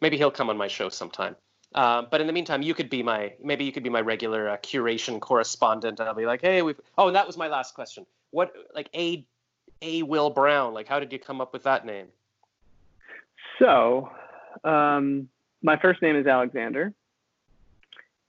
Maybe 0.02 0.18
he'll 0.18 0.32
come 0.32 0.50
on 0.50 0.58
my 0.58 0.68
show 0.70 0.90
sometime. 0.90 1.36
Um, 1.76 2.08
but 2.10 2.20
in 2.20 2.28
the 2.28 2.34
meantime, 2.34 2.62
you 2.62 2.74
could 2.74 2.90
be 2.90 3.04
my 3.04 3.34
maybe 3.44 3.64
you 3.64 3.72
could 3.72 3.84
be 3.84 3.90
my 3.90 4.02
regular 4.02 4.50
uh, 4.50 4.58
curation 4.58 5.20
correspondent. 5.20 6.00
I'll 6.00 6.16
be 6.16 6.26
like, 6.26 6.42
hey, 6.42 6.62
we've. 6.62 6.80
Oh, 6.98 7.08
and 7.08 7.16
that 7.16 7.28
was 7.28 7.38
my 7.38 7.48
last 7.48 7.76
question. 7.76 8.06
What 8.32 8.54
like 8.74 8.90
a 8.96 9.26
a 9.82 10.04
Will 10.04 10.30
Brown? 10.30 10.74
Like, 10.74 10.88
how 10.88 11.00
did 11.00 11.14
you 11.14 11.20
come 11.20 11.42
up 11.42 11.54
with 11.54 11.64
that 11.64 11.86
name? 11.86 12.08
So, 13.60 14.10
um, 14.64 15.30
my 15.62 15.78
first 15.78 16.02
name 16.02 16.16
is 16.16 16.26
Alexander, 16.26 16.94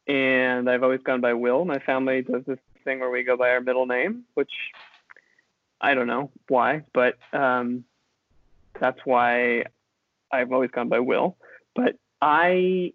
and 0.06 0.68
I've 0.68 0.82
always 0.82 1.00
gone 1.02 1.20
by 1.20 1.32
Will. 1.32 1.64
My 1.64 1.78
family 1.78 2.22
does 2.22 2.44
this 2.46 2.58
thing 2.84 3.00
where 3.00 3.10
we 3.10 3.22
go 3.22 3.36
by 3.36 3.50
our 3.50 3.60
middle 3.60 3.86
name, 3.86 4.24
which 4.34 4.52
I 5.80 5.94
don't 5.94 6.06
know 6.06 6.30
why, 6.48 6.82
but 6.92 7.16
um, 7.32 7.84
that's 8.78 8.98
why 9.04 9.64
I've 10.32 10.52
always 10.52 10.70
gone 10.70 10.88
by 10.88 11.00
Will. 11.00 11.36
But 11.74 11.96
I, 12.20 12.92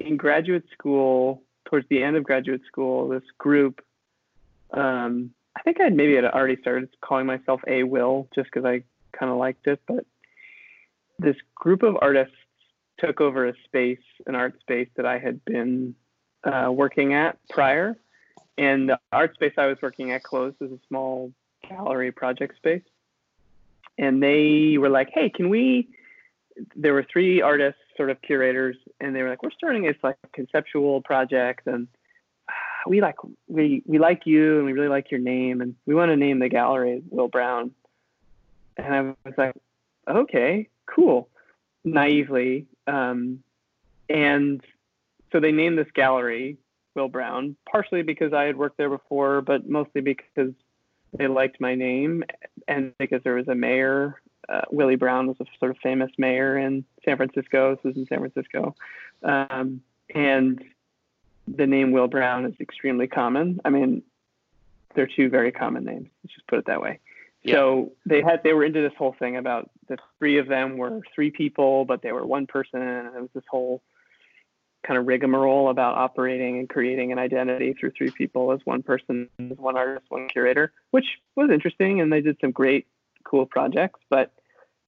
in 0.00 0.16
graduate 0.16 0.64
school, 0.72 1.42
towards 1.66 1.88
the 1.88 2.02
end 2.02 2.16
of 2.16 2.24
graduate 2.24 2.62
school, 2.66 3.08
this 3.08 3.22
group, 3.38 3.80
um, 4.72 5.30
I 5.56 5.62
think 5.62 5.80
I'd 5.80 5.94
maybe 5.94 6.14
had 6.14 6.24
already 6.24 6.60
started 6.60 6.88
calling 7.00 7.26
myself 7.26 7.60
A 7.66 7.82
Will 7.82 8.28
just 8.34 8.50
because 8.52 8.64
I 8.64 8.82
kind 9.12 9.30
of 9.30 9.38
liked 9.38 9.66
it, 9.66 9.80
but 9.86 10.06
this 11.18 11.36
group 11.54 11.82
of 11.82 11.96
artists 12.00 12.34
took 12.98 13.20
over 13.20 13.46
a 13.46 13.54
space, 13.64 13.98
an 14.26 14.34
art 14.34 14.58
space 14.60 14.88
that 14.96 15.06
I 15.06 15.18
had 15.18 15.44
been 15.44 15.94
uh, 16.44 16.70
working 16.72 17.14
at 17.14 17.38
prior. 17.48 17.96
And 18.58 18.88
the 18.88 18.98
art 19.12 19.34
space 19.34 19.54
I 19.56 19.66
was 19.66 19.78
working 19.80 20.12
at 20.12 20.22
closed 20.22 20.56
as 20.62 20.70
a 20.70 20.78
small 20.88 21.32
gallery 21.68 22.12
project 22.12 22.56
space. 22.56 22.82
And 23.98 24.22
they 24.22 24.76
were 24.78 24.88
like, 24.88 25.10
hey, 25.12 25.30
can 25.30 25.48
we? 25.48 25.88
There 26.76 26.94
were 26.94 27.06
three 27.10 27.42
artists, 27.42 27.80
sort 27.96 28.10
of 28.10 28.20
curators, 28.22 28.76
and 29.00 29.14
they 29.14 29.22
were 29.22 29.30
like, 29.30 29.42
we're 29.42 29.50
starting 29.50 29.84
this 29.84 29.96
like 30.02 30.16
conceptual 30.32 31.02
project, 31.02 31.66
and 31.66 31.88
ah, 32.48 32.52
we 32.86 33.00
like 33.00 33.16
we 33.48 33.82
we 33.86 33.98
like 33.98 34.22
you, 34.26 34.56
and 34.56 34.66
we 34.66 34.72
really 34.72 34.88
like 34.88 35.10
your 35.10 35.20
name, 35.20 35.60
and 35.60 35.74
we 35.86 35.94
want 35.94 36.10
to 36.10 36.16
name 36.16 36.38
the 36.38 36.48
gallery 36.48 37.02
Will 37.10 37.28
Brown. 37.28 37.72
And 38.76 38.94
I 38.94 39.00
was 39.02 39.34
like, 39.36 39.54
okay, 40.08 40.68
cool, 40.86 41.28
naively. 41.84 42.66
Um, 42.86 43.42
and 44.08 44.62
so 45.32 45.40
they 45.40 45.52
named 45.52 45.78
this 45.78 45.90
gallery 45.94 46.58
Will 46.94 47.08
Brown, 47.08 47.56
partially 47.70 48.02
because 48.02 48.32
I 48.32 48.44
had 48.44 48.56
worked 48.56 48.78
there 48.78 48.90
before, 48.90 49.42
but 49.42 49.68
mostly 49.68 50.00
because 50.00 50.52
they 51.16 51.26
liked 51.26 51.60
my 51.60 51.74
name 51.74 52.24
and 52.68 52.92
because 52.98 53.22
there 53.24 53.34
was 53.34 53.48
a 53.48 53.54
mayor. 53.54 54.20
Uh, 54.50 54.62
Willie 54.70 54.96
Brown 54.96 55.28
was 55.28 55.36
a 55.40 55.44
sort 55.58 55.70
of 55.70 55.78
famous 55.78 56.10
mayor 56.18 56.58
in 56.58 56.84
San 57.04 57.16
Francisco. 57.16 57.76
This 57.76 57.84
was 57.84 57.96
in 57.96 58.06
San 58.06 58.18
Francisco. 58.18 58.74
Um, 59.22 59.82
and 60.14 60.62
the 61.46 61.66
name 61.66 61.92
Will 61.92 62.08
Brown 62.08 62.44
is 62.46 62.54
extremely 62.60 63.06
common. 63.06 63.60
I 63.64 63.70
mean, 63.70 64.02
they're 64.94 65.06
two 65.06 65.28
very 65.28 65.52
common 65.52 65.84
names. 65.84 66.08
Let's 66.24 66.34
just 66.34 66.46
put 66.48 66.58
it 66.58 66.66
that 66.66 66.80
way. 66.80 66.98
Yeah. 67.42 67.54
So 67.54 67.92
they 68.04 68.22
had 68.22 68.42
they 68.42 68.52
were 68.52 68.64
into 68.64 68.82
this 68.82 68.92
whole 68.98 69.14
thing 69.18 69.36
about 69.36 69.70
the 69.88 69.96
three 70.18 70.38
of 70.38 70.46
them 70.46 70.76
were 70.76 71.00
three 71.14 71.30
people, 71.30 71.84
but 71.84 72.02
they 72.02 72.12
were 72.12 72.26
one 72.26 72.46
person, 72.46 72.82
and 72.82 73.06
it 73.16 73.20
was 73.20 73.30
this 73.34 73.44
whole 73.48 73.82
kind 74.86 74.98
of 74.98 75.06
rigmarole 75.06 75.68
about 75.68 75.96
operating 75.96 76.58
and 76.58 76.68
creating 76.68 77.12
an 77.12 77.18
identity 77.18 77.74
through 77.74 77.92
three 77.92 78.10
people 78.10 78.52
as 78.52 78.60
one 78.64 78.82
person, 78.82 79.28
as 79.38 79.56
one 79.58 79.76
artist, 79.76 80.06
one 80.08 80.28
curator, 80.28 80.72
which 80.90 81.18
was 81.36 81.50
interesting, 81.50 82.00
and 82.00 82.12
they 82.12 82.20
did 82.20 82.36
some 82.40 82.50
great, 82.50 82.86
cool 83.24 83.46
projects. 83.46 84.00
But 84.10 84.32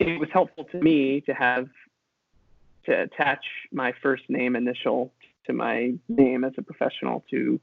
it 0.09 0.21
was 0.21 0.29
helpful 0.33 0.65
to 0.73 0.81
me 0.81 1.21
to 1.23 1.33
have 1.33 1.69
to 2.85 3.03
attach 3.03 3.45
my 3.73 3.93
first 4.03 4.25
name 4.29 4.57
initial 4.57 5.13
to 5.47 5.53
my 5.53 5.93
name 6.09 6.45
as 6.45 6.53
a 6.57 6.63
professional 6.63 7.25
to 7.31 7.61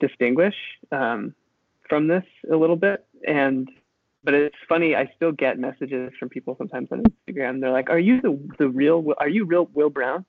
distinguish 0.00 0.54
um, 0.90 1.34
from 1.88 2.08
this 2.08 2.24
a 2.50 2.56
little 2.56 2.76
bit. 2.76 3.04
And 3.26 3.68
but 4.24 4.34
it's 4.34 4.56
funny, 4.68 4.94
I 4.94 5.10
still 5.16 5.32
get 5.32 5.58
messages 5.58 6.12
from 6.18 6.28
people 6.28 6.54
sometimes 6.56 6.88
on 6.92 7.02
Instagram. 7.02 7.60
They're 7.60 7.72
like, 7.72 7.90
"Are 7.90 7.98
you 7.98 8.20
the 8.20 8.38
the 8.58 8.68
real? 8.68 9.04
Are 9.18 9.28
you 9.28 9.44
real 9.44 9.68
Will 9.74 9.90
Brown?" 9.90 10.24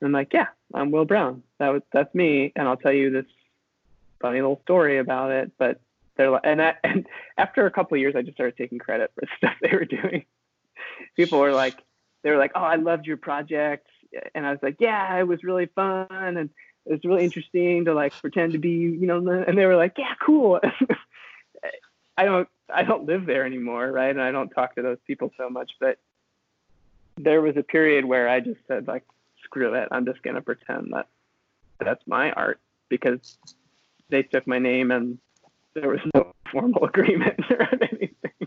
And 0.00 0.08
I'm 0.08 0.12
like, 0.12 0.32
"Yeah, 0.32 0.46
I'm 0.74 0.90
Will 0.90 1.04
Brown. 1.04 1.42
That 1.58 1.70
was 1.70 1.82
that's 1.92 2.14
me." 2.14 2.52
And 2.54 2.68
I'll 2.68 2.76
tell 2.76 2.92
you 2.92 3.10
this 3.10 3.26
funny 4.20 4.40
little 4.40 4.60
story 4.62 4.98
about 4.98 5.32
it. 5.32 5.52
But 5.58 5.80
they're 6.16 6.30
like, 6.30 6.42
and 6.44 6.62
I, 6.62 6.74
and 6.84 7.06
after 7.36 7.66
a 7.66 7.70
couple 7.70 7.96
of 7.96 8.00
years, 8.00 8.14
I 8.16 8.22
just 8.22 8.36
started 8.36 8.56
taking 8.56 8.78
credit 8.78 9.10
for 9.14 9.22
the 9.22 9.28
stuff 9.38 9.54
they 9.60 9.76
were 9.76 9.84
doing. 9.84 10.24
People 11.16 11.38
were 11.38 11.52
like, 11.52 11.78
they 12.22 12.30
were 12.30 12.38
like, 12.38 12.52
"Oh, 12.54 12.60
I 12.60 12.76
loved 12.76 13.06
your 13.06 13.16
project," 13.16 13.86
and 14.34 14.46
I 14.46 14.50
was 14.50 14.58
like, 14.62 14.76
"Yeah, 14.80 15.18
it 15.18 15.28
was 15.28 15.44
really 15.44 15.66
fun 15.66 16.08
and 16.10 16.50
it 16.86 16.92
was 16.92 17.04
really 17.04 17.24
interesting 17.24 17.84
to 17.84 17.94
like 17.94 18.12
pretend 18.20 18.52
to 18.52 18.58
be, 18.58 18.70
you 18.70 19.06
know." 19.06 19.18
And 19.18 19.56
they 19.56 19.66
were 19.66 19.76
like, 19.76 19.94
"Yeah, 19.96 20.14
cool." 20.24 20.60
I 22.18 22.24
don't, 22.24 22.48
I 22.72 22.82
don't 22.82 23.04
live 23.04 23.26
there 23.26 23.44
anymore, 23.44 23.92
right? 23.92 24.10
And 24.10 24.22
I 24.22 24.32
don't 24.32 24.48
talk 24.48 24.74
to 24.76 24.82
those 24.82 24.98
people 25.06 25.30
so 25.36 25.50
much, 25.50 25.72
but 25.78 25.98
there 27.18 27.42
was 27.42 27.56
a 27.56 27.62
period 27.62 28.06
where 28.06 28.28
I 28.28 28.40
just 28.40 28.60
said 28.66 28.88
like, 28.88 29.04
"Screw 29.44 29.74
it, 29.74 29.88
I'm 29.90 30.06
just 30.06 30.22
gonna 30.22 30.42
pretend 30.42 30.92
that 30.92 31.08
that's 31.78 32.06
my 32.06 32.32
art," 32.32 32.58
because 32.88 33.38
they 34.08 34.22
took 34.22 34.46
my 34.46 34.58
name 34.58 34.90
and 34.90 35.18
there 35.74 35.90
was 35.90 36.00
no 36.14 36.32
formal 36.50 36.84
agreement 36.92 37.40
or 37.50 37.68
anything. 37.72 38.45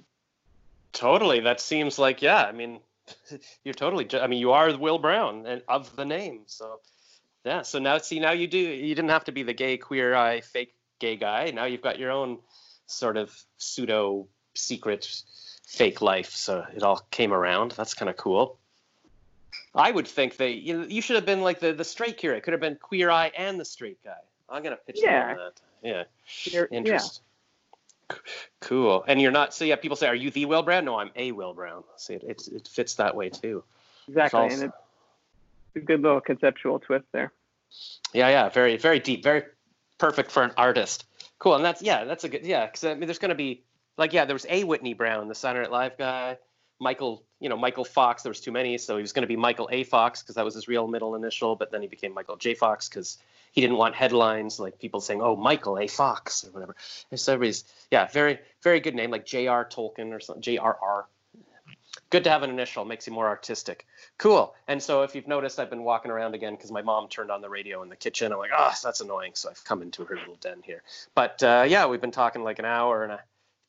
Totally. 1.00 1.40
That 1.40 1.62
seems 1.62 1.98
like 1.98 2.22
yeah. 2.22 2.44
I 2.44 2.52
mean, 2.52 2.82
you're 3.64 3.74
totally. 3.74 4.06
I 4.20 4.28
mean, 4.28 4.40
you 4.40 4.52
are 4.52 4.78
Will 4.78 5.00
Brown 5.00 5.46
and 5.46 5.62
of 5.70 5.96
the 5.96 6.04
name. 6.04 6.42
So 6.48 6.82
yeah. 7.46 7.62
So 7.62 7.80
now 7.80 8.00
see 8.00 8.20
now 8.20 8.34
you 8.34 8.48
do. 8.48 8.58
You 8.58 8.94
didn't 8.96 9.12
have 9.12 9.24
to 9.26 9.32
be 9.32 9.44
the 9.44 9.54
gay 9.54 9.78
queer 9.78 10.14
eye 10.14 10.42
fake 10.42 10.76
gay 11.00 11.16
guy. 11.16 11.52
Now 11.52 11.64
you've 11.64 11.82
got 11.82 12.00
your 12.00 12.12
own 12.12 12.40
sort 12.86 13.16
of 13.16 13.34
pseudo 13.58 14.28
secret 14.56 15.10
fake 15.66 16.02
life. 16.02 16.32
So 16.32 16.66
it 16.76 16.84
all 16.84 17.02
came 17.12 17.32
around. 17.32 17.72
That's 17.72 17.94
kind 17.94 18.10
of 18.10 18.18
cool. 18.18 18.58
I 19.74 19.92
would 19.92 20.08
think 20.08 20.36
that 20.38 20.56
you 20.56 20.84
you 20.84 21.02
should 21.02 21.16
have 21.16 21.26
been 21.26 21.40
like 21.40 21.62
the 21.62 21.72
the 21.72 21.86
straight 21.86 22.20
queer. 22.20 22.36
It 22.36 22.44
could 22.44 22.52
have 22.52 22.60
been 22.62 22.76
queer 22.76 23.10
eye 23.10 23.32
and 23.38 23.58
the 23.58 23.64
straight 23.64 24.04
guy. 24.04 24.20
I'm 24.50 24.64
gonna 24.64 24.76
pitch 24.76 25.00
Yeah. 25.02 25.36
that. 25.36 25.62
Yeah. 25.82 26.04
Yeah. 26.72 27.00
Cool. 28.62 29.04
And 29.08 29.22
you're 29.22 29.32
not. 29.32 29.54
So 29.54 29.66
yeah, 29.66 29.76
people 29.76 29.96
say, 29.98 30.08
"Are 30.08 30.16
you 30.16 30.32
the 30.32 30.46
Will 30.46 30.64
Brown?" 30.64 30.86
No, 30.86 31.00
I'm 31.00 31.12
a 31.16 31.32
Will 31.32 31.54
Brown. 31.54 31.84
See, 31.98 32.14
it 32.16 32.24
it, 32.24 32.48
it 32.48 32.68
fits 32.68 32.96
that 32.96 33.16
way 33.16 33.30
too. 33.30 33.64
Exactly, 34.08 34.40
also- 34.40 34.56
and 34.56 34.64
it's 34.66 35.76
a 35.76 35.80
good 35.80 36.02
little 36.02 36.22
conceptual 36.22 36.80
twist 36.80 37.06
there. 37.12 37.32
Yeah, 38.14 38.30
yeah. 38.30 38.50
Very, 38.50 38.78
very 38.78 39.00
deep. 39.00 39.24
Very 39.24 39.44
perfect 39.98 40.32
for 40.32 40.44
an 40.44 40.52
artist. 40.58 41.06
Cool. 41.38 41.56
And 41.56 41.64
that's 41.64 41.82
yeah, 41.82 42.04
that's 42.06 42.24
a 42.24 42.30
good 42.30 42.44
yeah. 42.46 42.66
Because 42.66 42.84
I 42.84 42.96
mean, 42.96 43.08
there's 43.08 43.20
gonna 43.20 43.36
be 43.36 43.62
like 43.98 44.14
yeah, 44.14 44.26
there 44.26 44.36
was 44.36 44.46
a 44.50 44.64
Whitney 44.64 44.94
Brown, 44.94 45.28
the 45.28 45.36
Saturday 45.36 45.64
Night 45.70 45.72
Live 45.72 45.98
guy. 45.98 46.38
Michael, 46.80 47.24
you 47.40 47.50
know, 47.50 47.58
Michael 47.58 47.86
Fox. 47.86 48.24
There 48.24 48.30
was 48.30 48.40
too 48.40 48.52
many, 48.52 48.78
so 48.78 48.96
he 48.96 49.02
was 49.02 49.14
going 49.14 49.24
to 49.24 49.28
be 49.28 49.36
Michael 49.36 49.70
A. 49.72 49.84
Fox 49.84 50.22
because 50.22 50.36
that 50.36 50.46
was 50.46 50.56
his 50.56 50.68
real 50.68 50.88
middle 50.88 51.16
initial. 51.16 51.56
But 51.56 51.72
then 51.72 51.82
he 51.82 51.88
became 51.88 52.14
Michael 52.14 52.38
J. 52.38 52.54
Fox 52.54 52.88
because 52.88 53.18
he 53.52 53.62
didn't 53.62 53.78
want 53.78 53.96
headlines 53.96 54.60
like 54.60 54.80
people 54.80 55.02
saying, 55.02 55.22
"Oh, 55.22 55.36
Michael 55.36 55.78
A. 55.78 55.88
Fox" 55.88 56.46
or 56.46 56.52
whatever. 56.52 56.76
And 57.12 57.20
so 57.20 57.34
everybody's 57.34 57.66
yeah, 57.92 58.08
very, 58.08 58.40
very 58.64 58.80
good 58.80 58.96
name 58.96 59.12
like 59.12 59.26
J.R. 59.26 59.66
Tolkien 59.66 60.14
or 60.14 60.20
something. 60.20 60.42
J.R.R. 60.42 61.08
Good 62.12 62.24
to 62.24 62.30
have 62.30 62.44
an 62.44 62.50
initial, 62.50 62.86
makes 62.86 63.06
you 63.06 63.14
more 63.14 63.28
artistic. 63.28 63.86
Cool. 64.18 64.56
And 64.68 64.82
so 64.82 65.04
if 65.04 65.14
you've 65.14 65.28
noticed, 65.28 65.60
I've 65.60 65.70
been 65.70 65.84
walking 65.84 66.10
around 66.10 66.34
again 66.34 66.56
because 66.56 66.72
my 66.72 66.82
mom 66.82 67.08
turned 67.08 67.30
on 67.30 67.42
the 67.42 67.50
radio 67.50 67.84
in 67.84 67.90
the 67.90 67.96
kitchen. 67.96 68.32
I'm 68.32 68.40
like, 68.40 68.52
oh, 68.56 68.74
that's 68.84 69.02
annoying. 69.02 69.32
So 69.36 69.50
I've 69.50 69.64
come 69.64 69.82
into 69.82 70.06
her 70.06 70.16
little 70.16 70.38
den 70.40 70.62
here. 70.64 70.82
But 71.14 71.42
uh, 71.44 71.66
yeah, 71.68 71.86
we've 71.88 72.02
been 72.02 72.12
talking 72.12 72.44
like 72.44 72.58
an 72.58 72.66
hour 72.66 73.04
and 73.04 73.12
a 73.12 73.22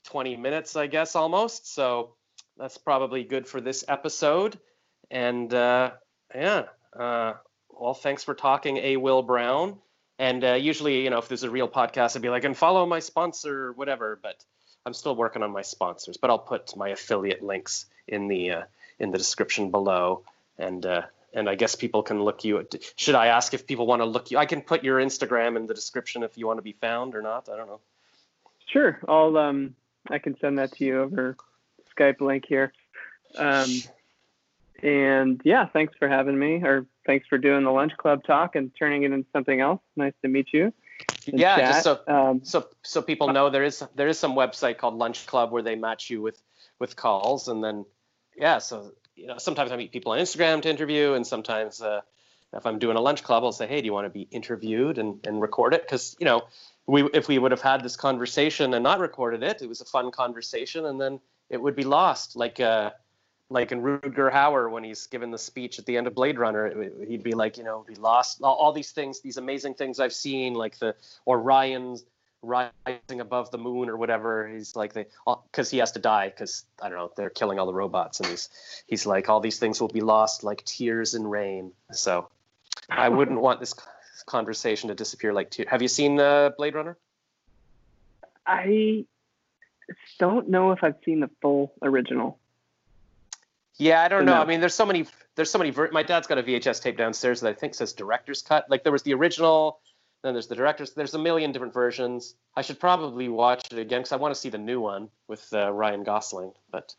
20 0.05 0.37
minutes, 0.37 0.77
I 0.77 0.87
guess, 0.87 1.17
almost. 1.17 1.75
So 1.75 2.15
that's 2.57 2.79
probably 2.79 3.25
good 3.25 3.47
for 3.47 3.61
this 3.61 3.85
episode. 3.89 4.59
And 5.11 5.53
uh, 5.53 5.93
yeah, 6.35 6.65
uh, 6.99 7.35
well, 7.69 7.95
thanks 7.95 8.25
for 8.25 8.35
talking, 8.35 8.77
A. 8.79 8.97
Will 8.97 9.23
Brown. 9.23 9.79
And 10.19 10.45
uh, 10.45 10.53
usually, 10.53 11.03
you 11.03 11.11
know, 11.11 11.19
if 11.19 11.29
there's 11.29 11.45
a 11.45 11.51
real 11.51 11.69
podcast, 11.69 12.15
I'd 12.15 12.23
be 12.23 12.29
like, 12.29 12.45
and 12.45 12.57
follow 12.57 12.85
my 12.85 13.01
sponsor 13.01 13.69
or 13.69 13.73
whatever. 13.73 14.19
But 14.23 14.45
I'm 14.85 14.93
still 14.93 15.17
working 15.17 15.43
on 15.43 15.51
my 15.51 15.63
sponsors. 15.63 16.19
But 16.19 16.31
I'll 16.31 16.39
put 16.39 16.77
my 16.77 16.91
affiliate 16.91 17.43
links 17.43 17.87
in 18.07 18.29
the 18.29 18.51
uh, 18.51 18.63
in 18.99 19.11
the 19.11 19.19
description 19.19 19.71
below. 19.71 20.23
And 20.59 20.85
uh, 20.85 21.03
and 21.33 21.49
I 21.49 21.55
guess 21.55 21.75
people 21.75 22.03
can 22.03 22.23
look 22.23 22.45
you. 22.45 22.67
Should 22.97 23.15
I 23.15 23.29
ask 23.29 23.55
if 23.55 23.67
people 23.67 23.87
want 23.87 24.03
to 24.03 24.07
look 24.07 24.31
you? 24.31 24.37
I 24.37 24.47
can 24.47 24.61
put 24.61 24.85
your 24.85 25.01
Instagram 25.01 25.57
in 25.57 25.67
the 25.67 25.75
description 25.75 26.23
if 26.23 26.37
you 26.37 26.47
want 26.47 26.59
to 26.59 26.63
be 26.63 26.73
found 26.73 27.15
or 27.15 27.23
not. 27.23 27.49
I 27.49 27.57
don't 27.57 27.69
know. 27.69 27.81
Sure, 28.67 29.01
I'll 29.09 29.37
um, 29.39 29.75
I 30.09 30.19
can 30.19 30.39
send 30.39 30.59
that 30.59 30.73
to 30.73 30.85
you 30.85 31.01
over 31.01 31.37
Skype 32.01 32.21
link 32.21 32.45
here. 32.49 32.73
Um, 33.37 33.69
and 34.83 35.41
yeah, 35.45 35.67
thanks 35.67 35.95
for 35.99 36.09
having 36.09 36.39
me, 36.39 36.63
or 36.63 36.87
thanks 37.07 37.27
for 37.27 37.39
doing 37.39 37.65
the 37.65 37.71
lunch 37.71 37.97
club 37.97 38.25
talk 38.25 38.57
and 38.57 38.71
turning 38.79 39.03
it 39.03 39.13
into 39.13 39.29
something 39.33 39.61
else. 39.61 39.81
Nice 39.97 40.15
to 40.23 40.29
meet 40.29 40.49
you. 40.53 40.73
Yeah, 41.27 41.57
chat. 41.57 41.69
just 41.69 41.85
so 41.85 42.01
um, 42.09 42.45
so 42.45 42.67
so 42.83 43.03
people 43.03 43.33
know 43.33 43.51
there 43.51 43.65
is 43.65 43.85
there 43.95 44.09
is 44.09 44.19
some 44.19 44.35
website 44.35 44.79
called 44.79 44.95
Lunch 44.95 45.27
Club 45.27 45.53
where 45.53 45.63
they 45.63 45.75
match 45.75 46.11
you 46.11 46.23
with 46.23 46.41
with 46.79 46.97
calls 46.97 47.49
and 47.49 47.63
then 47.63 47.85
yeah 48.37 48.59
so 48.59 48.93
you 49.17 49.27
know 49.27 49.39
sometimes 49.39 49.71
I 49.73 49.77
meet 49.77 49.93
people 49.93 50.13
on 50.13 50.19
Instagram 50.19 50.63
to 50.63 50.71
interview 50.71 51.13
and 51.15 51.27
sometimes 51.27 51.81
uh, 51.81 52.01
if 52.55 52.67
I'm 52.67 52.79
doing 52.79 52.97
a 52.97 53.01
lunch 53.01 53.23
club 53.23 53.45
I'll 53.45 53.53
say 53.53 53.67
hey 53.67 53.81
do 53.81 53.87
you 53.87 53.93
want 53.93 54.07
to 54.07 54.11
be 54.11 54.23
interviewed 54.31 54.99
and, 54.99 55.27
and 55.27 55.41
record 55.41 55.75
it 55.75 55.83
because 55.83 56.17
you 56.21 56.27
know 56.27 56.43
we 56.87 57.05
if 57.15 57.29
we 57.29 57.39
would 57.39 57.51
have 57.51 57.63
had 57.63 57.83
this 57.83 57.97
conversation 57.97 58.75
and 58.75 58.83
not 58.83 58.99
recorded 58.99 59.43
it 59.43 59.63
it 59.63 59.69
was 59.69 59.81
a 59.81 59.87
fun 59.87 60.11
conversation 60.11 60.87
and 60.87 61.01
then 61.01 61.21
it 61.51 61.61
would 61.61 61.77
be 61.77 61.85
lost 61.85 62.37
like 62.37 62.61
uh 62.61 62.91
like 63.53 63.73
in 63.73 63.83
Rutger 63.83 64.31
Hauer 64.33 64.71
when 64.71 64.85
he's 64.85 65.09
given 65.09 65.33
the 65.33 65.39
speech 65.39 65.81
at 65.81 65.85
the 65.85 65.97
end 65.97 66.07
of 66.07 66.15
Blade 66.15 66.39
Runner, 66.39 66.67
it- 66.67 67.09
he'd 67.09 67.25
be 67.25 67.35
like, 67.35 67.59
you 67.59 67.65
know, 67.65 67.85
be 67.87 67.97
lost 67.97 68.41
all, 68.43 68.55
all 68.55 68.73
these 68.73 68.93
things, 68.93 69.21
these 69.23 69.39
amazing 69.39 69.75
things 69.75 69.99
I've 69.99 70.13
seen, 70.13 70.55
like 70.55 70.79
the 70.79 70.95
Orion's 71.27 72.05
rising 72.43 73.21
above 73.21 73.51
the 73.51 73.59
moon 73.59 73.89
or 73.91 73.97
whatever. 73.97 74.47
He's 74.47 74.77
like 74.77 74.93
they 74.93 75.07
because 75.51 75.69
he 75.69 75.79
has 75.79 75.93
to 75.93 75.99
die 75.99 76.29
because 76.29 76.65
I 76.81 76.89
don't 76.89 76.99
know 76.99 77.11
they're 77.17 77.29
killing 77.29 77.59
all 77.59 77.67
the 77.67 77.75
robots 77.75 78.21
and 78.21 78.29
he's 78.29 78.49
he's 78.87 79.05
like 79.05 79.29
all 79.29 79.41
these 79.41 79.59
things 79.59 79.81
will 79.81 79.89
be 79.89 80.01
lost 80.01 80.45
like 80.45 80.65
tears 80.65 81.15
in 81.15 81.27
rain. 81.27 81.73
So 81.93 82.29
I 82.89 83.09
wouldn't 83.09 83.41
want 83.41 83.61
this 83.61 83.75
conversation 84.27 84.89
to 84.89 84.95
disappear 84.95 85.33
like 85.33 85.51
tears. 85.51 85.69
Have 85.71 85.83
you 85.83 85.89
seen 85.89 86.21
uh, 86.21 86.51
Blade 86.57 86.75
Runner? 86.77 86.97
I 88.47 89.07
don't 90.19 90.49
know 90.49 90.73
if 90.73 90.83
I've 90.83 90.97
seen 91.05 91.21
the 91.21 91.31
full 91.41 91.73
original. 91.83 92.39
Yeah, 93.77 94.03
I 94.03 94.09
don't 94.09 94.27
know. 94.27 94.35
No. 94.35 94.43
I 94.43 94.45
mean, 94.45 94.61
there's 94.61 94.75
so 94.75 94.85
many. 94.85 95.07
There's 95.37 95.51
so 95.51 95.59
many. 95.59 95.71
Ver- 95.71 95.91
My 95.91 96.03
dad's 96.03 96.27
got 96.27 96.39
a 96.39 96.43
VHS 96.43 96.83
tape 96.83 96.99
downstairs 96.99 97.41
that 97.41 97.49
I 97.49 97.55
think 97.55 97.75
says 97.75 97.93
director's 97.93 98.43
cut. 98.43 98.69
Like 98.69 98.83
there 98.83 98.93
was 98.93 99.03
the 99.03 99.15
original, 99.15 99.81
then 100.23 100.35
there's 100.35 100.49
the 100.49 100.55
director's. 100.55 100.93
There's 100.93 101.15
a 101.15 101.19
million 101.19 101.53
different 101.53 101.73
versions. 101.73 102.35
I 102.55 102.63
should 102.63 102.79
probably 102.79 103.29
watch 103.29 103.73
it 103.73 103.79
again 103.79 104.01
because 104.01 104.13
I 104.13 104.17
want 104.17 104.35
to 104.35 104.41
see 104.41 104.51
the 104.51 104.59
new 104.59 104.81
one 104.81 105.09
with 105.29 105.49
uh, 105.53 105.73
Ryan 105.73 106.03
Gosling. 106.05 106.53
But 106.71 106.95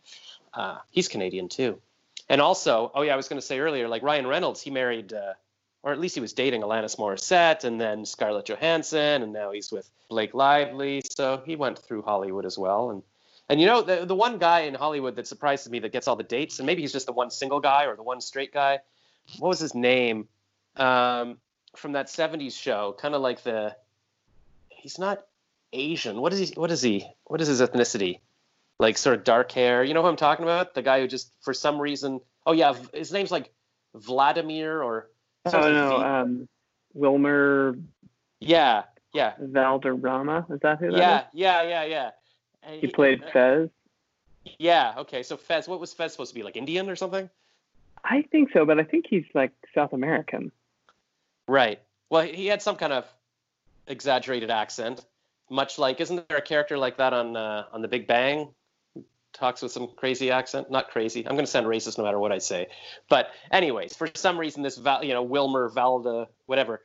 uh, 0.53 0.77
he's 0.89 1.07
Canadian 1.07 1.49
too. 1.49 1.79
And 2.29 2.41
also, 2.41 2.91
oh 2.95 3.01
yeah, 3.03 3.13
I 3.13 3.17
was 3.17 3.27
going 3.27 3.39
to 3.39 3.45
say 3.45 3.59
earlier, 3.59 3.87
like 3.87 4.03
Ryan 4.03 4.25
Reynolds, 4.25 4.61
he 4.61 4.71
married, 4.71 5.13
uh, 5.13 5.33
or 5.83 5.91
at 5.91 5.99
least 5.99 6.15
he 6.15 6.21
was 6.21 6.33
dating 6.33 6.61
Alanis 6.61 6.97
Morissette, 6.97 7.63
and 7.63 7.79
then 7.79 8.05
Scarlett 8.05 8.45
Johansson, 8.45 9.23
and 9.23 9.33
now 9.33 9.51
he's 9.51 9.71
with 9.71 9.89
Blake 10.09 10.33
Lively. 10.33 11.01
So 11.09 11.41
he 11.45 11.55
went 11.55 11.79
through 11.79 12.03
Hollywood 12.03 12.45
as 12.45 12.57
well, 12.57 12.91
and 12.91 13.03
and 13.51 13.59
you 13.59 13.67
know, 13.67 13.81
the 13.81 14.05
the 14.05 14.15
one 14.15 14.37
guy 14.37 14.61
in 14.61 14.73
Hollywood 14.73 15.17
that 15.17 15.27
surprises 15.27 15.69
me 15.69 15.79
that 15.79 15.91
gets 15.91 16.07
all 16.07 16.15
the 16.15 16.23
dates, 16.23 16.59
and 16.59 16.65
maybe 16.65 16.81
he's 16.81 16.93
just 16.93 17.05
the 17.05 17.11
one 17.11 17.29
single 17.29 17.59
guy 17.59 17.83
or 17.83 17.97
the 17.97 18.03
one 18.03 18.21
straight 18.21 18.53
guy. 18.53 18.79
What 19.39 19.49
was 19.49 19.59
his 19.59 19.75
name? 19.75 20.29
Um, 20.77 21.37
from 21.75 21.91
that 21.91 22.07
'70s 22.07 22.57
show, 22.57 22.95
kind 22.97 23.13
of 23.13 23.21
like 23.21 23.43
the. 23.43 23.75
He's 24.69 24.97
not 24.97 25.25
Asian. 25.73 26.21
What 26.21 26.31
is 26.31 26.39
he? 26.39 26.53
What 26.55 26.71
is 26.71 26.81
he? 26.81 27.05
What 27.25 27.41
is 27.41 27.49
his 27.49 27.59
ethnicity? 27.59 28.19
Like 28.79 28.97
sort 28.97 29.17
of 29.17 29.25
dark 29.25 29.51
hair. 29.51 29.83
You 29.83 29.93
know 29.93 30.01
who 30.01 30.07
I'm 30.07 30.15
talking 30.15 30.43
about? 30.43 30.73
The 30.73 30.81
guy 30.81 31.01
who 31.01 31.07
just 31.07 31.29
for 31.41 31.53
some 31.53 31.77
reason. 31.77 32.21
Oh 32.45 32.53
yeah, 32.53 32.73
his 32.93 33.11
name's 33.11 33.31
like 33.31 33.51
Vladimir 33.95 34.81
or. 34.81 35.09
Oh 35.45 35.71
no, 35.71 35.97
um, 35.97 36.47
Wilmer 36.93 37.75
yeah, 38.41 38.83
yeah, 39.13 39.33
Valderrama. 39.39 40.45
Is 40.49 40.59
that 40.61 40.79
who 40.79 40.91
that 40.91 40.97
yeah, 40.97 41.19
is? 41.19 41.25
yeah, 41.33 41.61
yeah, 41.61 41.83
yeah. 41.83 42.11
He 42.79 42.87
played 42.87 43.23
Fez. 43.31 43.69
Yeah. 44.57 44.93
Okay. 44.97 45.23
So 45.23 45.37
Fez, 45.37 45.67
what 45.67 45.79
was 45.79 45.93
Fez 45.93 46.11
supposed 46.11 46.31
to 46.31 46.35
be 46.35 46.43
like 46.43 46.57
Indian 46.57 46.89
or 46.89 46.95
something? 46.95 47.29
I 48.03 48.23
think 48.23 48.49
so, 48.51 48.65
but 48.65 48.79
I 48.79 48.83
think 48.83 49.05
he's 49.07 49.25
like 49.33 49.51
South 49.75 49.93
American. 49.93 50.51
Right. 51.47 51.79
Well, 52.09 52.23
he 52.23 52.47
had 52.47 52.61
some 52.61 52.75
kind 52.75 52.93
of 52.93 53.05
exaggerated 53.87 54.49
accent, 54.49 55.05
much 55.49 55.77
like 55.77 56.01
isn't 56.01 56.27
there 56.27 56.37
a 56.37 56.41
character 56.41 56.77
like 56.77 56.97
that 56.97 57.13
on 57.13 57.37
uh, 57.37 57.65
on 57.71 57.81
The 57.81 57.87
Big 57.87 58.07
Bang? 58.07 58.49
Talks 59.33 59.61
with 59.61 59.71
some 59.71 59.89
crazy 59.95 60.31
accent. 60.31 60.69
Not 60.69 60.89
crazy. 60.89 61.25
I'm 61.25 61.33
going 61.33 61.45
to 61.45 61.51
sound 61.51 61.65
racist 61.65 61.97
no 61.97 62.03
matter 62.03 62.19
what 62.19 62.31
I 62.31 62.37
say. 62.39 62.67
But 63.09 63.29
anyways, 63.51 63.95
for 63.95 64.09
some 64.13 64.39
reason, 64.39 64.63
this 64.63 64.77
Val, 64.77 65.03
you 65.03 65.13
know 65.13 65.23
Wilmer 65.23 65.69
Valda, 65.69 66.27
whatever, 66.45 66.81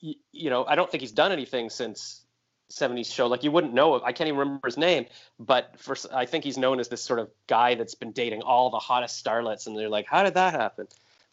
you, 0.00 0.14
you 0.32 0.50
know, 0.50 0.64
I 0.64 0.74
don't 0.74 0.90
think 0.90 1.00
he's 1.00 1.12
done 1.12 1.32
anything 1.32 1.70
since 1.70 2.24
70s 2.70 3.12
show. 3.12 3.26
Like 3.26 3.44
you 3.44 3.50
wouldn't 3.50 3.74
know. 3.74 4.02
I 4.02 4.12
can't 4.12 4.28
even 4.28 4.38
remember 4.40 4.66
his 4.66 4.76
name, 4.76 5.06
but 5.38 5.74
for 5.78 5.96
I 6.12 6.26
think 6.26 6.44
he's 6.44 6.58
known 6.58 6.80
as 6.80 6.88
this 6.88 7.02
sort 7.02 7.18
of 7.18 7.30
guy 7.46 7.74
that's 7.74 7.94
been 7.94 8.12
dating 8.12 8.42
all 8.42 8.70
the 8.70 8.78
hottest 8.78 9.24
starlets, 9.24 9.66
and 9.66 9.76
they're 9.76 9.88
like, 9.88 10.06
how 10.06 10.22
did 10.22 10.34
that 10.34 10.54
happen? 10.54 10.86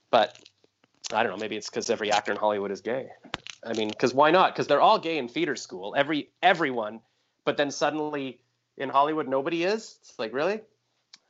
But 0.09 0.37
I 1.13 1.23
don't 1.23 1.31
know. 1.31 1.37
Maybe 1.37 1.57
it's 1.57 1.69
because 1.69 1.89
every 1.89 2.11
actor 2.11 2.31
in 2.31 2.37
Hollywood 2.37 2.71
is 2.71 2.81
gay. 2.81 3.09
I 3.65 3.73
mean, 3.73 3.89
because 3.89 4.13
why 4.13 4.31
not? 4.31 4.53
Because 4.53 4.67
they're 4.67 4.81
all 4.81 4.99
gay 4.99 5.17
in 5.17 5.27
theater 5.27 5.55
school. 5.55 5.95
Every 5.95 6.29
everyone, 6.41 7.01
but 7.45 7.57
then 7.57 7.71
suddenly 7.71 8.39
in 8.81 8.89
Hollywood 8.89 9.27
nobody 9.27 9.63
is. 9.63 9.97
It's 10.01 10.17
like 10.19 10.33
really. 10.33 10.59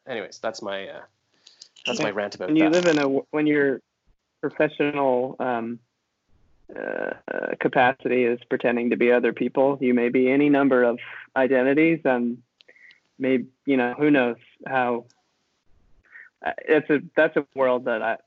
Anyways, 0.07 0.39
that's 0.39 0.61
my 0.61 0.87
uh, 0.87 1.01
that's 1.85 1.99
my 1.99 2.09
rant 2.09 2.35
about 2.35 2.47
when 2.47 2.55
you 2.57 2.69
that. 2.69 2.71
live 2.71 2.85
in 2.85 2.97
a 2.97 3.07
when 3.07 3.45
your 3.45 3.81
professional 4.39 5.35
um, 5.39 5.79
uh, 6.75 7.11
capacity 7.59 8.23
is 8.23 8.39
pretending 8.49 8.89
to 8.89 8.97
be 8.97 9.11
other 9.11 9.33
people, 9.33 9.77
you 9.81 9.93
may 9.93 10.09
be 10.09 10.31
any 10.31 10.49
number 10.49 10.83
of 10.83 10.97
identities, 11.35 11.99
and 12.05 12.41
maybe 13.19 13.47
you 13.65 13.77
know 13.77 13.93
who 13.93 14.09
knows 14.09 14.37
how. 14.65 15.05
uh, 16.43 16.53
It's 16.67 16.89
a 16.89 17.01
that's 17.15 17.35
a 17.37 17.45
world 17.53 17.85
that 17.85 18.01
I 18.01 18.17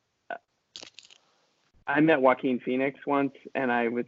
I 1.87 2.01
met 2.01 2.21
Joaquin 2.21 2.61
Phoenix 2.61 3.01
once, 3.07 3.33
and 3.55 3.73
I 3.73 3.89
was 3.89 4.07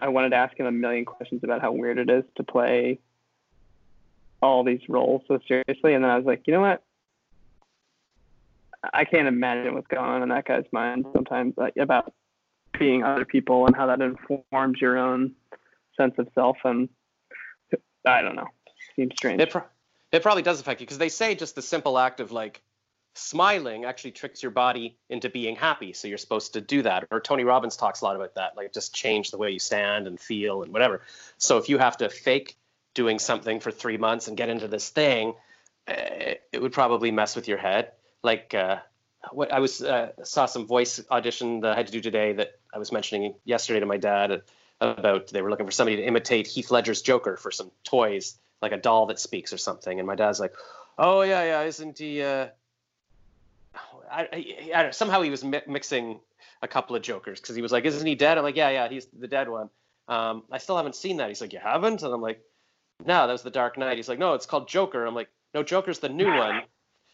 I 0.00 0.08
wanted 0.08 0.30
to 0.30 0.36
ask 0.36 0.58
him 0.58 0.66
a 0.66 0.72
million 0.72 1.04
questions 1.04 1.44
about 1.44 1.60
how 1.60 1.70
weird 1.72 1.98
it 1.98 2.10
is 2.10 2.24
to 2.36 2.42
play 2.42 2.98
all 4.42 4.64
these 4.64 4.80
roles 4.88 5.22
so 5.28 5.38
seriously, 5.46 5.94
and 5.94 6.04
then 6.04 6.10
I 6.10 6.16
was 6.16 6.26
like, 6.26 6.42
you 6.46 6.52
know 6.52 6.60
what? 6.60 6.82
I 8.92 9.04
can't 9.04 9.28
imagine 9.28 9.74
what's 9.74 9.86
going 9.86 10.04
on 10.04 10.22
in 10.22 10.28
that 10.30 10.44
guy's 10.44 10.64
mind 10.72 11.06
sometimes 11.14 11.54
like, 11.56 11.76
about 11.76 12.12
being 12.76 13.04
other 13.04 13.24
people 13.24 13.66
and 13.66 13.76
how 13.76 13.86
that 13.86 14.00
informs 14.00 14.80
your 14.80 14.98
own 14.98 15.34
sense 15.96 16.14
of 16.18 16.26
self. 16.34 16.56
And 16.64 16.88
I 18.04 18.22
don't 18.22 18.34
know, 18.34 18.48
seems 18.96 19.12
strange. 19.16 19.40
It, 19.40 19.50
pro- 19.50 19.62
it 20.10 20.22
probably 20.22 20.42
does 20.42 20.60
affect 20.60 20.80
you 20.80 20.86
because 20.86 20.98
they 20.98 21.08
say 21.08 21.36
just 21.36 21.54
the 21.54 21.62
simple 21.62 21.96
act 21.96 22.18
of 22.18 22.32
like 22.32 22.60
smiling 23.14 23.84
actually 23.84 24.10
tricks 24.10 24.42
your 24.42 24.50
body 24.50 24.96
into 25.08 25.30
being 25.30 25.54
happy. 25.54 25.92
So 25.92 26.08
you're 26.08 26.18
supposed 26.18 26.54
to 26.54 26.60
do 26.60 26.82
that. 26.82 27.06
Or 27.12 27.20
Tony 27.20 27.44
Robbins 27.44 27.76
talks 27.76 28.00
a 28.00 28.04
lot 28.04 28.16
about 28.16 28.34
that, 28.34 28.56
like 28.56 28.72
just 28.72 28.92
change 28.94 29.30
the 29.30 29.38
way 29.38 29.50
you 29.50 29.60
stand 29.60 30.08
and 30.08 30.18
feel 30.18 30.62
and 30.62 30.72
whatever. 30.72 31.02
So 31.38 31.58
if 31.58 31.68
you 31.68 31.78
have 31.78 31.98
to 31.98 32.08
fake 32.08 32.56
doing 32.94 33.18
something 33.18 33.60
for 33.60 33.70
three 33.70 33.96
months 33.96 34.28
and 34.28 34.36
get 34.36 34.48
into 34.48 34.68
this 34.68 34.88
thing, 34.88 35.34
eh, 35.86 36.34
it 36.52 36.60
would 36.62 36.72
probably 36.72 37.10
mess 37.10 37.36
with 37.36 37.48
your 37.48 37.58
head. 37.58 37.92
Like 38.22 38.54
uh, 38.54 38.78
what 39.30 39.52
I 39.52 39.60
was 39.60 39.82
uh, 39.82 40.12
saw 40.24 40.46
some 40.46 40.66
voice 40.66 41.00
audition 41.10 41.60
that 41.60 41.72
I 41.72 41.76
had 41.76 41.86
to 41.86 41.92
do 41.92 42.00
today 42.00 42.32
that 42.34 42.58
I 42.72 42.78
was 42.78 42.92
mentioning 42.92 43.34
yesterday 43.44 43.80
to 43.80 43.86
my 43.86 43.96
dad 43.96 44.42
about 44.80 45.28
they 45.28 45.42
were 45.42 45.50
looking 45.50 45.66
for 45.66 45.72
somebody 45.72 45.96
to 45.96 46.04
imitate 46.04 46.46
Heath 46.46 46.70
Ledger's 46.70 47.02
Joker 47.02 47.36
for 47.36 47.50
some 47.50 47.70
toys, 47.84 48.36
like 48.60 48.72
a 48.72 48.76
doll 48.76 49.06
that 49.06 49.20
speaks 49.20 49.52
or 49.52 49.58
something. 49.58 49.98
And 49.98 50.06
my 50.06 50.16
dad's 50.16 50.40
like, 50.40 50.54
"Oh 50.98 51.22
yeah, 51.22 51.42
yeah, 51.44 51.62
isn't 51.62 51.98
he?" 51.98 52.22
Uh, 52.22 52.48
I, 54.10 54.28
I, 54.32 54.70
I 54.74 54.82
don't, 54.82 54.94
somehow 54.94 55.22
he 55.22 55.30
was 55.30 55.44
mi- 55.44 55.62
mixing 55.66 56.20
a 56.60 56.68
couple 56.68 56.96
of 56.96 57.02
Jokers 57.02 57.40
because 57.40 57.56
he 57.56 57.62
was 57.62 57.72
like, 57.72 57.84
"Isn't 57.84 58.06
he 58.06 58.14
dead?" 58.14 58.38
I'm 58.38 58.44
like, 58.44 58.56
"Yeah, 58.56 58.70
yeah, 58.70 58.88
he's 58.88 59.06
the 59.06 59.28
dead 59.28 59.48
one." 59.48 59.70
Um, 60.08 60.42
I 60.50 60.58
still 60.58 60.76
haven't 60.76 60.96
seen 60.96 61.18
that. 61.18 61.28
He's 61.28 61.40
like, 61.40 61.52
"You 61.52 61.60
haven't?" 61.60 62.02
And 62.02 62.12
I'm 62.12 62.20
like, 62.20 62.42
"No, 63.06 63.26
that 63.26 63.32
was 63.32 63.42
the 63.42 63.50
Dark 63.50 63.78
Knight." 63.78 63.96
He's 63.96 64.08
like, 64.08 64.18
"No, 64.18 64.34
it's 64.34 64.46
called 64.46 64.68
Joker." 64.68 65.04
I'm 65.04 65.14
like, 65.14 65.30
"No, 65.54 65.62
Joker's 65.62 65.98
the 65.98 66.08
new 66.08 66.28
one." 66.28 66.62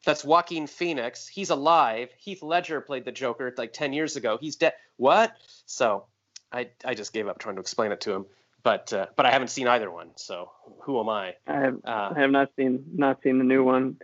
That's 0.05 0.25
Joaquin 0.25 0.67
Phoenix. 0.67 1.27
He's 1.27 1.51
alive. 1.51 2.11
Heath 2.19 2.43
Ledger 2.43 2.81
played 2.81 3.05
the 3.05 3.13
Joker 3.13 3.53
like 3.59 3.73
10 3.73 3.93
years 3.93 4.17
ago. 4.17 4.39
He's 4.41 4.57
dead. 4.57 4.75
What? 4.97 5.35
So 5.67 6.05
I, 6.53 6.69
I 6.85 6.95
just 6.95 7.13
gave 7.13 7.27
up 7.27 7.39
trying 7.39 7.57
to 7.57 7.61
explain 7.61 7.93
it 7.93 8.01
to 8.03 8.13
him. 8.13 8.27
But 8.63 8.93
uh, 8.93 9.07
but 9.17 9.25
I 9.25 9.31
haven't 9.31 9.49
seen 9.49 9.69
either 9.69 9.91
one. 9.91 10.11
So 10.17 10.51
who 10.81 10.99
am 11.01 11.09
I? 11.09 11.35
I 11.47 11.61
have 11.61 11.79
Uh, 11.85 12.13
I 12.15 12.21
have 12.21 12.31
not 12.31 12.51
seen 12.57 12.85
not 12.95 13.23
seen 13.23 13.39
the 13.39 13.45
new 13.45 13.63
one. 13.63 13.97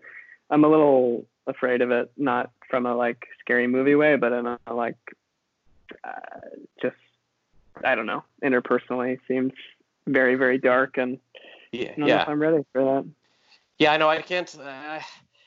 I'm 0.49 0.65
a 0.65 0.69
little 0.69 1.27
afraid 1.47 1.81
of 1.83 1.91
it, 1.91 2.13
not 2.17 2.51
from 2.71 2.87
a 2.87 2.95
like 2.95 3.27
scary 3.41 3.67
movie 3.67 3.95
way, 3.95 4.17
but 4.17 4.33
in 4.33 4.47
a 4.47 4.59
like 4.73 4.97
uh, 6.05 6.11
just 6.81 6.97
I 7.85 7.95
don't 7.95 8.07
know. 8.07 8.25
Interpersonally, 8.43 9.19
seems 9.27 9.53
very 10.07 10.37
very 10.37 10.59
dark, 10.59 10.99
and 10.99 11.19
yeah, 11.77 11.83
I 11.83 11.87
don't 11.87 11.99
know 11.99 12.07
yeah. 12.07 12.23
if 12.23 12.29
I'm 12.29 12.41
ready 12.41 12.65
for 12.73 12.85
that. 12.85 13.05
Yeah, 13.79 13.93
I 13.93 13.97
know. 13.97 14.09
I 14.09 14.23
can't. 14.23 14.55
Uh, 14.59 15.01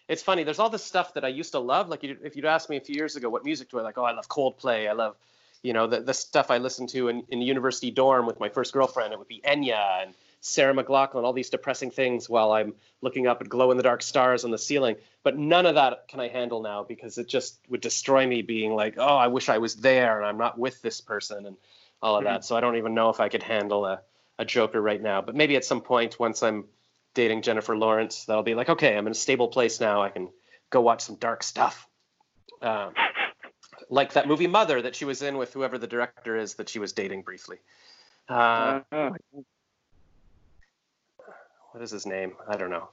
it's 0.07 0.23
funny. 0.23 0.43
There's 0.43 0.59
all 0.59 0.69
this 0.69 0.83
stuff 0.83 1.13
that 1.15 1.25
I 1.25 1.29
used 1.29 1.51
to 1.51 1.59
love. 1.59 1.89
Like, 1.89 2.03
if 2.03 2.35
you'd 2.35 2.45
asked 2.45 2.69
me 2.69 2.77
a 2.77 2.81
few 2.81 2.95
years 2.95 3.15
ago, 3.15 3.29
what 3.29 3.43
music 3.43 3.69
do 3.69 3.79
I 3.79 3.83
like? 3.83 3.97
Oh, 3.97 4.03
I 4.03 4.13
love 4.13 4.27
Coldplay. 4.27 4.87
I 4.87 4.93
love, 4.93 5.15
you 5.63 5.73
know, 5.73 5.87
the, 5.87 6.01
the 6.01 6.13
stuff 6.13 6.49
I 6.49 6.57
listened 6.57 6.89
to 6.89 7.09
in, 7.09 7.23
in 7.29 7.39
the 7.39 7.45
university 7.45 7.91
dorm 7.91 8.25
with 8.25 8.39
my 8.39 8.49
first 8.49 8.73
girlfriend. 8.73 9.13
It 9.13 9.19
would 9.19 9.27
be 9.27 9.41
Enya 9.45 10.03
and 10.03 10.13
Sarah 10.39 10.73
McLachlan, 10.73 11.23
all 11.23 11.33
these 11.33 11.49
depressing 11.49 11.91
things 11.91 12.29
while 12.29 12.51
I'm 12.51 12.73
looking 13.01 13.27
up 13.27 13.41
at 13.41 13.49
glow 13.49 13.71
in 13.71 13.77
the 13.77 13.83
dark 13.83 14.01
stars 14.01 14.45
on 14.45 14.51
the 14.51 14.57
ceiling. 14.57 14.95
But 15.23 15.37
none 15.37 15.65
of 15.65 15.75
that 15.75 16.07
can 16.07 16.19
I 16.19 16.29
handle 16.29 16.61
now 16.61 16.83
because 16.83 17.17
it 17.17 17.27
just 17.27 17.59
would 17.69 17.81
destroy 17.81 18.25
me 18.25 18.43
being 18.43 18.75
like, 18.75 18.95
oh, 18.97 19.15
I 19.17 19.27
wish 19.27 19.49
I 19.49 19.57
was 19.57 19.75
there 19.75 20.17
and 20.17 20.25
I'm 20.25 20.37
not 20.37 20.57
with 20.57 20.81
this 20.81 21.01
person 21.01 21.45
and 21.45 21.57
all 22.01 22.15
of 22.15 22.23
that. 22.25 22.45
So 22.45 22.55
I 22.55 22.61
don't 22.61 22.77
even 22.77 22.93
know 22.93 23.09
if 23.09 23.19
I 23.19 23.27
could 23.29 23.43
handle 23.43 23.85
a, 23.85 24.01
a 24.38 24.45
Joker 24.45 24.81
right 24.81 25.01
now. 25.01 25.22
But 25.22 25.35
maybe 25.35 25.55
at 25.55 25.65
some 25.65 25.81
point, 25.81 26.19
once 26.19 26.43
I'm 26.43 26.65
dating 27.14 27.41
Jennifer 27.41 27.76
Lawrence, 27.76 28.26
that'll 28.26 28.43
be 28.43 28.55
like, 28.55 28.69
okay, 28.69 28.95
I'm 28.95 29.07
in 29.07 29.11
a 29.11 29.15
stable 29.15 29.47
place 29.47 29.80
now. 29.80 30.01
I 30.03 30.09
can 30.09 30.30
go 30.69 30.81
watch 30.81 31.01
some 31.01 31.15
dark 31.15 31.43
stuff. 31.43 31.88
Um, 32.61 32.93
like 33.89 34.14
that 34.14 34.27
movie 34.27 34.47
Mother 34.47 34.81
that 34.81 34.95
she 34.95 35.05
was 35.05 35.22
in 35.22 35.38
with 35.38 35.53
whoever 35.53 35.77
the 35.77 35.88
director 35.88 36.35
is 36.35 36.55
that 36.55 36.69
she 36.69 36.80
was 36.80 36.93
dating 36.93 37.22
briefly. 37.22 37.57
Uh, 38.30 38.81
Uh, 38.91 39.11
what 41.72 41.84
is 41.84 41.91
his 41.91 42.05
name? 42.05 42.34
I 42.47 42.57
don't 42.57 42.69
know. 42.69 42.89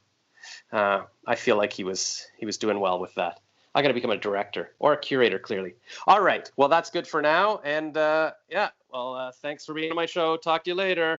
Uh, 0.73 1.03
I 1.27 1.35
feel 1.37 1.57
like 1.57 1.73
he 1.73 1.85
was 1.85 2.27
he 2.37 2.47
was 2.47 2.59
doing 2.59 2.79
well 2.79 2.99
with 3.01 3.15
that. 3.15 3.41
I 3.75 3.83
got 3.83 3.89
to 3.89 3.95
become 3.95 4.11
a 4.11 4.17
director 4.17 4.73
or 4.79 4.93
a 4.93 4.97
curator, 4.97 5.39
clearly. 5.39 5.75
All 6.07 6.21
right. 6.21 6.51
Well, 6.57 6.69
that's 6.69 6.91
good 6.91 7.09
for 7.09 7.21
now. 7.21 7.61
And 7.65 7.97
uh, 7.97 8.33
yeah, 8.49 8.69
well, 8.93 9.15
uh, 9.15 9.33
thanks 9.33 9.65
for 9.65 9.75
being 9.75 9.91
on 9.91 9.97
my 9.97 10.07
show. 10.07 10.37
Talk 10.37 10.65
to 10.65 10.71
you 10.71 10.77
later. 10.77 11.13